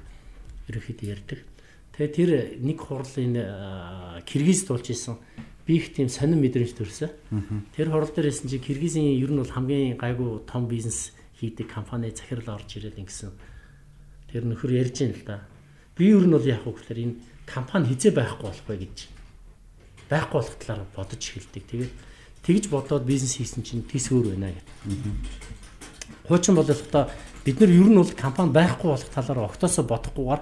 ерөөхдөө 0.69 1.07
ярьдаг. 1.09 1.39
Тэгээд 1.99 2.15
тэр 2.15 2.31
нэг 2.63 2.79
хурлын 2.79 4.23
Киргизд 4.23 4.71
болж 4.71 4.87
исэн 4.87 5.19
би 5.67 5.83
их 5.83 5.91
тийм 5.91 6.07
сонир 6.07 6.39
мэдрэмж 6.39 6.79
төрсөн. 6.79 7.11
Тэр 7.75 7.91
хурал 7.91 8.07
дээр 8.07 8.31
исэн 8.31 8.47
чи 8.47 8.63
Киргизийн 8.63 9.19
ер 9.19 9.27
нь 9.27 9.43
бол 9.43 9.51
хамгийн 9.51 9.99
гайгүй 9.99 10.47
том 10.47 10.71
бизнес 10.71 11.11
хийдэг 11.43 11.67
компани 11.67 12.15
захирал 12.15 12.55
орж 12.55 12.79
ирээд 12.79 13.03
ингэсэн. 13.03 13.35
Тэр 14.31 14.47
нөхөр 14.47 14.79
ярьж 14.79 15.03
байна 15.03 15.19
л 15.19 15.27
да 15.27 15.37
Би 15.99 16.15
ер 16.15 16.23
нь 16.23 16.31
бол 16.31 16.47
яг 16.47 16.63
уу 16.63 16.79
гэхээр 16.79 16.99
энэ 17.03 17.19
компани 17.43 17.91
хизээ 17.91 18.15
байхгүй 18.15 18.47
болох 18.47 18.63
бай 18.71 18.77
гэж 18.79 18.97
байхгүй 20.07 20.37
болох 20.39 20.55
талаар 20.55 20.87
бодож 20.95 21.19
эхэлдэг. 21.19 21.63
Тэгээд 21.67 21.93
тэгж 22.39 22.63
бодоод 22.71 23.03
бизнес 23.03 23.35
хийсэн 23.35 23.67
чинь 23.67 23.83
тис 23.83 24.07
өөр 24.07 24.31
байна 24.31 24.55
гэдэг. 24.55 24.63
Хуучин 26.31 26.55
боловсроо 26.55 27.11
бид 27.49 27.57
нар 27.59 27.71
ер 27.73 27.89
нь 27.89 27.97
бол 27.97 28.13
компани 28.13 28.53
байхгүй 28.53 28.89
болох 28.93 29.09
талаар 29.09 29.49
октосоо 29.49 29.83
бодохгүйгээр 29.89 30.41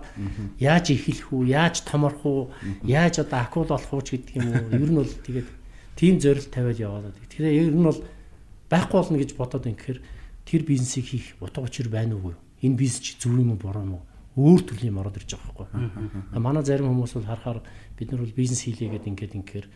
яаж 0.60 0.86
эхлэх 0.92 1.32
үү, 1.32 1.56
яаж 1.56 1.88
томорох 1.88 2.24
уу, 2.28 2.52
яаж 2.84 3.24
одоо 3.24 3.40
акул 3.40 3.64
болох 3.64 3.94
уу 3.96 4.04
гэдэг 4.04 4.36
юм 4.36 4.52
уу. 4.52 4.68
Ер 4.76 4.92
нь 4.92 5.00
бол 5.00 5.14
тэгээд 5.24 5.48
тийм 5.96 6.20
зорилт 6.20 6.52
тавиад 6.52 6.84
яваад. 6.84 7.16
Тэгэхээр 7.16 7.72
ер 7.72 7.72
нь 7.72 7.88
бол 7.88 8.00
байхгүй 8.68 8.98
болно 9.00 9.18
гэж 9.24 9.32
бодоод 9.40 9.66
ингэхээр 9.72 10.00
тэр 10.44 10.62
бизнесийг 10.68 11.08
хийх 11.08 11.40
утга 11.40 11.64
учир 11.64 11.88
байна 11.88 12.20
уугүй. 12.20 12.36
Энэ 12.68 12.76
бизнес 12.76 13.16
зөв 13.16 13.32
юм 13.40 13.56
уу, 13.56 13.64
буруу 13.64 13.88
юм 13.88 13.94
уу? 13.96 14.04
өөр 14.38 14.62
төрлийн 14.70 14.94
юм 14.94 15.02
ороод 15.02 15.18
ирж 15.18 15.34
байгаа 15.34 15.66
байхгүй. 15.66 16.38
Манай 16.38 16.62
зарим 16.62 16.94
хүмүүс 16.94 17.14
бол 17.18 17.26
харахаар 17.26 17.60
бид 17.98 18.12
нар 18.12 18.22
бол 18.22 18.38
бизнес 18.38 18.62
хийлээ 18.70 18.94
гэдэг 18.94 19.10
ингээд 19.10 19.38
ингээр 19.42 19.68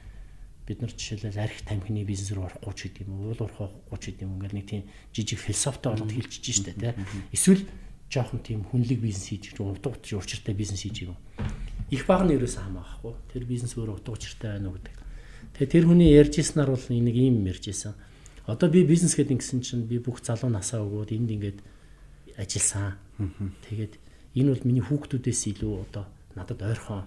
бид 0.68 0.82
нар 0.82 0.91
жишээлбэл 0.93 1.41
арх 1.41 1.62
тамхины 1.66 2.05
бизнес 2.05 2.32
рүү 2.32 2.45
орохгүй 2.45 2.74
ч 2.78 2.80
гэдэг 2.89 3.07
юм 3.07 3.14
уу, 3.18 3.34
уул 3.34 3.41
урахгүй 3.41 3.97
ч 3.97 4.03
гэдэг 4.14 4.24
юм 4.26 4.34
ингээд 4.38 4.55
нэг 4.55 4.66
тийм 4.70 4.84
жижиг 5.12 5.39
философитой 5.41 5.89
болоод 5.93 6.14
хэлчихэж 6.14 6.55
штэ 6.62 6.74
тий. 6.78 6.93
Эсвэл 7.34 7.66
жоохон 8.12 8.39
тийм 8.45 8.62
хүнлэг 8.68 8.99
бизнес 9.01 9.32
хийж 9.32 9.57
утга 9.57 9.89
учир 9.89 10.20
учиртай 10.20 10.53
бизнес 10.53 10.84
хийж 10.84 11.07
юм. 11.09 11.18
Их 11.89 12.05
баг 12.05 12.28
нь 12.28 12.36
ерөөсөө 12.36 12.62
хамаахгүй. 12.62 13.14
Тэр 13.34 13.43
бизнес 13.47 13.74
өөр 13.76 13.97
утга 13.97 14.14
учиртай 14.14 14.59
байна 14.59 14.70
уу 14.70 14.78
гэдэг. 14.78 14.95
Тэгээ 15.57 15.72
тэр 15.72 15.86
хүний 15.88 16.12
ярьжсэнаар 16.16 16.70
бол 16.72 16.86
нэг 16.91 17.16
юм 17.16 17.47
ярьжсэн. 17.47 17.95
Одоо 18.45 18.68
би 18.70 18.84
бизнес 18.84 19.16
гэдэг 19.16 19.39
ингэсэн 19.39 19.59
чинь 19.64 19.88
би 19.88 19.97
бүх 19.97 20.20
залуу 20.24 20.51
насаа 20.51 20.84
өгөөд 20.84 21.12
энд 21.16 21.32
ингээд 21.36 21.59
ажилласан. 22.38 22.99
Тэгээд 23.68 23.93
энэ 24.36 24.49
бол 24.55 24.64
миний 24.68 24.84
хүүхдүүдээс 24.84 25.41
илүү 25.55 25.74
одоо 25.88 26.05
надад 26.36 26.62
ойрхон. 26.64 27.03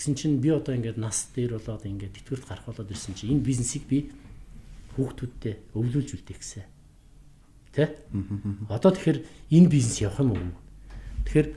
Тэгсэн 0.00 0.16
чинь 0.16 0.40
би 0.40 0.48
одоо 0.48 0.72
ингээд 0.72 0.96
нас 0.96 1.28
дээр 1.36 1.60
болоод 1.60 1.84
ингээд 1.84 2.24
тэтгэврт 2.24 2.48
гарах 2.48 2.64
болоод 2.64 2.88
ирсэн 2.88 3.12
чинь 3.12 3.36
энэ 3.36 3.44
бизнесийг 3.44 3.84
би 3.84 4.08
хүүхдүүдтэй 4.96 5.76
өвлүүлж 5.76 6.16
үлдээх 6.16 6.40
гэсэн. 6.40 6.64
Тэ? 7.76 8.00
Одоо 8.72 8.96
тэгэхээр 8.96 9.20
энэ 9.20 9.68
бизнес 9.68 10.00
явах 10.00 10.24
юм 10.24 10.32
уу? 10.32 10.56
Тэгэхээр 11.28 11.48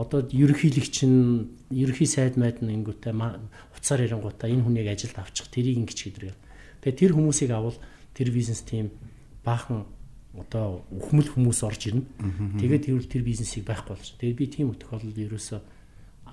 одоо 0.00 0.24
ерөнхийлөгч 0.24 0.96
нь 1.04 1.52
ерөнхий 1.68 2.08
сайд 2.08 2.40
майд 2.40 2.64
нь 2.64 2.72
ингүүтэй 2.72 3.12
уцаар 3.12 4.00
ирэнгуудаа 4.08 4.48
энэ 4.48 4.64
хүнийг 4.64 4.88
ажилд 4.88 5.20
авчих 5.20 5.52
тэрийг 5.52 5.84
ингэж 5.84 6.00
хэдрээ. 6.00 6.34
Тэгээ 6.80 7.00
тэр 7.04 7.12
хүмүүсийг 7.12 7.52
авал 7.52 7.76
тэр 8.16 8.32
бизнес 8.32 8.64
тим 8.64 8.88
баахан 9.44 9.84
одоо 10.40 10.88
өхмөл 10.88 11.28
хүмүүс 11.36 11.60
орж 11.68 11.92
ирнэ. 11.92 12.08
Тэгээд 12.64 12.96
тэрүүл 12.96 13.12
тэр 13.12 13.28
бизнесийг 13.28 13.68
байхгүй 13.68 13.92
болж. 13.92 14.16
Тэгээд 14.16 14.40
би 14.40 14.46
тийм 14.48 14.72
тохиолдолд 14.72 15.20
ерөөсөө 15.20 15.60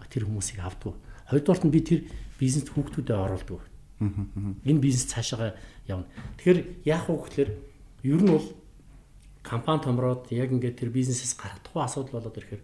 тэр 0.08 0.24
хүмүүсийг 0.32 0.64
авдгүй. 0.64 0.96
Хоёрдугаарт 1.28 1.64
нь 1.68 1.74
би 1.74 1.82
тэр 1.84 2.00
бизнест 2.40 2.72
хүүхдүүдэд 2.72 3.16
оруулдаг. 3.16 3.62
Энэ 4.00 4.84
бизнес 4.84 5.12
цаашаа 5.12 5.56
явна. 5.88 6.08
Тэгэхээр 6.40 6.60
яах 6.88 7.08
вэ 7.10 7.16
гэхээр 7.18 7.50
ер 8.08 8.22
нь 8.24 8.32
бол 8.32 8.48
компани 9.44 9.84
томроод 9.84 10.32
яг 10.32 10.52
ингээд 10.52 10.80
тэр 10.80 10.90
бизнесээс 10.92 11.36
гарахдахгүй 11.36 11.82
асуудал 11.84 12.20
болоод 12.20 12.38
ирэхээр 12.38 12.64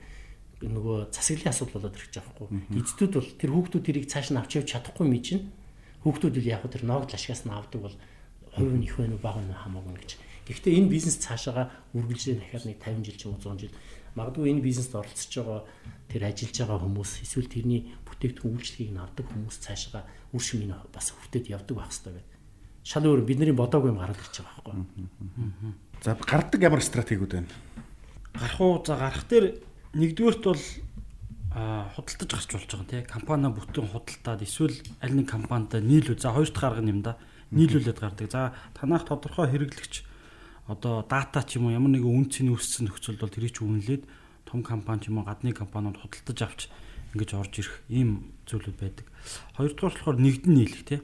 нөгөө 0.63 1.11
засаглалын 1.11 1.51
асуудал 1.51 1.75
болоод 1.79 1.97
ирэх 1.97 2.11
байхгүй. 2.13 2.47
Эцдүүд 2.79 3.13
бол 3.17 3.29
тэр 3.35 3.51
хүүхдүүд 3.51 3.83
тэрийг 3.83 4.05
цааш 4.07 4.31
нь 4.31 4.39
авч 4.39 4.51
явж 4.63 4.67
чадахгүй 4.71 5.07
мий 5.07 5.19
чинь 5.19 5.51
хүүхдүүд 6.07 6.35
л 6.39 6.51
яг 6.51 6.63
тэр 6.67 6.83
ногдол 6.87 7.15
ашигаас 7.15 7.43
нь 7.43 7.51
авдаг 7.51 7.81
бол 7.83 7.95
хувь 8.55 8.75
нь 8.77 8.85
их 8.87 8.95
байна 8.95 9.15
уу 9.17 9.23
бага 9.23 9.39
байна 9.43 9.59
хамаагүй 9.59 9.99
гэж 9.99 10.11
Гэхдээ 10.43 10.75
энэ 10.75 10.91
бизнес 10.91 11.23
цаашаага 11.23 11.71
үргэлжлээ 11.95 12.35
дахиад 12.43 12.67
нэг 12.67 12.77
50 12.83 13.07
жил 13.07 13.15
ч 13.15 13.21
юм 13.23 13.39
уу 13.39 13.39
100 13.39 13.63
жил 13.63 13.73
магадгүй 14.15 14.49
энэ 14.53 14.65
бизнест 14.65 14.93
оролцож 14.95 15.33
байгаа 15.33 15.61
тэр 16.09 16.23
ажиллаж 16.29 16.57
байгаа 16.61 16.79
хүмүүс 16.85 17.11
эсвэл 17.25 17.49
тэрний 17.49 17.81
бүтээгдэхүүн 18.05 18.55
үйлчлэгийг 18.57 18.97
авдаг 19.01 19.25
хүмүүс 19.29 19.57
цаашаага 19.61 20.05
үр 20.33 20.43
шимийн 20.43 20.73
бас 20.93 21.13
хүртээд 21.13 21.49
явдаг 21.49 21.75
байх 21.77 21.89
хэрэгтэй 21.89 22.13
гэдэг. 22.13 22.33
Шал 22.83 23.07
өөр 23.07 23.21
бидний 23.25 23.55
бодоогүй 23.55 23.89
юм 23.89 24.01
гараад 24.01 24.19
ирж 24.21 24.43
байгаа 24.43 24.61
байхгүй. 24.69 25.73
За 26.03 26.17
гардаг 26.19 26.61
ямар 26.61 26.81
стратегиуд 26.83 27.31
байна? 27.33 27.51
Гарах 28.33 28.59
уу 28.61 28.83
за 28.85 28.97
гарах 28.99 29.25
дээр 29.29 29.45
нэгдүгээрт 29.95 30.43
бол 30.43 30.63
худалдаж 31.53 32.29
гарч 32.33 32.49
болж 32.53 32.69
байгаа 32.69 32.89
тийм 32.89 33.05
компани 33.07 33.47
бүтэн 33.53 33.87
худалдаад 33.87 34.41
эсвэл 34.41 34.77
аль 34.99 35.15
нэг 35.15 35.29
компанитай 35.29 35.81
нийлүү 35.81 36.17
за 36.17 36.33
хоёр 36.33 36.49
дахь 36.49 36.65
арга 36.65 36.83
юм 36.83 37.01
да 37.05 37.17
нийлүүлээд 37.53 37.99
гардаг. 38.01 38.27
За 38.29 38.53
танах 38.73 39.05
тодорхой 39.05 39.47
хэрэглэгч 39.47 40.12
одоо 40.67 41.03
дата 41.03 41.43
ч 41.43 41.59
юм 41.59 41.67
уу 41.67 41.75
ямар 41.75 41.91
нэгэн 41.91 42.07
үн 42.07 42.27
цэний 42.31 42.55
өссөн 42.55 42.87
нөхцөлд 42.87 43.19
бол 43.19 43.33
тэрийг 43.33 43.53
ч 43.55 43.63
үнэлээд 43.63 44.03
том 44.47 44.63
компани 44.63 45.03
ч 45.03 45.11
юм 45.11 45.19
уу 45.19 45.27
гадны 45.27 45.51
компаниуд 45.51 45.99
худалдаж 45.99 46.39
авч 46.39 46.61
ингэж 47.13 47.29
орж 47.35 47.53
ирэх 47.59 47.75
ийм 47.91 48.31
зүйлүүд 48.47 48.77
байдаг. 48.79 49.05
Хоёрдугаар 49.59 49.93
болохоор 49.93 50.17
нэгдэн 50.23 50.53
нийлэх 50.55 50.83
тий. 50.87 50.99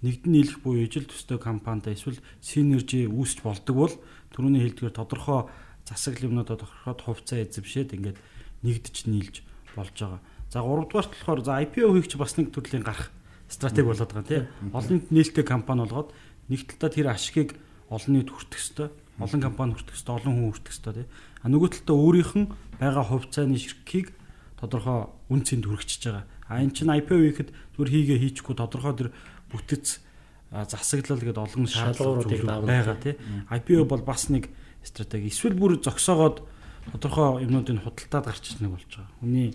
Нэгдэн 0.00 0.32
нийлэх 0.32 0.58
буюу 0.62 0.86
ижил 0.86 1.04
төстэй 1.04 1.36
компанитай 1.36 1.98
эсвэл 1.98 2.22
синержи 2.40 3.10
үүсч 3.10 3.42
болдог 3.44 3.76
бол 3.76 3.94
түрүүний 4.32 4.62
хэлдгээр 4.64 4.94
тодорхой 4.96 5.50
засаг 5.84 6.16
юмнуудад 6.22 6.64
тодорхой 6.64 6.94
хувьцаа 6.96 7.44
эзэмшээд 7.44 7.98
ингээд 7.98 8.18
нэгдэж 8.62 8.96
нийлж 9.10 9.42
болж 9.76 9.92
байгаа. 9.92 10.20
За 10.48 10.62
гуравдугаарт 10.62 11.12
болохоор 11.12 11.40
за 11.44 11.60
IPO 11.60 11.92
хийх 11.98 12.08
ч 12.08 12.16
бас 12.16 12.38
нэг 12.38 12.54
төрлийн 12.54 12.86
гарах 12.86 13.12
стратеги 13.50 13.90
болоод 13.90 14.08
байгаа 14.08 14.28
тий. 14.30 14.42
Олон 14.72 15.02
нийлтэй 15.10 15.44
компани 15.44 15.84
болгоод 15.84 16.14
нэг 16.48 16.60
талдаа 16.64 16.90
тэр 16.90 17.08
ашигыг 17.12 17.58
олон 17.90 18.12
нийт 18.14 18.30
хүртэх 18.30 18.60
ёстой. 18.62 18.88
Олон 19.18 19.40
компани 19.42 19.74
хүртэх 19.74 19.98
ёстой, 19.98 20.14
олон 20.16 20.34
хүн 20.38 20.48
хүртэх 20.54 20.72
ёстой 20.72 20.94
тий. 20.94 21.06
А 21.42 21.46
нөгөө 21.50 21.68
талдаа 21.74 21.96
өөрийнх 21.98 22.34
нь 22.38 22.50
байгаа 22.78 23.04
хувьцааны 23.04 23.58
ширхгийг 23.58 24.14
тодорхой 24.56 25.10
үн 25.28 25.42
цэнд 25.42 25.66
хүрчихэж 25.66 26.02
байгаа. 26.06 26.24
А 26.46 26.62
эн 26.62 26.70
чинь 26.70 26.88
IPO 26.94 27.18
хийхэд 27.18 27.50
зүгээр 27.74 27.90
хийгээ 27.90 28.18
хийчихгүй 28.22 28.54
тодорхой 28.54 28.94
тэр 28.94 29.08
бүтэц 29.50 30.00
засаглал 30.50 31.20
гэдэг 31.20 31.42
олон 31.42 31.66
шаардлагуудыг 31.66 32.42
байгаа 32.46 32.96
тий. 33.02 33.14
IPO 33.50 33.84
бол 33.84 34.02
бас 34.06 34.30
нэг 34.30 34.48
стратеги. 34.86 35.28
Эсвэл 35.28 35.58
бүр 35.58 35.82
зогсоогоод 35.82 36.46
тодорхой 36.94 37.44
юмнуудыг 37.44 37.82
худалдаад 37.82 38.24
гарч 38.30 38.44
ирэх 38.54 38.62
нэг 38.62 38.72
болж 38.78 38.88
байгаа. 38.88 39.12
Хүний 39.20 39.48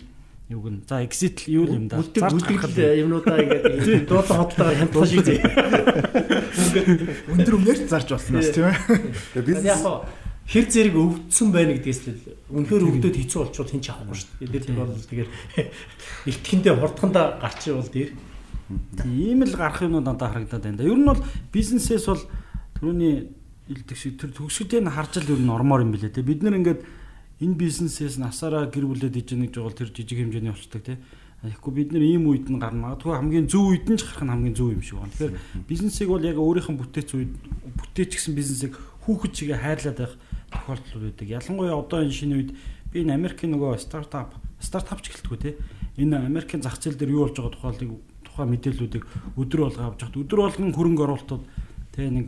юу 0.48 0.62
гэн 0.62 0.86
за 0.86 1.02
exit 1.02 1.50
юу 1.50 1.66
юм 1.66 1.90
да 1.90 1.98
бүлтгэл 1.98 3.02
юмнуудаа 3.02 3.42
ингээд 3.42 4.06
дуудлага 4.06 4.46
хотлогоор 4.46 4.78
хямдхан 4.78 5.06
шиг 5.10 5.26
зэ 5.26 5.42
өндөр 6.56 7.54
өмнөөс 7.60 7.80
зарж 7.90 8.08
болсноос 8.16 8.50
тийм 8.54 8.70
ээ. 8.72 9.44
Бизнес 9.44 9.66
яг 9.66 10.06
хэр 10.46 10.66
зэрэг 10.70 10.94
өвдсөн 10.94 11.48
байна 11.50 11.74
гэдгээс 11.74 12.00
л 12.06 12.38
үнэхээр 12.54 12.84
өвдөд 12.86 13.14
хэцүү 13.18 13.40
болчвол 13.42 13.66
хин 13.66 13.82
ч 13.82 13.90
авахгүй 13.90 14.14
шүү 14.14 14.46
дээ 14.46 14.62
тэр 14.62 14.78
бол 14.78 14.94
тэгэхээр 14.94 15.30
илтгэндээ 16.30 16.74
хурдхандаа 16.78 17.26
гарч 17.42 17.60
ивэл 17.66 17.90
дээр. 17.90 18.10
Тийм 18.94 19.42
л 19.42 19.58
гарах 19.58 19.82
юмнууд 19.82 20.06
надад 20.06 20.30
харагдаад 20.30 20.62
байна 20.62 20.78
да. 20.78 20.86
Ер 20.86 20.94
нь 21.02 21.10
бол 21.10 21.22
бизнесээс 21.50 22.06
бол 22.06 22.22
түрүүний 22.78 23.14
илдэг 23.74 23.98
шиг 23.98 24.22
тэр 24.22 24.30
төгсгөдөө 24.38 24.86
харж 24.86 25.26
л 25.26 25.34
ер 25.34 25.42
нь 25.42 25.50
ормоор 25.50 25.82
юм 25.82 25.90
билээ 25.90 26.14
те. 26.14 26.22
Бид 26.22 26.46
нар 26.46 26.54
ингээд 26.54 26.86
энэ 27.42 27.58
бизнесээс 27.58 28.22
насаараа 28.22 28.70
гэр 28.70 28.86
бүлээ 28.86 29.10
диж 29.10 29.34
нэг 29.34 29.50
жоо 29.50 29.74
тэр 29.74 29.90
жижиг 29.90 30.22
хэмжээний 30.22 30.54
болчдаг 30.54 30.82
тий. 30.86 30.98
Тэгэхгүй 31.46 31.72
бид 31.74 31.90
нэр 31.94 32.04
ийм 32.04 32.26
үед 32.26 32.50
нь 32.50 32.58
гарна. 32.58 32.96
Магадгүй 32.96 33.14
хамгийн 33.14 33.46
зөв 33.46 33.70
үед 33.70 33.86
нь 33.86 33.98
ч 33.98 34.02
гарах 34.02 34.24
нь 34.26 34.32
хамгийн 34.34 34.56
зөв 34.56 34.74
юм 34.74 34.82
шиг 34.82 34.98
байна. 34.98 35.14
Тэгэхээр 35.14 35.34
бизнесийг 35.70 36.08
бол 36.10 36.24
яг 36.26 36.38
өөрийнх 36.38 36.70
нь 36.74 36.80
бүтээц 36.82 37.10
үед 37.14 37.32
бүтээч 37.78 38.10
гэсэн 38.18 38.34
бизнесийг 38.34 38.74
хүүхэд 39.06 39.32
чигээ 39.32 39.58
хайрлаад 39.62 39.98
байх 39.98 40.14
тохиолдол 40.50 41.02
байдаг. 41.06 41.26
Ялангуяа 41.30 41.78
одоо 41.78 41.98
энэ 42.02 42.16
шинэ 42.18 42.34
үед 42.34 42.50
би 42.90 42.96
энэ 43.06 43.14
Америкийн 43.14 43.54
нөгөө 43.54 43.78
стартап 43.78 44.34
стартап 44.58 45.00
ч 45.02 45.14
гэлтгүй 45.14 45.38
те. 45.38 45.50
Энэ 45.96 46.26
Америкийн 46.26 46.62
зах 46.62 46.82
зээл 46.82 46.98
дээр 46.98 47.14
юу 47.14 47.30
болж 47.30 47.38
байгаа 47.38 47.54
тухайлыг 47.54 47.90
тухайн 48.26 48.50
мэдээллүүдийг 48.50 49.04
өдөр 49.38 49.60
болго 49.62 49.82
авч 49.86 50.00
явахад 50.02 50.20
өдөр 50.20 50.40
болгон 50.42 50.74
хөрөнгө 50.74 51.04
оруулалтууд 51.06 51.44
те 51.94 52.10
нэг 52.10 52.26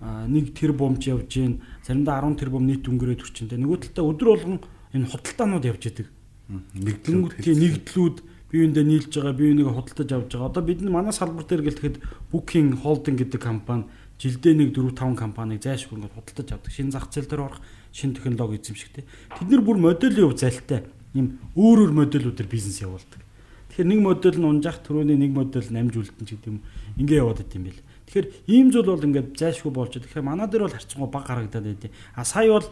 нэг 0.00 0.54
тэр 0.56 0.72
бомж 0.72 1.08
явж 1.08 1.28
гин 1.28 1.60
заримдаа 1.84 2.22
10 2.24 2.40
тэр 2.40 2.50
бом 2.50 2.64
нийт 2.64 2.86
өнгөрөөд 2.88 3.20
төрчин 3.20 3.50
те 3.50 3.56
нөгөө 3.60 3.90
талдаа 3.90 4.04
өдөр 4.14 4.28
болгон 4.32 4.58
энэ 4.94 5.10
худалдаанууд 5.12 5.64
явж 5.68 5.82
идэг. 5.92 6.08
Нэгдлүүд 6.50 8.16
нэгдлүүд 8.50 8.56
бие 8.56 8.60
биендээ 8.66 8.84
нийлж 8.84 9.14
байгаа 9.14 9.32
бие 9.32 9.54
бинийгээ 9.54 9.74
худалдаж 9.74 10.10
авч 10.10 10.32
байгаа. 10.34 10.50
Одоо 10.50 10.62
бид 10.62 10.80
манай 10.82 11.12
салбар 11.12 11.46
дээр 11.46 11.62
гэлтэхэд 11.62 11.96
Booking 12.32 12.82
Holding 12.82 13.16
гэдэг 13.18 13.40
компани 13.40 13.84
жилдээ 14.18 14.54
нэг 14.54 14.74
4 14.74 14.90
5 14.90 15.14
компанийг 15.16 15.62
зайлшгүй 15.62 15.96
ингээд 15.96 16.16
худалдаж 16.18 16.48
авдаг. 16.50 16.72
Шинэ 16.74 16.90
зах 16.90 17.06
зээл 17.10 17.30
дээр 17.30 17.46
орох 17.46 17.60
шинэ 17.94 18.14
технологи 18.18 18.58
эзэмшигтэй. 18.58 19.04
Тэд 19.38 19.48
нар 19.50 19.62
бүр 19.62 19.78
модельийн 19.78 20.26
хөв 20.26 20.38
залтай 20.38 20.82
ийм 21.14 21.38
өөр 21.54 21.78
өөр 21.86 21.92
модельүүдээр 21.94 22.48
бизнес 22.50 22.82
явуулдаг. 22.82 23.22
Тэгэхээр 23.70 23.86
нэг 23.86 24.00
модель 24.02 24.38
нь 24.42 24.48
унжах 24.50 24.82
түрүүний 24.82 25.14
нэг 25.14 25.30
модель 25.30 25.70
намж 25.70 25.94
үлдэн 25.94 26.26
ч 26.26 26.34
гэдэг 26.34 26.50
юм 26.50 26.58
ингээ 26.98 27.22
яваад 27.22 27.46
идэм 27.46 27.70
бил. 27.70 27.80
Тэгэхээр 28.10 28.26
ийм 28.50 28.74
зүйл 28.74 28.90
бол 28.90 29.06
ингээд 29.06 29.38
зайлшгүй 29.38 29.70
болж. 29.70 29.94
Тэгэхээр 29.94 30.26
манай 30.26 30.50
дээр 30.50 30.66
бол 30.66 30.74
харьцангуй 30.74 31.06
баг 31.06 31.24
харагдаад 31.30 31.66
байдیں۔ 31.70 31.94
А 32.18 32.26
сая 32.26 32.50
бол 32.50 32.66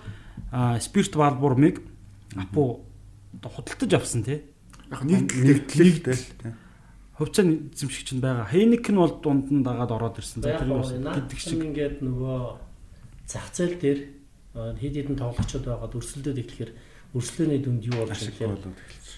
спирт 0.83 1.14
валбурмыг 1.14 1.81
апу 2.35 2.83
худалдаж 3.47 3.95
авсан 3.95 4.26
тий 4.26 4.43
Яг 4.91 5.03
нэгдлэгтэй. 5.05 6.16
Хувьцаа 7.18 7.45
эзэмшигч 7.45 8.14
нь 8.14 8.22
байгаа. 8.22 8.47
Хейник 8.47 8.89
нь 8.89 8.97
бол 8.97 9.18
дунд 9.20 9.51
нь 9.51 9.64
дагаад 9.66 9.91
ороод 9.91 10.18
ирсэн. 10.22 10.43
За 10.43 10.55
тэр 10.55 10.70
гэдэг 10.70 11.39
шиг 11.39 11.61
ингээд 11.61 11.97
нөгөө 12.01 12.39
зах 13.26 13.51
зээл 13.53 13.76
дээр 13.76 14.01
хэд 14.55 14.95
хэдэн 14.97 15.18
тоглогчид 15.18 15.66
байгаад 15.66 15.99
өрсөлдөд 15.99 16.39
эхлэхээр 16.41 16.72
өрсөлдөөний 17.12 17.61
дүнд 17.61 17.82
юу 17.89 18.05
болж 18.05 18.20
ирэхээр 18.20 18.53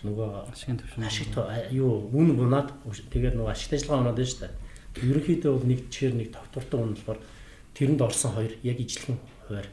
нөгөө 0.06 0.28
ашигын 0.50 0.78
төвшин 0.78 1.04
ашиг 1.06 1.34
юу 1.74 2.08
үн 2.14 2.38
унаад 2.38 2.70
тэгээд 2.86 3.34
нөгөө 3.34 3.50
ашигт 3.50 3.74
ажиллагаа 3.78 4.00
унаад 4.10 4.18
байна 4.18 4.30
шүү 4.30 4.42
дээ. 4.46 4.54
Ерөнхийдөө 5.10 5.50
бол 5.54 5.66
нэг 5.70 5.80
чихэр 5.90 6.14
нэг 6.18 6.28
тогтвортой 6.34 6.78
үн 6.82 6.94
болохоор 6.94 7.20
тэрэнд 7.74 8.00
орсон 8.02 8.30
хоёр 8.34 8.52
яг 8.62 8.78
ижлэгэн 8.78 9.18
хуваар 9.46 9.68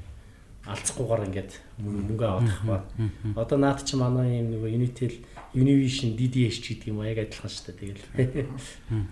алцахгүйгээр 0.68 1.28
ингээд 1.30 1.52
мөнгө 1.80 2.26
авах 2.28 2.60
ба. 2.66 2.78
Одоо 3.38 3.58
наад 3.58 3.86
чи 3.88 3.96
манай 3.96 4.42
юм 4.42 4.52
нөгөө 4.58 4.70
Unitel 4.78 5.14
Univision 5.56 6.18
DDH 6.18 6.60
гэдэг 6.60 6.88
юм 6.92 7.00
аяг 7.04 7.24
адилхан 7.24 7.52
шүү 7.52 7.64
дээ 7.72 7.78
тэгэл. 7.80 8.04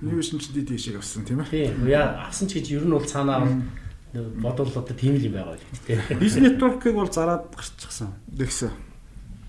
Univision 0.03 0.37
ч 0.41 0.51
DDH-ийг 0.51 0.99
авсан 0.99 1.23
тийм 1.23 1.39
ээ. 1.39 1.71
Тийм. 1.71 1.87
Яа 1.87 2.27
авсан 2.27 2.49
ч 2.51 2.59
гэж 2.59 2.75
ер 2.75 2.85
нь 2.87 2.91
бол 2.91 3.07
цаанаа 3.07 3.47
бодвол 4.13 4.71
одоо 4.71 4.95
тийм 4.95 5.15
л 5.15 5.23
юм 5.23 5.35
байгаа 5.35 5.55
л 5.55 5.83
тийм. 5.87 5.99
Бизнес 6.19 6.55
нетворкийг 6.55 6.95
бол 6.95 7.11
зараад 7.11 7.51
гарчихсан. 7.55 8.15
Тэгсэн. 8.31 8.71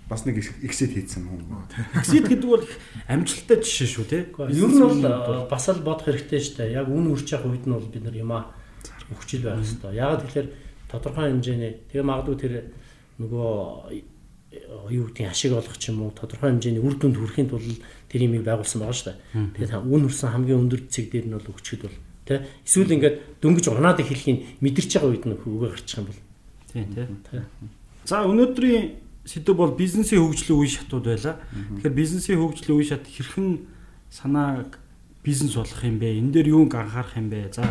Бас 0.06 0.22
нэг 0.22 0.38
exit 0.62 0.94
хийсэн 0.94 1.26
юм. 1.26 1.66
Exit 1.98 2.30
гэдэг 2.30 2.46
бол 2.46 2.62
амжилттай 3.10 3.58
жишээ 3.58 3.90
шүү 3.90 4.06
те. 4.06 4.18
Ер 4.54 4.70
нь 4.70 4.78
бол 4.78 5.50
бас 5.50 5.66
л 5.66 5.82
бодох 5.82 6.06
хэрэгтэй 6.06 6.38
шүү 6.38 6.56
дээ. 6.62 6.78
Яг 6.78 6.86
үн 6.86 7.10
үрч 7.10 7.34
явах 7.34 7.50
үед 7.50 7.66
нь 7.66 7.74
бол 7.74 7.90
бид 7.90 8.06
нар 8.06 8.14
юмаа 8.14 8.42
өгчл 9.10 9.42
байх 9.42 9.58
хэрэгтэй. 9.58 9.98
Яг 9.98 10.22
тэгэхээр 10.22 10.48
тодорхой 10.86 11.30
хэмжээний 11.34 11.72
тэгээ 11.90 12.06
магадгүй 12.06 12.36
тэр 12.38 12.54
нөгөө 13.18 13.50
юу 14.90 15.10
гэдгийг 15.10 15.30
ашиг 15.30 15.52
олох 15.52 15.76
ч 15.78 15.90
юм 15.90 16.02
уу 16.02 16.12
тодорхой 16.12 16.52
хэмжээний 16.52 16.82
үр 16.82 16.94
дүнд 16.96 17.16
хүрэхин 17.16 17.48
тулд 17.50 17.80
тэр 18.08 18.20
юмыг 18.26 18.44
байгуулсан 18.44 18.80
байгаа 18.80 18.96
шүү 18.96 19.08
дээ. 19.12 19.18
Тэгээд 19.56 19.72
үн 19.86 20.02
хүрсэн 20.06 20.30
хамгийн 20.32 20.60
өндөр 20.66 20.80
цэг 20.88 21.06
дээр 21.12 21.26
нь 21.26 21.36
бол 21.36 21.50
өгчөд 21.52 21.80
бол 21.84 21.96
тий 22.26 22.38
эсвэл 22.66 22.94
ингээд 22.96 23.16
дөнгөж 23.40 23.64
унаад 23.70 24.02
эхлэхийг 24.02 24.58
мэдэрч 24.60 24.90
байгаа 24.98 25.10
үед 25.10 25.24
нь 25.26 25.34
өгөө 25.36 25.70
гарчих 25.72 25.98
юм 26.02 26.06
бол 26.10 26.20
тий 26.70 26.84
тий. 26.90 27.40
За 28.06 28.22
өнөөдрийн 28.26 28.84
сэдв 29.26 29.54
бол 29.58 29.74
бизнесийн 29.74 30.22
хөгжлийн 30.22 30.58
үе 30.58 30.70
шатууд 30.70 31.06
байла. 31.10 31.42
Тэгэхээр 31.82 31.98
бизнесийн 31.98 32.38
хөгжлийн 32.38 32.78
үе 32.78 32.86
шат 32.86 33.04
хэрхэн 33.06 33.66
санааг 34.10 34.78
бизнес 35.26 35.58
болгох 35.58 35.82
юм 35.82 35.98
бэ? 35.98 36.18
Энэ 36.22 36.30
дээр 36.30 36.54
юуг 36.54 36.74
анхаарах 36.74 37.18
юм 37.18 37.30
бэ? 37.34 37.50
За 37.50 37.66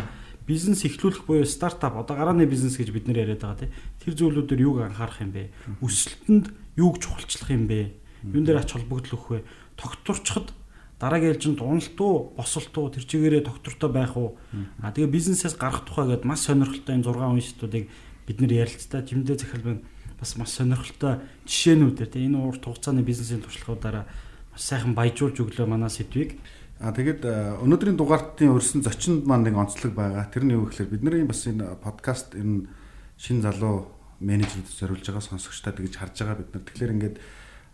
бизнес 0.46 0.84
эхлүүлэх 0.84 1.24
буюу 1.24 1.48
стартап 1.48 1.96
одоо 1.96 2.16
гарааны 2.16 2.44
бизнес 2.44 2.76
гэж 2.76 2.92
бид 2.92 3.08
нэр 3.08 3.24
яриад 3.24 3.40
байгаа 3.40 3.60
тий. 3.64 3.70
Тэр 4.06 4.14
зүйлүүдээр 4.14 4.62
юуг 4.62 4.86
анхаарах 4.86 5.18
юм 5.18 5.34
бэ? 5.34 5.50
Өсөлтөнд 5.82 6.54
юуг 6.78 7.02
чухалчлах 7.02 7.50
юм 7.50 7.66
бэ? 7.66 7.90
Юун 8.22 8.46
дээр 8.46 8.62
ач 8.62 8.70
холбогдол 8.70 9.18
өгөх 9.18 9.30
вэ? 9.34 9.40
Тогтворчход 9.74 10.54
дараагийн 11.02 11.34
ээлжинд 11.34 11.58
уналт 11.58 11.98
уу, 11.98 12.30
босолт 12.38 12.70
уу 12.78 12.94
тэр 12.94 13.02
чигээрээ 13.02 13.42
доктортой 13.42 13.90
байх 13.90 14.14
уу? 14.14 14.38
А 14.78 14.94
тэгээ 14.94 15.10
бизнесээс 15.10 15.58
гарах 15.58 15.82
тухай 15.82 16.06
гэдээ 16.06 16.22
маш 16.22 16.46
сонирхолтой 16.46 16.94
энэ 16.94 17.02
6 17.02 17.18
уншитуудыг 17.34 17.84
бид 18.30 18.38
нэр 18.38 18.52
ярилцлаа. 18.62 19.02
Жимдээ 19.02 19.36
захирал 19.42 19.66
байна. 19.74 19.82
Бас 20.22 20.38
маш 20.38 20.54
сонирхолтой 20.54 21.26
жишээнүүдээр 21.50 22.10
тэгээ 22.14 22.28
энэ 22.30 22.38
урт 22.46 22.62
хугацааны 22.62 23.02
бизнесийн 23.02 23.42
туршлагуудаараа 23.42 24.06
маш 24.54 24.62
сайхан 24.62 24.94
баяжуулж 24.94 25.36
өглөө 25.42 25.66
манай 25.66 25.90
сэдвийг. 25.90 26.38
А 26.78 26.94
тэгээд 26.94 27.26
өнөөдрийн 27.60 27.98
дугаартын 27.98 28.54
өрсөн 28.54 28.80
зочинд 28.86 29.26
маань 29.26 29.44
нэг 29.48 29.56
онцлог 29.56 29.92
байгаа. 29.92 30.28
Тэр 30.32 30.44
нь 30.44 30.54
юу 30.56 30.68
гэхээр 30.68 30.92
бидний 30.94 31.24
бас 31.26 31.44
энэ 31.48 31.76
подкаст 31.80 32.36
энэ 32.36 32.68
шин 33.16 33.40
залуу 33.40 33.95
менежерүүд 34.20 34.68
зориулж 34.70 35.06
байгаа 35.06 35.24
сонсогчдод 35.24 35.76
гэж 35.80 35.94
харж 35.96 36.16
байгаа 36.22 36.36
бид 36.40 36.50
нар. 36.54 36.64
Тэгэхээр 36.64 36.94
ингээд 36.96 37.16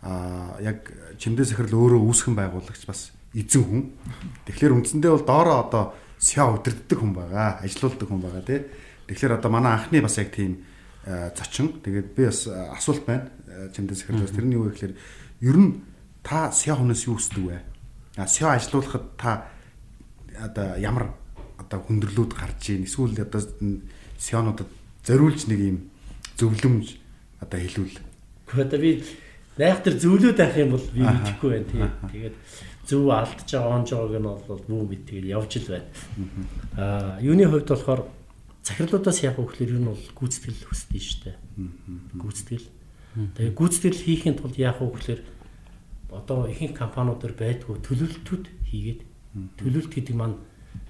а 0.03 0.59
яг 0.59 0.91
чимдээ 1.17 1.47
сахирал 1.47 1.79
өөрөө 1.79 2.01
үүсгэн 2.03 2.35
байгуулагч 2.35 2.83
бас 2.83 3.15
эзэн 3.31 3.63
хүн. 3.63 3.83
Тэгэхээр 4.47 4.75
үндсэндээ 4.75 5.11
бол 5.15 5.25
доороо 5.25 5.57
одоо 5.63 5.83
сяа 6.19 6.51
өдөрддөг 6.59 6.99
хүн 6.99 7.13
байгаа, 7.15 7.63
ажилуулдаг 7.63 8.07
хүн 8.07 8.21
байгаа 8.21 8.43
тий. 8.43 8.59
Тэгэхээр 9.07 9.37
одоо 9.39 9.51
манай 9.51 9.79
анхны 9.79 10.03
бас 10.03 10.19
яг 10.19 10.35
тийм 10.35 10.63
зочин. 11.07 11.79
Тэгээд 11.79 12.07
би 12.15 12.27
бас 12.27 12.47
асуулт 12.47 13.07
байна. 13.07 13.31
Чимдээ 13.71 13.95
сахирлаас 13.95 14.35
тэрний 14.35 14.59
юу 14.59 14.67
гэхээр 14.67 14.93
ер 15.47 15.57
нь 15.57 15.79
та 16.23 16.51
сяа 16.51 16.75
хүнээс 16.75 17.07
юу 17.07 17.15
хүсдэг 17.15 17.43
вэ? 17.43 17.59
А 18.19 18.27
сяа 18.27 18.59
ажилуулахад 18.59 19.15
та 19.15 19.47
одоо 20.35 20.75
ямар 20.79 21.15
одоо 21.57 21.79
хүндрэлүүд 21.79 22.31
гарч 22.35 22.75
ийн 22.75 22.83
эсвэл 22.83 23.15
одоо 23.19 23.41
сяануудад 24.19 24.69
зориулж 25.03 25.47
нэг 25.47 25.59
юм 25.59 25.77
зөвлөмж 26.39 26.87
одоо. 27.41 27.59
Гэхдээ 27.59 28.65
одоо 28.65 28.79
би 28.79 28.91
найхтар 29.57 29.93
зөвлөд 29.99 30.39
авах 30.39 30.57
юм 30.57 30.71
бол 30.73 30.87
би 30.93 31.01
мэдэхгүй 31.01 31.49
байна 31.49 31.67
тий. 31.69 31.83
Тэгээд 32.11 32.35
зөв 32.89 33.09
алдж 33.09 33.49
байгаа 33.49 33.75
онж 33.77 33.89
байгааг 33.93 34.19
нь 34.19 34.29
бол 34.49 34.63
бүү 34.67 34.81
мэд 34.89 35.03
тэгээд 35.07 35.33
явж 35.33 35.51
л 35.61 35.71
байна. 35.71 35.89
Аа 36.77 37.21
юуны 37.21 37.45
хувьд 37.45 37.69
болохоор 37.69 38.01
захирлуудаас 38.63 39.19
яг 39.23 39.37
өгөхлөр 39.37 39.73
юу 39.75 39.81
нь 39.83 39.89
бол 39.91 40.05
гүйцэтгэл 40.17 40.67
хүсдэг 40.67 41.01
шүү 41.03 41.19
дээ. 41.27 41.37
Гүйцэтгэл. 42.17 42.67
Тэгээд 43.37 43.57
гүйцэтгэл 43.59 44.03
хийхин 44.03 44.35
тулд 44.39 44.57
яг 44.57 44.81
өгөхлөр 44.81 45.21
одоо 46.13 46.47
ихэнх 46.49 46.77
компаниудаар 46.77 47.33
байдгүй 47.33 47.77
төлөвлөлтүүд 47.81 48.45
хийгээд 48.69 49.01
төлөвлөлт 49.57 49.91
гэдэг 49.93 50.15
маань 50.15 50.37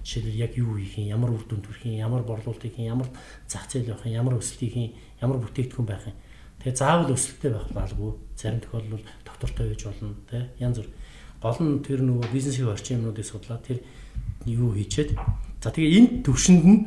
жишээлбэл 0.04 0.43
яг 0.43 0.51
юу 0.60 0.78
хийх 0.78 0.99
юм, 0.99 1.08
ямар 1.08 1.32
үр 1.32 1.43
дүнд 1.47 1.66
хүрэх 1.66 1.88
юм, 1.88 1.97
ямар 1.97 2.24
борлуулалт 2.28 2.62
хийх 2.62 2.78
юм, 2.78 2.99
ямар 2.99 3.10
зах 3.47 3.66
зээл 3.72 3.95
явах 3.95 4.06
юм, 4.06 4.20
ямар 4.20 4.36
өсөлт 4.38 4.60
хийх 4.60 4.76
юм, 4.76 4.91
ямар 5.24 5.39
бүтээгдэхүүн 5.39 5.88
байх 5.88 6.06
юм. 6.12 6.18
Тэгээ 6.60 6.76
заавал 6.76 7.16
өсөлттэй 7.16 7.51
байх 7.56 7.68
балгүй. 7.72 8.12
Зарим 8.36 8.60
тохиолдолд 8.60 9.08
доктортой 9.24 9.66
байж 9.72 9.82
болно, 9.88 10.16
тэ 10.28 10.51
янз 10.60 10.78
бүр. 10.84 10.89
Гол 11.39 11.60
нь 11.64 11.84
тэр 11.84 11.99
нөгөө 12.03 12.28
бизнесийн 12.32 12.72
орчин 12.72 12.99
юмнуудыг 12.99 13.28
судлаад 13.28 13.64
тэр 13.64 13.80
юу 14.48 14.76
хийчихэд 14.76 15.15
за 15.64 15.72
тэгээ 15.72 15.95
энэ 15.99 16.10
төвшөнд 16.23 16.64
нь 16.68 16.80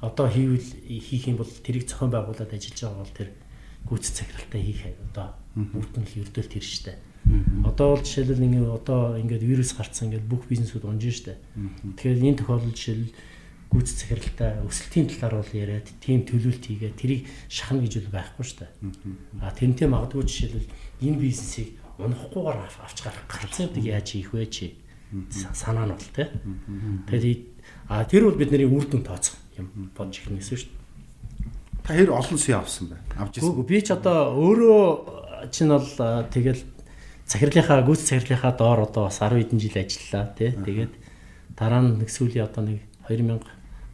одоо 0.00 0.28
хийвэл 0.28 0.68
хийх 0.88 1.24
юм 1.28 1.36
бол 1.40 1.48
тэрийг 1.48 1.88
зохион 1.88 2.12
байгуулад 2.12 2.52
ажиллаж 2.52 2.80
байгаа 2.80 3.00
бол 3.00 3.16
тэр 3.16 3.28
гүйцэд 3.88 4.14
цагралтай 4.14 4.60
хийх 4.62 4.82
одоо 5.12 5.36
үр 5.56 5.86
дүнл 5.88 6.20
ердөөлт 6.22 6.52
тэр 6.52 6.64
штэ. 6.64 6.92
Одоо 7.64 7.96
бол 7.96 8.04
жишээлбэл 8.04 8.46
ингэ 8.46 8.60
одоо 8.68 9.18
ингээд 9.20 9.44
вирус 9.44 9.72
гарцсан 9.76 10.08
ингээд 10.08 10.28
бүх 10.28 10.48
бизнесүүд 10.48 10.84
унжин 10.88 11.12
штэ. 11.12 11.36
Тэгэхээр 11.98 12.24
энэ 12.24 12.40
тохиолдолд 12.40 12.76
жишээл 12.76 13.12
гүйц 13.68 13.88
захиралтай 14.00 14.64
өсөлтийн 14.64 15.06
талаар 15.12 15.44
бол 15.44 15.52
яриад 15.52 15.88
тийм 16.00 16.24
төлөвлөлт 16.24 16.64
хийгээ 16.64 16.92
тэрийг 16.96 17.28
шахна 17.52 17.84
гэж 17.84 18.00
бол 18.00 18.16
байхгүй 18.16 18.44
дээ. 18.64 18.70
А 19.44 19.52
тэрнтэй 19.52 19.88
магадгүй 19.92 20.24
жишээлбэл 20.24 20.72
энэ 21.04 21.20
бизнесийг 21.20 21.76
унахгүйгээр 22.00 22.58
авч 22.64 22.98
гарах 23.04 23.28
гэдэг 23.28 23.84
яаж 23.84 24.08
хийх 24.08 24.32
вэ 24.32 24.48
чи 24.48 24.72
санаа 25.52 25.84
нь 25.84 25.92
бол 25.92 26.10
тэ. 26.16 26.32
Тэгээд 27.12 27.42
а 27.92 28.08
тэр 28.08 28.32
бол 28.32 28.40
бидний 28.40 28.64
үр 28.64 28.88
дүн 28.88 29.04
тооцох 29.04 29.36
юм 29.60 29.92
бодж 29.92 30.24
ихнээс 30.24 30.48
дээ. 30.48 30.72
Та 31.84 31.92
хэр 31.92 32.12
олон 32.16 32.38
сая 32.40 32.64
авсан 32.64 32.88
бэ? 32.88 32.96
Авч 33.20 33.36
ирсэн. 33.36 33.64
Би 33.68 33.84
ч 33.84 33.92
одоо 33.92 34.32
өөрөө 34.32 35.50
чинь 35.52 35.68
бол 35.68 35.88
тэгэл 36.32 36.62
захирлынхаа 37.28 37.84
гүйц 37.84 38.08
захирлынхаа 38.08 38.52
доор 38.56 38.88
одоо 38.88 39.12
бас 39.12 39.20
10 39.20 39.36
хэдэн 39.36 39.60
жил 39.60 39.76
ажиллалаа 39.76 40.32
тий. 40.32 40.50
Тэгээд 40.56 40.92
дараа 41.52 41.80
нь 41.84 42.00
нэг 42.00 42.08
сүүлийн 42.08 42.48
одоо 42.48 42.64
нэг 42.64 42.80
2000 43.04 43.44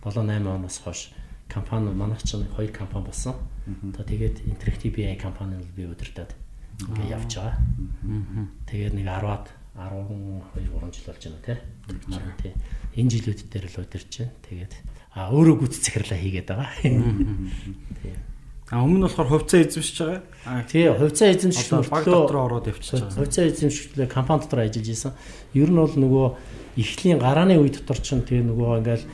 7 0.07 0.23
8 0.23 0.47
оноос 0.47 0.79
хойш 0.79 1.11
компани 1.51 1.91
манайх 1.91 2.23
ч 2.23 2.39
нэг 2.39 2.55
хоёр 2.55 2.71
компани 2.71 3.11
болсон. 3.11 3.35
Одоо 3.67 4.05
тэгээд 4.07 4.47
Interactive 4.47 4.95
BI 4.95 5.17
компани 5.19 5.59
бол 5.59 5.75
би 5.75 5.85
удирдаад 5.91 6.31
ингээд 6.79 7.11
явж 7.11 7.33
байгаа. 7.35 7.59
Тэгээд 8.71 8.95
нэг 8.95 9.07
10-аад 9.11 9.47
12 9.75 10.55
3 10.55 10.95
жил 10.95 11.07
болж 11.11 11.23
байна 11.27 12.35
тий. 12.39 12.53
Энэ 12.95 13.11
жилүүд 13.11 13.41
дээр 13.51 13.67
л 13.67 13.83
удирч 13.83 14.13
байна. 14.23 14.35
Тэгээд 14.47 14.73
а 15.15 15.31
өөрөө 15.35 15.57
гүйц 15.59 15.75
захирлаа 15.83 16.19
хийгээд 16.19 16.49
байгаа. 16.55 16.71
Тий. 17.99 18.15
А 18.75 18.83
өмнө 18.83 18.99
нь 18.99 19.07
болохоор 19.07 19.31
хувьцаа 19.31 19.63
эзэмшиж 19.63 19.99
байгаа. 20.03 20.67
Тий 20.67 20.91
хувьцаа 20.91 21.31
эзэмших 21.31 21.71
мөртлөө 21.79 22.27
дотроо 22.27 22.43
ороод 22.51 22.67
явчихж 22.75 23.07
байгаа. 23.07 23.23
хувьцаа 23.23 23.47
эзэмшигчлээ 23.47 24.09
компани 24.11 24.43
дотор 24.43 24.67
ажиллаж 24.67 24.89
исэн. 24.91 25.13
Ер 25.55 25.71
нь 25.71 25.79
бол 25.79 25.95
нөгөө 25.95 26.27
эхлийн 26.83 27.23
гарааны 27.23 27.55
үе 27.55 27.71
дотор 27.71 28.03
ч 28.03 28.19
тэгээ 28.19 28.51
нөгөө 28.51 28.83
ингээл 28.83 29.07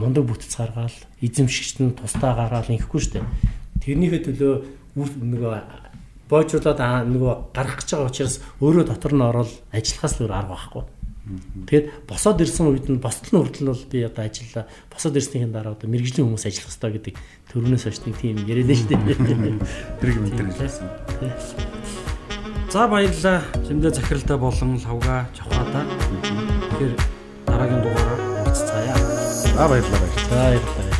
мундаг 0.00 0.24
бүтц 0.24 0.56
гаргаал 0.56 0.96
эзэмшигч 1.20 1.84
нь 1.84 1.92
тусдаа 1.92 2.32
гаргаал 2.32 2.72
ингэхгүй 2.72 3.00
шүү 3.04 3.12
дээ. 3.20 3.24
Тэрнийхээ 3.84 4.22
төлөө 4.32 4.52
нөгөө 4.96 5.52
боожруулаад 6.32 6.80
аа 6.80 7.04
нөгөө 7.04 7.52
гарах 7.52 7.84
гэж 7.84 7.88
байгаа 7.92 8.08
учраас 8.08 8.40
өөрөө 8.64 8.84
дотор 8.88 9.12
нь 9.12 9.28
ороод 9.28 9.52
ажиллахаас 9.76 10.14
л 10.16 10.24
өөр 10.24 10.32
арга 10.32 10.56
байхгүй. 10.56 10.84
Тэгээд 11.22 12.06
босоод 12.10 12.42
ирсэн 12.42 12.66
үед 12.66 12.90
нь 12.90 12.98
босдол 12.98 13.30
нь 13.30 13.42
хүртэл 13.46 13.70
бол 13.70 13.84
би 13.86 14.02
одоо 14.02 14.26
ажиллаа. 14.26 14.66
Босоод 14.90 15.14
ирснийхэн 15.14 15.54
дараа 15.54 15.78
одоо 15.78 15.86
мэрэгжлийн 15.86 16.26
хүмүүс 16.26 16.50
ажиллах 16.50 16.66
хэрэгтэй 16.74 16.92
гэдэг 16.98 17.14
төрөнөөс 17.54 17.84
хойш 17.86 17.98
нэг 18.02 18.16
тийм 18.18 18.36
яриад 18.42 18.70
нь 18.74 18.78
шүү 18.82 18.90
дээ. 18.90 19.62
Тэр 20.02 20.10
юм 20.18 20.26
тэр 20.34 20.50
хэлсэн. 20.50 20.90
За 22.74 22.90
баярлалаа. 22.90 23.46
Зэмдээ 23.70 23.92
захиралтай 23.94 24.36
болон 24.36 24.82
лавга 24.82 25.30
чавхаата. 25.30 25.86
Тэгэхээр 26.74 26.94
дараагийн 27.46 27.82
дугаараар 27.86 28.20
уулзцаая. 28.42 28.96
А 29.54 29.68
баярлалаа 29.70 30.00
баярлалаа. 30.02 30.26
За 30.26 30.36
баярлалаа. 30.42 30.91